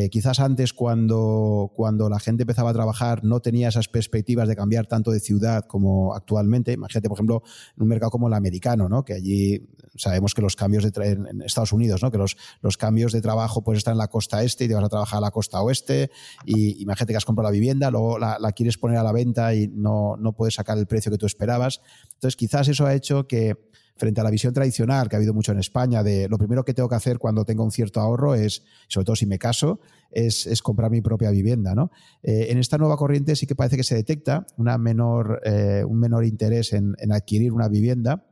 Quizás 0.10 0.40
antes, 0.40 0.72
cuando, 0.72 0.99
cuando 1.08 2.10
la 2.10 2.20
gente 2.20 2.44
empezaba 2.44 2.72
a 2.72 2.74
trabajar, 2.74 3.24
no 3.24 3.40
tenía 3.40 3.70
esas 3.70 3.88
perspectivas 3.88 4.48
de 4.48 4.56
cambiar 4.56 4.88
tanto 4.88 5.12
de 5.12 5.20
ciudad 5.20 5.66
como 5.66 6.14
actualmente. 6.14 6.74
Imagínate, 6.74 7.10
por 7.10 7.18
ejemplo, 7.18 7.44
en 7.76 7.84
un 7.84 7.90
mercado 7.90 8.12
como 8.12 8.28
el 8.28 8.34
americano, 8.34 8.90
¿no? 8.90 9.04
que 9.04 9.14
allí 9.14 9.70
sabemos 9.96 10.34
que 10.34 10.42
los 10.42 10.56
cambios 10.56 10.84
de 10.84 10.90
en 11.06 11.42
Estados 11.42 11.74
Unidos, 11.74 12.04
¿no? 12.04 12.12
que 12.12 12.18
los, 12.18 12.38
los 12.62 12.78
cambios 12.78 13.12
de 13.12 13.22
trabajo 13.22 13.64
puedes 13.64 13.80
estar 13.80 13.92
en 13.94 13.98
la 13.98 14.08
costa 14.08 14.44
este 14.44 14.66
y 14.66 14.68
te 14.68 14.76
vas 14.76 14.84
a 14.84 14.90
trabajar 14.90 15.18
a 15.18 15.22
la 15.22 15.32
costa 15.32 15.62
oeste 15.62 16.12
y 16.46 16.82
imagínate 16.82 17.14
que 17.14 17.18
has 17.18 17.26
comprado 17.26 17.50
la 17.50 17.54
vivienda, 17.54 17.92
luego 17.92 18.18
la, 18.20 18.38
quieres 18.54 18.78
poner 18.78 18.98
a 18.98 19.04
la 19.04 19.12
venta 19.12 19.54
y 19.54 19.68
no, 19.68 20.18
no 20.18 20.34
puedes 20.34 20.56
sacar 20.56 20.78
el 20.78 20.88
precio 20.88 21.12
que 21.12 21.18
tú 21.18 21.26
esperabas. 21.26 21.82
Entonces 22.14 22.36
quizás 22.36 22.68
eso 22.68 22.86
ha 22.86 22.94
hecho 22.94 23.28
que 23.28 23.70
frente 24.00 24.22
a 24.22 24.24
la 24.24 24.32
visión 24.32 24.54
tradicional 24.54 25.10
que 25.10 25.16
ha 25.16 25.18
habido 25.18 25.34
mucho 25.34 25.52
en 25.52 25.60
España 25.60 26.02
de 26.02 26.28
lo 26.28 26.38
primero 26.38 26.64
que 26.64 26.74
tengo 26.74 26.90
que 26.90 26.96
hacer 26.96 27.20
cuando 27.20 27.46
tengo 27.46 27.64
un 27.64 27.72
cierto 27.72 28.00
ahorro 28.00 28.34
es, 28.34 28.64
sobre 28.88 29.06
todo 29.06 29.16
si 29.16 29.26
me 29.26 29.38
caso, 29.38 29.82
es, 30.10 30.62
comprar 30.64 30.90
mi 30.90 31.02
propia 31.02 31.30
vivienda. 31.30 31.76
¿no? 31.76 31.92
Eh, 32.24 32.48
en 32.50 32.58
esta 32.58 32.78
nueva 32.78 32.98
corriente 32.98 33.36
sí 33.36 33.46
que 33.46 33.56
parece 33.56 33.78
que 33.78 33.84
se 33.84 33.96
detecta 33.96 34.48
una 34.58 34.78
menor, 34.78 35.42
eh, 35.44 35.84
un 35.86 36.00
menor 36.00 36.26
interés 36.26 36.74
en, 36.74 36.96
en, 37.00 37.12
adquirir 37.12 37.52
una 37.52 37.68
vivienda 37.68 38.26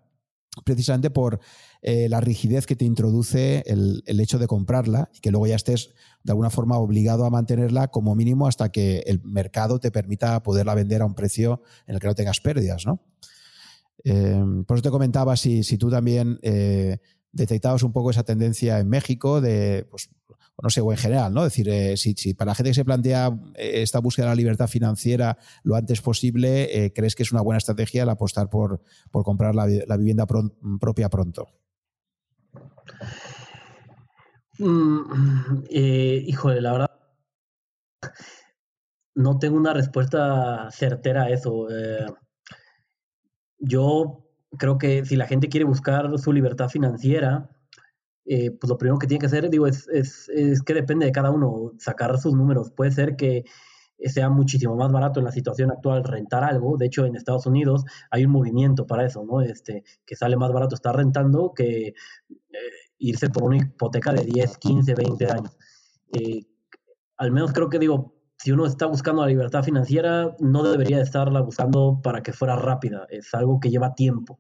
precisamente 0.64 1.10
por 1.10 1.39
eh, 1.81 2.10
la 2.10 2.19
rigidez 2.19 2.65
que 2.65 2.76
te 2.76 2.85
introduce 2.85 3.64
el, 3.68 4.03
hecho 4.07 4.39
de 4.39 4.48
comprarla 4.48 5.10
y 5.14 5.19
que 5.19 5.31
luego 5.31 5.48
ya 5.48 5.56
estés 5.56 5.91
de 6.23 6.31
alguna 6.31 6.49
forma 6.49 6.77
obligado 6.77 7.26
a 7.26 7.30
mantenerla 7.30 7.89
como 7.89 8.15
mínimo 8.15 8.48
hasta 8.48 8.69
que 8.69 9.03
el 9.06 9.22
mercado 9.23 9.80
te 9.80 9.91
permita 9.91 10.41
poderla 10.44 10.76
vender 10.76 11.02
a 11.02 11.06
un 11.06 11.14
precio 11.14 11.61
en 11.85 11.95
el 11.95 12.02
que 12.02 12.07
no 12.07 12.15
tengas 12.15 12.39
pérdidas, 12.41 12.85
¿no? 12.85 13.02
Eh, 14.03 14.44
por 14.65 14.78
eso 14.78 14.84
te 14.84 14.90
comentaba 14.90 15.36
si, 15.36 15.64
si 15.64 15.78
tú 15.78 15.90
también 15.90 16.40
eh, 16.41 16.99
detectabas 17.32 17.84
un 17.84 17.91
poco 17.91 18.11
esa 18.11 18.24
tendencia 18.24 18.80
en 18.80 18.90
México 18.90 19.41
de, 19.41 19.88
pues, 19.90 20.10
no 20.61 20.69
sé, 20.69 20.82
o 20.82 20.91
en 20.91 20.98
general, 20.98 21.34
¿no? 21.34 21.45
Es 21.45 21.53
decir, 21.53 21.69
eh, 21.69 21.98
si, 21.98 22.34
para 22.34 22.52
la 22.52 22.56
gente 22.56 22.72
que 22.72 22.76
se 22.76 22.86
plantea 22.86 23.38
eh, 23.56 23.82
esta 23.82 23.99
búsqueda 23.99 24.26
de 24.26 24.32
la 24.32 24.36
libertad 24.36 24.68
financiera 24.68 25.38
lo 25.64 25.76
antes 25.76 26.02
posible, 26.02 26.91
¿crees 26.95 27.15
que 27.15 27.24
es 27.24 27.32
una 27.32 27.41
buena 27.41 27.57
estrategia 27.57 28.03
el 28.03 28.10
apostar 28.10 28.49
por, 28.49 28.82
por 29.11 29.24
comprar 29.24 29.56
la, 29.56 29.65
vivienda 29.98 30.26
propia 30.26 31.10
pronto? 31.10 31.48
Mm, 34.57 35.64
híjole, 35.69 36.61
la 36.61 36.72
verdad, 36.72 36.91
no 39.14 39.38
tengo 39.38 39.57
una 39.57 39.74
respuesta 39.74 40.69
certera 40.72 41.24
a 41.24 41.30
eso. 41.30 41.68
Yo 43.60 44.24
creo 44.58 44.78
que 44.78 45.06
si 45.06 45.16
la 45.16 45.28
gente 45.28 45.50
quiere 45.50 45.66
buscar 45.66 46.18
su 46.20 46.32
libertad 46.34 46.70
financiera, 46.70 47.50
eh, 48.26 48.52
pues 48.52 48.70
lo 48.70 48.78
primero 48.78 49.00
que 49.00 49.08
tiene 49.08 49.20
que 49.20 49.28
hacer, 49.28 49.50
digo, 49.50 49.68
es, 49.68 49.88
es, 49.88 50.30
es, 50.30 50.62
que 50.62 50.74
depende 50.74 51.06
de 51.06 51.12
cada 51.12 51.32
uno 51.32 51.72
sacar 51.80 52.18
sus 52.20 52.34
números. 52.34 52.72
Puede 52.72 52.92
ser 52.92 53.16
que 53.16 53.46
sea 54.06 54.30
muchísimo 54.30 54.76
más 54.76 54.92
barato 54.92 55.20
en 55.20 55.26
la 55.26 55.32
situación 55.32 55.72
actual 55.72 56.04
rentar 56.04 56.44
algo. 56.44 56.78
De 56.78 56.86
hecho, 56.86 57.06
en 57.06 57.16
Estados 57.16 57.46
Unidos 57.46 57.84
hay 58.12 58.26
un 58.26 58.32
movimiento 58.32 58.86
para 58.86 59.06
eso, 59.06 59.24
¿no? 59.26 59.42
Este, 59.42 59.84
que 60.06 60.16
sale 60.16 60.38
más 60.38 60.52
barato 60.52 60.76
estar 60.76 60.96
rentando 60.96 61.54
que 61.56 61.88
eh, 61.88 61.94
irse 63.00 63.30
por 63.30 63.44
una 63.44 63.58
hipoteca 63.58 64.14
de 64.14 64.24
10, 64.24 64.58
15, 64.58 64.94
20 64.94 65.26
años. 65.32 65.58
Eh, 66.14 66.46
al 67.18 67.32
menos 67.32 67.54
creo 67.54 67.70
que 67.70 67.80
digo, 67.80 68.16
si 68.38 68.51
uno 68.51 68.65
está 68.65 68.85
buscando 68.85 69.23
la 69.23 69.27
libertad 69.27 69.64
financiera, 69.64 70.35
no 70.39 70.64
debería 70.64 71.01
estarla 71.01 71.41
buscando 71.41 71.99
para 72.03 72.22
que 72.22 72.34
fuera 72.34 72.55
rápida. 72.55 73.07
Es 73.09 73.34
algo 73.34 73.59
que 73.59 73.69
lleva 73.69 73.95
tiempo. 73.95 74.39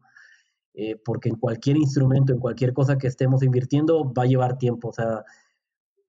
Eh, 0.73 0.95
porque 1.03 1.29
en 1.29 1.35
cualquier 1.35 1.77
instrumento, 1.77 2.31
en 2.31 2.39
cualquier 2.39 2.71
cosa 2.71 2.99
que 2.99 3.07
estemos 3.07 3.41
invirtiendo, 3.41 4.13
va 4.13 4.23
a 4.23 4.27
llevar 4.27 4.59
tiempo. 4.59 4.89
O 4.89 4.93
sea, 4.93 5.23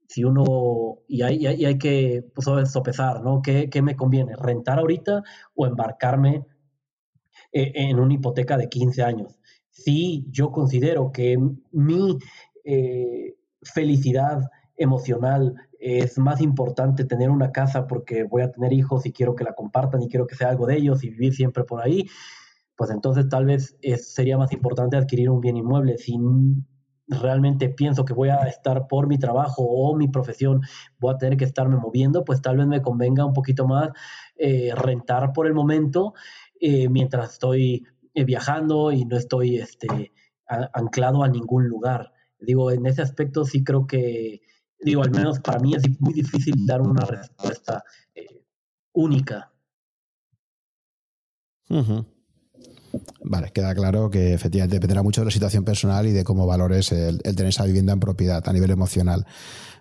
si 0.07 0.25
uno, 0.25 0.99
y 1.09 1.23
hay, 1.23 1.47
y 1.47 1.65
hay 1.65 1.79
que 1.79 2.23
pues, 2.35 2.47
sopesar, 2.71 3.23
¿no? 3.23 3.41
¿Qué, 3.41 3.71
¿Qué, 3.71 3.81
me 3.81 3.97
conviene? 3.97 4.37
¿Rentar 4.37 4.79
ahorita 4.79 5.23
o 5.55 5.67
embarcarme 5.67 6.45
eh, 7.53 7.73
en 7.75 7.99
una 7.99 8.13
hipoteca 8.13 8.59
de 8.59 8.69
15 8.69 9.03
años? 9.03 9.39
Si 9.71 10.27
yo 10.31 10.51
considero 10.51 11.13
que 11.13 11.39
mi 11.73 12.19
eh, 12.65 13.37
felicidad 13.63 14.51
emocional 14.77 15.55
es 15.79 16.19
más 16.19 16.41
importante 16.41 17.05
tener 17.05 17.31
una 17.31 17.53
casa 17.53 17.87
porque 17.87 18.25
voy 18.25 18.43
a 18.43 18.51
tener 18.51 18.73
hijos 18.73 19.07
y 19.07 19.13
quiero 19.13 19.35
que 19.35 19.45
la 19.45 19.55
compartan 19.55 20.03
y 20.03 20.09
quiero 20.09 20.27
que 20.27 20.35
sea 20.35 20.49
algo 20.49 20.67
de 20.67 20.77
ellos 20.77 21.05
y 21.05 21.11
vivir 21.11 21.35
siempre 21.35 21.65
por 21.65 21.81
ahí, 21.81 22.07
pues 22.77 22.91
entonces 22.91 23.29
tal 23.29 23.47
vez 23.47 23.77
sería 23.97 24.39
más 24.39 24.53
importante 24.53 24.97
adquirir 24.97 25.31
un 25.31 25.41
bien 25.41 25.57
inmueble. 25.57 25.99
Si 25.99 26.17
realmente 27.09 27.69
pienso 27.71 28.05
que 28.05 28.13
voy 28.13 28.29
a 28.29 28.37
estar 28.45 28.87
por 28.87 29.07
mi 29.07 29.19
trabajo 29.19 29.63
o 29.63 29.97
mi 29.97 30.09
profesión, 30.09 30.61
voy 30.99 31.15
a 31.15 31.19
tener 31.19 31.37
que 31.37 31.45
estarme 31.45 31.77
moviendo, 31.77 32.25
pues 32.25 32.43
tal 32.43 32.59
vez 32.59 32.67
me 32.67 32.83
convenga 32.83 33.25
un 33.25 33.33
poquito 33.33 33.67
más 33.67 33.91
eh, 34.37 34.73
rentar 34.75 35.33
por 35.33 35.47
el 35.47 35.55
momento 35.55 36.15
eh, 36.61 36.89
mientras 36.89 37.33
estoy 37.33 37.87
eh, 38.15 38.25
viajando 38.25 38.93
y 38.93 39.05
no 39.05 39.17
estoy 39.17 39.57
este, 39.57 40.13
anclado 40.47 41.23
a 41.23 41.29
ningún 41.29 41.67
lugar. 41.67 42.13
Digo, 42.41 42.71
en 42.71 42.87
ese 42.87 43.03
aspecto 43.03 43.45
sí 43.45 43.65
creo 43.65 43.87
que, 43.87 44.41
digo, 44.81 45.03
al 45.03 45.11
menos 45.11 45.41
para 45.41 45.59
mí 45.59 45.75
es 45.75 46.01
muy 46.01 46.15
difícil 46.15 46.55
dar 46.67 46.81
una 46.81 47.05
respuesta 47.05 47.83
única. 48.93 49.51
Vale, 53.29 53.51
queda 53.53 53.75
claro 53.75 54.09
que 54.09 54.33
efectivamente 54.33 54.77
dependerá 54.77 55.03
mucho 55.03 55.21
de 55.21 55.27
la 55.27 55.31
situación 55.31 55.63
personal 55.63 56.07
y 56.07 56.13
de 56.13 56.25
cómo 56.25 56.47
valores 56.47 56.93
el, 56.93 57.19
tener 57.21 57.49
esa 57.49 57.67
vivienda 57.67 57.93
en 57.93 58.01
propiedad 58.01 58.43
a 58.49 58.53
nivel 58.55 58.71
emocional. 58.71 59.27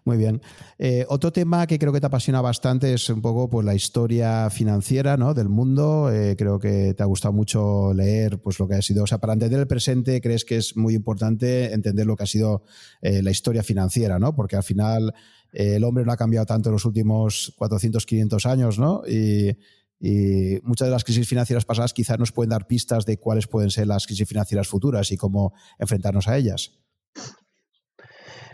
Muy 0.03 0.18
bien. 0.18 0.41
Eh, 0.78 1.06
otro 1.07 1.32
tema 1.32 1.65
que 1.65 1.80
creo 1.80 1.94
que 1.94 2.02
te 2.02 2.07
apasiona 2.07 2.41
bastante 2.41 2.94
es 2.94 3.10
un 3.10 3.22
poco 3.22 3.49
pues, 3.49 3.65
la 3.65 3.74
historia 3.74 4.49
financiera 4.49 5.15
¿no? 5.15 5.34
del 5.34 5.48
mundo. 5.48 6.11
Eh, 6.11 6.36
creo 6.38 6.60
que 6.60 6.94
te 6.94 7.03
ha 7.03 7.06
gustado 7.06 7.34
mucho 7.34 7.94
leer 7.94 8.41
pues, 8.41 8.60
lo 8.60 8.68
que 8.68 8.76
ha 8.76 8.82
sido. 8.82 9.06
O 9.06 9.07
sea, 9.07 9.19
para 9.19 9.32
entender 9.32 9.61
el 9.61 9.68
presente, 9.68 10.19
crees 10.19 10.44
que 10.44 10.57
es 10.57 10.76
muy 10.76 10.94
importante 10.94 11.74
entender 11.74 12.06
lo 12.06 12.18
que 12.18 12.24
ha 12.24 12.28
sido 12.28 12.64
eh, 13.02 13.22
la 13.22 13.32
historia 13.32 13.64
financiera, 13.64 14.19
¿no? 14.19 14.36
Porque 14.36 14.57
al 14.57 14.64
final 14.64 15.14
el 15.53 15.84
hombre 15.86 16.03
no 16.03 16.11
ha 16.11 16.18
cambiado 16.18 16.45
tanto 16.45 16.68
en 16.68 16.74
los 16.74 16.84
últimos 16.84 17.53
400, 17.57 18.06
500 18.06 18.45
años, 18.45 18.78
¿no? 18.78 19.03
Y, 19.07 19.57
y 19.99 20.60
muchas 20.64 20.88
de 20.88 20.91
las 20.91 21.03
crisis 21.03 21.28
financieras 21.28 21.65
pasadas 21.65 21.94
quizás 21.94 22.19
nos 22.19 22.32
pueden 22.32 22.52
dar 22.52 22.68
pistas 22.68 23.06
de 23.06 23.18
cuáles 23.18 23.48
pueden 23.48 23.72
ser 23.72 23.88
las 23.88 24.06
crisis 24.06 24.28
financieras 24.28 24.68
futuras 24.68 25.11
y 25.11 25.18
cómo 25.18 25.53
enfrentarnos 25.80 26.28
a 26.28 26.38
ellas. 26.38 26.80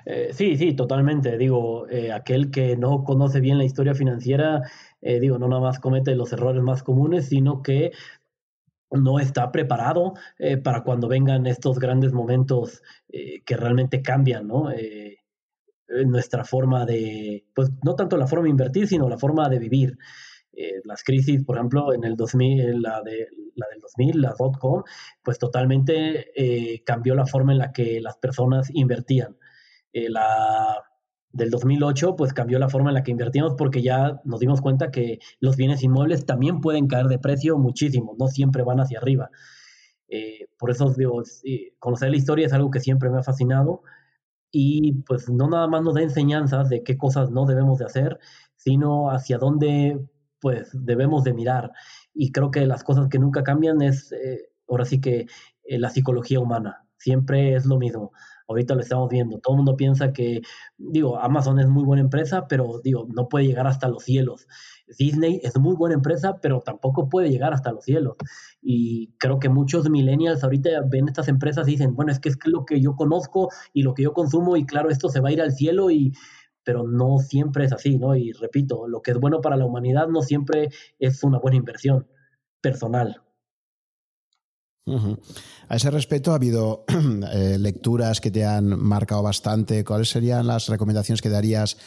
Eh, 0.05 0.29
sí, 0.33 0.57
sí, 0.57 0.73
totalmente. 0.73 1.37
Digo, 1.37 1.87
eh, 1.89 2.11
aquel 2.11 2.51
que 2.51 2.75
no 2.75 3.03
conoce 3.03 3.39
bien 3.39 3.57
la 3.57 3.63
historia 3.65 3.93
financiera, 3.93 4.61
eh, 5.01 5.19
digo, 5.19 5.37
no 5.37 5.47
nada 5.47 5.61
más 5.61 5.79
comete 5.79 6.15
los 6.15 6.33
errores 6.33 6.61
más 6.61 6.83
comunes, 6.83 7.27
sino 7.27 7.61
que 7.61 7.91
no 8.91 9.19
está 9.19 9.51
preparado 9.51 10.13
para 10.63 10.83
cuando 10.83 11.07
vengan 11.07 11.47
estos 11.47 11.79
grandes 11.79 12.13
momentos 12.13 12.83
que 13.09 13.57
realmente 13.57 14.03
cambian, 14.03 14.47
¿no? 14.47 14.69
nuestra 16.05 16.43
forma 16.43 16.85
de, 16.85 17.43
pues 17.55 17.71
no 17.83 17.95
tanto 17.95 18.17
la 18.17 18.27
forma 18.27 18.43
de 18.43 18.51
invertir, 18.51 18.87
sino 18.87 19.09
la 19.09 19.17
forma 19.17 19.49
de 19.49 19.57
vivir. 19.57 19.97
Eh, 20.55 20.81
las 20.85 21.03
crisis, 21.03 21.43
por 21.43 21.57
ejemplo, 21.57 21.93
en 21.93 22.03
el 22.03 22.15
2000, 22.15 22.81
la, 22.81 23.01
de, 23.01 23.27
la 23.55 23.67
del 23.71 23.79
2000, 23.81 24.21
la 24.21 24.35
dot-com, 24.37 24.83
pues 25.23 25.39
totalmente 25.39 26.31
eh, 26.35 26.83
cambió 26.83 27.15
la 27.15 27.25
forma 27.25 27.53
en 27.53 27.57
la 27.57 27.71
que 27.71 27.99
las 28.01 28.17
personas 28.17 28.69
invertían. 28.73 29.37
Eh, 29.93 30.09
la 30.09 30.83
del 31.31 31.49
2008, 31.49 32.15
pues 32.15 32.33
cambió 32.33 32.59
la 32.59 32.69
forma 32.69 32.91
en 32.91 32.95
la 32.95 33.03
que 33.03 33.11
invertíamos 33.11 33.55
porque 33.57 33.81
ya 33.81 34.21
nos 34.23 34.39
dimos 34.39 34.61
cuenta 34.61 34.91
que 34.91 35.19
los 35.39 35.57
bienes 35.57 35.81
inmuebles 35.83 36.25
también 36.27 36.61
pueden 36.61 36.87
caer 36.87 37.07
de 37.07 37.17
precio 37.17 37.57
muchísimo, 37.57 38.15
no 38.19 38.27
siempre 38.27 38.63
van 38.63 38.79
hacia 38.79 38.99
arriba. 38.99 39.31
por 40.59 40.69
eso 40.69 40.93
digo, 40.93 41.23
conocer 41.79 42.11
la 42.11 42.17
historia 42.17 42.45
es 42.45 42.53
algo 42.53 42.69
que 42.69 42.79
siempre 42.79 43.09
me 43.09 43.17
ha 43.19 43.23
fascinado 43.23 43.81
y 44.51 44.93
pues 45.07 45.29
no 45.29 45.49
nada 45.49 45.67
más 45.67 45.81
nos 45.81 45.95
da 45.95 46.03
enseñanzas 46.03 46.69
de 46.69 46.83
qué 46.83 46.97
cosas 46.97 47.31
no 47.31 47.45
debemos 47.47 47.79
de 47.79 47.85
hacer, 47.85 48.19
sino 48.55 49.09
hacia 49.09 49.39
dónde 49.39 49.99
pues 50.43 50.69
debemos 50.73 51.23
de 51.23 51.33
mirar. 51.33 51.71
Y 52.13 52.33
creo 52.33 52.51
que 52.51 52.67
las 52.67 52.83
cosas 52.83 53.07
que 53.07 53.17
nunca 53.17 53.43
cambian 53.43 53.81
es, 53.81 54.11
eh, 54.11 54.49
ahora 54.67 54.83
sí 54.83 54.99
que 54.99 55.27
eh, 55.63 55.79
la 55.79 55.89
psicología 55.89 56.41
humana, 56.41 56.85
siempre 56.97 57.55
es 57.55 57.65
lo 57.65 57.77
mismo. 57.77 58.11
Ahorita 58.49 58.75
lo 58.75 58.81
estamos 58.81 59.09
viendo, 59.09 59.39
todo 59.39 59.53
el 59.53 59.59
mundo 59.59 59.77
piensa 59.77 60.11
que, 60.11 60.41
digo, 60.77 61.17
Amazon 61.17 61.61
es 61.61 61.67
muy 61.69 61.85
buena 61.85 62.01
empresa, 62.01 62.45
pero 62.49 62.81
digo, 62.83 63.07
no 63.15 63.29
puede 63.29 63.45
llegar 63.45 63.67
hasta 63.67 63.87
los 63.87 64.03
cielos. 64.03 64.47
Disney 64.99 65.39
es 65.43 65.57
muy 65.57 65.77
buena 65.77 65.95
empresa, 65.95 66.37
pero 66.41 66.59
tampoco 66.59 67.07
puede 67.07 67.29
llegar 67.29 67.53
hasta 67.53 67.71
los 67.71 67.85
cielos. 67.85 68.17
Y 68.61 69.13
creo 69.17 69.39
que 69.39 69.47
muchos 69.47 69.89
millennials 69.89 70.43
ahorita 70.43 70.69
ven 70.89 71.07
estas 71.07 71.29
empresas 71.29 71.69
y 71.69 71.71
dicen, 71.71 71.95
bueno, 71.95 72.11
es 72.11 72.19
que 72.19 72.27
es 72.27 72.37
lo 72.43 72.65
que 72.65 72.81
yo 72.81 72.97
conozco 72.97 73.47
y 73.71 73.83
lo 73.83 73.93
que 73.93 74.03
yo 74.03 74.11
consumo 74.11 74.57
y 74.57 74.65
claro, 74.65 74.89
esto 74.89 75.07
se 75.07 75.21
va 75.21 75.29
a 75.29 75.31
ir 75.31 75.41
al 75.41 75.53
cielo 75.53 75.89
y, 75.89 76.11
pero 76.63 76.87
no 76.87 77.19
siempre 77.19 77.65
es 77.65 77.73
así, 77.73 77.97
¿no? 77.97 78.15
Y 78.15 78.31
repito, 78.31 78.87
lo 78.87 79.01
que 79.01 79.11
es 79.11 79.19
bueno 79.19 79.41
para 79.41 79.57
la 79.57 79.65
humanidad 79.65 80.07
no 80.07 80.21
siempre 80.21 80.69
es 80.99 81.23
una 81.23 81.39
buena 81.39 81.57
inversión 81.57 82.07
personal. 82.61 83.23
A 84.85 85.75
ese 85.77 85.89
respecto, 85.91 86.31
¿ha 86.31 86.35
habido 86.35 86.83
eh, 87.33 87.57
lecturas 87.57 88.19
que 88.19 88.31
te 88.31 88.45
han 88.45 88.77
marcado 88.77 89.23
bastante? 89.23 89.83
¿Cuáles 89.85 90.09
serían 90.09 90.45
las 90.45 90.67
recomendaciones 90.67 91.21
que 91.21 91.29
darías 91.29 91.77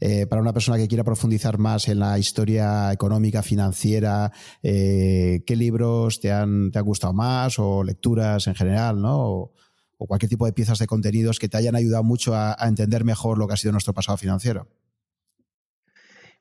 eh, 0.00 0.26
para 0.26 0.40
una 0.40 0.52
persona 0.52 0.78
que 0.78 0.86
quiera 0.86 1.02
profundizar 1.02 1.58
más 1.58 1.88
en 1.88 1.98
la 1.98 2.16
historia 2.16 2.92
económica, 2.92 3.42
financiera? 3.42 4.30
Eh, 4.62 5.42
¿Qué 5.44 5.56
libros 5.56 6.20
te 6.20 6.30
han, 6.30 6.70
te 6.70 6.78
han 6.78 6.84
gustado 6.84 7.12
más 7.12 7.58
o 7.58 7.82
lecturas 7.82 8.46
en 8.46 8.54
general? 8.54 9.02
¿no? 9.02 9.50
Cualquier 9.98 10.28
tipo 10.28 10.46
de 10.46 10.52
piezas 10.52 10.78
de 10.78 10.86
contenidos 10.86 11.38
que 11.38 11.48
te 11.48 11.56
hayan 11.56 11.76
ayudado 11.76 12.04
mucho 12.04 12.34
a, 12.34 12.56
entender 12.60 13.04
mejor 13.04 13.38
lo 13.38 13.46
que 13.46 13.54
ha 13.54 13.56
sido 13.56 13.72
nuestro 13.72 13.94
pasado 13.94 14.18
financiero? 14.18 14.68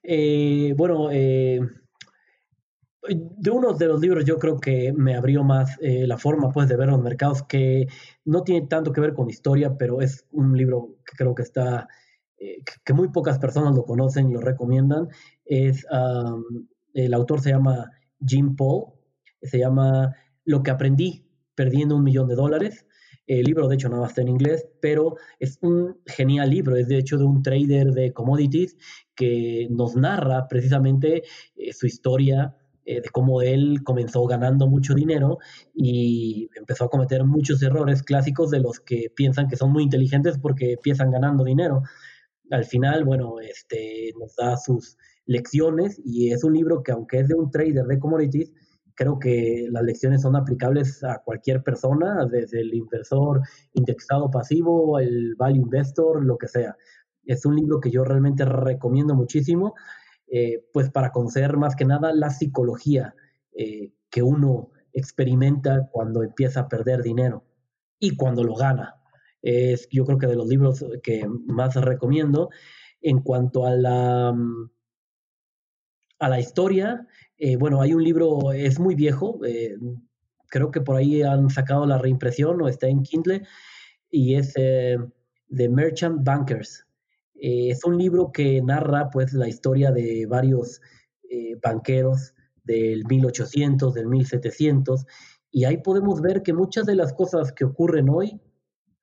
Eh, 0.01 0.73
bueno, 0.75 1.09
eh, 1.11 1.59
de 3.09 3.49
uno 3.51 3.73
de 3.73 3.87
los 3.87 4.01
libros 4.01 4.25
yo 4.25 4.37
creo 4.37 4.59
que 4.59 4.93
me 4.93 5.15
abrió 5.15 5.43
más 5.43 5.77
eh, 5.81 6.07
la 6.07 6.17
forma 6.17 6.51
pues, 6.51 6.67
de 6.67 6.75
ver 6.75 6.89
los 6.89 7.01
mercados, 7.01 7.43
que 7.43 7.87
no 8.25 8.43
tiene 8.43 8.67
tanto 8.67 8.91
que 8.91 9.01
ver 9.01 9.13
con 9.13 9.29
historia, 9.29 9.77
pero 9.77 10.01
es 10.01 10.25
un 10.31 10.57
libro 10.57 10.95
que 11.05 11.15
creo 11.17 11.35
que 11.35 11.43
está, 11.43 11.87
que 12.37 12.93
muy 12.93 13.09
pocas 13.09 13.39
personas 13.39 13.75
lo 13.75 13.85
conocen 13.85 14.29
y 14.29 14.33
lo 14.33 14.41
recomiendan. 14.41 15.07
Es, 15.45 15.85
el 16.93 17.13
autor 17.13 17.41
se 17.41 17.51
llama 17.51 17.91
Jim 18.25 18.55
Paul, 18.55 18.93
se 19.41 19.59
llama 19.59 20.15
Lo 20.45 20.63
que 20.63 20.71
aprendí 20.71 21.27
perdiendo 21.55 21.95
un 21.95 22.03
millón 22.03 22.27
de 22.27 22.35
dólares. 22.35 22.85
El 23.25 23.45
libro, 23.45 23.67
de 23.67 23.75
hecho, 23.75 23.89
no 23.89 24.05
está 24.05 24.21
en 24.21 24.29
inglés, 24.29 24.67
pero 24.81 25.15
es 25.39 25.57
un 25.61 25.97
genial 26.05 26.49
libro. 26.49 26.75
Es 26.75 26.87
de 26.87 26.97
hecho 26.97 27.17
de 27.17 27.23
un 27.23 27.41
trader 27.41 27.91
de 27.91 28.11
commodities 28.11 28.75
que 29.15 29.67
nos 29.69 29.95
narra 29.95 30.47
precisamente 30.47 31.23
eh, 31.55 31.73
su 31.73 31.87
historia 31.87 32.55
eh, 32.85 32.99
de 33.01 33.09
cómo 33.09 33.41
él 33.41 33.81
comenzó 33.83 34.25
ganando 34.25 34.67
mucho 34.67 34.93
dinero 34.93 35.37
y 35.73 36.49
empezó 36.55 36.85
a 36.85 36.89
cometer 36.89 37.23
muchos 37.23 37.63
errores 37.63 38.03
clásicos 38.03 38.51
de 38.51 38.59
los 38.59 38.81
que 38.81 39.09
piensan 39.15 39.47
que 39.47 39.55
son 39.55 39.71
muy 39.71 39.83
inteligentes 39.83 40.37
porque 40.37 40.73
empiezan 40.73 41.11
ganando 41.11 41.45
dinero. 41.45 41.83
Al 42.51 42.65
final, 42.65 43.05
bueno, 43.05 43.39
este, 43.39 44.11
nos 44.19 44.35
da 44.35 44.57
sus 44.57 44.97
lecciones 45.25 46.01
y 46.03 46.31
es 46.31 46.43
un 46.43 46.53
libro 46.53 46.83
que 46.83 46.91
aunque 46.91 47.19
es 47.19 47.29
de 47.29 47.35
un 47.35 47.51
trader 47.51 47.85
de 47.85 47.99
commodities, 47.99 48.51
creo 48.95 49.19
que 49.19 49.67
las 49.69 49.83
lecciones 49.83 50.21
son 50.21 50.35
aplicables 50.35 51.03
a 51.03 51.19
cualquier 51.19 51.63
persona, 51.63 52.25
desde 52.25 52.61
el 52.61 52.73
inversor 52.73 53.41
indexado 53.73 54.29
pasivo, 54.29 54.99
el 54.99 55.35
value 55.35 55.61
investor, 55.61 56.23
lo 56.23 56.37
que 56.37 56.47
sea. 56.47 56.75
Es 57.25 57.45
un 57.45 57.55
libro 57.55 57.79
que 57.79 57.91
yo 57.91 58.03
realmente 58.03 58.45
recomiendo 58.45 59.15
muchísimo, 59.15 59.75
eh, 60.27 60.65
pues 60.73 60.89
para 60.89 61.11
conocer 61.11 61.57
más 61.57 61.75
que 61.75 61.85
nada 61.85 62.13
la 62.13 62.29
psicología 62.29 63.15
eh, 63.51 63.93
que 64.09 64.23
uno 64.23 64.71
experimenta 64.93 65.89
cuando 65.91 66.23
empieza 66.23 66.61
a 66.61 66.67
perder 66.67 67.01
dinero 67.03 67.43
y 67.99 68.15
cuando 68.15 68.43
lo 68.43 68.55
gana. 68.55 68.95
Es 69.41 69.87
yo 69.91 70.05
creo 70.05 70.17
que 70.17 70.27
de 70.27 70.35
los 70.35 70.47
libros 70.47 70.85
que 71.01 71.27
más 71.27 71.75
recomiendo. 71.75 72.49
En 73.01 73.19
cuanto 73.21 73.65
a 73.65 73.71
la, 73.71 74.31
mm, 74.31 74.71
a 76.19 76.29
la 76.29 76.39
historia, 76.39 77.05
eh, 77.37 77.55
bueno, 77.57 77.81
hay 77.81 77.93
un 77.93 78.03
libro, 78.03 78.51
es 78.51 78.79
muy 78.79 78.95
viejo, 78.95 79.39
eh, 79.45 79.75
creo 80.49 80.71
que 80.71 80.81
por 80.81 80.95
ahí 80.95 81.21
han 81.23 81.49
sacado 81.49 81.85
la 81.85 81.97
reimpresión 81.97 82.61
o 82.61 82.67
está 82.67 82.87
en 82.87 83.03
Kindle, 83.03 83.43
y 84.09 84.35
es 84.35 84.53
eh, 84.55 84.97
The 85.55 85.69
Merchant 85.69 86.23
Bankers. 86.23 86.85
es 87.35 87.83
un 87.83 87.97
libro 87.97 88.31
que 88.31 88.61
narra 88.61 89.09
pues 89.09 89.33
la 89.33 89.47
historia 89.47 89.91
de 89.91 90.25
varios 90.27 90.79
banqueros 91.63 92.33
del 92.63 93.05
1800, 93.05 93.93
del 93.93 94.07
1700, 94.07 95.05
y 95.51 95.65
ahí 95.65 95.77
podemos 95.77 96.21
ver 96.21 96.43
que 96.43 96.53
muchas 96.53 96.85
de 96.85 96.95
las 96.95 97.13
cosas 97.13 97.51
que 97.51 97.65
ocurren 97.65 98.09
hoy 98.09 98.39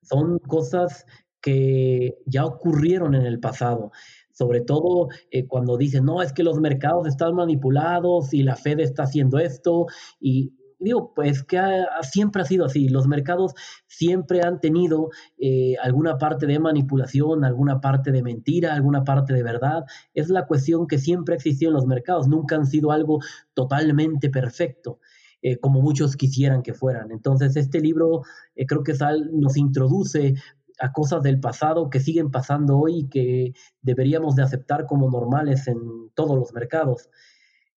son 0.01 0.39
cosas 0.39 1.05
que 1.41 2.17
ya 2.25 2.45
ocurrieron 2.45 3.15
en 3.15 3.25
el 3.25 3.39
pasado 3.39 3.91
sobre 4.33 4.61
todo 4.61 5.09
eh, 5.31 5.47
cuando 5.47 5.77
dicen, 5.77 6.05
no, 6.05 6.21
es 6.21 6.33
que 6.33 6.43
los 6.43 6.59
mercados 6.59 7.07
están 7.07 7.35
manipulados 7.35 8.33
y 8.33 8.43
la 8.43 8.55
Fed 8.55 8.79
está 8.79 9.03
haciendo 9.03 9.39
esto. 9.39 9.87
Y 10.19 10.53
digo, 10.79 11.13
pues 11.13 11.43
que 11.43 11.59
siempre 12.01 12.41
ha 12.41 12.45
sido 12.45 12.65
así. 12.65 12.89
Los 12.89 13.07
mercados 13.07 13.53
siempre 13.87 14.41
han 14.41 14.59
tenido 14.59 15.09
eh, 15.37 15.75
alguna 15.81 16.17
parte 16.17 16.47
de 16.47 16.59
manipulación, 16.59 17.45
alguna 17.45 17.79
parte 17.79 18.11
de 18.11 18.23
mentira, 18.23 18.73
alguna 18.73 19.03
parte 19.03 19.33
de 19.33 19.43
verdad. 19.43 19.83
Es 20.13 20.29
la 20.29 20.47
cuestión 20.47 20.87
que 20.87 20.97
siempre 20.97 21.33
ha 21.33 21.37
existido 21.37 21.69
en 21.69 21.75
los 21.75 21.85
mercados. 21.85 22.27
Nunca 22.27 22.55
han 22.55 22.65
sido 22.65 22.91
algo 22.91 23.19
totalmente 23.53 24.29
perfecto. 24.29 24.99
Eh, 25.43 25.57
como 25.57 25.81
muchos 25.81 26.15
quisieran 26.15 26.61
que 26.61 26.75
fueran. 26.75 27.11
Entonces, 27.11 27.55
este 27.55 27.79
libro 27.79 28.21
creo 28.67 28.83
que 28.83 28.93
nos 29.33 29.57
introduce 29.57 30.35
a 30.81 30.91
cosas 30.91 31.21
del 31.21 31.39
pasado 31.39 31.91
que 31.91 31.99
siguen 31.99 32.31
pasando 32.31 32.79
hoy 32.79 33.01
y 33.01 33.09
que 33.09 33.53
deberíamos 33.83 34.35
de 34.35 34.41
aceptar 34.41 34.87
como 34.87 35.09
normales 35.11 35.67
en 35.67 36.09
todos 36.15 36.37
los 36.37 36.53
mercados. 36.53 37.09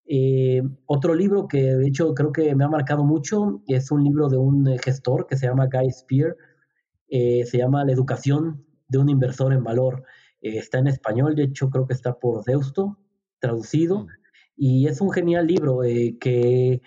Eh, 0.07 0.63
otro 0.87 1.15
libro 1.15 1.47
que 1.47 1.75
de 1.75 1.87
hecho 1.87 2.15
creo 2.15 2.33
que 2.33 2.55
me 2.55 2.65
ha 2.65 2.69
marcado 2.69 3.05
mucho 3.05 3.63
es 3.67 3.91
un 3.91 4.05
libro 4.05 4.29
de 4.29 4.39
un 4.39 4.67
eh, 4.69 4.79
gestor 4.83 5.27
que 5.27 5.37
se 5.37 5.47
llama 5.47 5.69
Guy 5.71 5.91
Spear, 5.91 6.35
eh, 7.09 7.45
se 7.45 7.59
llama 7.59 7.85
La 7.85 7.93
educación 7.93 8.65
de 8.89 8.99
un 8.99 9.11
inversor 9.11 9.53
en 9.53 9.63
valor. 9.63 10.05
está 10.41 10.79
en 10.79 10.87
español, 10.87 11.35
de 11.35 11.45
hecho 11.45 11.69
creo 11.69 11.87
que 11.87 11.95
está 11.95 12.19
por 12.19 12.43
Deusto, 12.45 12.99
traducido, 13.39 14.05
mm. 14.05 14.09
y 14.57 14.87
es 14.87 15.01
un 15.03 15.11
genial 15.11 15.47
libro 15.47 15.81
que, 15.81 16.81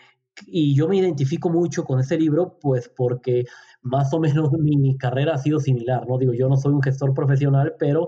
y 0.45 0.75
yo 0.75 0.87
me 0.87 0.97
identifico 0.97 1.49
mucho 1.49 1.83
con 1.83 1.99
ese 1.99 2.17
libro, 2.17 2.57
pues 2.59 2.89
porque 2.89 3.45
más 3.81 4.13
o 4.13 4.19
menos 4.19 4.51
mi 4.53 4.97
carrera 4.97 5.35
ha 5.35 5.37
sido 5.37 5.59
similar, 5.59 6.07
¿no? 6.07 6.17
Digo, 6.17 6.33
yo 6.33 6.47
no 6.49 6.57
soy 6.57 6.73
un 6.73 6.81
gestor 6.81 7.13
profesional, 7.13 7.75
pero 7.79 8.07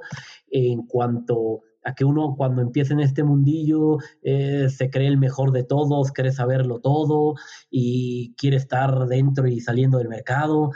en 0.49 0.85
cuanto 0.85 1.61
a 1.83 1.95
que 1.95 2.05
uno 2.05 2.35
cuando 2.37 2.61
empieza 2.61 2.93
en 2.93 2.99
este 2.99 3.23
mundillo 3.23 3.97
eh, 4.21 4.67
se 4.69 4.89
cree 4.89 5.07
el 5.07 5.17
mejor 5.17 5.51
de 5.51 5.63
todos, 5.63 6.11
quiere 6.11 6.31
saberlo 6.31 6.79
todo 6.79 7.35
y 7.69 8.35
quiere 8.37 8.57
estar 8.57 9.07
dentro 9.07 9.47
y 9.47 9.59
saliendo 9.61 9.97
del 9.97 10.09
mercado. 10.09 10.71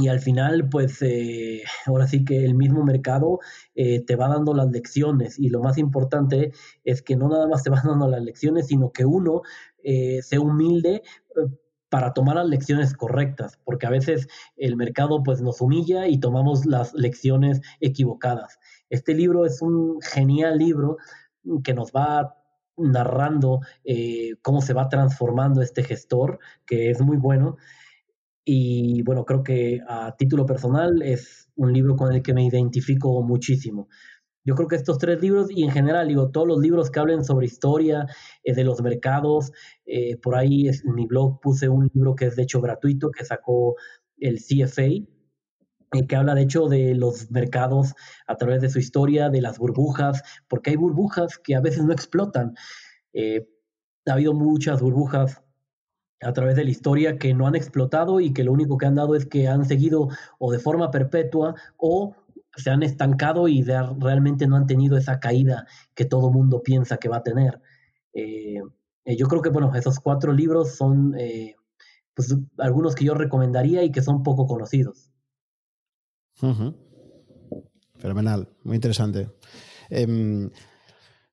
Y 0.00 0.06
al 0.08 0.20
final, 0.20 0.68
pues 0.68 1.02
eh, 1.02 1.64
ahora 1.86 2.06
sí 2.06 2.24
que 2.24 2.44
el 2.44 2.54
mismo 2.54 2.84
mercado 2.84 3.40
eh, 3.74 4.00
te 4.04 4.14
va 4.14 4.28
dando 4.28 4.54
las 4.54 4.70
lecciones 4.70 5.38
y 5.40 5.48
lo 5.48 5.60
más 5.60 5.76
importante 5.76 6.52
es 6.84 7.02
que 7.02 7.16
no 7.16 7.28
nada 7.28 7.48
más 7.48 7.64
te 7.64 7.70
va 7.70 7.82
dando 7.84 8.06
las 8.06 8.22
lecciones, 8.22 8.68
sino 8.68 8.92
que 8.92 9.04
uno 9.04 9.42
sea 10.22 10.40
humilde 10.40 11.02
para 11.88 12.12
tomar 12.12 12.36
las 12.36 12.48
lecciones 12.48 12.94
correctas, 12.94 13.58
porque 13.64 13.86
a 13.86 13.90
veces 13.90 14.28
el 14.56 14.76
mercado 14.76 15.22
pues 15.22 15.40
nos 15.40 15.60
humilla 15.60 16.06
y 16.06 16.20
tomamos 16.20 16.66
las 16.66 16.92
lecciones 16.94 17.60
equivocadas. 17.80 18.58
Este 18.90 19.14
libro 19.14 19.46
es 19.46 19.62
un 19.62 20.00
genial 20.02 20.58
libro 20.58 20.98
que 21.64 21.74
nos 21.74 21.92
va 21.92 22.34
narrando 22.76 23.60
eh, 23.84 24.34
cómo 24.42 24.60
se 24.60 24.74
va 24.74 24.88
transformando 24.88 25.62
este 25.62 25.82
gestor, 25.82 26.38
que 26.66 26.90
es 26.90 27.00
muy 27.00 27.16
bueno. 27.16 27.56
Y 28.44 29.02
bueno, 29.02 29.24
creo 29.24 29.42
que 29.42 29.80
a 29.86 30.14
título 30.16 30.46
personal 30.46 31.02
es 31.02 31.50
un 31.56 31.72
libro 31.72 31.96
con 31.96 32.12
el 32.14 32.22
que 32.22 32.34
me 32.34 32.44
identifico 32.44 33.22
muchísimo. 33.22 33.88
Yo 34.48 34.54
creo 34.54 34.66
que 34.66 34.76
estos 34.76 34.96
tres 34.96 35.20
libros 35.20 35.50
y 35.50 35.62
en 35.62 35.70
general, 35.70 36.08
digo, 36.08 36.30
todos 36.30 36.48
los 36.48 36.58
libros 36.60 36.90
que 36.90 36.98
hablen 36.98 37.22
sobre 37.22 37.44
historia 37.44 38.06
eh, 38.42 38.54
de 38.54 38.64
los 38.64 38.80
mercados, 38.80 39.52
eh, 39.84 40.16
por 40.16 40.36
ahí 40.36 40.68
en 40.68 40.94
mi 40.94 41.04
blog 41.04 41.38
puse 41.42 41.68
un 41.68 41.90
libro 41.92 42.14
que 42.14 42.24
es 42.24 42.36
de 42.36 42.44
hecho 42.44 42.62
gratuito, 42.62 43.10
que 43.10 43.26
sacó 43.26 43.76
el 44.16 44.38
CFA, 44.38 45.04
que 46.08 46.16
habla 46.16 46.34
de 46.34 46.40
hecho 46.40 46.66
de 46.66 46.94
los 46.94 47.30
mercados 47.30 47.92
a 48.26 48.36
través 48.36 48.62
de 48.62 48.70
su 48.70 48.78
historia, 48.78 49.28
de 49.28 49.42
las 49.42 49.58
burbujas, 49.58 50.22
porque 50.48 50.70
hay 50.70 50.76
burbujas 50.76 51.36
que 51.36 51.54
a 51.54 51.60
veces 51.60 51.84
no 51.84 51.92
explotan. 51.92 52.54
Eh, 53.12 53.46
ha 54.06 54.14
habido 54.14 54.32
muchas 54.32 54.80
burbujas 54.80 55.42
a 56.22 56.32
través 56.32 56.56
de 56.56 56.64
la 56.64 56.70
historia 56.70 57.18
que 57.18 57.34
no 57.34 57.46
han 57.46 57.54
explotado 57.54 58.18
y 58.18 58.32
que 58.32 58.44
lo 58.44 58.52
único 58.52 58.78
que 58.78 58.86
han 58.86 58.94
dado 58.94 59.14
es 59.14 59.26
que 59.26 59.46
han 59.46 59.66
seguido 59.66 60.08
o 60.38 60.50
de 60.50 60.58
forma 60.58 60.90
perpetua 60.90 61.54
o 61.76 62.16
se 62.58 62.70
han 62.70 62.82
estancado 62.82 63.48
y 63.48 63.62
realmente 63.62 64.46
no 64.46 64.56
han 64.56 64.66
tenido 64.66 64.96
esa 64.96 65.20
caída 65.20 65.66
que 65.94 66.04
todo 66.04 66.30
mundo 66.30 66.62
piensa 66.62 66.98
que 66.98 67.08
va 67.08 67.18
a 67.18 67.22
tener. 67.22 67.60
Eh, 68.12 68.60
eh, 69.04 69.16
yo 69.16 69.26
creo 69.26 69.42
que, 69.42 69.50
bueno, 69.50 69.74
esos 69.74 70.00
cuatro 70.00 70.32
libros 70.32 70.76
son 70.76 71.14
pues, 72.14 72.36
algunos 72.58 72.94
que 72.94 73.04
yo 73.04 73.14
recomendaría 73.14 73.82
y 73.82 73.92
que 73.92 74.02
son 74.02 74.22
poco 74.22 74.46
conocidos. 74.46 75.10
Fenomenal, 77.96 78.48
muy 78.62 78.76
interesante. 78.76 79.30
Em, 79.90 80.50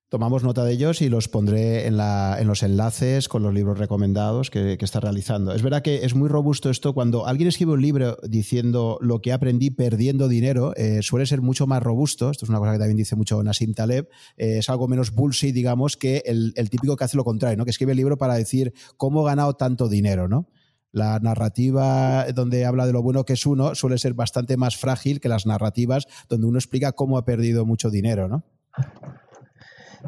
tomamos 0.09 0.43
nota 0.43 0.63
de 0.63 0.73
ellos 0.73 1.01
y 1.01 1.09
los 1.09 1.27
pondré 1.27 1.87
en, 1.87 1.97
los 1.97 2.63
enlaces 2.63 3.27
con 3.27 3.43
los 3.43 3.53
libros 3.53 3.79
recomendados 3.79 4.49
que, 4.49 4.77
está 4.79 4.99
realizando. 4.99 5.53
Es 5.53 5.63
verdad 5.63 5.81
que 5.81 6.05
es 6.05 6.15
muy 6.15 6.29
robusto 6.29 6.69
esto. 6.69 6.93
Cuando 6.93 7.25
alguien 7.25 7.47
escribe 7.47 7.73
un 7.73 7.81
libro 7.81 8.17
diciendo 8.23 8.97
lo 9.01 9.19
que 9.21 9.33
aprendí 9.33 9.71
perdiendo 9.71 10.27
dinero, 10.27 10.73
eh, 10.75 11.01
suele 11.01 11.25
ser 11.25 11.41
mucho 11.41 11.65
más 11.65 11.81
robusto. 11.81 12.29
Esto 12.29 12.45
es 12.45 12.49
una 12.49 12.59
cosa 12.59 12.73
que 12.73 12.79
también 12.79 12.97
dice 12.97 13.15
mucho 13.15 13.41
Nassim 13.41 13.73
Taleb. 13.73 14.07
Eh, 14.37 14.59
es 14.59 14.69
algo 14.69 14.87
menos 14.87 15.11
bullshit, 15.11 15.53
digamos, 15.53 15.97
que 15.97 16.21
el, 16.25 16.53
el, 16.55 16.69
típico 16.69 16.95
que 16.95 17.03
hace 17.03 17.17
lo 17.17 17.23
contrario, 17.23 17.57
¿no? 17.57 17.65
que 17.65 17.71
escribe 17.71 17.93
el 17.93 17.97
libro 17.97 18.17
para 18.17 18.35
decir 18.35 18.73
cómo 18.97 19.23
he 19.23 19.29
ganado 19.29 19.55
tanto 19.55 19.89
dinero. 19.89 20.27
¿no? 20.27 20.47
la 20.91 21.19
narrativa 21.19 22.25
donde 22.33 22.63
habla 22.63 22.87
de 22.87 22.93
lo 22.93 23.01
bueno 23.01 23.25
que 23.25 23.33
es 23.33 23.45
uno 23.45 23.75
suele 23.75 23.97
ser 23.97 24.13
bastante 24.13 24.55
más 24.55 24.77
frágil 24.77 25.19
que 25.19 25.27
las 25.27 25.45
narrativas 25.45 26.07
donde 26.29 26.47
uno 26.47 26.57
explica 26.57 26.93
cómo 26.93 27.17
ha 27.17 27.25
perdido 27.25 27.65
mucho 27.65 27.89
dinero, 27.89 28.29
¿no? 28.29 28.45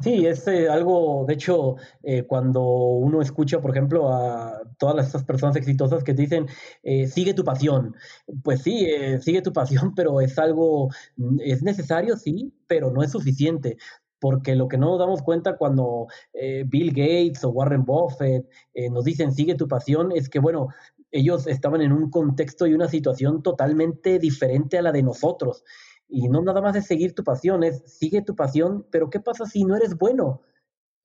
Sí, 0.01 0.25
es 0.27 0.47
eh, 0.47 0.69
algo, 0.69 1.25
de 1.27 1.33
hecho, 1.33 1.75
eh, 2.03 2.23
cuando 2.23 2.61
uno 2.63 3.21
escucha, 3.21 3.59
por 3.59 3.71
ejemplo, 3.71 4.13
a 4.13 4.61
todas 4.77 5.07
estas 5.07 5.23
personas 5.23 5.55
exitosas 5.55 6.03
que 6.03 6.13
dicen, 6.13 6.45
eh, 6.83 7.07
sigue 7.07 7.33
tu 7.33 7.43
pasión, 7.43 7.95
pues 8.43 8.61
sí, 8.61 8.87
sigue 9.21 9.41
tu 9.41 9.53
pasión, 9.53 9.93
pero 9.95 10.21
es 10.21 10.37
algo, 10.37 10.89
es 11.39 11.63
necesario, 11.63 12.15
sí, 12.15 12.53
pero 12.67 12.91
no 12.91 13.01
es 13.01 13.11
suficiente 13.11 13.77
porque 14.19 14.55
lo 14.55 14.67
que 14.67 14.77
no 14.77 14.87
nos 14.89 14.99
damos 14.99 15.21
cuenta 15.21 15.57
cuando 15.57 16.07
eh, 16.33 16.63
Bill 16.65 16.89
Gates 16.89 17.43
o 17.43 17.49
Warren 17.49 17.85
Buffett 17.85 18.47
eh, 18.73 18.89
nos 18.89 19.05
dicen 19.05 19.33
sigue 19.33 19.55
tu 19.55 19.67
pasión 19.67 20.11
es 20.11 20.29
que, 20.29 20.39
bueno, 20.39 20.69
ellos 21.11 21.47
estaban 21.47 21.81
en 21.81 21.91
un 21.91 22.09
contexto 22.09 22.67
y 22.67 22.73
una 22.73 22.89
situación 22.89 23.41
totalmente 23.41 24.19
diferente 24.19 24.77
a 24.77 24.81
la 24.81 24.91
de 24.91 25.03
nosotros. 25.03 25.63
Y 26.09 26.29
no 26.29 26.41
nada 26.41 26.61
más 26.61 26.75
es 26.75 26.85
seguir 26.85 27.13
tu 27.13 27.23
pasión, 27.23 27.63
es 27.63 27.83
sigue 27.85 28.21
tu 28.21 28.35
pasión, 28.35 28.85
pero 28.91 29.09
¿qué 29.09 29.19
pasa 29.19 29.45
si 29.45 29.63
no 29.63 29.75
eres 29.75 29.97
bueno 29.97 30.41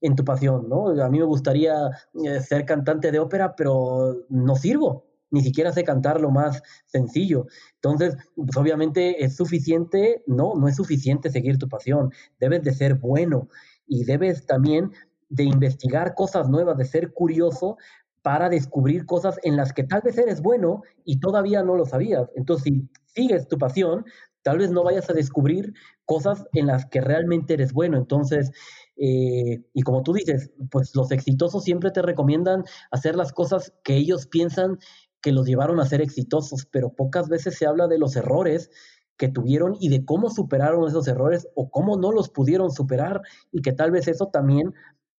en 0.00 0.14
tu 0.16 0.24
pasión? 0.24 0.68
¿no? 0.68 0.88
A 1.02 1.08
mí 1.08 1.18
me 1.18 1.24
gustaría 1.24 1.90
eh, 2.24 2.40
ser 2.40 2.64
cantante 2.64 3.10
de 3.10 3.18
ópera, 3.18 3.56
pero 3.56 4.24
no 4.28 4.56
sirvo 4.56 5.12
ni 5.32 5.40
siquiera 5.40 5.72
sé 5.72 5.82
cantar 5.82 6.20
lo 6.20 6.30
más 6.30 6.62
sencillo. 6.86 7.46
Entonces, 7.76 8.16
pues 8.36 8.56
obviamente 8.56 9.24
es 9.24 9.34
suficiente, 9.34 10.22
no, 10.26 10.54
no 10.54 10.68
es 10.68 10.76
suficiente 10.76 11.30
seguir 11.30 11.58
tu 11.58 11.68
pasión, 11.68 12.12
debes 12.38 12.62
de 12.62 12.72
ser 12.72 12.94
bueno 12.94 13.48
y 13.86 14.04
debes 14.04 14.46
también 14.46 14.92
de 15.30 15.44
investigar 15.44 16.14
cosas 16.14 16.48
nuevas, 16.48 16.76
de 16.76 16.84
ser 16.84 17.12
curioso 17.12 17.78
para 18.20 18.48
descubrir 18.50 19.06
cosas 19.06 19.38
en 19.42 19.56
las 19.56 19.72
que 19.72 19.84
tal 19.84 20.02
vez 20.02 20.16
eres 20.18 20.42
bueno 20.42 20.82
y 21.04 21.18
todavía 21.18 21.62
no 21.62 21.76
lo 21.76 21.86
sabías. 21.86 22.28
Entonces, 22.36 22.64
si 22.64 22.88
sigues 23.06 23.48
tu 23.48 23.58
pasión, 23.58 24.04
tal 24.42 24.58
vez 24.58 24.70
no 24.70 24.84
vayas 24.84 25.08
a 25.10 25.14
descubrir 25.14 25.74
cosas 26.04 26.44
en 26.52 26.66
las 26.66 26.86
que 26.86 27.00
realmente 27.00 27.54
eres 27.54 27.72
bueno. 27.72 27.96
Entonces, 27.96 28.50
eh, 28.96 29.62
y 29.72 29.82
como 29.82 30.02
tú 30.02 30.12
dices, 30.12 30.50
pues 30.70 30.94
los 30.94 31.10
exitosos 31.10 31.64
siempre 31.64 31.90
te 31.90 32.02
recomiendan 32.02 32.64
hacer 32.90 33.16
las 33.16 33.32
cosas 33.32 33.72
que 33.84 33.96
ellos 33.96 34.26
piensan 34.26 34.78
que 35.20 35.32
los 35.32 35.46
llevaron 35.46 35.80
a 35.80 35.86
ser 35.86 36.02
exitosos, 36.02 36.66
pero 36.66 36.94
pocas 36.94 37.28
veces 37.28 37.56
se 37.56 37.66
habla 37.66 37.86
de 37.86 37.98
los 37.98 38.16
errores 38.16 38.70
que 39.16 39.28
tuvieron 39.28 39.76
y 39.78 39.88
de 39.88 40.04
cómo 40.04 40.30
superaron 40.30 40.88
esos 40.88 41.06
errores 41.06 41.46
o 41.54 41.70
cómo 41.70 41.96
no 41.96 42.10
los 42.10 42.28
pudieron 42.28 42.72
superar 42.72 43.20
y 43.52 43.62
que 43.62 43.72
tal 43.72 43.92
vez 43.92 44.08
eso 44.08 44.26
también 44.26 44.74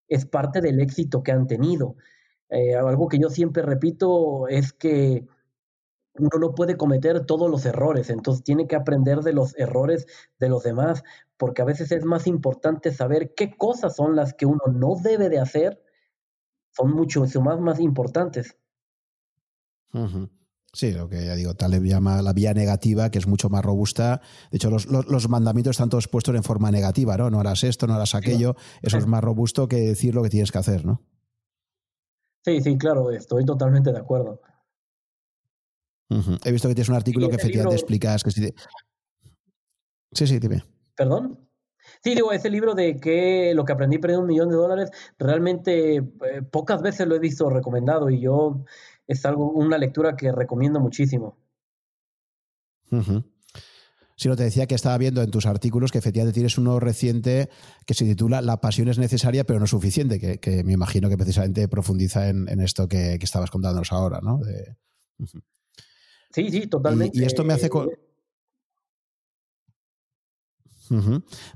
es 0.10 0.26
parte 0.26 0.62
del 0.62 0.82
éxito 0.82 1.24
que 1.24 1.32
han 1.32 1.48
tenido. 1.48 1.96
Eh, 2.50 2.76
algo 2.76 3.08
que 3.08 3.18
yo 3.18 3.30
siempre 3.30 3.64
repito 3.64 4.48
es 4.48 4.74
que 4.74 5.26
uno 6.16 6.30
no 6.40 6.56
puede 6.56 6.78
cometer 6.78 7.26
todos 7.26 7.50
los 7.50 7.66
errores, 7.66 8.10
entonces 8.10 8.44
tiene 8.44 8.68
que 8.68 8.76
aprender 8.76 9.20
de 9.22 9.34
los 9.34 9.58
errores 9.58 10.06
de 10.40 10.50
los 10.50 10.64
demás, 10.64 11.04
porque 11.38 11.62
a 11.62 11.66
veces 11.66 11.92
es 11.92 12.06
más 12.06 12.28
importante 12.28 12.92
saber 12.92 13.34
qué 13.36 13.56
cosas 13.56 13.96
son 13.96 14.16
las 14.16 14.34
que 14.34 14.46
uno 14.46 14.62
no 14.72 14.96
debe 15.02 15.30
de 15.30 15.40
hacer, 15.40 15.82
son 16.72 16.92
mucho 16.92 17.26
más, 17.42 17.60
más 17.60 17.80
importantes. 17.80 18.58
Sí, 20.72 20.92
lo 20.92 21.08
que 21.08 21.24
ya 21.26 21.36
digo, 21.36 21.54
Taleb 21.54 21.84
llama 21.84 22.22
la 22.24 22.34
vía 22.34 22.54
negativa, 22.54 23.12
que 23.12 23.20
es 23.20 23.28
mucho 23.28 23.50
más 23.50 23.64
robusta. 23.64 24.22
De 24.50 24.58
hecho, 24.58 24.72
los, 24.72 25.30
mandamientos 25.30 25.72
están 25.76 25.90
todos 25.90 26.08
puestos 26.08 26.36
en 26.36 26.44
forma 26.44 26.72
negativa, 26.72 27.16
¿no? 27.16 27.30
No 27.30 27.40
harás 27.40 27.64
esto, 27.64 27.86
no 27.86 27.94
harás 27.94 28.16
aquello. 28.16 28.56
Eso 28.82 28.98
es 28.98 29.06
más 29.06 29.24
robusto 29.24 29.68
que 29.68 29.78
decir 29.78 30.16
lo 30.16 30.24
que 30.24 30.30
tienes 30.30 30.52
que 30.52 30.58
hacer, 30.58 30.84
¿no? 30.84 31.04
Sí, 32.44 32.60
sí, 32.62 32.76
claro, 32.78 33.12
estoy 33.12 33.46
totalmente 33.46 33.92
de 33.92 34.00
acuerdo. 34.00 34.42
He 36.10 36.52
visto 36.52 36.68
que 36.68 36.76
tienes 36.76 36.90
un 36.90 36.96
artículo 36.96 37.30
que 37.30 37.36
efectivamente 37.36 37.76
explicas 37.76 38.24
que 38.24 38.32
si... 38.32 38.54
Sí, 40.12 40.28
sí, 40.28 40.40
dime. 40.40 40.64
¿Perdón? 40.96 41.40
Sí, 42.04 42.16
digo, 42.16 42.32
ese 42.32 42.50
libro 42.50 42.76
de 42.76 42.98
que 42.98 43.54
lo 43.56 43.66
que 43.66 43.74
aprendí 43.74 43.98
perdiendo 43.98 44.22
un 44.22 44.28
millón 44.28 44.50
de 44.50 44.56
dólares, 44.56 44.90
realmente 45.18 45.96
eh, 45.98 46.04
pocas 46.50 46.82
veces 46.82 47.08
lo 47.08 47.16
he 47.16 47.20
visto 47.20 47.50
recomendado 47.50 48.10
y 48.10 48.22
yo 48.22 48.66
es 49.08 49.26
algo, 49.26 49.52
una 49.52 49.78
lectura 49.78 50.16
que 50.16 50.32
recomiendo 50.32 50.80
muchísimo. 50.80 51.38
Si 54.16 54.30
no 54.30 54.36
te 54.36 54.44
decía 54.44 54.68
que 54.68 54.76
estaba 54.76 54.98
viendo 55.00 55.24
en 55.24 55.32
tus 55.32 55.48
artículos 55.48 55.92
que 55.92 55.98
efectivamente 55.98 56.34
tienes 56.34 56.58
uno 56.60 56.80
reciente 56.80 57.50
que 57.88 57.96
se 57.96 58.06
titula 58.06 58.42
La 58.42 58.62
pasión 58.62 58.88
es 58.88 59.00
necesaria 59.00 59.46
pero 59.46 59.60
no 59.60 59.66
suficiente, 59.66 60.40
que, 60.40 60.64
me 60.64 60.74
imagino 60.74 61.10
que 61.10 61.18
precisamente 61.18 61.68
profundiza 61.68 62.30
en, 62.30 62.48
esto 62.62 62.88
que, 62.88 63.16
estabas 63.16 63.50
contándonos 63.50 63.92
ahora, 63.92 64.20
¿no? 64.22 64.40
Sí, 66.34 66.50
sí, 66.50 66.68
totalmente. 66.68 67.18
Y, 67.20 67.24
esto 67.24 67.44
me 67.44 67.54
hace... 67.54 67.70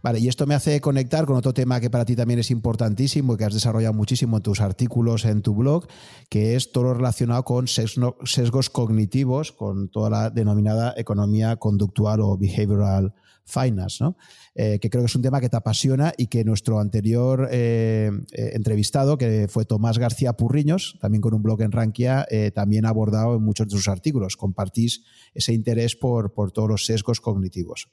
Vale, 0.01 0.19
y 0.19 0.27
esto 0.27 0.47
me 0.47 0.55
hace 0.55 0.81
conectar 0.81 1.25
con 1.25 1.35
otro 1.35 1.53
tema 1.53 1.79
que 1.79 1.89
para 1.89 2.05
ti 2.05 2.15
también 2.15 2.39
es 2.39 2.49
importantísimo 2.49 3.33
y 3.33 3.37
que 3.37 3.45
has 3.45 3.53
desarrollado 3.53 3.93
muchísimo 3.93 4.37
en 4.37 4.43
tus 4.43 4.61
artículos 4.61 5.25
en 5.25 5.41
tu 5.41 5.53
blog, 5.53 5.87
que 6.29 6.55
es 6.55 6.71
todo 6.71 6.85
lo 6.85 6.93
relacionado 6.95 7.43
con 7.43 7.67
sesgos 7.67 8.69
cognitivos, 8.69 9.51
con 9.51 9.89
toda 9.89 10.09
la 10.09 10.29
denominada 10.29 10.93
economía 10.97 11.57
conductual 11.57 12.21
o 12.21 12.37
behavioral 12.37 13.13
finance, 13.47 14.03
¿no? 14.03 14.17
Eh, 14.53 14.79
que 14.79 14.89
creo 14.89 15.03
que 15.03 15.07
es 15.07 15.15
un 15.15 15.21
tema 15.21 15.39
que 15.39 15.49
te 15.49 15.57
apasiona 15.57 16.13
y 16.17 16.27
que 16.27 16.43
nuestro 16.43 16.79
anterior 16.79 17.47
eh, 17.51 18.11
eh, 18.33 18.51
entrevistado, 18.53 19.17
que 19.17 19.47
fue 19.47 19.65
Tomás 19.65 19.97
García 19.97 20.33
Purriños, 20.33 20.97
también 20.99 21.21
con 21.21 21.33
un 21.33 21.41
blog 21.41 21.61
en 21.61 21.71
Rankia, 21.71 22.25
también 22.53 22.85
ha 22.85 22.89
abordado 22.89 23.35
en 23.35 23.43
muchos 23.43 23.67
de 23.67 23.75
sus 23.75 23.87
artículos. 23.87 24.35
Compartís 24.35 25.03
ese 25.33 25.53
interés 25.53 25.95
por, 25.95 26.33
por 26.33 26.51
todos 26.51 26.69
los 26.69 26.85
sesgos 26.85 27.21
cognitivos. 27.21 27.89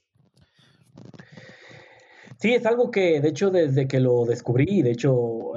Sí, 2.39 2.53
es 2.53 2.67
algo 2.67 2.91
que, 2.91 3.21
de 3.21 3.29
hecho, 3.29 3.51
desde 3.51 3.87
que 3.87 4.01
lo 4.01 4.25
descubrí, 4.25 4.83
de 4.83 4.91
hecho, 4.91 5.53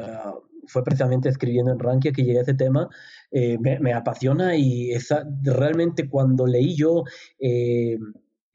fue 0.67 0.83
precisamente 0.83 1.29
escribiendo 1.29 1.71
en 1.71 1.79
Rankia 1.79 2.11
que 2.11 2.23
llegué 2.23 2.39
a 2.39 2.43
ese 2.43 2.53
tema, 2.53 2.89
me, 3.31 3.93
apasiona 3.93 4.55
y 4.55 4.91
realmente 5.43 6.07
cuando 6.07 6.45
leí 6.45 6.75
yo 6.75 7.03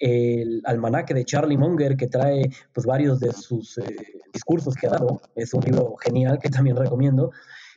el 0.02 0.60
almanaque 0.64 1.14
de 1.14 1.24
Charlie 1.24 1.56
Munger, 1.56 1.96
que 1.96 2.08
trae 2.08 2.50
pues, 2.72 2.84
varios 2.84 3.20
de 3.20 3.32
sus 3.32 3.78
eh, 3.78 3.84
discursos 4.32 4.74
que 4.74 4.88
ha 4.88 4.90
dado, 4.90 5.20
es 5.36 5.54
un 5.54 5.62
libro 5.62 5.94
genial 5.96 6.40
que 6.40 6.50
también 6.50 6.76
recomiendo, 6.76 7.30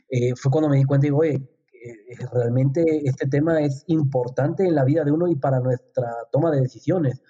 eh, 0.10 0.34
fue 0.36 0.52
cuando 0.52 0.68
me 0.68 0.78
di 0.78 0.86
cuenta 0.86 1.06
y 1.06 1.10
digo, 1.10 1.20
oye, 1.20 1.36
eh, 1.36 2.16
realmente 2.34 2.84
este 3.06 3.28
tema 3.28 3.62
es 3.62 3.84
importante 3.88 4.66
en 4.66 4.74
la 4.74 4.84
vida 4.84 5.04
de 5.04 5.12
uno 5.12 5.28
y 5.28 5.36
para 5.36 5.60
nuestra 5.60 6.12
toma 6.32 6.50
de 6.50 6.62
decisiones. 6.62 7.22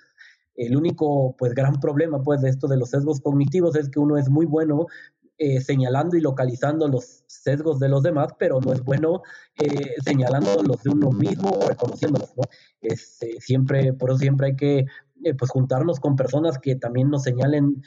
El 0.55 0.77
único 0.77 1.35
pues 1.37 1.53
gran 1.53 1.81
problema 1.81 2.23
pues 2.23 2.39
de 2.39 2.49
esto 2.49 2.67
de 2.69 2.77
los 2.77 2.91
sesgos 2.91 3.19
cognitivos 3.19 3.75
es 3.75 3.89
que 3.89 3.99
uno 3.99 4.17
es 4.17 4.29
muy 4.29 4.45
bueno 4.45 4.87
eh, 5.37 5.59
señalando 5.59 6.15
y 6.15 6.21
localizando 6.21 6.87
los 6.87 7.25
sesgos 7.27 7.77
de 7.79 7.89
los 7.89 8.03
demás, 8.03 8.29
pero 8.39 8.61
no 8.61 8.71
es 8.71 8.81
bueno 8.81 9.21
eh, 9.61 9.95
señalando 10.01 10.63
los 10.63 10.81
de 10.81 10.91
uno 10.91 11.11
mismo 11.11 11.49
o 11.49 11.67
reconociéndolos, 11.67 12.37
¿no? 12.37 12.43
Este, 12.79 13.41
siempre, 13.41 13.91
por 13.91 14.11
eso 14.11 14.19
siempre 14.19 14.47
hay 14.47 14.55
que 14.55 14.85
eh, 15.25 15.33
pues 15.37 15.51
juntarnos 15.51 15.99
con 15.99 16.15
personas 16.15 16.57
que 16.57 16.77
también 16.77 17.09
nos 17.09 17.23
señalen 17.23 17.83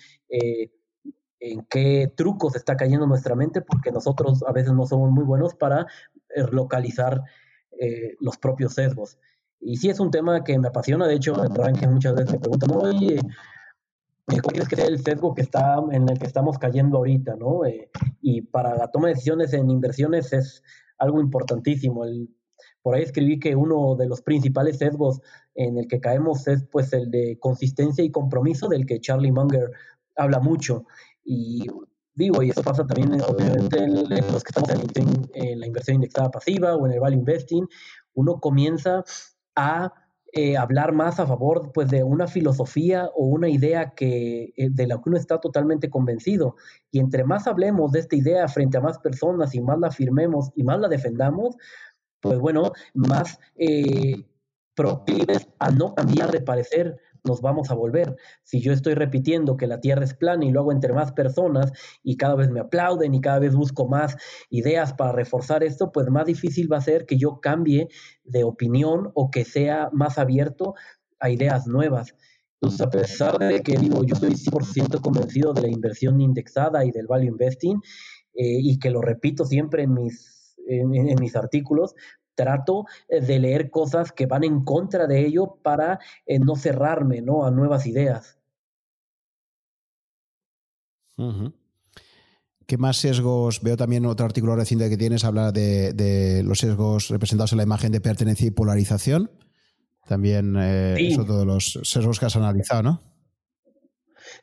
en 1.40 1.64
qué 1.70 2.12
trucos 2.14 2.54
está 2.54 2.76
cayendo 2.76 3.06
nuestra 3.06 3.34
mente, 3.34 3.62
porque 3.62 3.92
nosotros 3.92 4.44
a 4.46 4.52
veces 4.52 4.74
no 4.74 4.84
somos 4.84 5.10
muy 5.10 5.24
buenos 5.24 5.54
para 5.54 5.86
localizar 6.52 7.22
los 8.20 8.36
propios 8.36 8.74
sesgos. 8.74 9.18
Y 9.60 9.76
sí 9.76 9.88
es 9.88 10.00
un 10.00 10.10
tema 10.10 10.44
que 10.44 10.58
me 10.58 10.68
apasiona, 10.68 11.06
de 11.06 11.14
hecho, 11.14 11.34
en 11.42 11.92
muchas 11.94 12.14
veces 12.14 12.32
me 12.32 12.40
preguntan, 12.40 12.70
oye, 12.76 13.20
¿Cuál 14.28 14.42
crees 14.42 14.68
que 14.68 14.74
es 14.74 14.88
el 14.88 15.02
sesgo 15.02 15.34
que 15.34 15.40
está, 15.40 15.82
en 15.90 16.06
el 16.09 16.18
que 16.18 16.26
estamos 16.26 16.59
cayendo 16.59 16.98
ahorita? 16.98 17.36
¿no? 17.36 17.64
Eh, 17.64 17.90
y 18.20 18.42
para 18.42 18.76
la 18.76 18.90
toma 18.90 19.09
de 19.09 19.14
decisiones 19.14 19.55
en 19.55 19.70
inversiones 19.70 20.32
es 20.34 20.62
algo 20.98 21.20
importantísimo. 21.20 22.05
El, 22.05 22.28
por 22.82 22.94
ahí 22.94 23.02
escribí 23.05 23.40
que 23.40 23.56
uno 23.56 23.96
de 23.96 24.06
los 24.06 24.20
principales 24.20 24.78
sesgos 24.78 25.20
en 25.55 25.78
el 25.78 25.88
que 25.88 26.00
caemos 26.00 26.46
es 26.46 26.64
pues 26.70 26.92
el 26.92 27.10
de 27.10 27.38
consistencia 27.40 28.05
y 28.05 28.10
compromiso 28.10 28.68
del 28.68 28.84
que 28.84 29.00
Charlie 29.00 29.32
Munger 29.32 29.70
habla 30.16 30.40
mucho. 30.40 30.84
Y 31.24 31.66
digo, 32.14 32.42
y 32.42 32.50
eso 32.50 32.62
pasa 32.62 32.86
también 32.86 33.20
obviamente 33.22 33.78
en, 33.78 33.94
los 33.94 34.44
que 34.44 34.50
estamos 34.50 34.70
en, 34.70 35.30
en 35.32 35.60
la 35.60 35.66
inversión 35.66 35.94
indexada 35.94 36.30
pasiva 36.30 36.76
o 36.76 36.86
en 36.86 36.92
el 36.92 37.00
value 37.00 37.16
investing, 37.16 37.66
uno 38.12 38.38
comienza 38.40 39.05
a 39.56 39.92
eh, 40.32 40.56
hablar 40.59 40.92
más 40.92 41.18
a 41.20 41.26
favor 41.26 41.72
pues, 41.72 41.88
de 41.88 42.02
una 42.02 42.26
filosofía 42.26 43.06
o 43.14 43.24
una 43.24 43.48
idea 43.48 43.90
que, 43.90 44.52
eh, 44.56 44.68
de 44.70 44.86
la 44.86 44.96
que 44.96 45.09
uno 45.09 45.16
está 45.16 45.40
totalmente 45.40 45.88
convencido. 45.88 46.56
Y 46.90 47.00
entre 47.00 47.24
más 47.24 47.46
hablemos 47.46 47.92
de 47.92 48.00
esta 48.00 48.16
idea 48.16 48.46
frente 48.48 48.76
a 48.76 48.82
más 48.82 48.98
personas 48.98 49.55
y 49.55 49.60
más 49.60 49.78
la 49.78 49.88
afirmemos 49.88 50.50
y 50.55 50.64
más 50.64 50.80
la 50.80 50.88
defendamos, 50.88 51.56
pues 52.20 52.38
bueno, 52.38 52.72
más 52.94 53.38
eh, 53.56 54.24
proclives 54.74 55.48
a 55.59 55.70
no 55.70 55.94
cambiar 55.94 56.30
de 56.30 56.40
parecer 56.40 56.98
nos 57.28 57.42
vamos 57.42 57.70
a 57.70 57.74
volver. 57.74 58.16
Si 58.42 58.60
yo 58.60 58.72
estoy 58.72 58.94
repitiendo 58.94 59.56
que 59.56 59.66
la 59.66 59.80
Tierra 59.80 60.02
es 60.02 60.14
plana 60.14 60.46
y 60.46 60.50
lo 60.50 60.60
hago 60.60 60.72
entre 60.72 60.94
más 60.94 61.12
personas 61.12 61.72
y 62.02 62.16
cada 62.16 62.34
vez 62.34 62.50
me 62.50 62.60
aplauden 62.60 63.14
y 63.14 63.20
cada 63.20 63.38
vez 63.38 63.55
busco 63.55 63.86
más 63.86 64.16
ideas 64.50 64.94
para 64.94 65.12
reforzar 65.12 65.62
esto, 65.62 65.92
pues 65.92 66.09
más 66.09 66.26
difícil 66.26 66.72
va 66.72 66.78
a 66.78 66.80
ser 66.80 67.05
que 67.05 67.18
yo 67.18 67.40
cambie 67.40 67.88
de 68.24 68.44
opinión 68.44 69.10
o 69.14 69.30
que 69.30 69.44
sea 69.44 69.90
más 69.92 70.18
abierto 70.18 70.74
a 71.20 71.30
ideas 71.30 71.66
nuevas. 71.66 72.14
Entonces, 72.60 72.80
a 72.80 72.90
pesar 72.90 73.38
de 73.38 73.60
que 73.60 73.76
digo, 73.76 74.02
yo 74.05 74.14
estoy 74.14 74.34
100% 74.34 75.00
convencido 75.00 75.52
de 75.52 75.62
la 75.62 75.68
inversión 75.68 76.20
indexada 76.20 76.84
y 76.84 76.90
del 76.90 77.06
value 77.06 77.28
investing, 77.28 77.80
eh, 78.34 78.59
y 78.60 78.78
que 78.78 78.90
lo 78.90 79.00
repito 79.00 79.44
siempre 79.44 79.84
en 79.84 79.94
mis, 79.94 80.56
en 80.66 81.20
mis 81.20 81.36
artículos, 81.36 81.94
trato 82.39 82.86
eh, 83.09 83.20
de 83.20 83.40
leer 83.40 83.70
cosas 83.70 84.12
que 84.12 84.27
van 84.27 84.44
en 84.44 84.65
contra 84.65 85.09
de 85.09 85.27
ello 85.27 85.59
para 85.60 85.98
eh, 86.24 86.39
no 86.39 86.55
cerrarme 86.55 87.20
¿no? 87.20 87.44
a 87.44 87.51
nuevas 87.51 87.85
ideas. 87.86 88.39
¿Qué 92.65 92.78
más 92.78 92.98
sesgos? 92.98 93.60
Veo 93.60 93.77
también 93.77 94.06
otro 94.06 94.24
artículo 94.24 94.55
reciente 94.55 94.89
que 94.89 94.97
tienes, 94.97 95.24
habla 95.24 95.51
de, 95.51 96.43
los 96.44 96.60
sesgos 96.60 97.09
representados 97.09 97.51
en 97.52 97.59
la 97.59 97.65
imagen 97.65 97.90
de 97.90 98.01
pertenencia 98.01 98.47
y 98.47 98.52
polarización. 98.52 99.32
También 100.06 100.55
eh, 100.56 100.94
eso 100.98 101.24
todos 101.24 101.44
los 101.44 101.81
sesgos 101.82 102.20
que 102.20 102.27
has 102.27 102.36
analizado, 102.36 102.85
¿no? 102.85 103.07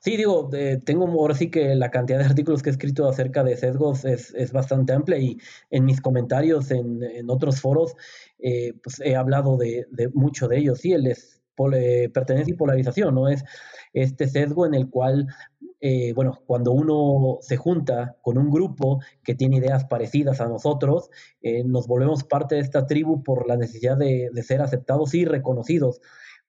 Sí, 0.06 0.18
digo, 0.18 0.52
tengo 0.86 1.08
ahora 1.08 1.34
sí 1.34 1.50
que 1.50 1.74
la 1.74 1.90
cantidad 1.90 2.20
de 2.20 2.26
artículos 2.26 2.62
que 2.62 2.70
he 2.70 2.74
escrito 2.74 3.10
acerca 3.10 3.44
de 3.44 3.58
sesgos 3.58 4.06
es, 4.06 4.36
es 4.36 4.52
bastante 4.52 4.94
amplia 4.94 5.18
y 5.18 5.40
en 5.72 5.84
mis 5.84 6.00
comentarios 6.00 6.70
en, 6.70 7.28
otros 7.28 7.60
foros 7.60 7.96
eh, 8.38 8.76
pues 8.84 9.00
he 9.00 9.16
hablado 9.16 9.58
de, 9.58 9.88
mucho 10.14 10.48
de 10.48 10.60
ellos. 10.60 10.78
Sí, 10.82 10.94
el 10.94 11.08
es 11.08 11.42
pertenencia 12.14 12.54
y 12.54 12.56
polarización, 12.56 13.16
¿no? 13.16 13.28
Es 13.30 13.44
este 13.94 14.28
sesgo 14.28 14.68
en 14.68 14.76
el 14.76 14.92
cual, 14.92 15.26
eh, 15.82 16.14
bueno, 16.14 16.40
cuando 16.46 16.72
uno 16.72 17.40
se 17.42 17.58
junta 17.58 18.16
con 18.22 18.38
un 18.38 18.52
grupo 18.52 19.00
que 19.24 19.34
tiene 19.34 19.58
ideas 19.58 19.86
parecidas 19.86 20.40
a 20.40 20.48
nosotros, 20.48 21.10
eh, 21.42 21.64
nos 21.64 21.88
volvemos 21.88 22.24
parte 22.24 22.54
de 22.54 22.62
esta 22.62 22.86
tribu 22.86 23.24
por 23.24 23.48
la 23.48 23.58
necesidad 23.58 23.98
de 23.98 24.30
ser 24.44 24.62
aceptados 24.62 25.16
y 25.16 25.26
reconocidos 25.26 26.00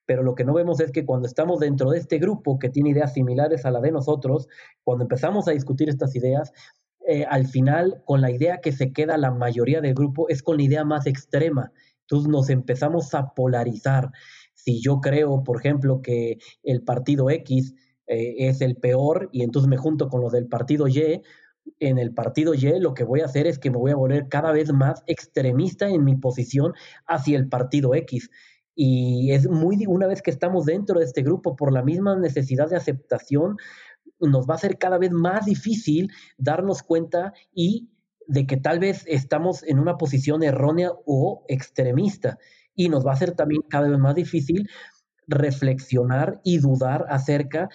pero 0.06 0.22
lo 0.22 0.34
que 0.34 0.44
no 0.44 0.54
vemos 0.54 0.80
es 0.80 0.92
que 0.92 1.04
cuando 1.04 1.28
estamos 1.28 1.60
dentro 1.60 1.90
de 1.90 1.98
este 1.98 2.18
grupo 2.18 2.58
que 2.58 2.70
tiene 2.70 2.90
ideas 2.90 3.12
similares 3.12 3.66
a 3.66 3.70
la 3.70 3.80
de 3.80 3.92
nosotros, 3.92 4.48
cuando 4.84 5.04
empezamos 5.04 5.48
a 5.48 5.50
discutir 5.50 5.88
estas 5.88 6.14
ideas, 6.14 6.52
eh, 7.06 7.24
al 7.28 7.46
final 7.46 8.02
con 8.04 8.20
la 8.20 8.30
idea 8.30 8.60
que 8.60 8.72
se 8.72 8.92
queda 8.92 9.16
la 9.16 9.30
mayoría 9.30 9.80
del 9.80 9.94
grupo 9.94 10.28
es 10.28 10.42
con 10.42 10.56
la 10.56 10.62
idea 10.62 10.84
más 10.84 11.06
extrema. 11.06 11.72
Entonces 12.02 12.28
nos 12.28 12.50
empezamos 12.50 13.14
a 13.14 13.34
polarizar. 13.34 14.10
Si 14.54 14.80
yo 14.80 15.00
creo, 15.00 15.44
por 15.44 15.58
ejemplo, 15.58 16.00
que 16.02 16.38
el 16.62 16.82
partido 16.82 17.30
X 17.30 17.74
eh, 18.06 18.48
es 18.48 18.60
el 18.60 18.76
peor 18.76 19.28
y 19.32 19.42
entonces 19.42 19.68
me 19.68 19.76
junto 19.76 20.08
con 20.08 20.20
los 20.20 20.32
del 20.32 20.46
partido 20.46 20.88
Y, 20.88 21.22
en 21.80 21.98
el 21.98 22.14
partido 22.14 22.54
Y 22.54 22.78
lo 22.78 22.94
que 22.94 23.04
voy 23.04 23.20
a 23.20 23.26
hacer 23.26 23.46
es 23.46 23.58
que 23.58 23.70
me 23.70 23.78
voy 23.78 23.90
a 23.90 23.96
volver 23.96 24.28
cada 24.28 24.52
vez 24.52 24.72
más 24.72 25.02
extremista 25.06 25.88
en 25.88 26.04
mi 26.04 26.16
posición 26.16 26.72
hacia 27.06 27.36
el 27.38 27.48
partido 27.48 27.94
X. 27.94 28.30
Y 28.76 29.32
es 29.32 29.48
muy, 29.48 29.86
una 29.86 30.06
vez 30.06 30.20
que 30.20 30.30
estamos 30.30 30.66
dentro 30.66 31.00
de 31.00 31.06
este 31.06 31.22
grupo, 31.22 31.56
por 31.56 31.72
la 31.72 31.82
misma 31.82 32.14
necesidad 32.14 32.68
de 32.68 32.76
aceptación, 32.76 33.56
nos 34.20 34.46
va 34.46 34.54
a 34.54 34.58
ser 34.58 34.78
cada 34.78 34.98
vez 34.98 35.10
más 35.10 35.46
difícil 35.46 36.12
darnos 36.36 36.82
cuenta 36.82 37.32
y 37.54 37.88
de 38.28 38.46
que 38.46 38.58
tal 38.58 38.78
vez 38.78 39.04
estamos 39.06 39.62
en 39.62 39.78
una 39.78 39.96
posición 39.96 40.42
errónea 40.42 40.90
o 41.06 41.44
extremista. 41.48 42.38
Y 42.74 42.90
nos 42.90 43.06
va 43.06 43.12
a 43.12 43.16
ser 43.16 43.32
también 43.32 43.62
cada 43.62 43.88
vez 43.88 43.98
más 43.98 44.14
difícil 44.14 44.68
reflexionar 45.26 46.40
y 46.44 46.58
dudar 46.58 47.06
acerca 47.08 47.70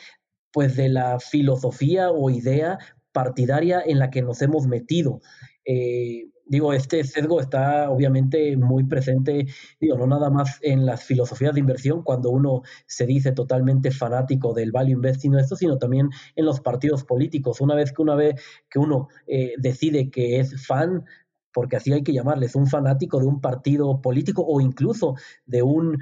pues 0.54 0.76
de 0.76 0.90
la 0.90 1.20
filosofía 1.20 2.12
o 2.12 2.30
idea 2.30 2.78
partidaria 3.12 3.82
en 3.84 4.00
la 4.00 4.12
que 4.12 4.22
nos 4.22 4.42
hemos 4.42 4.68
metido. 4.68 5.22
Eh, 5.66 6.30
digo, 6.52 6.74
este 6.74 7.02
sesgo 7.06 7.40
está 7.40 7.90
obviamente 7.90 8.58
muy 8.58 8.84
presente, 8.84 9.48
digo, 9.80 9.98
no 9.98 10.06
nada 10.06 10.30
más 10.30 10.60
en 10.62 10.86
las 10.86 11.02
filosofías 11.06 11.54
de 11.54 11.62
inversión, 11.62 12.04
cuando 12.04 12.30
uno 12.30 12.64
se 12.86 13.06
dice 13.06 13.32
totalmente 13.32 13.90
fanático 13.90 14.54
del 14.54 14.74
value 14.74 14.92
investing 14.92 15.34
esto, 15.36 15.56
sino 15.56 15.78
también 15.78 16.10
en 16.36 16.46
los 16.46 16.60
partidos 16.60 17.06
políticos. 17.06 17.62
Una 17.62 17.74
vez 17.74 17.94
que 17.94 18.02
uno 18.02 18.18
ve 18.18 18.36
que 18.70 18.80
uno 18.80 19.08
eh, 19.28 19.54
decide 19.60 20.12
que 20.12 20.42
es 20.42 20.68
fan, 20.68 21.06
porque 21.54 21.78
así 21.78 21.94
hay 21.94 22.04
que 22.04 22.12
llamarles, 22.12 22.54
un 22.56 22.68
fanático 22.68 23.22
de 23.22 23.28
un 23.28 23.40
partido 23.40 24.02
político 24.02 24.44
o 24.46 24.60
incluso 24.60 25.16
de 25.46 25.62
un 25.62 26.00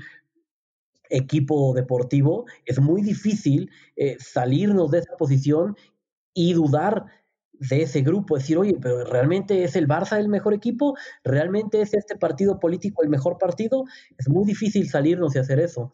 equipo 1.12 1.76
deportivo, 1.76 2.46
es 2.66 2.80
muy 2.82 3.04
difícil 3.04 3.70
eh, 3.96 4.18
salirnos 4.20 4.90
de 4.90 5.00
esa 5.00 5.16
posición 5.16 5.76
y 6.34 6.54
dudar 6.54 7.06
de 7.60 7.82
ese 7.84 8.02
grupo, 8.02 8.38
decir, 8.38 8.58
oye, 8.58 8.78
pero 8.82 9.04
¿realmente 9.04 9.64
es 9.64 9.76
el 9.76 9.88
Barça 9.88 10.18
el 10.18 10.30
mejor 10.30 10.54
equipo? 10.54 10.96
¿Realmente 11.24 11.82
es 11.82 11.94
este 11.94 12.16
partido 12.16 12.60
político 12.60 13.04
el 13.04 13.10
mejor 13.10 13.38
partido? 13.38 13.84
Es 14.18 14.30
muy 14.30 14.46
difícil 14.46 14.90
salirnos 14.90 15.36
y 15.36 15.40
hacer 15.40 15.60
eso. 15.60 15.94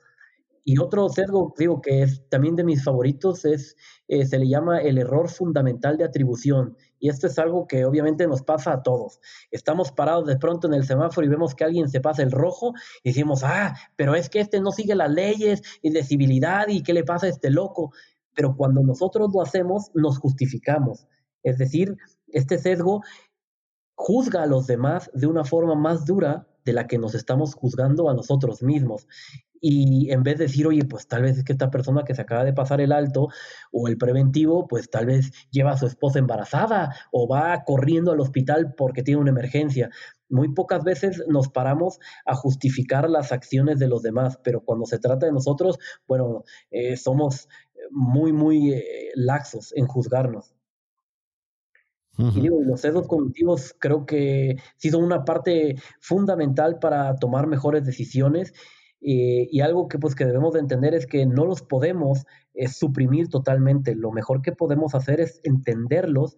Y 0.67 0.79
otro 0.79 1.07
sesgo, 1.09 1.53
digo, 1.59 1.79
que 1.79 2.01
es 2.01 2.27
también 2.27 2.55
de 2.55 2.63
mis 2.63 2.83
favoritos, 2.83 3.45
es, 3.45 3.77
eh, 4.07 4.25
se 4.25 4.39
le 4.39 4.47
llama 4.47 4.79
el 4.79 4.97
error 4.97 5.29
fundamental 5.29 5.95
de 5.95 6.03
atribución. 6.03 6.75
Y 6.99 7.09
esto 7.09 7.27
es 7.27 7.37
algo 7.37 7.67
que 7.67 7.85
obviamente 7.85 8.25
nos 8.25 8.41
pasa 8.41 8.73
a 8.73 8.81
todos. 8.81 9.19
Estamos 9.51 9.91
parados 9.91 10.25
de 10.25 10.37
pronto 10.37 10.65
en 10.65 10.73
el 10.73 10.83
semáforo 10.83 11.25
y 11.25 11.29
vemos 11.29 11.53
que 11.53 11.65
alguien 11.65 11.87
se 11.87 12.01
pasa 12.01 12.23
el 12.23 12.31
rojo 12.31 12.73
y 13.03 13.09
decimos, 13.09 13.43
ah, 13.43 13.75
pero 13.95 14.15
es 14.15 14.27
que 14.27 14.39
este 14.39 14.59
no 14.59 14.71
sigue 14.71 14.95
las 14.95 15.11
leyes 15.11 15.61
y 15.83 15.91
de 15.91 16.03
civilidad 16.03 16.67
y 16.67 16.81
qué 16.81 16.93
le 16.93 17.03
pasa 17.03 17.27
a 17.27 17.29
este 17.29 17.51
loco. 17.51 17.91
Pero 18.33 18.55
cuando 18.55 18.81
nosotros 18.81 19.29
lo 19.31 19.43
hacemos, 19.43 19.91
nos 19.93 20.17
justificamos. 20.17 21.05
Es 21.45 21.59
decir, 21.59 21.95
este 22.27 22.57
sesgo 22.57 23.03
juzga 23.95 24.43
a 24.43 24.47
los 24.47 24.65
demás 24.67 25.11
de 25.13 25.27
una 25.27 25.45
forma 25.45 25.76
más 25.76 26.05
dura 26.05 26.47
de 26.65 26.73
la 26.73 26.88
que 26.88 26.97
nos 26.97 27.13
estamos 27.13 27.53
juzgando 27.53 28.09
a 28.09 28.15
nosotros 28.15 28.63
mismos. 28.63 29.07
Y 29.61 30.11
en 30.11 30.23
vez 30.23 30.39
de 30.39 30.45
decir, 30.45 30.65
oye, 30.65 30.85
pues 30.85 31.07
tal 31.07 31.22
vez 31.22 31.38
es 31.38 31.43
que 31.43 31.53
esta 31.53 31.69
persona 31.69 32.03
que 32.03 32.15
se 32.15 32.22
acaba 32.22 32.43
de 32.43 32.53
pasar 32.53 32.81
el 32.81 32.91
alto 32.91 33.30
o 33.72 33.88
el 33.88 33.97
preventivo, 33.97 34.67
pues 34.67 34.89
tal 34.89 35.05
vez 35.05 35.31
lleva 35.51 35.72
a 35.72 35.77
su 35.77 35.85
esposa 35.85 36.17
embarazada 36.17 36.95
o 37.11 37.27
va 37.27 37.63
corriendo 37.63 38.11
al 38.11 38.19
hospital 38.19 38.73
porque 38.76 39.03
tiene 39.03 39.22
una 39.22 39.31
emergencia. 39.31 39.91
Muy 40.30 40.51
pocas 40.51 40.84
veces 40.84 41.23
nos 41.27 41.49
paramos 41.49 41.99
a 42.26 42.35
justificar 42.35 43.07
las 43.07 43.31
acciones 43.31 43.77
de 43.77 43.88
los 43.88 44.01
demás, 44.01 44.39
pero 44.43 44.61
cuando 44.61 44.85
se 44.85 44.97
trata 44.97 45.27
de 45.27 45.31
nosotros, 45.31 45.77
bueno, 46.07 46.43
eh, 46.72 46.97
somos 46.97 47.47
muy, 47.91 48.34
muy 48.34 48.73
eh, 48.73 49.11
laxos 49.13 49.72
en 49.76 49.85
juzgarnos. 49.85 50.55
Y 52.17 52.41
digo, 52.41 52.61
los 52.63 52.81
sesgos 52.81 53.07
cognitivos 53.07 53.75
creo 53.77 54.05
que 54.05 54.55
sí 54.77 54.89
son 54.89 55.03
una 55.03 55.25
parte 55.25 55.75
fundamental 55.99 56.79
para 56.79 57.15
tomar 57.17 57.47
mejores 57.47 57.85
decisiones 57.85 58.53
eh, 59.01 59.47
y 59.51 59.61
algo 59.61 59.87
que 59.87 59.99
pues 59.99 60.15
que 60.15 60.25
debemos 60.25 60.53
de 60.53 60.61
entender 60.61 60.95
es 60.95 61.05
que 61.05 61.25
no 61.25 61.45
los 61.45 61.61
podemos 61.61 62.25
eh, 62.53 62.67
suprimir 62.67 63.29
totalmente. 63.29 63.95
Lo 63.95 64.11
mejor 64.11 64.41
que 64.41 64.51
podemos 64.51 64.95
hacer 64.95 65.19
es 65.19 65.41
entenderlos 65.43 66.37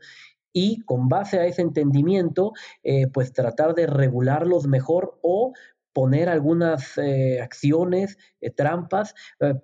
y 0.52 0.82
con 0.82 1.08
base 1.08 1.40
a 1.40 1.46
ese 1.46 1.62
entendimiento, 1.62 2.52
eh, 2.84 3.08
pues 3.08 3.32
tratar 3.32 3.76
de 3.76 3.86
regularlos 3.86 4.68
mejor 4.68 5.20
o 5.22 5.54
poner 5.98 6.30
algunas 6.30 7.00
acciones, 7.42 8.20
trampas 8.56 9.16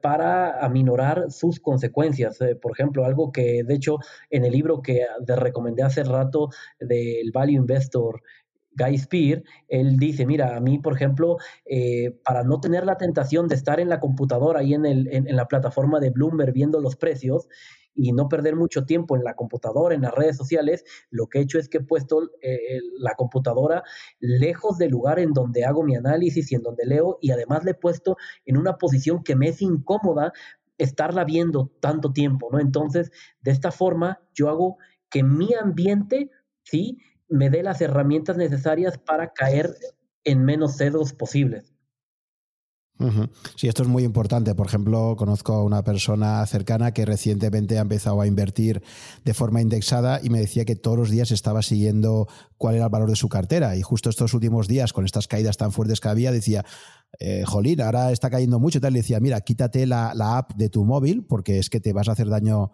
para 0.02 0.66
aminorar 0.66 1.30
sus 1.30 1.60
consecuencias. 1.60 2.40
por 2.60 2.72
ejemplo, 2.72 3.06
algo 3.06 3.32
que 3.32 3.64
de 3.64 3.76
hecho 3.76 4.00
en 4.32 4.44
el 4.44 4.52
libro 4.52 4.82
que 4.82 5.06
te 5.28 5.36
recomendé 5.36 5.84
hace 5.84 6.04
rato 6.04 6.50
del 6.80 7.32
Value 7.32 7.54
Investor 7.54 8.24
Guy 8.76 8.98
Spear, 8.98 9.44
él 9.68 9.98
dice, 9.98 10.26
mira, 10.26 10.56
a 10.56 10.60
mí, 10.60 10.80
por 10.80 10.94
ejemplo, 10.96 11.38
eh, 11.66 12.18
para 12.24 12.44
no 12.44 12.60
tener 12.60 12.86
la 12.86 12.98
tentación 12.98 13.48
de 13.48 13.56
estar 13.56 13.80
en 13.80 13.90
la 13.90 14.00
computadora 14.00 14.62
ahí 14.62 14.74
en, 14.74 14.86
el, 14.86 15.08
en, 15.12 15.36
la 15.36 15.46
plataforma 15.46 16.00
de 16.00 16.10
Bloomberg 16.10 16.54
viendo 16.54 16.82
los 16.82 16.96
precios 16.96 17.48
y 17.96 18.12
no 18.12 18.28
perder 18.28 18.56
mucho 18.56 18.86
tiempo 18.86 19.16
en 19.16 19.24
la 19.24 19.36
computadora, 19.36 19.96
en 19.96 20.02
las 20.02 20.14
redes 20.14 20.38
sociales, 20.38 20.84
lo 21.10 21.28
que 21.28 21.40
he 21.40 21.42
hecho 21.42 21.60
es 21.60 21.70
que 21.70 21.78
he 21.78 21.84
puesto 21.84 22.30
eh, 22.42 22.80
la 22.98 23.16
computadora 23.16 23.84
lejos 24.20 24.78
del 24.78 24.92
lugar 24.92 25.20
en 25.20 25.34
donde 25.34 25.66
hago 25.66 25.84
mi 25.84 25.96
análisis 25.96 26.52
y 26.52 26.56
en 26.56 26.64
donde 26.64 26.86
leo 26.86 27.18
y 27.22 27.32
además 27.32 27.64
le 27.64 27.72
he 27.72 27.76
puesto 27.76 28.18
en 28.46 28.58
una 28.58 28.78
posición 28.78 29.24
que 29.24 29.36
me 29.36 29.50
es 29.50 29.62
incómoda 29.62 30.34
estarla 30.78 31.24
viendo 31.24 31.72
tanto 31.80 32.12
tiempo, 32.12 32.50
¿no? 32.52 32.60
Entonces, 32.60 33.12
de 33.42 33.52
esta 33.52 33.72
forma, 33.72 34.22
yo 34.34 34.50
hago 34.50 34.78
que 35.10 35.24
mi 35.24 35.54
ambiente, 35.54 36.32
¿sí? 36.64 36.98
me 37.30 37.50
dé 37.50 37.64
las 37.64 37.82
herramientas 37.82 38.38
necesarias 38.38 38.98
para 38.98 39.34
caer 39.34 39.76
en 40.24 40.44
menos 40.46 40.78
cedos 40.78 41.14
posibles. 41.14 41.73
Sí, 43.56 43.68
esto 43.68 43.84
es 43.84 43.90
muy 43.90 44.04
importante. 44.04 44.56
Por 44.56 44.68
ejemplo, 44.68 45.16
conozco 45.18 45.54
a 45.54 45.64
una 45.64 45.84
persona 45.84 46.46
cercana 46.46 46.94
que 46.94 47.06
recientemente 47.06 47.78
ha 47.78 47.82
empezado 47.82 48.22
a 48.22 48.28
invertir 48.28 48.82
de 49.26 49.34
forma 49.34 49.62
indexada 49.62 50.22
y 50.24 50.30
me 50.30 50.40
decía 50.40 50.64
que 50.64 50.76
todos 50.76 50.98
los 50.98 51.10
días 51.10 51.32
estaba 51.32 51.62
siguiendo 51.64 52.28
cuál 52.58 52.76
era 52.76 52.86
el 52.86 52.90
valor 52.90 53.10
de 53.10 53.16
su 53.16 53.28
cartera. 53.30 53.76
Y 53.76 53.82
justo 53.82 54.10
estos 54.10 54.34
últimos 54.34 54.68
días, 54.68 54.94
con 54.94 55.06
estas 55.06 55.28
caídas 55.28 55.58
tan 55.58 55.72
fuertes 55.72 56.00
que 56.00 56.08
había, 56.08 56.32
decía, 56.32 56.66
eh, 57.20 57.44
jolín, 57.46 57.82
ahora 57.82 58.12
está 58.12 58.30
cayendo 58.30 58.60
mucho. 58.60 58.78
Y 58.78 58.82
tal. 58.82 58.94
Le 58.94 59.00
decía, 59.00 59.20
mira, 59.20 59.42
quítate 59.42 59.86
la, 59.86 60.14
la 60.16 60.38
app 60.38 60.54
de 60.54 60.70
tu 60.70 60.86
móvil 60.86 61.26
porque 61.26 61.60
es 61.60 61.70
que 61.70 61.82
te 61.82 61.94
vas 61.94 62.08
a 62.08 62.14
hacer 62.14 62.30
daño 62.30 62.72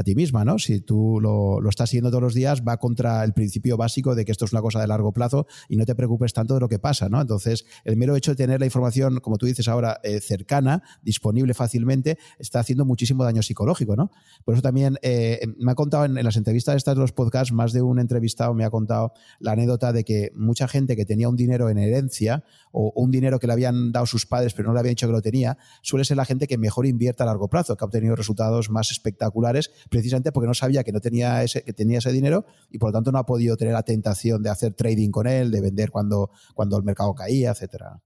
a 0.00 0.02
ti 0.02 0.14
misma, 0.14 0.44
¿no? 0.44 0.58
Si 0.58 0.80
tú 0.80 1.18
lo, 1.20 1.60
estás 1.68 1.90
siguiendo 1.90 2.10
todos 2.10 2.22
los 2.22 2.34
días, 2.34 2.62
va 2.66 2.78
contra 2.78 3.22
el 3.22 3.32
principio 3.34 3.76
básico 3.76 4.14
de 4.14 4.24
que 4.24 4.32
esto 4.32 4.46
es 4.46 4.52
una 4.52 4.62
cosa 4.62 4.80
de 4.80 4.86
largo 4.86 5.12
plazo 5.12 5.46
y 5.68 5.76
no 5.76 5.84
te 5.84 5.94
preocupes 5.94 6.32
tanto 6.32 6.54
de 6.54 6.60
lo 6.60 6.68
que 6.68 6.78
pasa, 6.78 7.08
¿no? 7.08 7.20
Entonces, 7.20 7.66
el 7.84 7.96
mero 7.96 8.16
hecho 8.16 8.32
de 8.32 8.36
tener 8.36 8.60
la 8.60 8.66
información, 8.66 9.20
como 9.20 9.36
tú 9.36 9.46
dices 9.46 9.68
ahora, 9.68 10.00
eh, 10.02 10.20
cercana, 10.20 10.82
disponible 11.02 11.52
fácilmente, 11.52 12.18
está 12.38 12.60
haciendo 12.60 12.84
muchísimo 12.84 13.24
daño 13.24 13.42
psicológico, 13.42 13.94
¿no? 13.94 14.10
Por 14.44 14.54
eso 14.54 14.62
también 14.62 14.98
eh, 15.02 15.40
me 15.58 15.72
ha 15.72 15.74
contado 15.74 16.06
en, 16.06 16.14
las 16.14 16.36
entrevistas 16.36 16.76
estas 16.76 16.94
de 16.94 17.02
los 17.02 17.12
podcasts, 17.12 17.52
más 17.52 17.72
de 17.72 17.82
un 17.82 17.98
entrevistado 17.98 18.54
me 18.54 18.64
ha 18.64 18.70
contado 18.70 19.12
la 19.38 19.52
anécdota 19.52 19.92
de 19.92 20.04
que 20.04 20.32
mucha 20.34 20.66
gente 20.66 20.96
que 20.96 21.04
tenía 21.04 21.28
un 21.28 21.36
dinero 21.36 21.68
en 21.68 21.76
herencia 21.76 22.44
o 22.72 22.92
un 22.94 23.10
dinero 23.10 23.38
que 23.38 23.46
le 23.46 23.52
habían 23.52 23.92
dado 23.92 24.06
sus 24.06 24.26
padres 24.26 24.54
pero 24.54 24.68
no 24.68 24.74
le 24.74 24.80
habían 24.80 24.92
dicho 24.92 25.06
que 25.06 25.12
lo 25.12 25.20
tenía, 25.20 25.58
suele 25.82 26.04
ser 26.04 26.16
la 26.16 26.24
gente 26.24 26.46
que 26.46 26.56
mejor 26.56 26.86
invierte 26.86 27.22
a 27.22 27.26
largo 27.26 27.48
plazo, 27.48 27.76
que 27.76 27.84
ha 27.84 27.86
obtenido 27.86 28.16
resultados 28.16 28.70
más 28.70 28.90
espectaculares 28.90 29.70
precisamente 29.90 30.32
porque 30.32 30.46
no 30.46 30.54
sabía 30.54 30.84
que 30.84 30.92
no 30.92 31.00
tenía 31.00 31.42
ese, 31.42 31.62
que 31.62 31.72
tenía 31.72 31.98
ese 31.98 32.12
dinero 32.12 32.46
y 32.70 32.78
por 32.78 32.90
lo 32.90 32.92
tanto 32.94 33.12
no 33.12 33.18
ha 33.18 33.26
podido 33.26 33.56
tener 33.56 33.74
la 33.74 33.82
tentación 33.82 34.42
de 34.42 34.50
hacer 34.50 34.74
trading 34.74 35.10
con 35.10 35.26
él, 35.26 35.50
de 35.50 35.60
vender 35.60 35.90
cuando, 35.90 36.30
cuando 36.54 36.78
el 36.78 36.84
mercado 36.84 37.14
caía, 37.14 37.50
etcétera. 37.50 38.00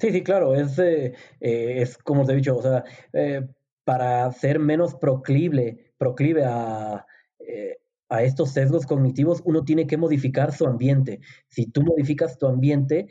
Sí, 0.00 0.10
sí, 0.12 0.22
claro, 0.22 0.54
es, 0.54 0.78
eh, 0.78 1.12
eh, 1.40 1.82
es 1.82 1.98
como 1.98 2.24
te 2.24 2.32
he 2.32 2.36
dicho, 2.36 2.56
o 2.56 2.62
sea, 2.62 2.84
eh, 3.12 3.46
para 3.84 4.32
ser 4.32 4.58
menos 4.58 4.94
proclive, 4.94 5.92
proclive 5.98 6.44
a, 6.46 7.06
a 8.08 8.22
estos 8.22 8.52
sesgos 8.52 8.86
cognitivos, 8.86 9.42
uno 9.44 9.62
tiene 9.62 9.86
que 9.86 9.98
modificar 9.98 10.54
su 10.54 10.66
ambiente. 10.66 11.20
Si 11.48 11.66
tú 11.66 11.82
modificas 11.82 12.38
tu 12.38 12.46
ambiente, 12.46 13.08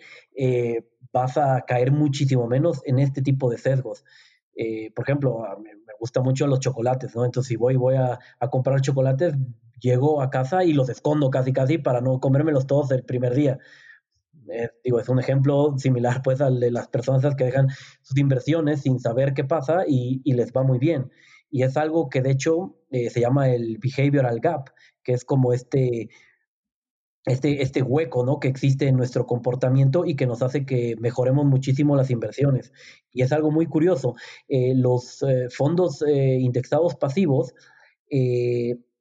vas 1.11 1.37
a 1.37 1.61
caer 1.67 1.91
muchísimo 1.91 2.47
menos 2.47 2.81
en 2.85 2.99
este 2.99 3.21
tipo 3.21 3.51
de 3.51 3.57
sesgos. 3.57 4.03
Por 4.95 5.03
ejemplo, 5.03 5.45
gustan 5.99 6.23
mucho 6.23 6.47
los 6.47 6.59
chocolates, 6.59 7.15
¿no? 7.15 7.25
Entonces, 7.25 7.49
si 7.49 7.55
voy, 7.55 7.75
voy 7.75 7.95
a, 7.95 8.19
comprar 8.49 8.81
chocolates, 8.81 9.35
llego 9.79 10.21
a 10.21 10.29
casa 10.29 10.63
y 10.63 10.73
los 10.73 10.89
escondo 10.89 11.29
casi, 11.29 11.53
casi 11.53 11.77
para 11.77 12.01
no 12.01 12.19
comérmelos 12.19 12.67
todos 12.67 12.91
el 12.91 13.03
primer 13.03 13.33
día. 13.33 13.59
Eh, 14.51 14.69
digo, 14.83 14.99
es 14.99 15.09
un 15.09 15.19
ejemplo 15.19 15.75
similar 15.77 16.21
pues 16.23 16.41
al 16.41 16.59
de 16.59 16.71
las 16.71 16.87
personas 16.87 17.35
que 17.35 17.43
dejan 17.43 17.67
sus 18.01 18.17
inversiones 18.17 18.81
sin 18.81 18.99
saber 18.99 19.33
qué 19.33 19.43
pasa 19.43 19.83
y, 19.87 20.21
les 20.33 20.51
va 20.51 20.63
muy 20.63 20.79
bien. 20.79 21.11
Y 21.51 21.63
es 21.63 21.77
algo 21.77 22.09
que 22.09 22.21
de 22.21 22.31
hecho 22.31 22.75
eh, 22.91 23.09
se 23.09 23.21
llama 23.21 23.49
el 23.49 23.77
behavioral 23.77 24.39
gap, 24.39 24.69
que 25.03 25.13
es 25.13 25.23
como 25.25 25.53
este 25.53 26.09
este, 27.29 27.61
este 27.61 27.83
hueco 27.83 28.25
¿no? 28.25 28.39
que 28.39 28.47
existe 28.47 28.87
en 28.87 28.97
nuestro 28.97 29.27
comportamiento 29.27 30.03
y 30.03 30.15
que 30.15 30.25
nos 30.25 30.41
hace 30.41 30.65
que 30.65 30.95
mejoremos 30.99 31.45
muchísimo 31.45 31.95
las 31.95 32.09
inversiones. 32.09 32.73
Y 33.11 33.21
es 33.21 33.31
algo 33.31 33.51
muy 33.51 33.67
curioso. 33.67 34.15
Eh, 34.47 34.73
los 34.75 35.21
eh, 35.21 35.47
fondos 35.51 36.01
eh, 36.01 36.39
indexados 36.39 36.95
pasivos 36.95 37.53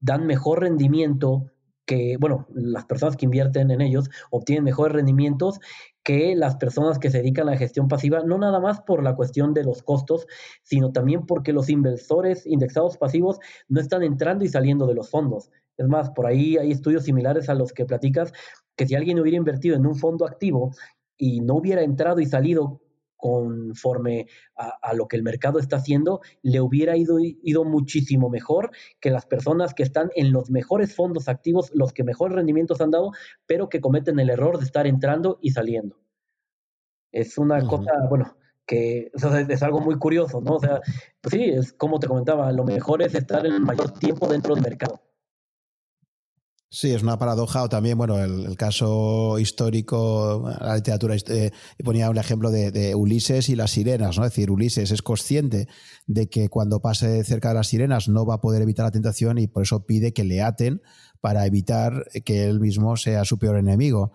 dan 0.00 0.26
mejor 0.26 0.60
rendimiento 0.60 1.46
que, 1.86 2.18
bueno, 2.20 2.46
las 2.52 2.84
personas 2.84 3.16
que 3.16 3.24
invierten 3.24 3.70
en 3.70 3.80
ellos 3.80 4.10
obtienen 4.30 4.62
mejores 4.62 4.94
rendimientos 4.94 5.58
que 6.02 6.36
las 6.36 6.56
personas 6.56 6.98
que 6.98 7.10
se 7.10 7.18
dedican 7.18 7.48
a 7.48 7.52
la 7.52 7.56
gestión 7.56 7.88
pasiva, 7.88 8.22
no 8.22 8.36
nada 8.36 8.60
más 8.60 8.82
por 8.82 9.02
la 9.02 9.16
cuestión 9.16 9.54
de 9.54 9.64
los 9.64 9.82
costos, 9.82 10.26
sino 10.62 10.92
también 10.92 11.24
porque 11.24 11.54
los 11.54 11.70
inversores 11.70 12.46
indexados 12.46 12.98
pasivos 12.98 13.38
no 13.68 13.80
están 13.80 14.02
entrando 14.02 14.44
y 14.44 14.48
saliendo 14.48 14.86
de 14.86 14.94
los 14.94 15.08
fondos. 15.08 15.50
Es 15.78 15.86
más, 15.86 16.10
por 16.10 16.26
ahí 16.26 16.58
hay 16.58 16.72
estudios 16.72 17.04
similares 17.04 17.48
a 17.48 17.54
los 17.54 17.72
que 17.72 17.86
platicas, 17.86 18.32
que 18.76 18.86
si 18.86 18.94
alguien 18.94 19.18
hubiera 19.18 19.38
invertido 19.38 19.76
en 19.76 19.86
un 19.86 19.94
fondo 19.94 20.26
activo 20.26 20.72
y 21.16 21.40
no 21.40 21.54
hubiera 21.54 21.82
entrado 21.82 22.20
y 22.20 22.26
salido 22.26 22.82
conforme 23.16 24.28
a, 24.54 24.94
lo 24.94 25.08
que 25.08 25.16
el 25.16 25.24
mercado 25.24 25.58
está 25.58 25.76
haciendo, 25.76 26.20
le 26.42 26.60
hubiera 26.60 26.96
ido, 26.96 27.18
ido, 27.18 27.64
muchísimo 27.64 28.30
mejor 28.30 28.70
que 29.00 29.10
las 29.10 29.26
personas 29.26 29.74
que 29.74 29.82
están 29.82 30.10
en 30.14 30.32
los 30.32 30.50
mejores 30.50 30.94
fondos 30.94 31.28
activos, 31.28 31.72
los 31.74 31.92
que 31.92 32.04
mejores 32.04 32.36
rendimientos 32.36 32.80
han 32.80 32.92
dado, 32.92 33.10
pero 33.44 33.68
que 33.68 33.80
cometen 33.80 34.20
el 34.20 34.30
error 34.30 34.58
de 34.58 34.64
estar 34.64 34.86
entrando 34.86 35.40
y 35.42 35.50
saliendo. 35.50 35.98
Es 37.10 37.38
una 37.38 37.60
cosa, 37.66 37.92
bueno, 38.08 38.36
que 38.64 39.10
es 39.48 39.62
algo 39.64 39.80
muy 39.80 39.98
curioso, 39.98 40.40
¿no? 40.40 40.56
O 40.56 40.60
sea, 40.60 40.80
pues 41.20 41.32
sí, 41.32 41.42
es 41.42 41.72
como 41.72 41.98
te 41.98 42.06
comentaba, 42.06 42.52
lo 42.52 42.62
mejor 42.62 43.02
es 43.02 43.16
estar 43.16 43.44
el 43.44 43.60
mayor 43.60 43.98
tiempo 43.98 44.28
dentro 44.28 44.54
del 44.54 44.62
mercado. 44.62 45.07
Sí, 46.70 46.92
es 46.92 47.02
una 47.02 47.18
paradoja 47.18 47.62
o 47.62 47.68
también, 47.70 47.96
bueno, 47.96 48.18
el, 48.22 48.54
caso 48.58 49.38
histórico, 49.38 50.50
la 50.60 50.76
literatura, 50.76 51.16
eh, 51.28 51.50
ponía 51.82 52.10
un 52.10 52.18
ejemplo 52.18 52.50
de, 52.50 52.94
Ulises 52.94 53.48
y 53.48 53.56
las 53.56 53.70
sirenas, 53.70 54.18
¿no? 54.18 54.26
Es 54.26 54.32
decir, 54.32 54.50
Ulises 54.50 54.90
es 54.90 55.00
consciente 55.00 55.66
de 56.06 56.28
que 56.28 56.50
cuando 56.50 56.80
pase 56.80 57.24
cerca 57.24 57.48
de 57.48 57.54
las 57.54 57.68
sirenas 57.68 58.10
no 58.10 58.26
va 58.26 58.34
a 58.34 58.40
poder 58.42 58.60
evitar 58.60 58.84
la 58.84 58.90
tentación 58.90 59.38
y 59.38 59.46
por 59.46 59.62
eso 59.62 59.86
pide 59.86 60.12
que 60.12 60.24
le 60.24 60.42
aten 60.42 60.82
para 61.22 61.46
evitar 61.46 62.04
que 62.26 62.44
él 62.44 62.60
mismo 62.60 62.98
sea 62.98 63.24
su 63.24 63.38
peor 63.38 63.56
enemigo. 63.56 64.12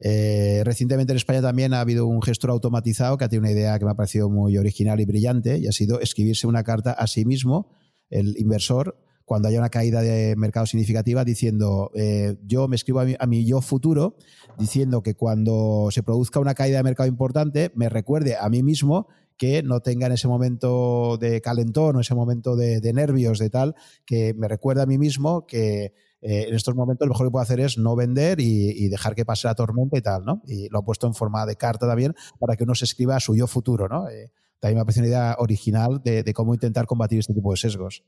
Eh, 0.00 0.62
recientemente 0.64 1.12
en 1.12 1.18
España 1.18 1.40
también 1.40 1.72
ha 1.72 1.80
habido 1.80 2.06
un 2.06 2.20
gestor 2.20 2.50
automatizado 2.50 3.16
que 3.16 3.26
ha 3.26 3.28
tenido 3.28 3.42
una 3.42 3.52
idea 3.52 3.78
que 3.78 3.84
me 3.84 3.92
ha 3.92 3.94
parecido 3.94 4.28
muy 4.28 4.58
original 4.58 4.98
y 4.98 5.04
brillante 5.04 5.58
y 5.58 5.68
ha 5.68 5.72
sido 5.72 6.00
escribirse 6.00 6.48
una 6.48 6.64
carta 6.64 6.90
a 6.90 7.06
sí 7.06 7.24
mismo, 7.24 7.70
el 8.10 8.34
inversor, 8.38 8.98
cuando 9.32 9.48
haya 9.48 9.60
una 9.60 9.70
caída 9.70 10.02
de 10.02 10.36
mercado 10.36 10.66
significativa, 10.66 11.24
diciendo, 11.24 11.90
eh, 11.94 12.36
yo 12.46 12.68
me 12.68 12.76
escribo 12.76 13.00
a 13.00 13.26
mi, 13.26 13.46
yo 13.46 13.62
futuro, 13.62 14.18
diciendo 14.58 15.02
que 15.02 15.14
cuando 15.14 15.88
se 15.90 16.02
produzca 16.02 16.38
una 16.38 16.52
caída 16.52 16.76
de 16.76 16.82
mercado 16.82 17.08
importante, 17.08 17.72
me 17.74 17.88
recuerde 17.88 18.36
a 18.36 18.50
mí 18.50 18.62
mismo 18.62 19.08
que 19.38 19.62
no 19.62 19.80
tenga 19.80 20.04
en 20.04 20.12
ese 20.12 20.28
momento 20.28 21.16
de 21.16 21.40
calentón 21.40 21.96
o 21.96 22.00
ese 22.00 22.14
momento 22.14 22.56
de, 22.56 22.82
de 22.82 22.92
nervios, 22.92 23.38
de 23.38 23.48
tal, 23.48 23.74
que 24.04 24.34
me 24.34 24.48
recuerde 24.48 24.82
a 24.82 24.86
mí 24.86 24.98
mismo 24.98 25.46
que 25.46 25.94
eh, 26.20 26.48
en 26.48 26.54
estos 26.54 26.74
momentos 26.74 27.08
lo 27.08 27.14
mejor 27.14 27.28
que 27.28 27.30
puedo 27.30 27.42
hacer 27.42 27.60
es 27.60 27.78
no 27.78 27.96
vender 27.96 28.38
y, 28.38 28.86
dejar 28.90 29.14
que 29.14 29.24
pase 29.24 29.48
la 29.48 29.54
tormenta 29.54 29.96
y 29.96 30.02
tal, 30.02 30.26
¿no? 30.26 30.42
Y 30.46 30.68
lo 30.68 30.80
ha 30.80 30.84
puesto 30.84 31.06
en 31.06 31.14
forma 31.14 31.46
de 31.46 31.56
carta 31.56 31.88
también 31.88 32.14
para 32.38 32.54
que 32.54 32.64
uno 32.64 32.74
se 32.74 32.84
escriba 32.84 33.16
a 33.16 33.20
su 33.20 33.34
yo 33.34 33.46
futuro, 33.46 33.88
¿no? 33.88 34.10
Eh, 34.10 34.30
también 34.62 34.78
me 34.78 34.84
parece 34.84 35.00
una 35.00 35.08
idea 35.08 35.36
original 35.40 36.00
de, 36.04 36.32
cómo 36.32 36.54
intentar 36.54 36.86
combatir 36.86 37.18
este 37.18 37.34
tipo 37.34 37.50
de 37.50 37.56
sesgos. 37.56 38.04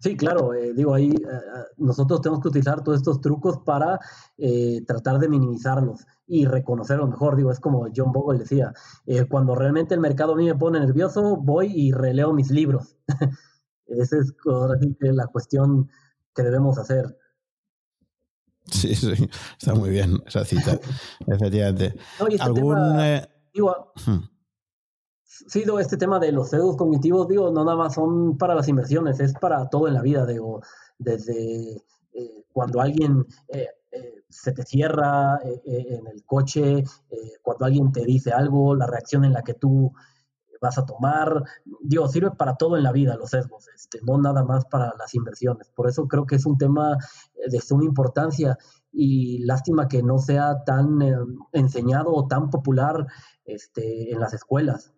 Sí, 0.00 0.16
claro, 0.16 0.54
eh, 0.54 0.72
digo, 0.74 0.94
ahí 0.94 1.12
nosotros 1.76 2.20
tenemos 2.20 2.40
que 2.40 2.48
utilizar 2.48 2.84
todos 2.84 2.98
estos 2.98 3.20
trucos 3.20 3.58
para 3.58 3.98
tratar 4.86 5.18
de 5.18 5.28
minimizarlos 5.28 6.06
y 6.26 6.44
reconocerlos 6.46 7.10
mejor. 7.10 7.34
Digo, 7.36 7.50
es 7.50 7.58
como 7.58 7.88
John 7.94 8.12
Bogle 8.12 8.38
decía, 8.38 8.72
cuando 9.28 9.56
realmente 9.56 9.94
el 9.94 10.00
mercado 10.00 10.34
a 10.34 10.36
mí 10.36 10.44
me 10.44 10.54
pone 10.54 10.78
nervioso, 10.78 11.36
voy 11.36 11.72
y 11.74 11.90
releo 11.90 12.32
mis 12.32 12.50
libros. 12.50 12.96
Esa 13.86 14.18
es 14.18 14.34
la 15.00 15.26
cuestión 15.26 15.90
que 16.34 16.42
debemos 16.42 16.78
hacer. 16.78 17.16
Sí, 18.70 18.94
sí, 18.94 19.28
está 19.58 19.74
muy 19.74 19.90
bien 19.90 20.22
esa 20.26 20.44
cita, 20.44 20.78
efectivamente. 21.26 21.94
Este 22.28 22.42
¿Algún, 22.42 22.74
tema, 22.74 23.08
eh, 23.08 23.28
hmm. 23.54 24.18
Este 25.80 25.96
tema 25.96 26.18
de 26.18 26.32
los 26.32 26.50
sesgos 26.50 26.76
cognitivos, 26.76 27.28
digo, 27.28 27.50
no 27.50 27.64
nada 27.64 27.76
más 27.76 27.94
son 27.94 28.36
para 28.38 28.54
las 28.54 28.68
inversiones, 28.68 29.20
es 29.20 29.34
para 29.34 29.68
todo 29.68 29.88
en 29.88 29.94
la 29.94 30.02
vida, 30.02 30.26
digo, 30.26 30.62
desde 30.98 31.84
eh, 32.12 32.44
cuando 32.52 32.80
alguien 32.80 33.26
eh, 33.48 33.68
se 34.28 34.52
te 34.52 34.64
cierra 34.64 35.38
en 35.42 36.06
el 36.06 36.24
coche, 36.26 36.84
cuando 37.40 37.64
alguien 37.64 37.90
te 37.90 38.04
dice 38.04 38.30
algo, 38.30 38.74
la 38.74 38.86
reacción 38.86 39.24
en 39.24 39.32
la 39.32 39.42
que 39.42 39.54
tú 39.54 39.92
vas 40.60 40.78
a 40.78 40.86
tomar. 40.86 41.44
Digo, 41.80 42.08
sirve 42.08 42.30
para 42.32 42.56
todo 42.56 42.76
en 42.76 42.82
la 42.82 42.92
vida 42.92 43.16
los 43.16 43.30
sesgos, 43.30 43.68
este, 43.74 44.00
no 44.02 44.18
nada 44.18 44.44
más 44.44 44.64
para 44.66 44.92
las 44.98 45.14
inversiones. 45.14 45.70
Por 45.70 45.88
eso 45.88 46.06
creo 46.08 46.26
que 46.26 46.36
es 46.36 46.46
un 46.46 46.58
tema 46.58 46.96
eh, 47.34 47.50
de 47.50 47.60
suma 47.60 47.84
importancia 47.84 48.56
y 48.92 49.44
lástima 49.44 49.88
que 49.88 50.02
no 50.02 50.18
sea 50.18 50.64
tan 50.64 51.00
eh, 51.02 51.16
enseñado 51.52 52.12
o 52.12 52.26
tan 52.26 52.50
popular 52.50 53.06
este, 53.44 54.12
en 54.12 54.20
las 54.20 54.34
escuelas. 54.34 54.92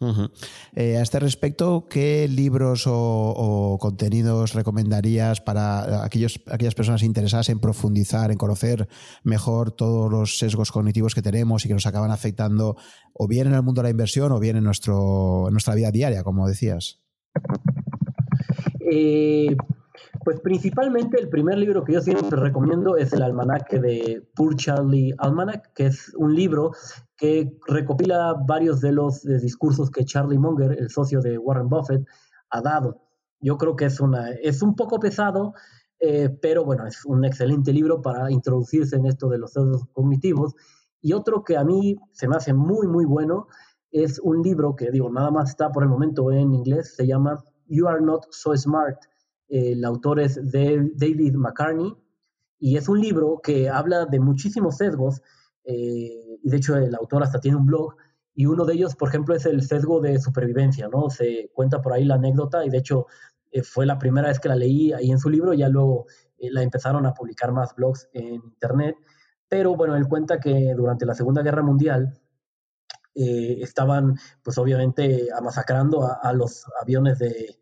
Eh, 0.00 0.96
a 0.96 1.02
este 1.02 1.18
respecto, 1.18 1.86
¿qué 1.90 2.28
libros 2.28 2.84
o, 2.86 3.76
contenidos 3.80 4.54
recomendarías 4.54 5.40
para 5.40 6.04
aquellos, 6.04 6.40
aquellas 6.46 6.76
personas 6.76 7.02
interesadas 7.02 7.48
en 7.48 7.58
profundizar, 7.58 8.30
en 8.30 8.38
conocer 8.38 8.88
mejor 9.24 9.72
todos 9.72 10.10
los 10.10 10.38
sesgos 10.38 10.70
cognitivos 10.70 11.14
que 11.14 11.22
tenemos 11.22 11.64
y 11.64 11.68
que 11.68 11.74
nos 11.74 11.86
acaban 11.86 12.12
afectando 12.12 12.76
o 13.12 13.26
bien 13.26 13.48
en 13.48 13.54
el 13.54 13.62
mundo 13.62 13.80
de 13.80 13.88
la 13.88 13.90
inversión 13.90 14.30
o 14.30 14.38
bien 14.38 14.56
en, 14.56 14.64
nuestro, 14.64 15.48
nuestra 15.50 15.74
vida 15.74 15.90
diaria, 15.90 16.22
como 16.22 16.46
decías? 16.46 17.00
Eh, 18.80 19.56
pues 20.24 20.40
principalmente 20.40 21.20
el 21.20 21.28
primer 21.28 21.58
libro 21.58 21.84
que 21.84 21.94
yo 21.94 22.00
siempre 22.00 22.38
recomiendo 22.38 22.96
es 22.96 23.12
el 23.12 23.22
almanaque 23.22 23.80
de 23.80 24.28
Poor 24.34 24.56
Charlie 24.56 25.14
Almanac, 25.18 25.72
que 25.74 25.86
es 25.86 26.12
un 26.16 26.34
libro 26.34 26.72
que 27.18 27.58
recopila 27.66 28.34
varios 28.46 28.80
de 28.80 28.92
los 28.92 29.22
discursos 29.22 29.90
que 29.90 30.06
Charlie 30.06 30.38
Munger, 30.38 30.72
el 30.78 30.88
socio 30.88 31.20
de 31.20 31.36
Warren 31.36 31.68
Buffett, 31.68 32.06
ha 32.48 32.62
dado. 32.62 33.02
Yo 33.40 33.58
creo 33.58 33.76
que 33.76 33.84
es, 33.84 34.00
una, 34.00 34.30
es 34.30 34.62
un 34.62 34.74
poco 34.74 34.98
pesado, 34.98 35.52
eh, 36.00 36.30
pero 36.40 36.64
bueno, 36.64 36.86
es 36.86 37.04
un 37.04 37.24
excelente 37.24 37.72
libro 37.72 38.00
para 38.00 38.30
introducirse 38.30 38.96
en 38.96 39.06
esto 39.06 39.28
de 39.28 39.38
los 39.38 39.52
sesgos 39.52 39.84
cognitivos. 39.92 40.54
Y 41.02 41.12
otro 41.12 41.44
que 41.44 41.58
a 41.58 41.64
mí 41.64 41.96
se 42.12 42.28
me 42.28 42.36
hace 42.36 42.54
muy, 42.54 42.86
muy 42.86 43.04
bueno 43.04 43.48
es 43.90 44.18
un 44.20 44.42
libro 44.42 44.74
que, 44.74 44.90
digo, 44.90 45.10
nada 45.10 45.30
más 45.30 45.50
está 45.50 45.70
por 45.70 45.82
el 45.82 45.88
momento 45.90 46.30
en 46.32 46.54
inglés, 46.54 46.94
se 46.94 47.06
llama 47.06 47.42
You 47.66 47.86
Are 47.88 48.00
Not 48.00 48.28
So 48.30 48.56
Smart 48.56 48.98
el 49.48 49.84
autor 49.84 50.20
es 50.20 50.38
David 50.52 51.34
McCartney 51.34 51.94
y 52.58 52.76
es 52.76 52.88
un 52.88 53.00
libro 53.00 53.40
que 53.42 53.68
habla 53.68 54.04
de 54.04 54.20
muchísimos 54.20 54.76
sesgos. 54.76 55.22
Eh, 55.70 56.38
y 56.42 56.48
de 56.48 56.56
hecho, 56.56 56.76
el 56.76 56.94
autor 56.94 57.22
hasta 57.22 57.40
tiene 57.40 57.58
un 57.58 57.66
blog. 57.66 57.94
Y 58.34 58.46
uno 58.46 58.64
de 58.64 58.74
ellos, 58.74 58.96
por 58.96 59.08
ejemplo, 59.08 59.34
es 59.34 59.44
el 59.44 59.62
sesgo 59.62 60.00
de 60.00 60.18
supervivencia, 60.18 60.88
¿no? 60.88 61.10
Se 61.10 61.50
cuenta 61.52 61.82
por 61.82 61.92
ahí 61.92 62.04
la 62.04 62.14
anécdota 62.14 62.64
y 62.64 62.70
de 62.70 62.78
hecho 62.78 63.06
eh, 63.52 63.62
fue 63.62 63.84
la 63.84 63.98
primera 63.98 64.28
vez 64.28 64.40
que 64.40 64.48
la 64.48 64.56
leí 64.56 64.92
ahí 64.92 65.10
en 65.10 65.18
su 65.18 65.28
libro, 65.28 65.52
ya 65.52 65.68
luego 65.68 66.06
eh, 66.38 66.50
la 66.50 66.62
empezaron 66.62 67.04
a 67.04 67.12
publicar 67.12 67.52
más 67.52 67.74
blogs 67.74 68.08
en 68.14 68.36
internet. 68.36 68.96
Pero 69.48 69.76
bueno, 69.76 69.94
él 69.94 70.08
cuenta 70.08 70.40
que 70.40 70.72
durante 70.74 71.04
la 71.04 71.14
Segunda 71.14 71.42
Guerra 71.42 71.62
Mundial 71.62 72.18
estaban, 73.14 74.16
pues 74.44 74.58
obviamente, 74.58 75.28
masacrando 75.42 76.08
a 76.22 76.32
los 76.32 76.64
aviones 76.80 77.18
de, 77.18 77.58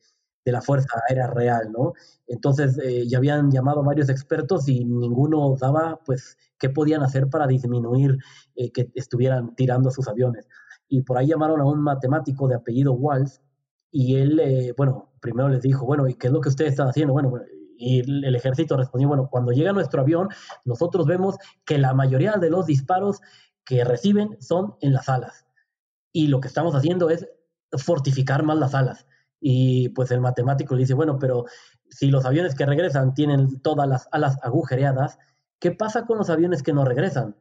de 0.46 0.52
la 0.52 0.62
Fuerza 0.62 0.88
Aérea 1.08 1.26
Real, 1.26 1.72
¿no? 1.72 1.92
Entonces 2.28 2.78
eh, 2.78 3.06
ya 3.08 3.18
habían 3.18 3.50
llamado 3.50 3.82
varios 3.82 4.08
expertos 4.08 4.68
y 4.68 4.84
ninguno 4.84 5.56
daba, 5.60 5.98
pues, 6.06 6.38
qué 6.56 6.70
podían 6.70 7.02
hacer 7.02 7.28
para 7.28 7.48
disminuir 7.48 8.16
eh, 8.54 8.70
que 8.70 8.88
estuvieran 8.94 9.56
tirando 9.56 9.90
sus 9.90 10.06
aviones. 10.06 10.48
Y 10.88 11.02
por 11.02 11.18
ahí 11.18 11.26
llamaron 11.26 11.60
a 11.60 11.64
un 11.64 11.80
matemático 11.82 12.46
de 12.46 12.54
apellido 12.54 12.92
Walsh 12.92 13.38
y 13.90 14.16
él, 14.16 14.38
eh, 14.38 14.72
bueno, 14.76 15.12
primero 15.20 15.48
les 15.48 15.62
dijo, 15.62 15.84
bueno, 15.84 16.06
¿y 16.06 16.14
qué 16.14 16.28
es 16.28 16.32
lo 16.32 16.40
que 16.40 16.50
ustedes 16.50 16.70
están 16.70 16.88
haciendo? 16.88 17.12
Bueno, 17.12 17.32
y 17.76 18.00
el 18.00 18.34
ejército 18.34 18.76
respondió, 18.76 19.08
bueno, 19.08 19.28
cuando 19.28 19.50
llega 19.50 19.72
nuestro 19.72 20.00
avión, 20.00 20.28
nosotros 20.64 21.06
vemos 21.06 21.36
que 21.64 21.76
la 21.76 21.92
mayoría 21.92 22.34
de 22.34 22.50
los 22.50 22.66
disparos 22.66 23.20
que 23.64 23.84
reciben 23.84 24.36
son 24.40 24.76
en 24.80 24.92
las 24.92 25.08
alas. 25.08 25.44
Y 26.12 26.28
lo 26.28 26.40
que 26.40 26.48
estamos 26.48 26.74
haciendo 26.76 27.10
es 27.10 27.28
fortificar 27.76 28.44
más 28.44 28.58
las 28.58 28.74
alas. 28.74 29.06
Y 29.40 29.90
pues 29.90 30.10
el 30.10 30.20
matemático 30.20 30.74
le 30.74 30.80
dice, 30.80 30.94
bueno, 30.94 31.18
pero 31.18 31.44
si 31.90 32.10
los 32.10 32.24
aviones 32.24 32.54
que 32.54 32.66
regresan 32.66 33.14
tienen 33.14 33.60
todas 33.60 33.88
las 33.88 34.08
alas 34.12 34.38
agujereadas, 34.42 35.18
¿qué 35.58 35.72
pasa 35.72 36.06
con 36.06 36.18
los 36.18 36.30
aviones 36.30 36.62
que 36.62 36.72
no 36.72 36.84
regresan? 36.84 37.36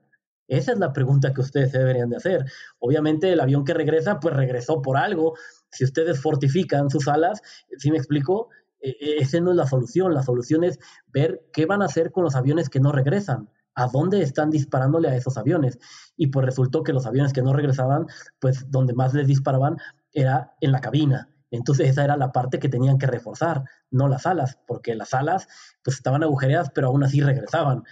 Esa 0.47 0.73
es 0.73 0.80
la 0.80 0.93
pregunta 0.93 1.34
que 1.34 1.41
ustedes 1.41 1.72
deberían 1.72 2.09
de 2.09 2.17
hacer. 2.17 2.45
Obviamente 2.80 3.31
el 3.31 3.39
avión 3.39 3.65
que 3.65 3.73
regresa, 3.73 4.19
pues 4.19 4.35
regresó 4.35 4.81
por 4.81 4.97
algo. 4.97 5.34
Si 5.72 5.84
ustedes 5.84 6.22
fortifican 6.22 6.89
sus 6.89 7.07
alas, 7.07 7.41
si 7.77 7.89
me 7.89 7.97
explico, 7.97 8.49
e, 8.80 8.89
e, 8.89 9.17
esa 9.17 9.39
no 9.39 9.51
es 9.51 9.57
la 9.57 9.65
solución. 9.65 10.13
La 10.13 10.22
solución 10.22 10.63
es 10.63 10.80
ver 11.07 11.45
qué 11.51 11.65
van 11.65 11.81
a 11.81 11.85
hacer 11.85 12.11
con 12.11 12.23
los 12.23 12.35
aviones 12.35 12.69
que 12.69 12.80
no 12.80 12.91
regresan. 12.91 13.49
¿A 13.73 13.88
dónde 13.88 14.22
están 14.22 14.51
disparándole 14.51 15.09
a 15.09 15.15
esos 15.15 15.38
aviones? 15.38 15.80
Y 16.15 16.27
pues 16.27 16.45
resultó 16.45 16.84
que 16.84 16.93
los 16.93 17.05
aviones 17.05 17.34
que 17.34 17.41
no 17.41 17.51
regresaban, 17.51 18.05
pues 18.39 18.69
donde 18.69 18.93
más 18.93 19.13
les 19.13 19.27
disparaban 19.27 19.77
era 20.13 20.53
en 20.61 20.72
la 20.72 20.80
cabina 20.80 21.35
entonces 21.56 21.90
esa 21.90 22.03
era 22.03 22.18
la 22.18 22.32
parte 22.32 22.60
que 22.60 22.69
tenían 22.69 22.98
que 22.98 23.07
reforzar, 23.07 23.64
no 23.91 24.07
las 24.07 24.26
alas, 24.26 24.60
porque 24.68 24.95
las 24.95 25.14
alas 25.14 25.48
pues 25.84 25.98
estaban 25.98 26.23
agujereadas, 26.23 26.72
pero 26.73 26.88
aún 26.88 27.03
así 27.03 27.22
regresaban. 27.22 27.84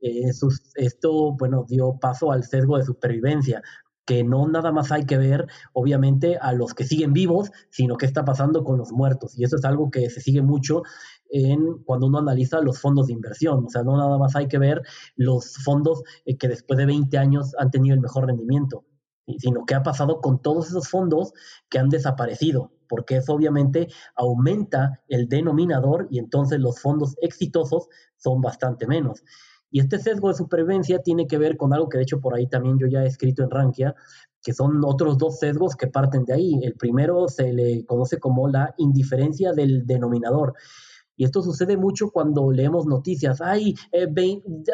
Eh, 0.00 0.30
esto, 0.76 1.36
bueno, 1.36 1.64
dio 1.68 1.98
paso 2.00 2.32
al 2.32 2.44
sesgo 2.44 2.78
de 2.78 2.84
supervivencia, 2.84 3.62
que 4.06 4.24
no 4.24 4.48
nada 4.48 4.72
más 4.72 4.90
hay 4.90 5.04
que 5.04 5.18
ver, 5.18 5.46
obviamente, 5.72 6.36
a 6.38 6.52
los 6.52 6.74
que 6.74 6.84
siguen 6.84 7.12
vivos, 7.12 7.52
sino 7.70 7.96
qué 7.96 8.06
está 8.06 8.24
pasando 8.24 8.64
con 8.64 8.78
los 8.78 8.92
muertos. 8.92 9.38
Y 9.38 9.44
eso 9.44 9.56
es 9.56 9.64
algo 9.64 9.90
que 9.90 10.10
se 10.10 10.20
sigue 10.20 10.42
mucho 10.42 10.82
en 11.30 11.82
cuando 11.84 12.06
uno 12.08 12.18
analiza 12.18 12.60
los 12.60 12.80
fondos 12.80 13.06
de 13.06 13.12
inversión. 13.12 13.66
O 13.66 13.68
sea, 13.68 13.82
no 13.84 13.96
nada 13.96 14.18
más 14.18 14.34
hay 14.34 14.48
que 14.48 14.58
ver 14.58 14.82
los 15.16 15.56
fondos 15.58 16.02
eh, 16.24 16.36
que 16.36 16.48
después 16.48 16.78
de 16.78 16.86
20 16.86 17.18
años 17.18 17.54
han 17.58 17.70
tenido 17.70 17.94
el 17.94 18.00
mejor 18.00 18.26
rendimiento, 18.26 18.84
sino 19.38 19.64
qué 19.64 19.74
ha 19.74 19.82
pasado 19.82 20.20
con 20.20 20.42
todos 20.42 20.68
esos 20.68 20.88
fondos 20.88 21.32
que 21.68 21.78
han 21.78 21.88
desaparecido 21.88 22.72
porque 22.90 23.18
eso 23.18 23.32
obviamente 23.32 23.88
aumenta 24.16 25.00
el 25.08 25.28
denominador 25.28 26.08
y 26.10 26.18
entonces 26.18 26.58
los 26.58 26.80
fondos 26.80 27.14
exitosos 27.22 27.88
son 28.16 28.42
bastante 28.42 28.86
menos. 28.88 29.22
Y 29.70 29.78
este 29.78 30.00
sesgo 30.00 30.28
de 30.28 30.34
supervivencia 30.34 30.98
tiene 30.98 31.28
que 31.28 31.38
ver 31.38 31.56
con 31.56 31.72
algo 31.72 31.88
que 31.88 31.98
de 31.98 32.02
hecho 32.02 32.20
por 32.20 32.34
ahí 32.34 32.48
también 32.48 32.76
yo 32.78 32.88
ya 32.88 33.04
he 33.04 33.06
escrito 33.06 33.44
en 33.44 33.50
Rankia, 33.50 33.94
que 34.42 34.52
son 34.52 34.80
otros 34.84 35.16
dos 35.16 35.38
sesgos 35.38 35.76
que 35.76 35.86
parten 35.86 36.24
de 36.24 36.34
ahí. 36.34 36.58
El 36.62 36.74
primero 36.74 37.28
se 37.28 37.52
le 37.52 37.84
conoce 37.86 38.18
como 38.18 38.48
la 38.48 38.74
indiferencia 38.78 39.52
del 39.52 39.86
denominador. 39.86 40.54
Y 41.16 41.24
esto 41.24 41.42
sucede 41.42 41.76
mucho 41.76 42.10
cuando 42.10 42.50
leemos 42.50 42.86
noticias. 42.86 43.42
Hay, 43.42 43.74
eh, 43.92 44.08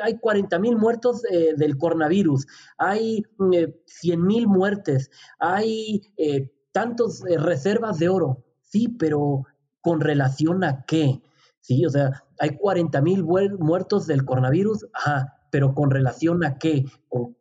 hay 0.00 0.18
40 0.18 0.58
mil 0.60 0.76
muertos 0.76 1.24
eh, 1.28 1.54
del 1.56 1.76
coronavirus, 1.76 2.46
hay 2.78 3.24
eh, 3.52 3.74
100 3.84 4.24
mil 4.24 4.46
muertes, 4.46 5.10
hay 5.40 6.02
eh, 6.16 6.52
tantos 6.76 7.24
eh, 7.24 7.38
reservas 7.38 7.98
de 7.98 8.10
oro. 8.10 8.44
Sí, 8.60 8.88
pero 8.98 9.44
¿con 9.80 10.02
relación 10.02 10.62
a 10.62 10.84
qué? 10.84 11.22
Sí, 11.60 11.86
o 11.86 11.88
sea, 11.88 12.22
hay 12.38 12.58
40 12.58 13.00
mil 13.00 13.24
muertos 13.24 14.06
del 14.06 14.26
coronavirus. 14.26 14.86
Ajá, 14.92 15.38
pero 15.50 15.72
con 15.72 15.90
relación 15.90 16.44
a 16.44 16.58
qué, 16.58 16.84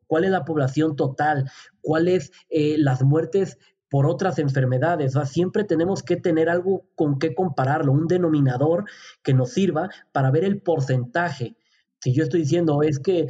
cuál 0.07 0.23
es 0.23 0.31
la 0.31 0.45
población 0.45 0.95
total, 0.95 1.51
cuáles 1.81 2.31
eh, 2.49 2.77
las 2.77 3.03
muertes 3.03 3.57
por 3.89 4.05
otras 4.07 4.39
enfermedades. 4.39 5.15
siempre 5.25 5.65
tenemos 5.65 6.01
que 6.01 6.15
tener 6.15 6.47
algo 6.47 6.85
con 6.95 7.19
qué 7.19 7.35
compararlo, 7.35 7.91
un 7.91 8.07
denominador 8.07 8.85
que 9.21 9.33
nos 9.33 9.49
sirva 9.49 9.89
para 10.13 10.31
ver 10.31 10.45
el 10.45 10.61
porcentaje. 10.61 11.57
Si 11.99 12.13
yo 12.13 12.23
estoy 12.23 12.41
diciendo 12.41 12.83
es 12.83 12.99
que 12.99 13.27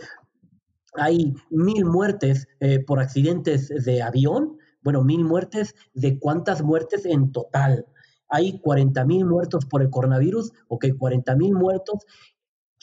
hay 0.94 1.34
mil 1.50 1.84
muertes 1.86 2.48
eh, 2.60 2.78
por 2.86 3.00
accidentes 3.00 3.70
de 3.70 4.04
avión, 4.04 4.60
bueno, 4.86 5.04
mil 5.04 5.26
muertes, 5.26 5.76
¿de 5.94 6.18
cuántas 6.18 6.62
muertes 6.62 7.06
en 7.06 7.34
total? 7.34 7.86
Hay 8.30 8.60
40 8.60 9.04
mil 9.04 9.26
muertos 9.26 9.66
por 9.66 9.82
el 9.82 9.90
coronavirus, 9.90 10.54
ok, 10.70 10.86
40 10.98 11.36
mil 11.36 11.54
muertos 11.54 12.06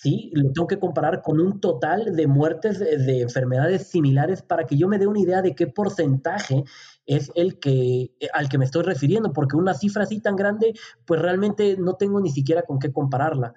¿sí? 0.03 0.33
Lo 0.35 0.53
tengo 0.53 0.67
que 0.67 0.81
comparar 0.81 1.23
con 1.23 1.41
un 1.41 1.61
total 1.61 2.17
de 2.17 2.27
muertes 2.27 2.81
de, 2.81 3.21
enfermedades 3.21 3.87
similares 3.87 4.43
para 4.43 4.67
que 4.67 4.77
yo 4.77 4.89
me 4.89 4.99
dé 4.99 5.07
una 5.07 5.21
idea 5.21 5.43
de 5.43 5.55
qué 5.55 5.69
porcentaje 5.69 6.65
es 7.07 7.31
el 7.37 7.61
que 7.61 8.11
eh, 8.19 8.29
al 8.35 8.49
que 8.49 8.59
me 8.59 8.65
estoy 8.65 8.83
refiriendo, 8.83 9.33
porque 9.33 9.57
una 9.57 9.75
cifra 9.75 10.03
así 10.03 10.21
tan 10.21 10.35
grande, 10.35 10.75
pues 11.07 11.23
realmente 11.23 11.77
no 11.79 11.95
tengo 11.95 12.21
ni 12.21 12.31
siquiera 12.31 12.63
con 12.63 12.81
qué 12.81 12.93
compararla. 12.93 13.55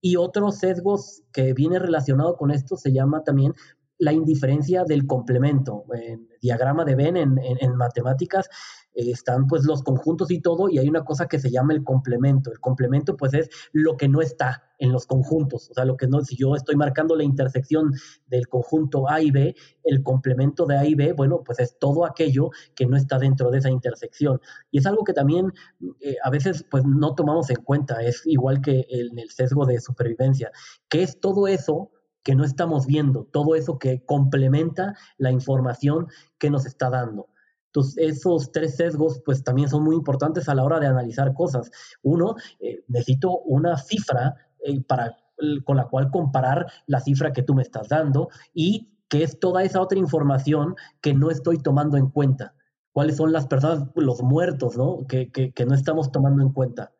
Y 0.00 0.16
otro 0.16 0.50
sesgos 0.50 1.22
que 1.32 1.52
viene 1.52 1.78
relacionado 1.78 2.36
con 2.36 2.50
esto 2.50 2.76
se 2.76 2.92
llama 2.92 3.22
también 3.22 3.54
la 3.98 4.12
indiferencia 4.12 4.84
del 4.84 5.06
complemento. 5.06 5.84
En 5.94 6.28
diagrama 6.40 6.84
de 6.84 6.94
Venn 6.94 7.16
en 7.16 7.76
matemáticas 7.76 8.48
están 8.94 9.46
pues 9.46 9.64
los 9.64 9.82
conjuntos 9.82 10.30
y 10.30 10.40
todo, 10.40 10.68
y 10.68 10.78
hay 10.78 10.88
una 10.88 11.04
cosa 11.04 11.26
que 11.26 11.38
se 11.38 11.50
llama 11.50 11.72
el 11.74 11.82
complemento. 11.84 12.50
El 12.50 12.60
complemento 12.60 13.16
pues 13.16 13.34
es 13.34 13.50
lo 13.72 13.96
que 13.96 14.08
no 14.08 14.20
está 14.20 14.62
en 14.78 14.92
los 14.92 15.06
conjuntos, 15.06 15.70
o 15.70 15.74
sea, 15.74 15.84
lo 15.84 15.96
que 15.96 16.06
no, 16.08 16.20
si 16.22 16.36
yo 16.36 16.56
estoy 16.56 16.76
marcando 16.76 17.16
la 17.16 17.22
intersección 17.22 17.92
del 18.26 18.48
conjunto 18.48 19.08
A 19.08 19.22
y 19.22 19.30
B, 19.30 19.54
el 19.84 20.02
complemento 20.02 20.66
de 20.66 20.76
A 20.76 20.84
y 20.84 20.94
B, 20.94 21.12
bueno, 21.12 21.42
pues 21.44 21.60
es 21.60 21.78
todo 21.78 22.04
aquello 22.04 22.50
que 22.74 22.86
no 22.86 22.96
está 22.96 23.18
dentro 23.18 23.50
de 23.50 23.58
esa 23.58 23.70
intersección. 23.70 24.40
Y 24.70 24.78
es 24.78 24.86
algo 24.86 25.04
que 25.04 25.12
también 25.12 25.52
eh, 26.00 26.16
a 26.22 26.30
veces 26.30 26.64
pues 26.70 26.84
no 26.84 27.14
tomamos 27.14 27.50
en 27.50 27.62
cuenta, 27.62 28.02
es 28.02 28.22
igual 28.26 28.60
que 28.60 28.84
en 28.88 29.18
el 29.18 29.30
sesgo 29.30 29.64
de 29.64 29.80
supervivencia, 29.80 30.50
que 30.88 31.02
es 31.02 31.20
todo 31.20 31.46
eso 31.46 31.90
que 32.24 32.34
no 32.34 32.44
estamos 32.44 32.86
viendo, 32.86 33.24
todo 33.24 33.54
eso 33.54 33.78
que 33.78 34.04
complementa 34.04 34.96
la 35.18 35.30
información 35.30 36.08
que 36.38 36.50
nos 36.50 36.66
está 36.66 36.90
dando. 36.90 37.28
Entonces, 37.66 37.94
esos 37.98 38.50
tres 38.50 38.76
sesgos, 38.76 39.20
pues 39.24 39.44
también 39.44 39.68
son 39.68 39.84
muy 39.84 39.94
importantes 39.94 40.48
a 40.48 40.54
la 40.54 40.64
hora 40.64 40.80
de 40.80 40.86
analizar 40.86 41.34
cosas. 41.34 41.70
Uno, 42.02 42.34
eh, 42.60 42.84
necesito 42.88 43.40
una 43.40 43.76
cifra 43.76 44.36
eh, 44.64 44.82
para, 44.82 45.16
con 45.64 45.76
la 45.76 45.86
cual 45.88 46.10
comparar 46.10 46.66
la 46.86 47.00
cifra 47.00 47.32
que 47.32 47.42
tú 47.42 47.54
me 47.54 47.62
estás 47.62 47.88
dando 47.88 48.30
y 48.54 48.90
que 49.08 49.22
es 49.22 49.38
toda 49.38 49.62
esa 49.62 49.80
otra 49.80 49.98
información 49.98 50.76
que 51.02 51.14
no 51.14 51.30
estoy 51.30 51.58
tomando 51.58 51.96
en 51.96 52.08
cuenta. 52.08 52.54
¿Cuáles 52.92 53.16
son 53.16 53.32
las 53.32 53.46
personas, 53.48 53.88
los 53.96 54.22
muertos, 54.22 54.76
¿no? 54.76 55.04
que, 55.08 55.30
que 55.30 55.66
no 55.66 55.74
estamos 55.74 56.12
tomando 56.12 56.42
en 56.42 56.52
cuenta? 56.52 56.92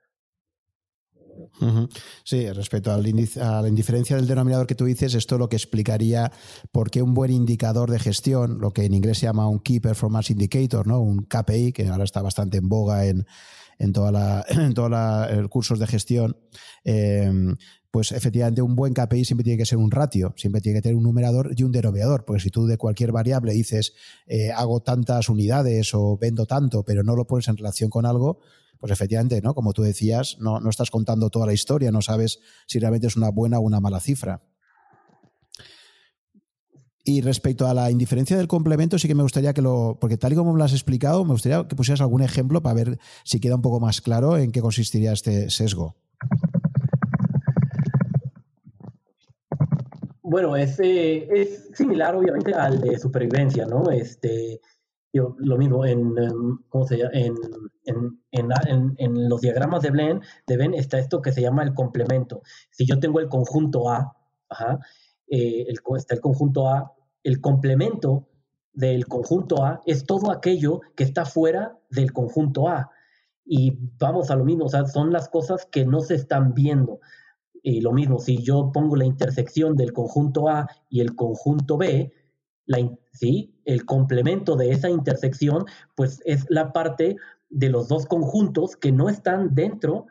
Sí, 2.24 2.51
respecto 2.52 2.93
a 2.93 2.98
la 2.98 3.69
indiferencia 3.69 4.16
del 4.16 4.27
denominador 4.27 4.66
que 4.66 4.74
tú 4.74 4.85
dices, 4.85 5.15
esto 5.15 5.39
lo 5.39 5.48
que 5.48 5.56
explicaría 5.56 6.31
por 6.73 6.90
qué 6.90 7.02
un 7.02 7.15
buen 7.15 7.31
indicador 7.31 7.90
de 7.90 7.98
gestión, 7.98 8.59
lo 8.61 8.73
que 8.73 8.85
en 8.85 8.94
inglés 8.94 9.19
se 9.19 9.27
llama 9.27 9.48
un 9.48 9.61
Key 9.61 9.81
Performance 9.81 10.31
Indicator, 10.31 10.86
¿no? 10.86 11.01
un 11.01 11.24
KPI, 11.24 11.73
que 11.73 11.89
ahora 11.89 12.05
está 12.05 12.23
bastante 12.23 12.59
en 12.59 12.69
boga 12.69 13.06
en, 13.06 13.27
en 13.78 13.93
todos 13.93 14.90
los 14.90 15.48
cursos 15.48 15.78
de 15.78 15.86
gestión, 15.86 16.36
em, 16.85 17.56
pues 17.90 18.12
efectivamente 18.12 18.61
un 18.61 18.74
buen 18.74 18.93
KPI 18.93 19.24
siempre 19.24 19.44
tiene 19.44 19.59
que 19.59 19.66
ser 19.66 19.78
un 19.78 19.90
ratio, 19.90 20.35
siempre 20.36 20.61
tiene 20.61 20.78
que 20.78 20.82
tener 20.82 20.97
un 20.97 21.05
numerador 21.05 21.52
y 21.56 21.62
un 21.62 21.73
denominador, 21.73 22.24
porque 22.24 22.43
si 22.43 22.51
tú 22.51 22.66
de 22.66 22.77
cualquier 22.77 23.12
variable 23.12 23.52
dices 23.52 23.93
eh, 24.27 24.51
hago 24.51 24.81
tantas 24.81 25.28
unidades 25.28 25.94
o 25.94 26.19
vendo 26.20 26.47
tanto, 26.47 26.82
pero 26.85 27.05
no 27.05 27.15
lo 27.15 27.27
pones 27.27 27.47
en 27.48 27.56
relación 27.56 27.90
con 27.90 28.05
algo, 28.05 28.40
pues 28.78 28.92
efectivamente, 28.92 29.40
¿no? 29.42 29.55
Como 29.55 29.72
tú 29.72 29.82
decías, 29.82 30.36
no, 30.40 30.60
no 30.60 30.70
estás 30.70 30.90
contando 30.90 31.30
toda 31.30 31.46
la 31.46 31.52
historia, 31.52 31.90
no 31.90 32.02
sabes 32.02 32.40
si 32.66 32.78
realmente 32.78 33.06
es 33.06 33.16
una 33.16 33.30
buena 33.30 33.59
o 33.59 33.62
una 33.62 33.80
mala 33.80 34.01
cifra. 34.01 34.42
Y 37.06 37.20
respecto 37.20 37.66
a 37.66 37.74
la 37.74 37.90
indiferencia 37.90 38.34
del 38.36 38.48
complemento, 38.48 38.98
sí 38.98 39.06
que 39.06 39.14
me 39.14 39.22
gustaría 39.22 39.52
que 39.52 39.60
lo, 39.60 39.98
porque 40.01 40.16
tal 40.16 40.32
y 40.32 40.36
como 40.36 40.55
me 40.55 40.59
lo 40.59 40.64
has 40.64 40.72
explicado, 40.72 41.22
me 41.24 41.32
gustaría 41.32 41.68
que 41.68 41.76
pusieras 41.76 42.01
algún 42.01 42.22
ejemplo 42.22 42.62
para 42.62 42.74
ver 42.74 42.98
si 43.24 43.40
queda 43.40 43.56
un 43.56 43.62
poco 43.62 43.78
más 43.78 44.01
claro 44.01 44.38
en 44.38 44.52
qué 44.52 44.62
consistiría 44.62 45.12
este 45.12 45.51
sesgo. 45.51 45.96
Bueno, 50.22 50.56
es, 50.56 50.80
eh, 50.80 51.28
es 51.30 51.68
similar 51.74 52.16
obviamente 52.16 52.55
al 52.55 52.80
de 52.80 52.98
supervivencia, 52.98 53.66
¿no? 53.66 53.90
Este, 53.90 54.62
lo 55.15 55.57
mismo 55.57 55.85
en, 55.86 56.15
los 59.28 59.41
diagramas 59.41 59.82
de 59.82 59.91
Venn, 59.91 60.20
de 60.47 60.70
está 60.78 60.99
esto 60.99 61.23
que 61.23 61.32
se 61.32 61.41
llama 61.41 61.62
el 61.62 61.73
complemento. 61.73 62.43
Si 62.70 62.85
yo 62.85 62.99
tengo 62.99 63.20
el 63.20 63.28
conjunto 63.28 63.89
A, 63.89 64.16
eh, 65.28 65.66
el, 65.69 65.78
está 65.97 66.15
el 66.15 66.20
conjunto 66.20 66.69
A, 66.69 66.93
el 67.23 67.41
complemento 67.41 68.28
del 68.73 69.07
conjunto 69.07 69.65
A 69.65 69.81
es 69.86 70.05
todo 70.05 70.32
aquello 70.32 70.81
que 70.97 71.05
está 71.05 71.24
fuera 71.24 71.78
del 71.91 72.12
conjunto 72.12 72.69
A. 72.69 72.91
Y 73.47 73.78
vamos 73.99 74.31
a 74.31 74.36
lo 74.36 74.45
mismo, 74.45 74.65
o 74.65 74.69
sea, 74.69 74.86
son 74.86 75.12
las 75.12 75.28
cosas 75.28 75.66
que 75.66 75.85
no 75.85 76.01
se 76.01 76.16
están 76.16 76.55
viendo. 76.55 76.99
Y 77.62 77.81
lo 77.81 77.93
mismo, 77.93 78.19
si 78.19 78.43
yo 78.43 78.73
pongo 78.73 78.97
la 78.97 79.05
intersección 79.05 79.77
del 79.77 79.93
conjunto 79.93 80.49
A 80.49 80.69
y 80.89 81.01
el 81.01 81.15
conjunto 81.15 81.77
B, 81.77 82.12
¿sí? 83.12 83.53
El 83.65 83.85
complemento 83.85 84.57
de 84.57 84.70
esa 84.70 84.91
intersección, 84.91 85.65
pues 85.95 86.20
es 86.24 86.47
la 86.49 86.73
parte 86.73 87.16
de 87.51 87.69
los 87.69 87.89
dos 87.89 88.07
conjuntos 88.07 88.77
que 88.77 88.93
no 88.93 89.09
están 89.09 89.55
dentro 89.55 90.07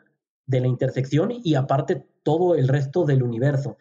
de 0.46 0.60
la 0.60 0.66
intersección 0.66 1.30
y 1.30 1.54
aparte 1.54 2.06
todo 2.22 2.54
el 2.54 2.68
resto 2.68 3.04
del 3.04 3.22
universo. 3.22 3.76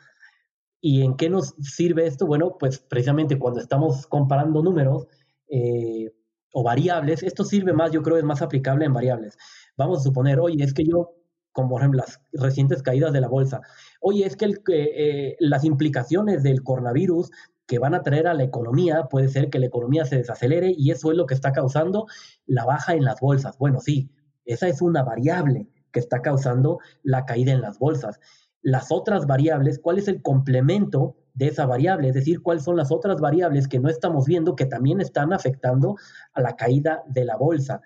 ¿Y 0.81 1.01
en 1.01 1.15
qué 1.15 1.29
nos 1.29 1.55
sirve 1.61 2.05
esto? 2.05 2.27
Bueno, 2.27 2.57
pues 2.59 2.79
precisamente 2.79 3.39
cuando 3.39 3.61
estamos 3.61 4.05
comparando 4.07 4.61
números 4.61 5.07
eh, 5.47 6.11
o 6.51 6.61
variables, 6.61 7.23
esto 7.23 7.45
sirve 7.45 7.71
más, 7.71 7.91
yo 7.91 8.01
creo, 8.01 8.17
es 8.17 8.23
más 8.23 8.41
aplicable 8.41 8.85
en 8.85 8.93
variables. 8.93 9.37
Vamos 9.77 9.99
a 9.99 10.03
suponer, 10.03 10.39
oye, 10.39 10.61
es 10.61 10.73
que 10.73 10.83
yo, 10.83 11.11
como 11.53 11.69
por 11.69 11.81
ejemplo 11.81 12.01
las 12.01 12.21
recientes 12.33 12.83
caídas 12.83 13.13
de 13.13 13.21
la 13.21 13.29
bolsa, 13.29 13.61
oye, 14.01 14.25
es 14.25 14.35
que 14.35 14.45
el, 14.45 14.61
eh, 14.67 15.37
las 15.39 15.63
implicaciones 15.63 16.43
del 16.43 16.63
coronavirus 16.63 17.31
que 17.73 17.79
van 17.79 17.95
a 17.95 18.03
traer 18.03 18.27
a 18.27 18.35
la 18.35 18.43
economía, 18.43 19.05
puede 19.09 19.29
ser 19.29 19.49
que 19.49 19.57
la 19.57 19.65
economía 19.65 20.05
se 20.05 20.17
desacelere 20.17 20.75
y 20.77 20.91
eso 20.91 21.09
es 21.09 21.17
lo 21.17 21.25
que 21.25 21.33
está 21.33 21.51
causando 21.53 22.05
la 22.45 22.65
baja 22.65 22.93
en 22.93 23.03
las 23.03 23.19
bolsas. 23.19 23.57
Bueno, 23.57 23.79
sí, 23.79 24.11
esa 24.45 24.67
es 24.67 24.79
una 24.79 25.01
variable 25.01 25.67
que 25.91 25.99
está 25.99 26.21
causando 26.21 26.77
la 27.01 27.25
caída 27.25 27.51
en 27.51 27.61
las 27.61 27.79
bolsas. 27.79 28.19
Las 28.61 28.91
otras 28.91 29.25
variables, 29.25 29.79
¿cuál 29.79 29.97
es 29.97 30.07
el 30.07 30.21
complemento 30.21 31.15
de 31.33 31.47
esa 31.47 31.65
variable? 31.65 32.09
Es 32.09 32.13
decir, 32.13 32.43
¿cuáles 32.43 32.63
son 32.63 32.77
las 32.77 32.91
otras 32.91 33.19
variables 33.19 33.67
que 33.67 33.79
no 33.79 33.89
estamos 33.89 34.27
viendo 34.27 34.55
que 34.55 34.67
también 34.67 35.01
están 35.01 35.33
afectando 35.33 35.95
a 36.33 36.41
la 36.41 36.55
caída 36.55 37.01
de 37.07 37.25
la 37.25 37.37
bolsa? 37.37 37.81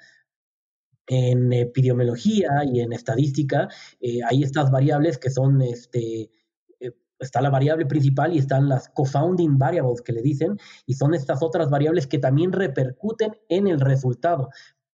En 1.07 1.53
epidemiología 1.53 2.65
y 2.65 2.81
en 2.81 2.91
estadística 2.91 3.69
eh, 4.01 4.19
hay 4.29 4.43
estas 4.43 4.69
variables 4.69 5.17
que 5.17 5.29
son 5.29 5.61
este, 5.61 6.29
está 7.19 7.41
la 7.41 7.49
variable 7.49 7.85
principal 7.85 8.33
y 8.33 8.39
están 8.39 8.69
las 8.69 8.89
confounding 8.89 9.57
variables 9.57 10.01
que 10.01 10.13
le 10.13 10.21
dicen, 10.21 10.57
y 10.85 10.93
son 10.93 11.13
estas 11.13 11.41
otras 11.41 11.69
variables 11.69 12.07
que 12.07 12.19
también 12.19 12.51
repercuten 12.51 13.37
en 13.49 13.67
el 13.67 13.79
resultado. 13.79 14.49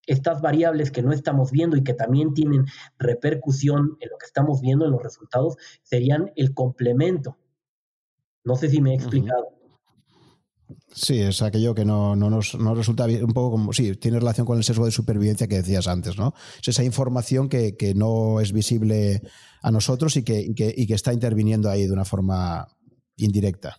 Estas 0.05 0.41
variables 0.41 0.91
que 0.91 1.01
no 1.01 1.13
estamos 1.13 1.51
viendo 1.51 1.77
y 1.77 1.83
que 1.83 1.93
también 1.93 2.33
tienen 2.33 2.65
repercusión 2.97 3.97
en 3.99 4.09
lo 4.09 4.17
que 4.17 4.25
estamos 4.25 4.61
viendo 4.61 4.85
en 4.85 4.91
los 4.91 5.01
resultados 5.01 5.55
serían 5.81 6.31
el 6.35 6.53
complemento. 6.53 7.37
No 8.43 8.55
sé 8.57 8.69
si 8.69 8.81
me 8.81 8.91
he 8.91 8.95
explicado. 8.95 9.62
Sí, 10.91 11.19
es 11.19 11.41
aquello 11.41 11.73
que 11.73 11.85
no, 11.85 12.15
nos 12.15 12.53
resulta 12.53 13.05
bien, 13.05 13.23
un 13.23 13.33
poco 13.33 13.51
como, 13.51 13.73
sí, 13.73 13.95
tiene 13.95 14.19
relación 14.19 14.45
con 14.45 14.57
el 14.57 14.63
sesgo 14.63 14.85
de 14.85 14.91
supervivencia 14.91 15.47
que 15.47 15.55
decías 15.55 15.87
antes, 15.87 16.17
¿no? 16.17 16.33
Es 16.61 16.67
esa 16.67 16.83
información 16.83 17.49
que, 17.49 17.93
no 17.95 18.39
es 18.39 18.51
visible 18.53 19.21
a 19.61 19.71
nosotros 19.71 20.15
y 20.17 20.23
que, 20.23 20.53
que, 20.55 20.93
está 20.93 21.13
interviniendo 21.13 21.69
ahí 21.69 21.85
de 21.85 21.93
una 21.93 22.05
forma 22.05 22.67
indirecta. 23.17 23.77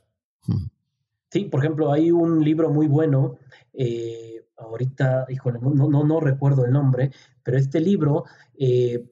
Sí, 1.30 1.46
por 1.46 1.60
ejemplo, 1.60 1.92
hay 1.92 2.10
un 2.10 2.44
libro 2.44 2.70
muy 2.70 2.86
bueno, 2.86 3.38
eh, 3.72 4.44
ahorita, 4.56 5.26
híjole, 5.28 5.58
no, 5.60 5.88
no, 5.88 6.04
no, 6.04 6.20
recuerdo 6.20 6.64
el 6.64 6.72
nombre, 6.72 7.10
pero 7.42 7.58
este 7.58 7.80
libro 7.80 8.24
eh, 8.58 9.04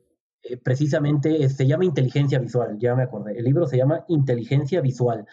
eh, 0.42 0.56
precisamente 0.56 1.48
se 1.48 1.66
llama 1.66 1.84
Inteligencia 1.84 2.38
Visual, 2.38 2.76
ya 2.78 2.94
me 2.94 3.04
acordé, 3.04 3.38
el 3.38 3.44
libro 3.44 3.66
se 3.66 3.76
llama 3.76 4.04
Inteligencia 4.08 4.80
Visual 4.80 5.26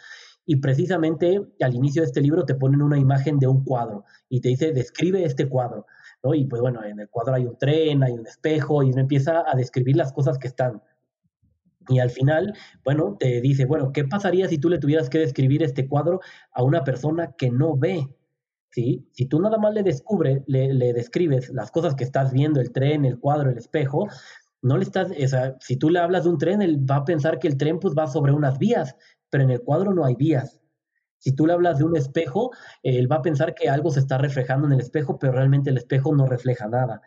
y 0.50 0.56
precisamente 0.56 1.40
al 1.62 1.76
inicio 1.76 2.02
de 2.02 2.08
este 2.08 2.22
libro 2.22 2.44
te 2.44 2.56
ponen 2.56 2.82
una 2.82 2.98
imagen 2.98 3.38
de 3.38 3.46
un 3.46 3.64
cuadro 3.64 4.04
y 4.30 4.42
te 4.42 4.50
dice, 4.50 4.72
describe 4.74 5.24
este 5.24 5.48
cuadro. 5.48 5.86
Y 6.34 6.46
pues 6.46 6.60
bueno, 6.60 6.84
en 6.84 7.00
el 7.00 7.08
cuadro 7.08 7.36
hay 7.36 7.46
un 7.46 7.56
tren, 7.56 8.02
hay 8.02 8.14
un 8.14 8.26
espejo 8.26 8.82
y 8.82 8.90
uno 8.90 9.00
empieza 9.00 9.44
a 9.46 9.56
describir 9.56 9.96
las 9.96 10.12
cosas 10.12 10.40
que 10.40 10.48
están. 10.48 10.82
Y 11.88 12.00
al 12.00 12.10
final, 12.10 12.56
bueno, 12.84 13.16
te 13.20 13.42
dice, 13.42 13.66
bueno, 13.66 13.92
¿qué 13.94 14.06
pasaría 14.06 14.48
si 14.48 14.58
tú 14.58 14.70
le 14.70 14.80
tuvieras 14.80 15.08
que 15.08 15.20
describir 15.20 15.62
este 15.62 15.88
cuadro 15.88 16.20
a 16.52 16.64
una 16.64 16.84
persona 16.84 17.36
que 17.38 17.52
no 17.52 17.78
ve? 17.78 18.08
¿Sí? 18.72 19.08
Si 19.12 19.28
tú 19.28 19.40
nada 19.40 19.60
más 19.60 19.76
le, 19.76 19.84
descubre, 19.84 20.44
le, 20.48 20.74
le 20.74 20.94
describes 20.94 21.50
las 21.50 21.70
cosas 21.70 21.94
que 21.94 22.06
estás 22.06 22.34
viendo, 22.34 22.60
el 22.60 22.72
tren, 22.72 23.06
el 23.06 23.20
cuadro, 23.20 23.52
el 23.52 23.58
espejo, 23.60 24.08
no 24.62 24.78
le 24.78 24.84
estás, 24.84 25.12
o 25.12 25.58
si 25.60 25.78
tú 25.78 25.90
le 25.90 26.00
hablas 26.00 26.24
de 26.24 26.32
un 26.32 26.38
tren, 26.38 26.62
él 26.62 26.90
va 26.90 26.98
a 26.98 27.06
pensar 27.06 27.40
que 27.40 27.48
el 27.48 27.58
tren 27.58 27.80
pues 27.80 27.94
va 27.98 28.08
sobre 28.08 28.34
unas 28.34 28.58
vías, 28.58 28.96
pero 29.30 29.44
en 29.44 29.52
el 29.52 29.62
cuadro 29.62 29.94
no 29.94 30.06
hay 30.06 30.16
vías. 30.16 30.60
Si 31.18 31.34
tú 31.34 31.46
le 31.46 31.54
hablas 31.54 31.78
de 31.78 31.84
un 31.84 31.98
espejo, 31.98 32.52
él 32.82 33.12
va 33.12 33.18
a 33.18 33.22
pensar 33.22 33.54
que 33.54 33.70
algo 33.70 33.92
se 33.92 34.00
está 34.00 34.18
reflejando 34.18 34.68
en 34.68 34.74
el 34.74 34.80
espejo, 34.80 35.20
pero 35.20 35.34
realmente 35.34 35.70
el 35.70 35.78
espejo 35.78 36.16
no 36.16 36.26
refleja 36.26 36.68
nada. 36.68 37.02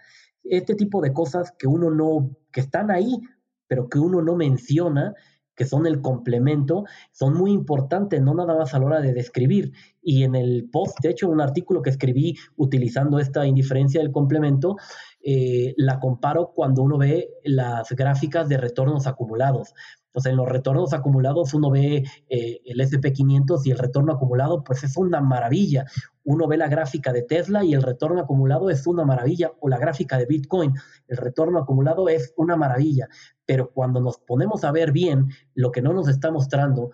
Este 0.45 0.75
tipo 0.75 1.01
de 1.01 1.13
cosas 1.13 1.53
que 1.59 1.67
uno 1.67 1.91
no, 1.91 2.37
que 2.53 2.61
están 2.61 2.91
ahí, 2.91 3.21
pero 3.67 3.89
que 3.89 3.99
uno 3.99 4.21
no 4.21 4.37
menciona, 4.37 5.15
que 5.55 5.65
son 5.65 5.87
el 5.87 6.01
complemento, 6.01 6.85
son 7.13 7.35
muy 7.35 7.53
importantes, 7.53 8.21
no 8.21 8.35
nada 8.35 8.57
más 8.57 8.75
a 8.75 8.79
la 8.79 8.87
hora 8.87 9.01
de 9.01 9.13
describir. 9.13 9.73
Y 10.03 10.25
en 10.25 10.35
el 10.35 10.69
post, 10.71 10.99
de 11.03 11.11
hecho, 11.11 11.29
un 11.29 11.41
artículo 11.41 11.83
que 11.83 11.91
escribí 11.91 12.37
utilizando 12.57 13.19
esta 13.19 13.47
indiferencia 13.47 14.01
del 14.01 14.13
complemento, 14.13 14.77
eh, 15.25 15.75
la 15.77 16.01
comparo 16.01 16.53
cuando 16.55 16.83
uno 16.83 16.99
ve 16.99 17.31
las 17.45 17.91
gráficas 17.91 18.49
de 18.49 18.57
retornos 18.57 19.07
acumulados. 19.07 19.75
Entonces, 20.13 20.33
en 20.33 20.37
los 20.37 20.49
retornos 20.49 20.93
acumulados 20.93 21.55
uno 21.55 21.71
ve 21.71 22.05
eh, 22.29 22.61
el 22.67 22.81
SP500 22.81 23.63
y 23.65 23.71
el 23.71 23.79
retorno 23.79 24.13
acumulado, 24.13 24.63
pues 24.63 24.85
es 24.85 24.99
una 24.99 25.23
maravilla. 25.23 25.87
Uno 26.23 26.47
ve 26.47 26.59
la 26.59 26.69
gráfica 26.69 27.15
de 27.15 27.23
Tesla 27.23 27.65
y 27.65 27.73
el 27.73 27.83
retorno 27.83 28.21
acumulado 28.21 28.69
es 28.69 28.87
una 28.87 29.07
maravilla, 29.07 29.53
o 29.61 29.71
la 29.71 29.79
gráfica 29.79 30.19
de 30.19 30.27
Bitcoin, 30.27 30.75
el 31.09 31.17
retorno 31.17 31.59
acumulado 31.59 32.11
es 32.11 32.35
una 32.37 32.57
maravilla. 32.57 33.09
Pero 33.47 33.73
cuando 33.73 34.03
nos 34.03 34.19
ponemos 34.19 34.65
a 34.65 34.71
ver 34.71 34.93
bien 34.93 35.31
lo 35.55 35.73
que 35.73 35.81
no 35.81 35.95
nos 35.95 36.09
está 36.09 36.31
mostrando 36.31 36.91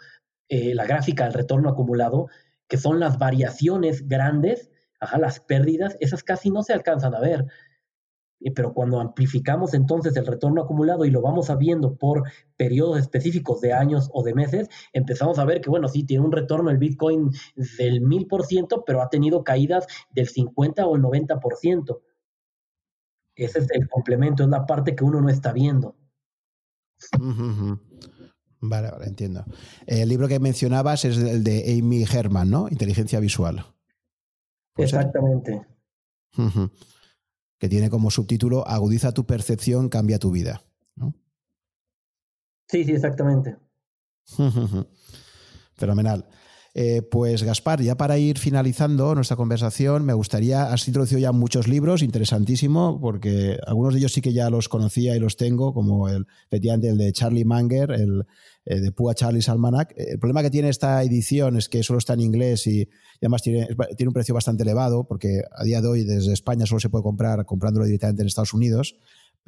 eh, 0.49 0.73
la 0.77 0.87
gráfica 0.87 1.25
del 1.25 1.35
retorno 1.35 1.71
acumulado, 1.71 2.29
que 2.69 2.77
son 2.77 3.01
las 3.01 3.19
variaciones 3.19 4.07
grandes, 4.07 4.71
ajá, 5.01 5.19
las 5.19 5.41
pérdidas, 5.41 5.97
esas 5.99 6.23
casi 6.23 6.51
no 6.51 6.63
se 6.63 6.73
alcanzan 6.73 7.17
a 7.17 7.21
ver 7.21 7.47
pero 8.55 8.73
cuando 8.73 9.01
amplificamos 9.01 9.75
entonces 9.75 10.17
el 10.17 10.27
retorno 10.27 10.63
acumulado 10.63 11.05
y 11.05 11.11
lo 11.11 11.21
vamos 11.21 11.51
viendo 11.59 11.97
por 11.97 12.23
periodos 12.57 12.99
específicos 12.99 13.61
de 13.61 13.73
años 13.73 14.11
o 14.13 14.23
de 14.23 14.35
meses, 14.35 14.69
empezamos 14.93 15.39
a 15.39 15.45
ver 15.45 15.61
que, 15.61 15.71
bueno, 15.71 15.89
sí, 15.89 16.05
tiene 16.05 16.25
un 16.25 16.33
retorno 16.33 16.71
el 16.71 16.79
Bitcoin 16.79 17.31
del 17.79 18.03
1000%, 18.03 18.85
pero 18.87 19.03
ha 19.03 19.09
tenido 19.09 19.43
caídas 19.45 19.87
del 20.11 20.29
50 20.29 20.87
o 20.87 20.97
el 20.97 21.03
90%. 21.03 22.01
Ese 23.35 23.59
es 23.61 23.71
el 23.71 23.89
complemento, 23.89 24.43
es 24.43 24.49
la 24.49 24.67
parte 24.67 24.95
que 24.95 25.05
uno 25.05 25.21
no 25.21 25.29
está 25.29 25.53
viendo. 25.53 25.97
Vale, 28.61 28.91
vale, 28.91 29.07
entiendo. 29.07 29.45
El 29.87 30.09
libro 30.09 30.27
que 30.27 30.41
mencionabas 30.41 31.05
es 31.05 31.17
el 31.19 31.45
de 31.45 31.79
Amy 31.79 32.03
Herman, 32.03 32.51
¿no? 32.51 32.69
Inteligencia 32.69 33.21
visual. 33.21 33.65
Exactamente 34.77 35.67
que 37.59 37.69
tiene 37.69 37.91
como 37.91 38.11
subtítulo 38.11 38.67
Agudiza 38.67 39.13
tu 39.13 39.27
percepción, 39.27 39.89
cambia 39.89 40.19
tu 40.19 40.31
vida. 40.31 40.63
Sí, 42.69 42.85
sí, 42.85 42.93
exactamente. 42.93 43.57
Fenomenal. 45.75 46.29
Eh, 46.81 47.03
pues 47.03 47.43
Gaspar, 47.43 47.83
ya 47.83 47.97
para 47.97 48.19
ir 48.19 48.39
finalizando 48.39 49.13
nuestra 49.17 49.37
conversación, 49.37 50.05
me 50.05 50.13
gustaría, 50.13 50.73
has 50.73 50.87
introducido 50.87 51.19
ya 51.19 51.33
muchos 51.33 51.67
libros, 51.67 52.03
interesantísimo, 52.03 53.01
porque 53.01 53.59
algunos 53.67 53.95
de 53.95 53.99
ellos 53.99 54.13
sí 54.13 54.21
que 54.21 54.33
ya 54.33 54.49
los 54.49 54.69
conocía 54.69 55.17
y 55.17 55.19
los 55.19 55.37
tengo, 55.37 55.75
como 55.75 56.09
el, 56.09 56.29
efectivamente 56.47 56.89
el 56.89 56.97
de 56.97 57.13
Charlie 57.13 57.45
Manger, 57.45 57.91
el 57.91 58.27
eh, 58.65 58.79
de 58.79 58.93
Pua 58.93 59.17
Charlie's 59.17 59.49
Almanac. 59.49 59.93
El 59.97 60.21
problema 60.21 60.41
que 60.41 60.51
tiene 60.51 60.69
esta 60.69 61.03
edición 61.03 61.57
es 61.57 61.69
que 61.69 61.83
solo 61.83 61.99
está 61.99 62.13
en 62.13 62.21
inglés 62.21 62.65
y, 62.69 62.89
además 63.21 63.43
tiene, 63.43 63.67
tiene, 63.97 64.11
un 64.11 64.15
precio 64.15 64.37
bastante 64.37 64.63
elevado, 64.63 65.03
porque 65.03 65.43
a 65.57 65.65
día 65.65 65.81
de 65.81 65.89
hoy 65.89 66.05
desde 66.05 66.33
España 66.33 66.65
solo 66.65 66.79
se 66.79 66.91
puede 66.91 67.03
comprar 67.03 67.45
comprándolo 67.45 67.87
directamente 67.87 68.23
en 68.23 68.29
Estados 68.29 68.55
Unidos 68.55 68.95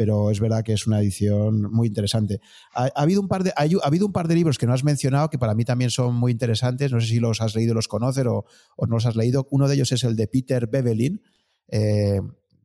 pero 0.01 0.31
es 0.31 0.40
verdad 0.40 0.64
que 0.64 0.72
es 0.72 0.86
una 0.86 0.98
edición 0.98 1.70
muy 1.70 1.89
interesante. 1.89 2.40
Ha, 2.72 2.86
habido 2.94 3.20
un 3.20 3.28
par 3.28 3.44
de, 3.44 3.51
ha, 3.55 3.66
habido 3.86 4.06
un 4.06 4.14
par 4.14 4.28
de 4.28 4.35
libros 4.35 4.56
que 4.56 4.66
no 4.66 4.72
has 4.72 4.82
mencionado 4.82 5.28
que 5.28 5.36
para 5.36 5.55
mí 5.55 5.66
también 5.66 5.90
son 5.90 6.14
muy 6.14 6.32
interesantes. 6.32 6.90
No 6.90 7.02
sé 7.02 7.09
si 7.09 7.20
los 7.20 7.43
has 7.43 7.55
leído, 7.55 7.74
los 7.74 7.86
conoces 7.86 8.24
o, 8.27 8.47
no 8.78 8.94
los 8.94 9.05
has 9.05 9.14
leído. 9.14 9.47
Uno 9.51 9.68
de 9.68 9.74
ellos 9.74 9.93
es 9.93 10.02
el 10.05 10.16
de 10.16 10.27
Peter 10.27 10.68
Bevelin, 10.68 11.20
eh, 11.68 12.18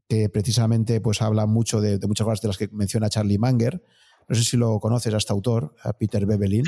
que 0.07 0.29
precisamente 0.29 1.01
pues, 1.01 1.21
habla 1.21 1.45
mucho 1.45 1.81
de, 1.81 1.99
muchas 2.07 2.23
cosas 2.23 2.41
de 2.41 2.47
las 2.47 2.57
que 2.57 2.69
menciona 2.71 3.09
Charlie 3.09 3.37
Manger. 3.37 3.83
No 4.29 4.35
sé 4.37 4.45
si 4.45 4.55
lo 4.55 4.79
conoces 4.79 5.13
a 5.13 5.17
este 5.17 5.33
autor, 5.33 5.75
a 5.83 5.91
Peter 5.91 6.25
Bevelin. 6.25 6.63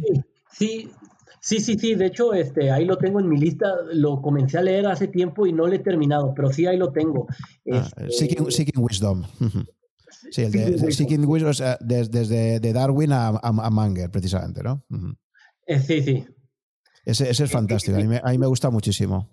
Sí, 0.52 0.92
sí, 1.40 1.62
sí, 1.62 1.80
sí. 1.80 1.96
De 1.96 2.08
hecho, 2.08 2.34
este, 2.34 2.72
ahí 2.72 2.84
lo 2.84 2.98
tengo 2.98 3.22
en 3.22 3.30
mi 3.30 3.38
lista. 3.38 3.74
Lo 3.94 4.22
comencé 4.22 4.58
a 4.58 4.64
leer 4.64 4.88
hace 4.88 5.08
tiempo 5.08 5.48
y 5.48 5.54
no 5.54 5.66
lo 5.66 5.74
he 5.74 5.80
terminado, 5.80 6.34
pero 6.36 6.52
sí 6.52 6.66
ahí 6.66 6.76
lo 6.76 6.92
tengo. 6.92 7.26
Ah, 7.72 7.88
Seeking, 8.10 8.52
Seeking, 8.52 8.84
Wisdom. 8.84 9.24
Sí, 10.32 10.44
el 10.44 10.52
de, 10.52 10.92
Seeking 10.92 11.26
Wisdom, 11.26 11.54
desde 11.80 12.60
de 12.60 12.74
Darwin 12.74 13.12
a, 13.12 13.28
a, 13.30 13.70
Manger, 13.70 14.12
precisamente, 14.12 14.62
¿no? 14.64 14.84
Eh, 15.66 15.80
sí, 15.80 16.02
sí. 16.02 16.26
Ese, 17.06 17.30
es 17.30 17.52
fantástico, 17.52 17.98
a 17.98 18.02
mí, 18.02 18.08
me, 18.08 18.22
a 18.22 18.32
mí 18.32 18.38
me 18.38 18.48
gusta 18.48 18.70
muchísimo. 18.70 19.30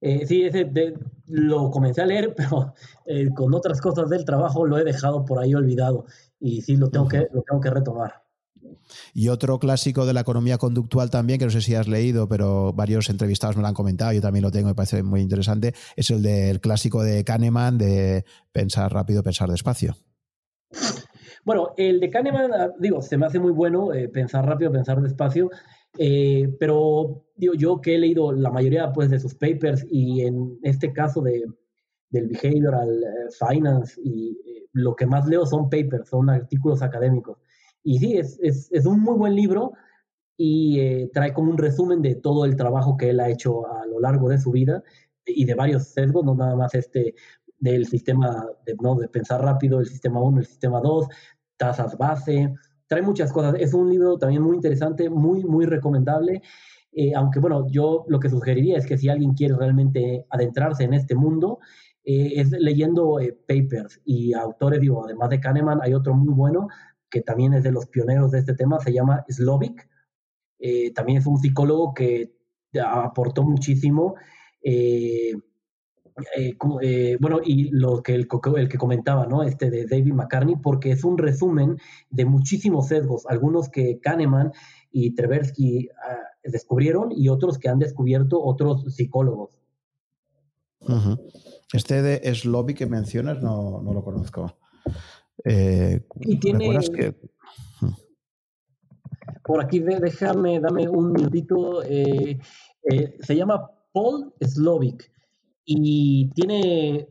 Eh, 0.00 0.26
sí, 0.26 0.44
ese 0.44 0.70
lo 1.26 1.70
comencé 1.70 2.00
a 2.00 2.06
leer, 2.06 2.34
pero 2.36 2.74
eh, 3.06 3.28
con 3.34 3.54
otras 3.54 3.80
cosas 3.80 4.08
del 4.08 4.24
trabajo 4.24 4.64
lo 4.64 4.78
he 4.78 4.84
dejado 4.84 5.24
por 5.24 5.38
ahí 5.38 5.54
olvidado 5.54 6.06
y 6.38 6.62
sí 6.62 6.76
lo 6.76 6.90
tengo, 6.90 7.08
que, 7.08 7.28
lo 7.32 7.42
tengo 7.42 7.60
que 7.60 7.70
retomar. 7.70 8.22
Y 9.14 9.28
otro 9.28 9.58
clásico 9.58 10.06
de 10.06 10.12
la 10.12 10.20
economía 10.20 10.58
conductual 10.58 11.10
también, 11.10 11.38
que 11.38 11.44
no 11.46 11.50
sé 11.50 11.60
si 11.60 11.74
has 11.74 11.88
leído, 11.88 12.28
pero 12.28 12.72
varios 12.72 13.08
entrevistados 13.10 13.56
me 13.56 13.62
lo 13.62 13.68
han 13.68 13.74
comentado, 13.74 14.12
yo 14.12 14.20
también 14.20 14.42
lo 14.42 14.50
tengo, 14.50 14.68
me 14.68 14.74
parece 14.74 15.02
muy 15.02 15.20
interesante, 15.20 15.74
es 15.96 16.10
el 16.10 16.22
del 16.22 16.60
clásico 16.60 17.02
de 17.02 17.24
Kahneman 17.24 17.78
de 17.78 18.24
pensar 18.52 18.92
rápido, 18.92 19.22
pensar 19.22 19.50
despacio. 19.50 19.96
Bueno, 21.44 21.72
el 21.76 22.00
de 22.00 22.10
Kahneman, 22.10 22.52
ah, 22.52 22.70
digo, 22.78 23.00
se 23.00 23.16
me 23.16 23.26
hace 23.26 23.38
muy 23.38 23.52
bueno 23.52 23.94
eh, 23.94 24.08
pensar 24.08 24.46
rápido, 24.46 24.70
pensar 24.70 25.00
despacio, 25.00 25.50
eh, 25.98 26.54
pero 26.58 27.24
digo, 27.34 27.54
yo 27.54 27.80
que 27.80 27.94
he 27.94 27.98
leído 27.98 28.32
la 28.32 28.50
mayoría 28.50 28.92
pues, 28.92 29.10
de 29.10 29.18
sus 29.18 29.34
papers 29.34 29.86
y 29.90 30.22
en 30.22 30.58
este 30.62 30.92
caso 30.92 31.20
de, 31.22 31.44
del 32.10 32.28
behavioral 32.28 33.02
eh, 33.02 33.30
finance 33.48 34.00
y 34.04 34.36
lo 34.72 34.94
que 34.94 35.06
más 35.06 35.26
leo 35.26 35.46
son 35.46 35.70
papers, 35.70 36.08
son 36.08 36.30
artículos 36.30 36.82
académicos. 36.82 37.38
Y 37.82 37.98
sí, 37.98 38.16
es, 38.16 38.38
es, 38.42 38.70
es 38.72 38.86
un 38.86 39.00
muy 39.00 39.16
buen 39.16 39.34
libro 39.34 39.72
y 40.42 40.80
eh, 40.80 41.10
trae 41.12 41.34
como 41.34 41.50
un 41.50 41.58
resumen 41.58 42.00
de 42.00 42.14
todo 42.14 42.46
el 42.46 42.56
trabajo 42.56 42.96
que 42.96 43.10
él 43.10 43.20
ha 43.20 43.28
hecho 43.28 43.70
a 43.70 43.84
lo 43.84 44.00
largo 44.00 44.30
de 44.30 44.38
su 44.38 44.50
vida 44.50 44.82
y 45.26 45.44
de 45.44 45.54
varios 45.54 45.88
sesgos, 45.88 46.24
no 46.24 46.34
nada 46.34 46.56
más 46.56 46.74
este 46.74 47.14
del 47.58 47.86
sistema 47.86 48.46
de, 48.64 48.74
¿no? 48.80 48.94
de 48.94 49.08
pensar 49.08 49.42
rápido, 49.42 49.80
el 49.80 49.86
sistema 49.86 50.22
1, 50.22 50.40
el 50.40 50.46
sistema 50.46 50.80
2, 50.80 51.08
tasas 51.58 51.98
base, 51.98 52.54
trae 52.86 53.02
muchas 53.02 53.30
cosas. 53.32 53.54
Es 53.58 53.74
un 53.74 53.90
libro 53.90 54.16
también 54.16 54.42
muy 54.42 54.56
interesante, 54.56 55.10
muy, 55.10 55.44
muy 55.44 55.66
recomendable. 55.66 56.40
Eh, 56.92 57.12
aunque 57.14 57.38
bueno, 57.38 57.68
yo 57.68 58.06
lo 58.08 58.18
que 58.18 58.30
sugeriría 58.30 58.78
es 58.78 58.86
que 58.86 58.96
si 58.96 59.10
alguien 59.10 59.34
quiere 59.34 59.54
realmente 59.54 60.24
adentrarse 60.30 60.84
en 60.84 60.94
este 60.94 61.14
mundo, 61.14 61.58
eh, 62.02 62.32
es 62.36 62.50
leyendo 62.52 63.18
papers 63.46 64.00
y 64.06 64.32
autores, 64.32 64.80
digo, 64.80 65.04
además 65.04 65.28
de 65.28 65.38
Kahneman, 65.38 65.80
hay 65.82 65.92
otro 65.92 66.14
muy 66.14 66.32
bueno 66.32 66.68
que 67.10 67.20
también 67.22 67.54
es 67.54 67.62
de 67.62 67.72
los 67.72 67.86
pioneros 67.86 68.30
de 68.30 68.38
este 68.38 68.54
tema, 68.54 68.78
se 68.78 68.92
llama 68.92 69.24
Slovic. 69.28 69.88
Eh, 70.58 70.92
también 70.92 71.18
es 71.18 71.26
un 71.26 71.38
psicólogo 71.38 71.92
que 71.94 72.34
aportó 72.82 73.42
muchísimo. 73.42 74.14
Eh, 74.62 75.34
eh, 76.36 77.16
bueno, 77.20 77.40
y 77.44 77.70
lo 77.70 78.02
que 78.02 78.14
el, 78.14 78.28
que 78.28 78.78
comentaba, 78.78 79.26
¿no? 79.26 79.42
Este 79.42 79.70
de 79.70 79.86
David 79.86 80.12
McCartney, 80.12 80.56
porque 80.56 80.92
es 80.92 81.04
un 81.04 81.18
resumen 81.18 81.78
de 82.10 82.24
muchísimos 82.24 82.88
sesgos, 82.88 83.26
algunos 83.26 83.68
que 83.68 84.00
Kahneman 84.00 84.52
y 84.92 85.14
Tversky 85.14 85.88
ah, 85.88 86.18
descubrieron 86.44 87.10
y 87.12 87.28
otros 87.28 87.58
que 87.58 87.68
han 87.68 87.78
descubierto 87.78 88.42
otros 88.42 88.94
psicólogos. 88.94 89.50
Este 91.72 92.02
de 92.02 92.34
Slovic 92.34 92.78
que 92.78 92.86
mencionas 92.86 93.42
no, 93.42 93.80
no 93.82 93.92
lo 93.92 94.02
conozco. 94.02 94.56
Eh, 95.44 96.00
y 96.20 96.38
tiene... 96.38 96.78
Que... 96.94 97.14
Por 99.44 99.64
aquí, 99.64 99.80
déjame, 99.80 100.60
dame 100.60 100.88
un 100.88 101.12
minutito. 101.12 101.82
Eh, 101.82 102.38
eh, 102.90 103.18
se 103.20 103.36
llama 103.36 103.70
Paul 103.92 104.32
Slovic 104.40 105.10
y 105.64 106.30
tiene... 106.30 107.08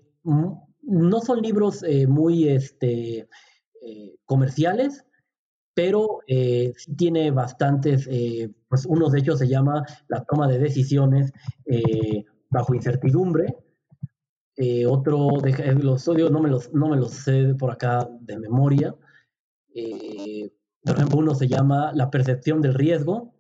No 0.82 1.22
son 1.22 1.42
libros 1.42 1.84
muy 2.08 2.48
este, 2.48 3.28
comerciales, 4.26 5.06
pero 5.74 6.20
tiene 6.98 7.32
bastantes, 7.32 8.10
pues 8.68 8.86
uno 8.88 9.10
de 9.10 9.20
ellos 9.20 9.40
se 9.40 9.48
llama 9.48 9.86
La 10.08 10.24
toma 10.24 10.48
de 10.48 10.58
decisiones 10.58 11.32
bajo 12.50 12.74
incertidumbre, 12.74 13.56
eh, 14.60 14.86
otro, 14.86 15.40
de, 15.42 15.74
los 15.82 16.08
odios 16.08 16.32
no 16.32 16.42
me 16.42 16.50
los, 16.50 16.74
no 16.74 16.90
me 16.90 16.98
los 16.98 17.12
sé 17.12 17.56
por 17.58 17.72
acá 17.72 18.08
de 18.22 18.38
memoria. 18.38 18.94
por 20.84 20.96
ejemplo, 20.96 21.18
uno 21.18 21.34
se 21.34 21.48
llama 21.48 21.92
La 21.94 22.10
percepción 22.12 22.62
del 22.62 22.74
riesgo, 22.74 23.34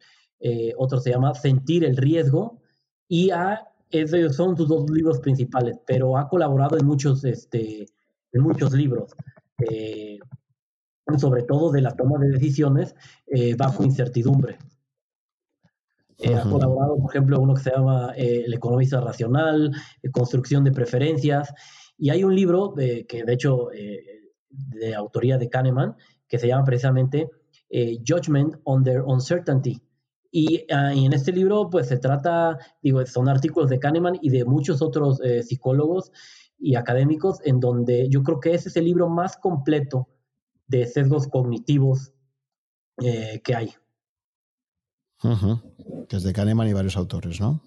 otro 0.77 0.99
se 0.99 1.11
llama 1.11 1.35
Sentir 1.35 1.83
el 1.83 1.97
riesgo, 1.97 2.61
y 3.07 3.31
ha, 3.31 3.67
esos 3.91 4.35
son 4.35 4.55
sus 4.55 4.67
dos 4.67 4.89
libros 4.89 5.19
principales, 5.19 5.77
pero 5.85 6.17
ha 6.17 6.27
colaborado 6.29 6.77
en 6.77 6.85
muchos, 6.85 7.23
este, 7.25 7.85
en 8.31 8.41
muchos 8.41 8.73
libros 8.73 9.13
sobre 11.17 11.43
todo 11.43 11.71
de 11.71 11.81
la 11.81 11.91
toma 11.91 12.19
de 12.19 12.29
decisiones 12.29 12.95
eh, 13.27 13.55
bajo 13.55 13.83
incertidumbre. 13.83 14.57
Eh, 16.19 16.35
ha 16.35 16.43
colaborado, 16.43 16.97
por 16.97 17.09
ejemplo, 17.11 17.39
uno 17.39 17.53
que 17.53 17.61
se 17.61 17.71
llama 17.71 18.13
eh, 18.15 18.43
El 18.45 18.53
economista 18.53 18.99
racional, 18.99 19.71
Construcción 20.11 20.63
de 20.63 20.71
preferencias, 20.71 21.53
y 21.97 22.09
hay 22.09 22.23
un 22.23 22.35
libro 22.35 22.73
que, 22.75 23.23
de 23.25 23.33
hecho, 23.33 23.67
de 24.49 24.95
autoría 24.95 25.37
de 25.37 25.49
Kahneman, 25.49 25.95
que 26.27 26.39
se 26.39 26.47
llama 26.47 26.63
precisamente 26.63 27.27
Judgment 28.07 28.55
Under 28.63 29.01
Uncertainty. 29.01 29.81
Y, 30.31 30.65
ah, 30.71 30.93
y, 30.93 31.05
en 31.05 31.11
este 31.11 31.33
libro, 31.33 31.69
pues 31.69 31.87
se 31.87 31.97
trata, 31.97 32.57
digo, 32.81 33.05
son 33.05 33.27
artículos 33.27 33.69
de 33.69 33.79
Kahneman 33.79 34.17
y 34.21 34.29
de 34.29 34.45
muchos 34.45 34.81
otros 34.81 35.19
psicólogos 35.43 36.11
y 36.57 36.75
académicos, 36.75 37.39
en 37.43 37.59
donde 37.59 38.07
yo 38.09 38.23
creo 38.23 38.39
que 38.39 38.53
ese 38.53 38.69
es 38.69 38.77
el 38.77 38.85
libro 38.85 39.09
más 39.09 39.35
completo 39.35 40.07
de 40.67 40.85
sesgos 40.85 41.27
cognitivos 41.27 42.13
eh, 43.01 43.41
que 43.43 43.55
hay. 43.55 43.73
Que 45.21 46.17
es 46.17 46.23
de 46.23 46.33
Kahneman 46.33 46.67
y 46.67 46.73
varios 46.73 46.97
autores, 46.97 47.39
¿no? 47.39 47.63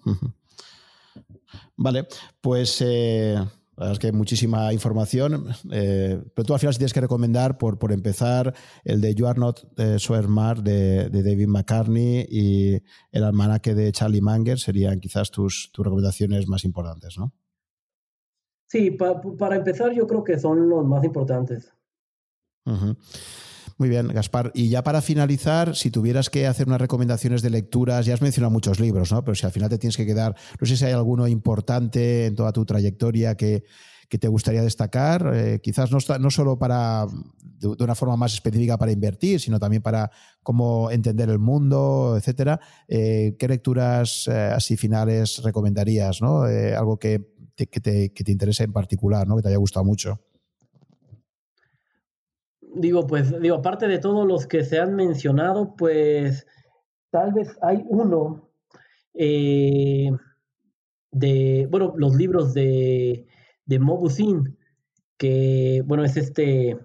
Vale, 1.77 2.07
pues 2.41 2.81
eh, 2.81 3.35
la 3.35 3.47
verdad 3.75 3.93
es 3.93 3.99
que 3.99 4.07
hay 4.07 4.13
muchísima 4.13 4.73
información, 4.73 5.47
eh, 5.71 6.21
pero 6.35 6.45
tú 6.45 6.53
al 6.53 6.59
final 6.59 6.73
si 6.73 6.77
tienes 6.77 6.93
que 6.93 7.01
recomendar, 7.01 7.57
por, 7.57 7.79
por 7.79 7.91
empezar, 7.91 8.53
el 8.83 9.01
de 9.01 9.15
You 9.15 9.27
Are 9.27 9.39
Not 9.39 9.67
So 9.97 10.21
Smart 10.21 10.61
de, 10.61 11.09
David 11.09 11.47
McCartney 11.47 12.25
y 12.29 12.81
el 13.11 13.23
almanaque 13.23 13.73
de 13.73 13.91
Charlie 13.91 14.21
Manger 14.21 14.59
serían 14.59 14.99
quizás 14.99 15.31
tus, 15.31 15.71
tus 15.71 15.83
recomendaciones 15.83 16.47
más 16.47 16.63
importantes, 16.65 17.17
¿no? 17.17 17.33
Sí, 18.67 18.91
para 18.91 19.55
empezar 19.55 19.93
yo 19.93 20.07
creo 20.07 20.23
que 20.23 20.39
son 20.39 20.67
los 20.67 20.85
más 20.85 21.03
importantes. 21.03 21.71
Muy 23.77 23.89
bien, 23.89 24.07
Gaspar. 24.07 24.51
Y 24.53 24.69
ya 24.69 24.83
para 24.83 25.01
finalizar, 25.01 25.75
si 25.75 25.89
tuvieras 25.89 26.29
que 26.29 26.47
hacer 26.47 26.67
unas 26.67 26.81
recomendaciones 26.81 27.41
de 27.41 27.49
lecturas, 27.49 28.05
ya 28.05 28.13
has 28.13 28.21
mencionado 28.21 28.51
muchos 28.51 28.79
libros, 28.79 29.11
¿no? 29.11 29.23
Pero 29.23 29.35
si 29.35 29.45
al 29.45 29.51
final 29.51 29.69
te 29.69 29.77
tienes 29.77 29.97
que 29.97 30.05
quedar, 30.05 30.35
no 30.59 30.67
sé 30.67 30.77
si 30.77 30.85
hay 30.85 30.93
alguno 30.93 31.27
importante 31.27 32.27
en 32.27 32.35
toda 32.35 32.51
tu 32.51 32.65
trayectoria 32.65 33.35
que, 33.35 33.63
te 34.13 34.27
gustaría 34.27 34.61
destacar, 34.61 35.31
eh, 35.33 35.59
quizás 35.59 35.91
no, 35.91 35.97
no 36.19 36.29
solo 36.29 36.59
para 36.59 37.07
de, 37.41 37.67
una 37.67 37.95
forma 37.95 38.15
más 38.15 38.35
específica 38.35 38.77
para 38.77 38.91
invertir, 38.91 39.39
sino 39.39 39.59
también 39.59 39.81
para 39.81 40.11
cómo 40.43 40.91
entender 40.91 41.31
el 41.31 41.39
mundo, 41.39 42.13
etcétera. 42.15 42.59
Eh, 42.87 43.35
¿Qué 43.39 43.47
lecturas 43.47 44.27
eh, 44.27 44.51
así 44.55 44.77
finales 44.77 45.41
recomendarías? 45.41 46.21
¿no? 46.21 46.43
algo 46.43 46.99
que 46.99 47.27
te, 47.55 47.65
que, 47.65 47.79
te, 47.79 48.13
que 48.13 48.23
te 48.23 48.31
interese 48.31 48.65
en 48.65 48.71
particular, 48.71 49.27
¿no? 49.27 49.35
que 49.35 49.41
te 49.41 49.47
haya 49.47 49.57
gustado 49.57 49.83
mucho 49.83 50.19
digo, 52.75 53.07
pues, 53.07 53.39
digo, 53.41 53.57
aparte 53.57 53.87
de 53.87 53.99
todos 53.99 54.27
los 54.27 54.47
que 54.47 54.63
se 54.63 54.79
han 54.79 54.95
mencionado, 54.95 55.75
pues 55.75 56.45
tal 57.11 57.33
vez 57.33 57.55
hay 57.61 57.83
uno 57.87 58.49
eh, 59.13 60.09
de, 61.11 61.67
bueno, 61.69 61.93
los 61.97 62.15
libros 62.15 62.53
de, 62.53 63.27
de 63.65 63.79
Mobusin, 63.79 64.57
que, 65.17 65.83
bueno, 65.85 66.03
es 66.03 66.17
este 66.17 66.77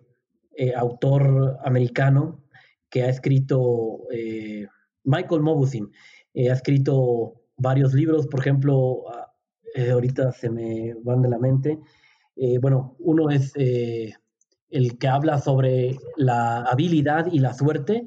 eh, 0.57 0.75
autor 0.75 1.59
americano 1.65 2.45
que 2.91 3.03
ha 3.03 3.09
escrito, 3.09 4.01
eh, 4.13 4.67
Michael 5.05 5.43
Mobusin, 5.43 5.91
ha 6.37 6.53
escrito 6.53 7.43
varios 7.57 7.95
libros, 7.95 8.27
por 8.29 8.41
ejemplo, 8.41 9.03
ah, 9.11 9.33
ahorita 9.91 10.33
se 10.33 10.51
me 10.51 10.95
van 11.03 11.23
de 11.23 11.29
la 11.29 11.39
mente, 11.39 11.79
bueno, 12.61 12.95
uno 13.01 13.31
es 13.31 13.53
el 14.71 14.99
que 14.99 15.09
habla 15.09 15.39
sobre 15.39 15.99
la 16.17 16.63
habilidad 16.63 17.27
y 17.33 17.39
la 17.39 17.55
suerte, 17.55 18.07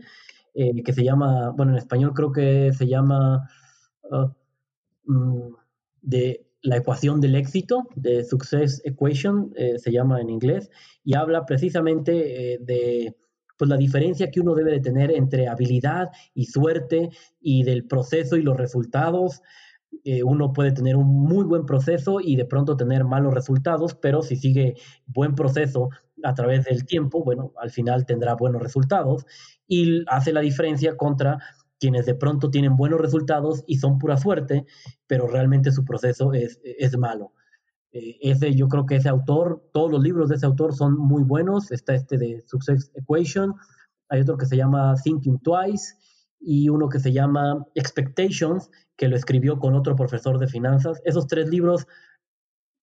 eh, 0.54 0.84
que 0.84 0.94
se 0.94 1.04
llama, 1.04 1.52
bueno, 1.52 1.72
en 1.72 1.78
español 1.78 2.14
creo 2.14 2.32
que 2.32 2.72
se 2.74 2.88
llama 2.88 3.50
uh, 4.10 4.28
mm, 5.06 5.56
de 6.02 6.46
la 6.62 6.78
ecuación 6.78 7.22
del 7.22 7.36
éxito, 7.36 7.88
de 7.96 8.24
Success 8.24 8.82
Equation, 8.84 9.54
eh, 9.56 9.80
se 9.80 9.92
llama 9.92 10.22
en 10.22 10.30
inglés, 10.30 10.70
y 11.04 11.16
habla 11.16 11.46
precisamente 11.46 12.54
eh, 12.54 12.60
de 12.62 13.16
pues, 13.58 13.70
la 13.70 13.78
diferencia 13.78 14.30
que 14.30 14.42
uno 14.42 14.54
debe 14.54 14.72
de 14.72 14.82
tener 14.82 15.12
entre 15.12 15.48
habilidad 15.48 16.10
y 16.34 16.46
suerte 16.46 17.10
y 17.40 17.64
del 17.64 17.86
proceso 17.88 18.36
y 18.36 18.44
los 18.44 18.58
resultados. 18.58 19.42
uno 20.24 20.54
puede 20.54 20.72
tener 20.72 20.96
un 20.96 21.08
muy 21.08 21.46
buen 21.46 21.66
proceso 21.66 22.20
y 22.22 22.36
de 22.36 22.46
pronto 22.46 22.76
tener 22.76 23.04
malos 23.06 23.34
resultados, 23.34 23.94
pero 23.96 24.22
si 24.22 24.36
sigue 24.36 24.76
buen 25.06 25.36
proceso 25.36 25.90
a 26.24 26.34
través 26.34 26.66
del 26.66 26.86
tiempo, 26.86 27.24
bueno, 27.24 27.54
al 27.58 27.72
final 27.72 28.06
tendrá 28.06 28.36
buenos 28.36 28.62
resultados 28.62 29.26
y 29.68 30.04
hace 30.08 30.34
la 30.34 30.42
diferencia 30.42 30.98
contra 30.98 31.40
quienes 31.80 32.06
de 32.06 32.16
pronto 32.16 32.52
tienen 32.52 32.76
buenos 32.76 33.02
resultados 33.02 33.64
y 33.66 33.78
son 33.78 33.98
pura 33.98 34.18
suerte, 34.18 34.66
pero 35.08 35.28
realmente 35.28 35.72
su 35.72 35.84
proceso 35.84 36.34
es, 36.34 36.60
es 36.64 36.98
malo. 36.98 37.34
Eh, 37.92 38.18
ese, 38.22 38.54
yo 38.56 38.68
creo 38.68 38.86
que 38.86 38.96
ese 38.96 39.10
autor, 39.10 39.70
todos 39.74 39.92
los 39.92 40.02
libros 40.02 40.30
de 40.30 40.36
ese 40.36 40.46
autor 40.46 40.74
son 40.74 40.98
muy 40.98 41.24
buenos. 41.24 41.72
Está 41.72 41.94
este 41.96 42.18
de 42.18 42.42
Success 42.46 42.92
Equation, 42.94 43.56
hay 44.10 44.22
otro 44.22 44.38
que 44.38 44.46
se 44.46 44.58
llama 44.58 44.94
Thinking 45.04 45.40
Twice 45.40 45.96
y 46.40 46.70
uno 46.70 46.90
que 46.90 47.00
se 47.00 47.12
llama 47.12 47.66
Expectations, 47.76 48.70
que 48.98 49.08
lo 49.08 49.16
escribió 49.16 49.58
con 49.58 49.74
otro 49.74 49.96
profesor 49.96 50.38
de 50.38 50.48
finanzas. 50.48 51.02
Esos 51.06 51.28
tres 51.28 51.50
libros 51.50 51.88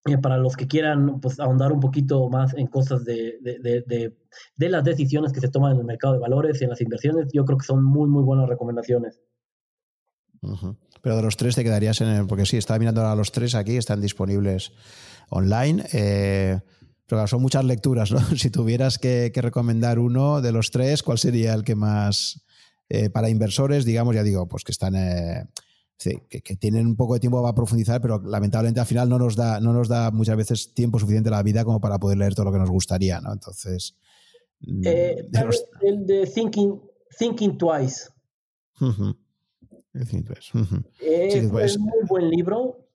eh, 0.05 0.19
para 0.19 0.39
los 0.39 0.57
que 0.57 0.66
quieran 0.66 1.20
pues, 1.20 1.41
ahondar 1.41 1.73
un 1.73 1.81
poquito 1.81 2.29
más 2.29 2.55
en 2.55 2.66
cosas 2.69 3.05
de, 3.05 3.39
las 4.57 4.85
decisiones 4.85 5.33
que 5.33 5.41
se 5.41 5.49
toman 5.49 5.73
en 5.73 5.79
el 5.79 5.85
mercado 5.85 6.15
de 6.15 6.20
valores 6.20 6.61
y 6.61 6.65
en 6.65 6.70
las 6.70 6.81
inversiones, 6.81 7.29
yo 7.33 7.45
creo 7.45 7.59
que 7.59 7.66
son 7.66 7.85
muy, 7.85 8.09
muy 8.09 8.23
buenas 8.23 8.49
recomendaciones. 8.49 9.20
Pero 11.03 11.16
de 11.16 11.23
los 11.23 11.37
tres 11.37 11.57
te 11.57 11.65
quedarías 11.65 12.01
en 12.01 12.09
el, 12.09 12.27
porque 12.27 12.47
sí, 12.47 12.57
estaba 12.57 12.79
mirando 12.79 13.01
ahora 13.01 13.16
los 13.16 13.33
tres 13.33 13.55
aquí, 13.55 13.77
están 13.77 14.01
disponibles 14.01 14.73
online. 15.31 15.85
Eh, 15.93 16.61
pero 17.07 17.27
son 17.27 17.43
muchas 17.43 17.65
lecturas, 17.65 18.12
¿no? 18.12 18.20
Si 18.37 18.51
tuvieras 18.51 18.99
que, 18.99 19.33
recomendar 19.35 19.99
uno 19.99 20.41
de 20.41 20.53
los 20.53 20.70
tres, 20.70 21.03
¿cuál 21.03 21.19
sería 21.19 21.55
el 21.55 21.65
que 21.65 21.75
más, 21.75 22.45
eh, 22.89 23.11
para 23.11 23.31
inversores, 23.31 23.85
digamos, 23.85 24.15
ya 24.15 24.23
digo, 24.23 24.47
pues 24.47 24.62
que 24.62 24.73
están 24.73 24.95
Sí, 25.99 26.23
que, 26.29 26.41
tienen 26.57 26.87
un 26.87 26.95
poco 26.95 27.15
de 27.15 27.20
tiempo 27.20 27.43
para 27.43 27.55
profundizar, 27.55 28.01
pero 28.01 28.20
lamentablemente 28.20 28.79
al 28.79 28.87
final 28.87 29.09
no 29.09 29.19
nos 29.19 29.35
da, 29.35 29.59
no 29.59 29.73
nos 29.73 29.89
da 29.89 30.12
muchas 30.12 30.37
veces 30.37 30.73
tiempo 30.73 31.01
suficiente 31.01 31.29
la 31.29 31.43
vida 31.43 31.65
como 31.65 31.81
para 31.81 31.99
poder 31.99 32.19
leer 32.19 32.37
todo 32.37 32.47
lo 32.47 32.53
que 32.53 32.59
nos 32.61 32.70
gustaría, 32.70 33.20
¿no? 33.20 33.33
Entonces. 33.33 33.97
Mm, 34.61 34.83
eh, 34.85 35.29
El 35.83 36.07
de 36.07 36.25
Thinking, 36.27 36.81
Thinking 37.19 37.59
Twice. 37.59 38.11
Es 41.01 41.49
pues 41.51 41.77
un 41.77 41.83
muy 41.83 42.07
buen 42.09 42.31
libro 42.31 42.89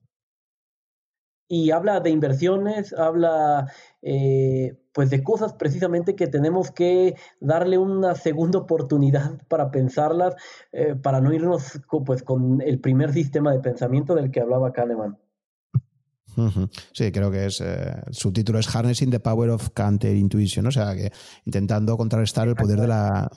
y 1.49 1.71
habla 1.71 1.99
de 1.99 2.09
inversiones, 2.09 2.93
habla 2.93 3.71
eh, 4.01 4.82
pues 4.93 5.09
de 5.09 5.23
cosas 5.23 5.53
precisamente 5.53 6.15
que 6.15 6.27
tenemos 6.27 6.71
que 6.71 7.15
darle 7.39 7.77
una 7.77 8.15
segunda 8.15 8.59
oportunidad 8.59 9.41
para 9.47 9.71
pensarlas, 9.71 10.35
eh, 10.71 10.95
para 10.95 11.19
no 11.19 11.33
irnos 11.33 11.81
pues 12.05 12.23
con 12.23 12.61
el 12.61 12.79
primer 12.79 13.11
sistema 13.11 13.51
de 13.51 13.59
pensamiento 13.59 14.15
del 14.15 14.31
que 14.31 14.39
hablaba 14.39 14.71
Kahneman. 14.71 15.17
Sí, 16.93 17.11
creo 17.11 17.29
que 17.29 17.45
es 17.45 17.61
eh, 17.61 17.93
su 18.09 18.31
título 18.31 18.57
es 18.57 18.73
Harnessing 18.73 19.11
the 19.11 19.19
Power 19.19 19.51
of 19.51 19.69
Counterintuition, 19.69 20.65
o 20.65 20.71
sea, 20.71 20.95
que 20.95 21.11
intentando 21.45 21.95
contrarrestar 21.95 22.47
el 22.47 22.55
poder 22.55 22.79
de 22.79 22.87
la, 22.87 23.29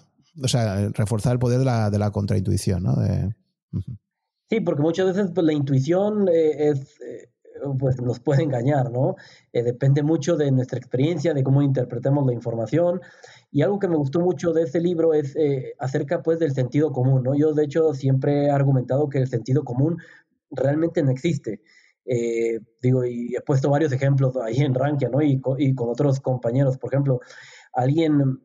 o 0.43 0.49
sea, 0.49 0.89
reforzar 0.91 1.35
el 1.35 1.39
poder 1.39 1.59
de 1.59 1.67
la, 1.67 1.91
de 1.91 1.99
la 1.99 2.11
contraintuición, 2.11 2.85
¿no? 2.85 2.95
Sí, 4.49 4.61
porque 4.61 4.81
muchas 4.81 5.07
veces 5.07 5.31
pues, 5.35 5.45
la 5.45 5.53
intuición 5.53 6.27
es 6.31 6.97
pues 7.79 8.01
nos 8.01 8.21
puede 8.21 8.43
engañar, 8.43 8.91
¿no? 8.91 9.17
Eh, 9.53 9.63
depende 9.63 10.03
mucho 10.03 10.37
de 10.37 10.51
nuestra 10.51 10.79
experiencia, 10.79 11.35
de 11.35 11.43
cómo 11.43 11.63
interpretemos 11.63 12.27
la 12.27 12.33
información. 12.33 13.01
Y 13.51 13.63
algo 13.63 13.79
que 13.79 13.89
me 13.89 13.97
gustó 13.97 14.21
mucho 14.21 14.53
de 14.53 14.63
ese 14.63 14.81
libro 14.81 15.15
es 15.15 15.35
eh, 15.37 15.75
acerca, 15.79 16.23
pues, 16.23 16.39
del 16.39 16.53
sentido 16.53 16.93
común, 16.93 17.23
¿no? 17.23 17.35
Yo, 17.35 17.53
de 17.55 17.65
hecho, 17.65 17.95
siempre 17.95 18.47
he 18.47 18.51
argumentado 18.51 19.09
que 19.09 19.19
el 19.19 19.29
sentido 19.29 19.65
común 19.65 19.99
realmente 20.51 21.03
no 21.03 21.11
existe. 21.11 21.61
Eh, 22.05 22.61
digo, 22.81 23.05
y 23.05 23.35
he 23.35 23.41
puesto 23.41 23.71
varios 23.71 23.93
ejemplos 23.93 24.37
ahí 24.37 24.59
en 24.59 24.75
Rankia, 24.75 25.09
¿no? 25.09 25.23
Y, 25.23 25.41
y 25.59 25.75
con 25.75 25.89
otros 25.89 26.21
compañeros. 26.21 26.79
Por 26.79 26.93
ejemplo, 26.93 27.21
alguien 27.73 28.41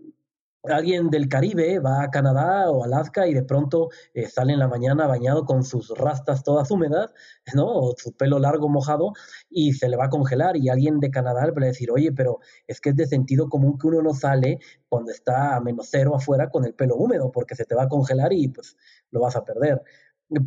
alguien 0.63 1.09
del 1.09 1.27
Caribe 1.27 1.79
va 1.79 2.03
a 2.03 2.11
Canadá 2.11 2.69
o 2.69 2.83
Alaska 2.83 3.27
y 3.27 3.33
de 3.33 3.43
pronto 3.43 3.89
eh, 4.13 4.27
sale 4.27 4.53
en 4.53 4.59
la 4.59 4.67
mañana 4.67 5.07
bañado 5.07 5.45
con 5.45 5.63
sus 5.63 5.89
rastas 5.97 6.43
todas 6.43 6.69
húmedas, 6.71 7.13
¿no? 7.55 7.67
O 7.67 7.95
su 7.97 8.13
pelo 8.13 8.39
largo 8.39 8.69
mojado 8.69 9.13
y 9.49 9.73
se 9.73 9.89
le 9.89 9.97
va 9.97 10.05
a 10.05 10.09
congelar 10.09 10.57
y 10.57 10.69
alguien 10.69 10.99
de 10.99 11.11
Canadá 11.11 11.45
le 11.45 11.51
va 11.51 11.61
a 11.63 11.65
decir, 11.65 11.91
oye, 11.91 12.11
pero 12.11 12.39
es 12.67 12.79
que 12.79 12.89
es 12.89 12.95
de 12.95 13.07
sentido 13.07 13.49
común 13.49 13.77
que 13.77 13.88
uno 13.88 14.01
no 14.01 14.13
sale 14.13 14.59
cuando 14.89 15.11
está 15.11 15.55
a 15.55 15.61
menos 15.61 15.88
cero 15.89 16.15
afuera 16.15 16.49
con 16.49 16.65
el 16.65 16.73
pelo 16.73 16.95
húmedo 16.95 17.31
porque 17.31 17.55
se 17.55 17.65
te 17.65 17.75
va 17.75 17.83
a 17.83 17.89
congelar 17.89 18.33
y 18.33 18.47
pues 18.49 18.77
lo 19.11 19.21
vas 19.21 19.35
a 19.35 19.43
perder 19.43 19.81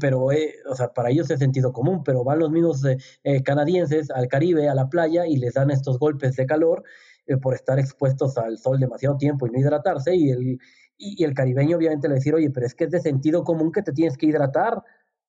pero 0.01 0.32
eh, 0.32 0.55
o 0.69 0.74
sea, 0.74 0.93
para 0.93 1.11
ellos 1.11 1.31
es 1.31 1.39
sentido 1.39 1.73
común, 1.73 2.03
pero 2.05 2.24
van 2.24 2.39
los 2.39 2.51
mismos 2.51 2.82
eh, 2.85 3.43
canadienses 3.43 4.11
al 4.11 4.28
Caribe, 4.28 4.69
a 4.69 4.74
la 4.74 4.89
playa 4.89 5.27
y 5.27 5.36
les 5.36 5.55
dan 5.55 5.70
estos 5.70 5.99
golpes 5.99 6.36
de 6.36 6.47
calor 6.47 6.85
eh, 7.27 7.37
por 7.39 7.55
estar 7.55 7.79
expuestos 7.79 8.37
al 8.39 8.59
sol 8.59 8.79
demasiado 8.79 9.17
tiempo 9.17 9.47
y 9.47 9.51
no 9.51 9.59
hidratarse, 9.59 10.15
y 10.15 10.31
el, 10.31 10.59
y, 10.99 11.25
el 11.25 11.35
caribeño 11.35 11.77
obviamente 11.77 12.09
le 12.09 12.17
decir, 12.17 12.35
oye, 12.35 12.51
pero 12.51 12.67
es 12.67 12.75
que 12.75 12.85
es 12.85 12.91
de 12.91 13.01
sentido 13.01 13.45
común 13.45 13.73
que 13.73 13.83
te 13.83 13.93
tienes 13.93 14.17
que 14.19 14.27
hidratar, 14.27 14.83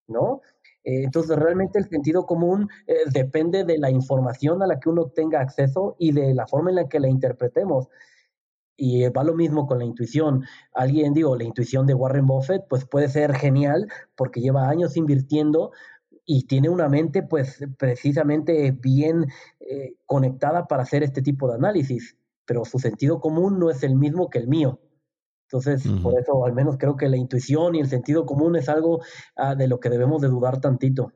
¿no? 0.08 0.42
Eh, 0.84 1.04
entonces, 1.04 1.38
realmente 1.38 1.80
el 1.80 1.88
sentido 1.90 2.26
común 2.26 2.70
eh, 2.88 2.98
depende 3.12 3.64
de 3.64 3.78
la 3.78 3.90
información 3.90 4.62
a 4.62 4.68
la 4.68 4.80
que 4.80 4.90
uno 4.90 5.08
tenga 5.10 5.40
acceso 5.42 5.96
y 6.00 6.12
de 6.12 6.34
la 6.34 6.48
forma 6.48 6.70
en 6.70 6.76
la 6.78 6.88
que 6.90 7.00
la 7.00 7.08
interpretemos. 7.10 7.88
Y 8.78 9.08
va 9.10 9.24
lo 9.24 9.34
mismo 9.34 9.68
con 9.68 9.80
la 9.80 9.86
intuición. 9.86 10.44
Alguien, 10.74 11.14
digo, 11.14 11.36
la 11.38 11.46
intuición 11.46 11.88
de 11.88 11.94
Warren 11.94 12.26
Buffett, 12.26 12.66
pues 12.70 12.86
puede 12.86 13.08
ser 13.10 13.34
genial 13.34 13.88
porque 14.16 14.42
lleva 14.42 14.70
años 14.70 14.98
invirtiendo 14.98 15.72
y 16.26 16.48
tiene 16.48 16.70
una 16.70 16.90
mente 16.90 17.24
pues 17.24 17.60
precisamente 17.78 18.72
bien 18.72 19.28
eh, 19.60 19.96
conectada 20.06 20.68
para 20.68 20.84
hacer 20.84 21.04
este 21.04 21.22
tipo 21.22 21.48
de 21.48 21.56
análisis, 21.56 22.18
pero 22.46 22.66
su 22.66 22.80
sentido 22.80 23.20
común 23.20 23.60
no 23.60 23.70
es 23.70 23.84
el 23.84 23.96
mismo 23.96 24.30
que 24.30 24.40
el 24.40 24.48
mío. 24.48 24.80
Entonces, 25.44 25.88
por 26.02 26.20
eso 26.20 26.44
al 26.44 26.54
menos 26.54 26.78
creo 26.80 26.96
que 26.96 27.08
la 27.08 27.18
intuición 27.18 27.76
y 27.76 27.80
el 27.80 27.88
sentido 27.88 28.26
común 28.26 28.56
es 28.56 28.68
algo 28.68 29.02
ah, 29.36 29.54
de 29.54 29.68
lo 29.68 29.80
que 29.80 29.90
debemos 29.90 30.20
de 30.22 30.28
dudar 30.28 30.60
tantito. 30.60 31.14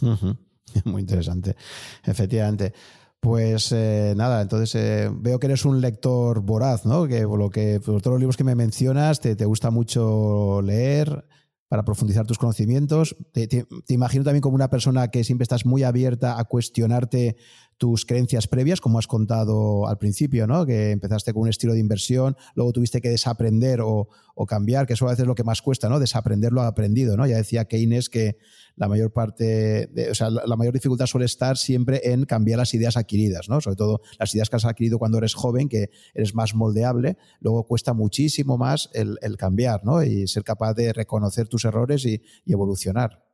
Muy 0.84 1.02
interesante, 1.02 1.56
efectivamente. 2.04 2.74
Pues 3.20 3.72
eh, 3.72 4.14
nada, 4.16 4.42
entonces 4.42 4.74
eh, 4.74 5.10
veo 5.12 5.38
que 5.38 5.46
eres 5.46 5.64
un 5.64 5.80
lector 5.80 6.40
voraz, 6.40 6.86
¿no? 6.86 7.06
Que 7.06 7.26
por 7.26 7.38
lo 7.38 7.50
que 7.50 7.80
por 7.80 8.02
todos 8.02 8.14
los 8.14 8.20
libros 8.20 8.36
que 8.36 8.44
me 8.44 8.54
mencionas 8.54 9.20
te, 9.20 9.36
te 9.36 9.44
gusta 9.44 9.70
mucho 9.70 10.60
leer 10.62 11.24
para 11.68 11.84
profundizar 11.84 12.26
tus 12.26 12.38
conocimientos. 12.38 13.16
Te, 13.32 13.66
imagino 13.88 14.24
también 14.24 14.40
como 14.40 14.54
una 14.54 14.70
persona 14.70 15.08
que 15.08 15.24
siempre 15.24 15.42
estás 15.42 15.66
muy 15.66 15.82
abierta 15.82 16.38
a 16.38 16.44
cuestionarte 16.44 17.36
tus 17.78 18.04
creencias 18.04 18.48
previas, 18.48 18.80
como 18.80 18.98
has 18.98 19.06
contado 19.06 19.86
al 19.86 19.98
principio, 19.98 20.46
¿no? 20.48 20.66
Que 20.66 20.90
empezaste 20.90 21.32
con 21.32 21.42
un 21.42 21.48
estilo 21.48 21.72
de 21.72 21.78
inversión, 21.78 22.36
luego 22.54 22.72
tuviste 22.72 23.00
que 23.00 23.08
desaprender 23.08 23.80
o, 23.80 24.08
cambiar, 24.46 24.86
que 24.86 24.92
eso 24.92 25.06
a 25.06 25.10
veces 25.10 25.22
es 25.22 25.26
lo 25.26 25.34
que 25.34 25.42
más 25.42 25.62
cuesta, 25.62 25.88
¿no? 25.88 25.98
Desaprender 25.98 26.52
lo 26.52 26.62
aprendido, 26.62 27.16
¿no? 27.16 27.26
Ya 27.26 27.36
decía 27.36 27.64
Keynes 27.64 28.08
que 28.08 28.38
la 28.76 28.86
mayor 28.86 29.12
parte, 29.12 29.90
o 30.10 30.14
sea, 30.14 30.30
la, 30.30 30.56
mayor 30.56 30.72
dificultad 30.72 31.06
suele 31.06 31.26
estar 31.26 31.56
siempre 31.56 32.00
en 32.04 32.24
cambiar 32.24 32.58
las 32.58 32.72
ideas 32.72 32.96
adquiridas, 32.96 33.48
¿no? 33.48 33.60
Sobre 33.60 33.76
todo 33.76 34.00
las 34.18 34.32
ideas 34.34 34.48
que 34.48 34.56
has 34.56 34.64
adquirido 34.64 34.98
cuando 34.98 35.18
eres 35.18 35.34
joven, 35.34 35.68
que 35.68 35.90
eres 36.14 36.34
más 36.34 36.54
moldeable, 36.54 37.16
luego 37.40 37.64
cuesta 37.64 37.94
muchísimo 37.94 38.58
más 38.58 38.90
el, 38.92 39.18
cambiar, 39.36 39.84
¿no? 39.84 40.02
Y 40.02 40.28
ser 40.28 40.44
capaz 40.44 40.74
de 40.74 40.92
reconocer 40.92 41.48
tus 41.48 41.64
errores 41.64 42.04
y, 42.04 42.22
evolucionar. 42.46 43.27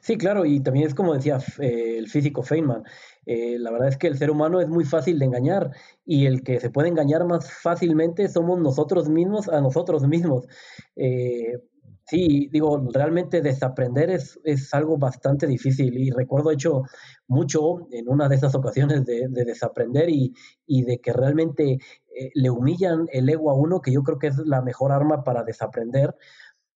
Sí, 0.00 0.16
claro, 0.16 0.44
y 0.44 0.60
también 0.60 0.86
es 0.86 0.94
como 0.94 1.14
decía 1.14 1.38
eh, 1.60 1.96
el 1.98 2.08
físico 2.08 2.42
Feynman, 2.42 2.84
eh, 3.26 3.58
la 3.58 3.70
verdad 3.70 3.88
es 3.88 3.96
que 3.96 4.06
el 4.06 4.18
ser 4.18 4.30
humano 4.30 4.60
es 4.60 4.68
muy 4.68 4.84
fácil 4.84 5.18
de 5.18 5.26
engañar 5.26 5.70
y 6.04 6.26
el 6.26 6.42
que 6.42 6.60
se 6.60 6.70
puede 6.70 6.88
engañar 6.88 7.24
más 7.26 7.50
fácilmente 7.52 8.28
somos 8.28 8.60
nosotros 8.60 9.08
mismos 9.08 9.48
a 9.48 9.60
nosotros 9.60 10.06
mismos. 10.06 10.46
Eh, 10.96 11.58
Sí, 12.06 12.50
digo, 12.52 12.86
realmente 12.92 13.40
desaprender 13.40 14.10
es, 14.10 14.38
es, 14.44 14.74
algo 14.74 14.98
bastante 14.98 15.46
difícil 15.46 15.96
y 15.96 16.10
recuerdo 16.10 16.50
hecho 16.50 16.82
mucho 17.28 17.88
en 17.92 18.10
una 18.10 18.28
de 18.28 18.36
esas 18.36 18.54
ocasiones 18.54 19.06
de, 19.06 19.26
desaprender 19.30 20.10
y, 20.10 20.34
de 20.66 20.98
que 20.98 21.14
realmente 21.14 21.78
le 22.34 22.50
humillan 22.50 23.06
el 23.10 23.28
ego 23.30 23.50
a 23.50 23.54
uno, 23.54 23.80
que 23.80 23.90
yo 23.90 24.02
creo 24.02 24.18
que 24.18 24.26
es 24.26 24.36
la 24.44 24.60
mejor 24.60 24.92
arma 24.92 25.24
para 25.24 25.44
desaprender. 25.44 26.14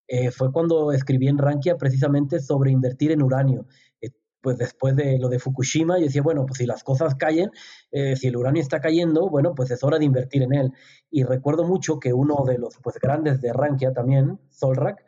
Eh, 0.09 0.30
fue 0.30 0.52
cuando 0.52 0.93
escribí 0.93 1.28
en 1.28 1.39
Rankia 1.39 1.76
precisamente 1.76 2.40
sobre 2.40 2.70
invertir 2.70 3.12
en 3.12 3.22
uranio. 3.22 3.66
Eh, 4.01 4.10
pues 4.40 4.59
después 4.59 4.97
de 4.97 5.18
lo 5.18 5.28
de 5.28 5.39
Fukushima, 5.39 5.98
yo 5.98 6.06
decía, 6.06 6.22
bueno, 6.22 6.47
pues 6.47 6.59
si 6.59 6.66
las 6.66 6.82
cosas 6.82 7.14
caen, 7.16 7.51
si 7.90 8.28
el 8.28 8.36
uranio 8.36 8.62
está 8.62 8.80
cayendo, 8.80 9.28
bueno, 9.28 9.55
pues 9.55 9.70
es 9.72 9.82
hora 9.82 9.98
de 9.98 10.05
invertir 10.05 10.43
en 10.43 10.55
él. 10.55 10.72
Y 11.10 11.24
recuerdo 11.24 11.64
mucho 11.64 11.98
que 11.98 12.12
uno 12.12 12.44
de 12.47 12.59
los 12.59 12.76
pues, 12.82 12.98
grandes 13.01 13.40
de 13.40 13.52
Rankia 13.52 13.93
también, 13.93 14.39
Solrak, 14.51 15.05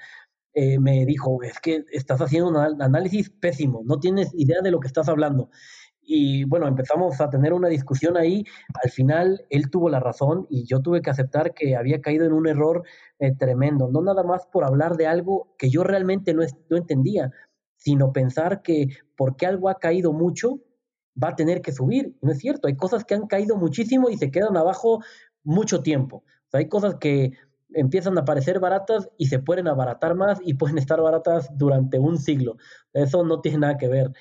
eh, 0.53 0.81
me 0.81 1.07
dijo, 1.07 1.43
es 1.45 1.61
que 1.61 1.85
estás 1.93 2.21
haciendo 2.21 2.49
un 2.49 2.57
análisis 2.83 3.31
pésimo, 3.31 3.83
no 3.85 4.01
tienes 4.01 4.31
idea 4.35 4.61
de 4.63 4.73
lo 4.73 4.81
que 4.81 4.89
estás 4.89 5.09
hablando. 5.09 5.51
Y 6.13 6.43
bueno, 6.43 6.67
empezamos 6.67 7.21
a 7.21 7.31
tener 7.31 7.53
una 7.53 7.69
discusión 7.69 8.17
ahí. 8.17 8.45
Al 8.83 8.91
final, 8.91 9.47
él 9.49 9.71
tuvo 9.71 9.89
la 9.89 10.01
razón 10.01 10.45
y 10.51 10.65
yo 10.65 10.81
tuve 10.81 11.03
que 11.03 11.11
aceptar 11.11 11.55
que 11.55 11.77
había 11.77 12.01
caído 12.01 12.27
en 12.27 12.33
un 12.33 12.49
error 12.49 12.83
eh, 13.21 13.33
tremendo. 13.37 13.89
No 13.93 14.03
nada 14.03 14.25
más 14.25 14.45
por 14.47 14.65
hablar 14.65 14.97
de 14.97 15.07
algo 15.07 15.55
que 15.57 15.71
yo 15.71 15.85
realmente 15.85 16.35
no, 16.35 16.43
no 16.69 16.77
entendía, 16.77 17.31
sino 17.77 18.13
pensar 18.13 18.61
que 18.61 18.89
porque 19.17 19.47
algo 19.47 19.69
ha 19.69 19.79
caído 19.79 20.13
mucho, 20.13 20.59
va 21.23 21.29
a 21.29 21.37
tener 21.37 21.63
que 21.63 21.71
subir. 21.71 22.17
No 22.23 22.33
es 22.33 22.39
cierto, 22.39 22.67
hay 22.67 22.75
cosas 22.75 23.05
que 23.05 23.15
han 23.15 23.29
caído 23.29 23.57
muchísimo 23.57 24.11
y 24.11 24.17
se 24.17 24.33
quedan 24.33 24.57
abajo 24.57 24.99
mucho 25.45 25.81
tiempo. 25.81 26.25
hay 26.53 26.69
cosas 26.69 26.97
que 26.97 27.35
empiezan 27.73 28.19
a 28.19 28.25
parecer 28.25 28.59
baratas 28.59 29.09
y 29.17 29.27
se 29.27 29.39
pueden 29.39 29.69
abaratar 29.69 30.17
más 30.17 30.41
y 30.45 30.55
pueden 30.55 30.79
estar 30.79 31.01
baratas 31.01 31.49
durante 31.57 32.01
un 32.01 32.19
siglo. 32.19 32.57
Eso 32.93 33.25
no 33.25 33.41
tiene 33.41 33.59
nada 33.59 33.79
que 33.79 33.87
ver. 33.87 34.13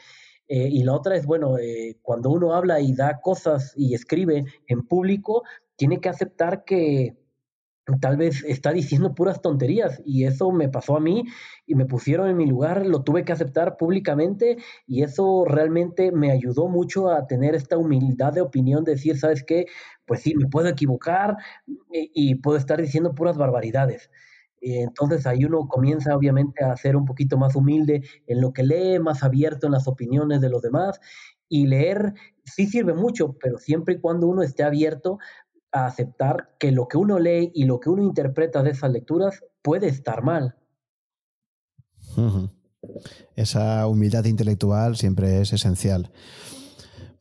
Eh, 0.49 0.67
y 0.71 0.83
la 0.83 0.93
otra 0.93 1.15
es, 1.15 1.27
bueno, 1.27 1.59
eh, 1.59 1.97
cuando 2.01 2.31
uno 2.31 2.53
habla 2.53 2.81
y 2.81 2.93
da 2.93 3.21
cosas 3.21 3.73
y 3.77 3.93
escribe 3.93 4.45
en 4.67 4.81
público, 4.87 5.43
tiene 5.75 6.01
que 6.01 6.09
aceptar 6.09 6.65
que 6.65 7.15
tal 8.01 8.17
vez 8.17 8.43
está 8.43 8.71
diciendo 8.71 9.15
puras 9.15 9.41
tonterías 9.41 10.01
y 10.05 10.25
eso 10.25 10.51
me 10.51 10.69
pasó 10.69 10.97
a 10.97 10.99
mí 10.99 11.23
y 11.65 11.75
me 11.75 11.85
pusieron 11.85 12.29
en 12.29 12.37
mi 12.37 12.45
lugar, 12.45 12.85
lo 12.85 13.03
tuve 13.03 13.23
que 13.23 13.31
aceptar 13.31 13.77
públicamente 13.77 14.57
y 14.85 15.03
eso 15.03 15.45
realmente 15.45 16.11
me 16.11 16.31
ayudó 16.31 16.67
mucho 16.67 17.09
a 17.09 17.27
tener 17.27 17.55
esta 17.55 17.77
humildad 17.77 18.33
de 18.33 18.41
opinión, 18.41 18.83
de 18.83 18.93
decir, 18.93 19.17
¿sabes 19.17 19.43
qué? 19.43 19.65
Pues 20.05 20.21
sí, 20.21 20.35
me 20.35 20.47
puedo 20.47 20.67
equivocar 20.67 21.37
y, 21.91 22.35
puedo 22.35 22.57
estar 22.57 22.81
diciendo 22.81 23.13
puras 23.13 23.37
barbaridades. 23.37 24.09
Entonces 24.61 25.25
ahí 25.25 25.45
uno 25.45 25.67
comienza 25.67 26.15
obviamente 26.15 26.63
a 26.63 26.75
ser 26.75 26.95
un 26.95 27.05
poquito 27.05 27.37
más 27.37 27.55
humilde 27.55 28.03
en 28.27 28.41
lo 28.41 28.51
que 28.53 28.63
lee, 28.63 28.99
más 28.99 29.23
abierto 29.23 29.67
en 29.67 29.73
las 29.73 29.87
opiniones 29.87 30.41
de 30.41 30.49
los 30.49 30.61
demás 30.61 30.99
y 31.49 31.67
leer 31.67 32.13
sí 32.45 32.67
sirve 32.67 32.93
mucho, 32.93 33.35
pero 33.41 33.57
siempre 33.57 33.95
y 33.95 33.99
cuando 33.99 34.27
uno 34.27 34.43
esté 34.43 34.63
abierto 34.63 35.17
a 35.71 35.85
aceptar 35.85 36.55
que 36.59 36.71
lo 36.71 36.87
que 36.87 36.97
uno 36.97 37.19
lee 37.19 37.51
y 37.53 37.65
lo 37.65 37.79
que 37.79 37.89
uno 37.89 38.03
interpreta 38.03 38.63
de 38.63 38.71
esas 38.71 38.91
lecturas 38.91 39.43
puede 39.61 39.87
estar 39.87 40.23
mal. 40.23 40.55
Esa 43.35 43.87
humildad 43.87 44.25
intelectual 44.25 44.95
siempre 44.95 45.41
es 45.41 45.53
esencial. 45.53 46.11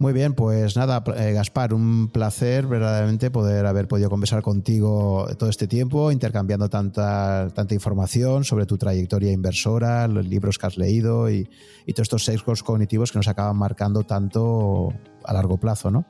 Muy 0.01 0.13
bien, 0.13 0.35
pues 0.35 0.77
nada, 0.77 1.03
eh, 1.17 1.33
Gaspar, 1.33 1.75
un 1.75 2.09
placer 2.09 2.69
verdaderamente 2.69 3.33
poder 3.33 3.67
haber 3.67 3.89
podido 3.89 4.09
conversar 4.09 4.43
contigo 4.43 5.27
todo 5.37 5.51
este 5.51 5.67
tiempo, 5.67 6.13
intercambiando 6.13 6.69
tanta, 6.69 7.49
tanta 7.53 7.75
información 7.75 8.45
sobre 8.45 8.65
tu 8.65 8.79
trayectoria 8.79 9.33
inversora, 9.33 10.07
los 10.07 10.25
libros 10.25 10.57
que 10.57 10.67
has 10.69 10.79
leído 10.79 11.29
y, 11.29 11.51
y 11.85 11.93
todos 11.95 12.05
estos 12.05 12.25
sesgos 12.25 12.63
cognitivos 12.63 13.11
que 13.11 13.19
nos 13.19 13.27
acaban 13.27 13.57
marcando 13.57 14.05
tanto 14.05 14.95
a 15.25 15.33
largo 15.33 15.59
plazo, 15.59 15.91
¿no? 15.91 16.05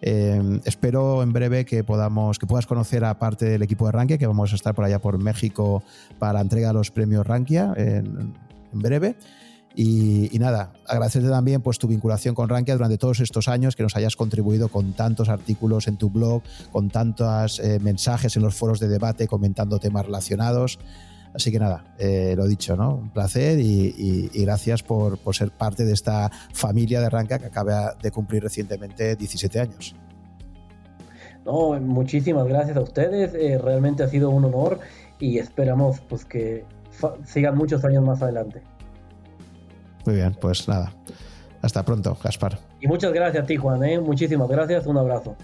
Eh, 0.00 0.60
espero 0.64 1.22
en 1.22 1.32
breve 1.32 1.64
que 1.64 1.82
podamos, 1.82 2.38
que 2.38 2.46
puedas 2.46 2.66
conocer 2.66 3.04
a 3.04 3.18
parte 3.18 3.46
del 3.46 3.62
equipo 3.62 3.86
de 3.86 3.92
Rankia, 3.92 4.18
que 4.18 4.26
vamos 4.26 4.52
a 4.52 4.56
estar 4.56 4.74
por 4.74 4.84
allá 4.84 5.00
por 5.00 5.18
México 5.18 5.82
para 6.18 6.34
la 6.34 6.40
entrega 6.40 6.68
de 6.68 6.74
los 6.74 6.90
premios 6.90 7.26
Rankia 7.26 7.72
en, 7.76 8.34
breve. 8.72 9.16
Y, 9.74 10.36
nada, 10.40 10.72
agradecerte 10.86 11.28
también 11.28 11.62
pues, 11.62 11.78
tu 11.78 11.86
vinculación 11.86 12.34
con 12.34 12.48
Rankia 12.48 12.74
durante 12.74 12.98
todos 12.98 13.20
estos 13.20 13.46
años, 13.46 13.76
que 13.76 13.84
nos 13.84 13.94
hayas 13.94 14.16
contribuido 14.16 14.68
con 14.68 14.92
tantos 14.92 15.28
artículos 15.28 15.86
en 15.86 15.96
tu 15.96 16.10
blog, 16.10 16.42
con 16.72 16.90
tantos 16.90 17.60
eh, 17.60 17.78
mensajes 17.80 18.36
en 18.36 18.42
los 18.42 18.56
foros 18.56 18.80
de 18.80 18.88
debate 18.88 19.28
comentando 19.28 19.78
temas 19.78 20.06
relacionados. 20.06 20.80
Así 21.34 21.52
que 21.52 21.58
nada, 21.58 21.84
eh, 21.98 22.34
lo 22.36 22.46
dicho, 22.46 22.76
¿no? 22.76 22.96
Un 22.96 23.10
placer 23.10 23.60
y, 23.60 24.28
gracias 24.34 24.82
por, 24.82 25.18
ser 25.32 25.50
parte 25.50 25.84
de 25.84 25.92
esta 25.92 26.30
familia 26.52 27.00
de 27.00 27.10
Ranca 27.10 27.38
que 27.38 27.46
acaba 27.46 27.94
de 28.02 28.10
cumplir 28.10 28.42
recientemente 28.42 29.14
17 29.14 29.60
años. 29.60 29.94
No, 31.44 31.78
muchísimas 31.80 32.46
gracias 32.46 32.76
a 32.76 32.80
ustedes. 32.80 33.34
Eh, 33.34 33.58
realmente 33.58 34.02
ha 34.02 34.08
sido 34.08 34.30
un 34.30 34.44
honor 34.46 34.80
y 35.20 35.38
esperamos 35.38 36.00
pues 36.00 36.24
que 36.24 36.64
sigan 37.24 37.56
muchos 37.56 37.84
años 37.84 38.04
más 38.04 38.20
adelante. 38.22 38.62
Muy 40.08 40.14
bien, 40.14 40.34
pues 40.40 40.66
nada. 40.66 40.90
Hasta 41.60 41.84
pronto, 41.84 42.16
Gaspar. 42.24 42.58
Y 42.80 42.86
muchas 42.86 43.12
gracias 43.12 43.44
a 43.44 43.46
ti, 43.46 43.56
Juan. 43.56 43.84
¿eh? 43.84 44.00
Muchísimas 44.00 44.48
gracias. 44.48 44.86
Un 44.86 44.96
abrazo. 44.96 45.36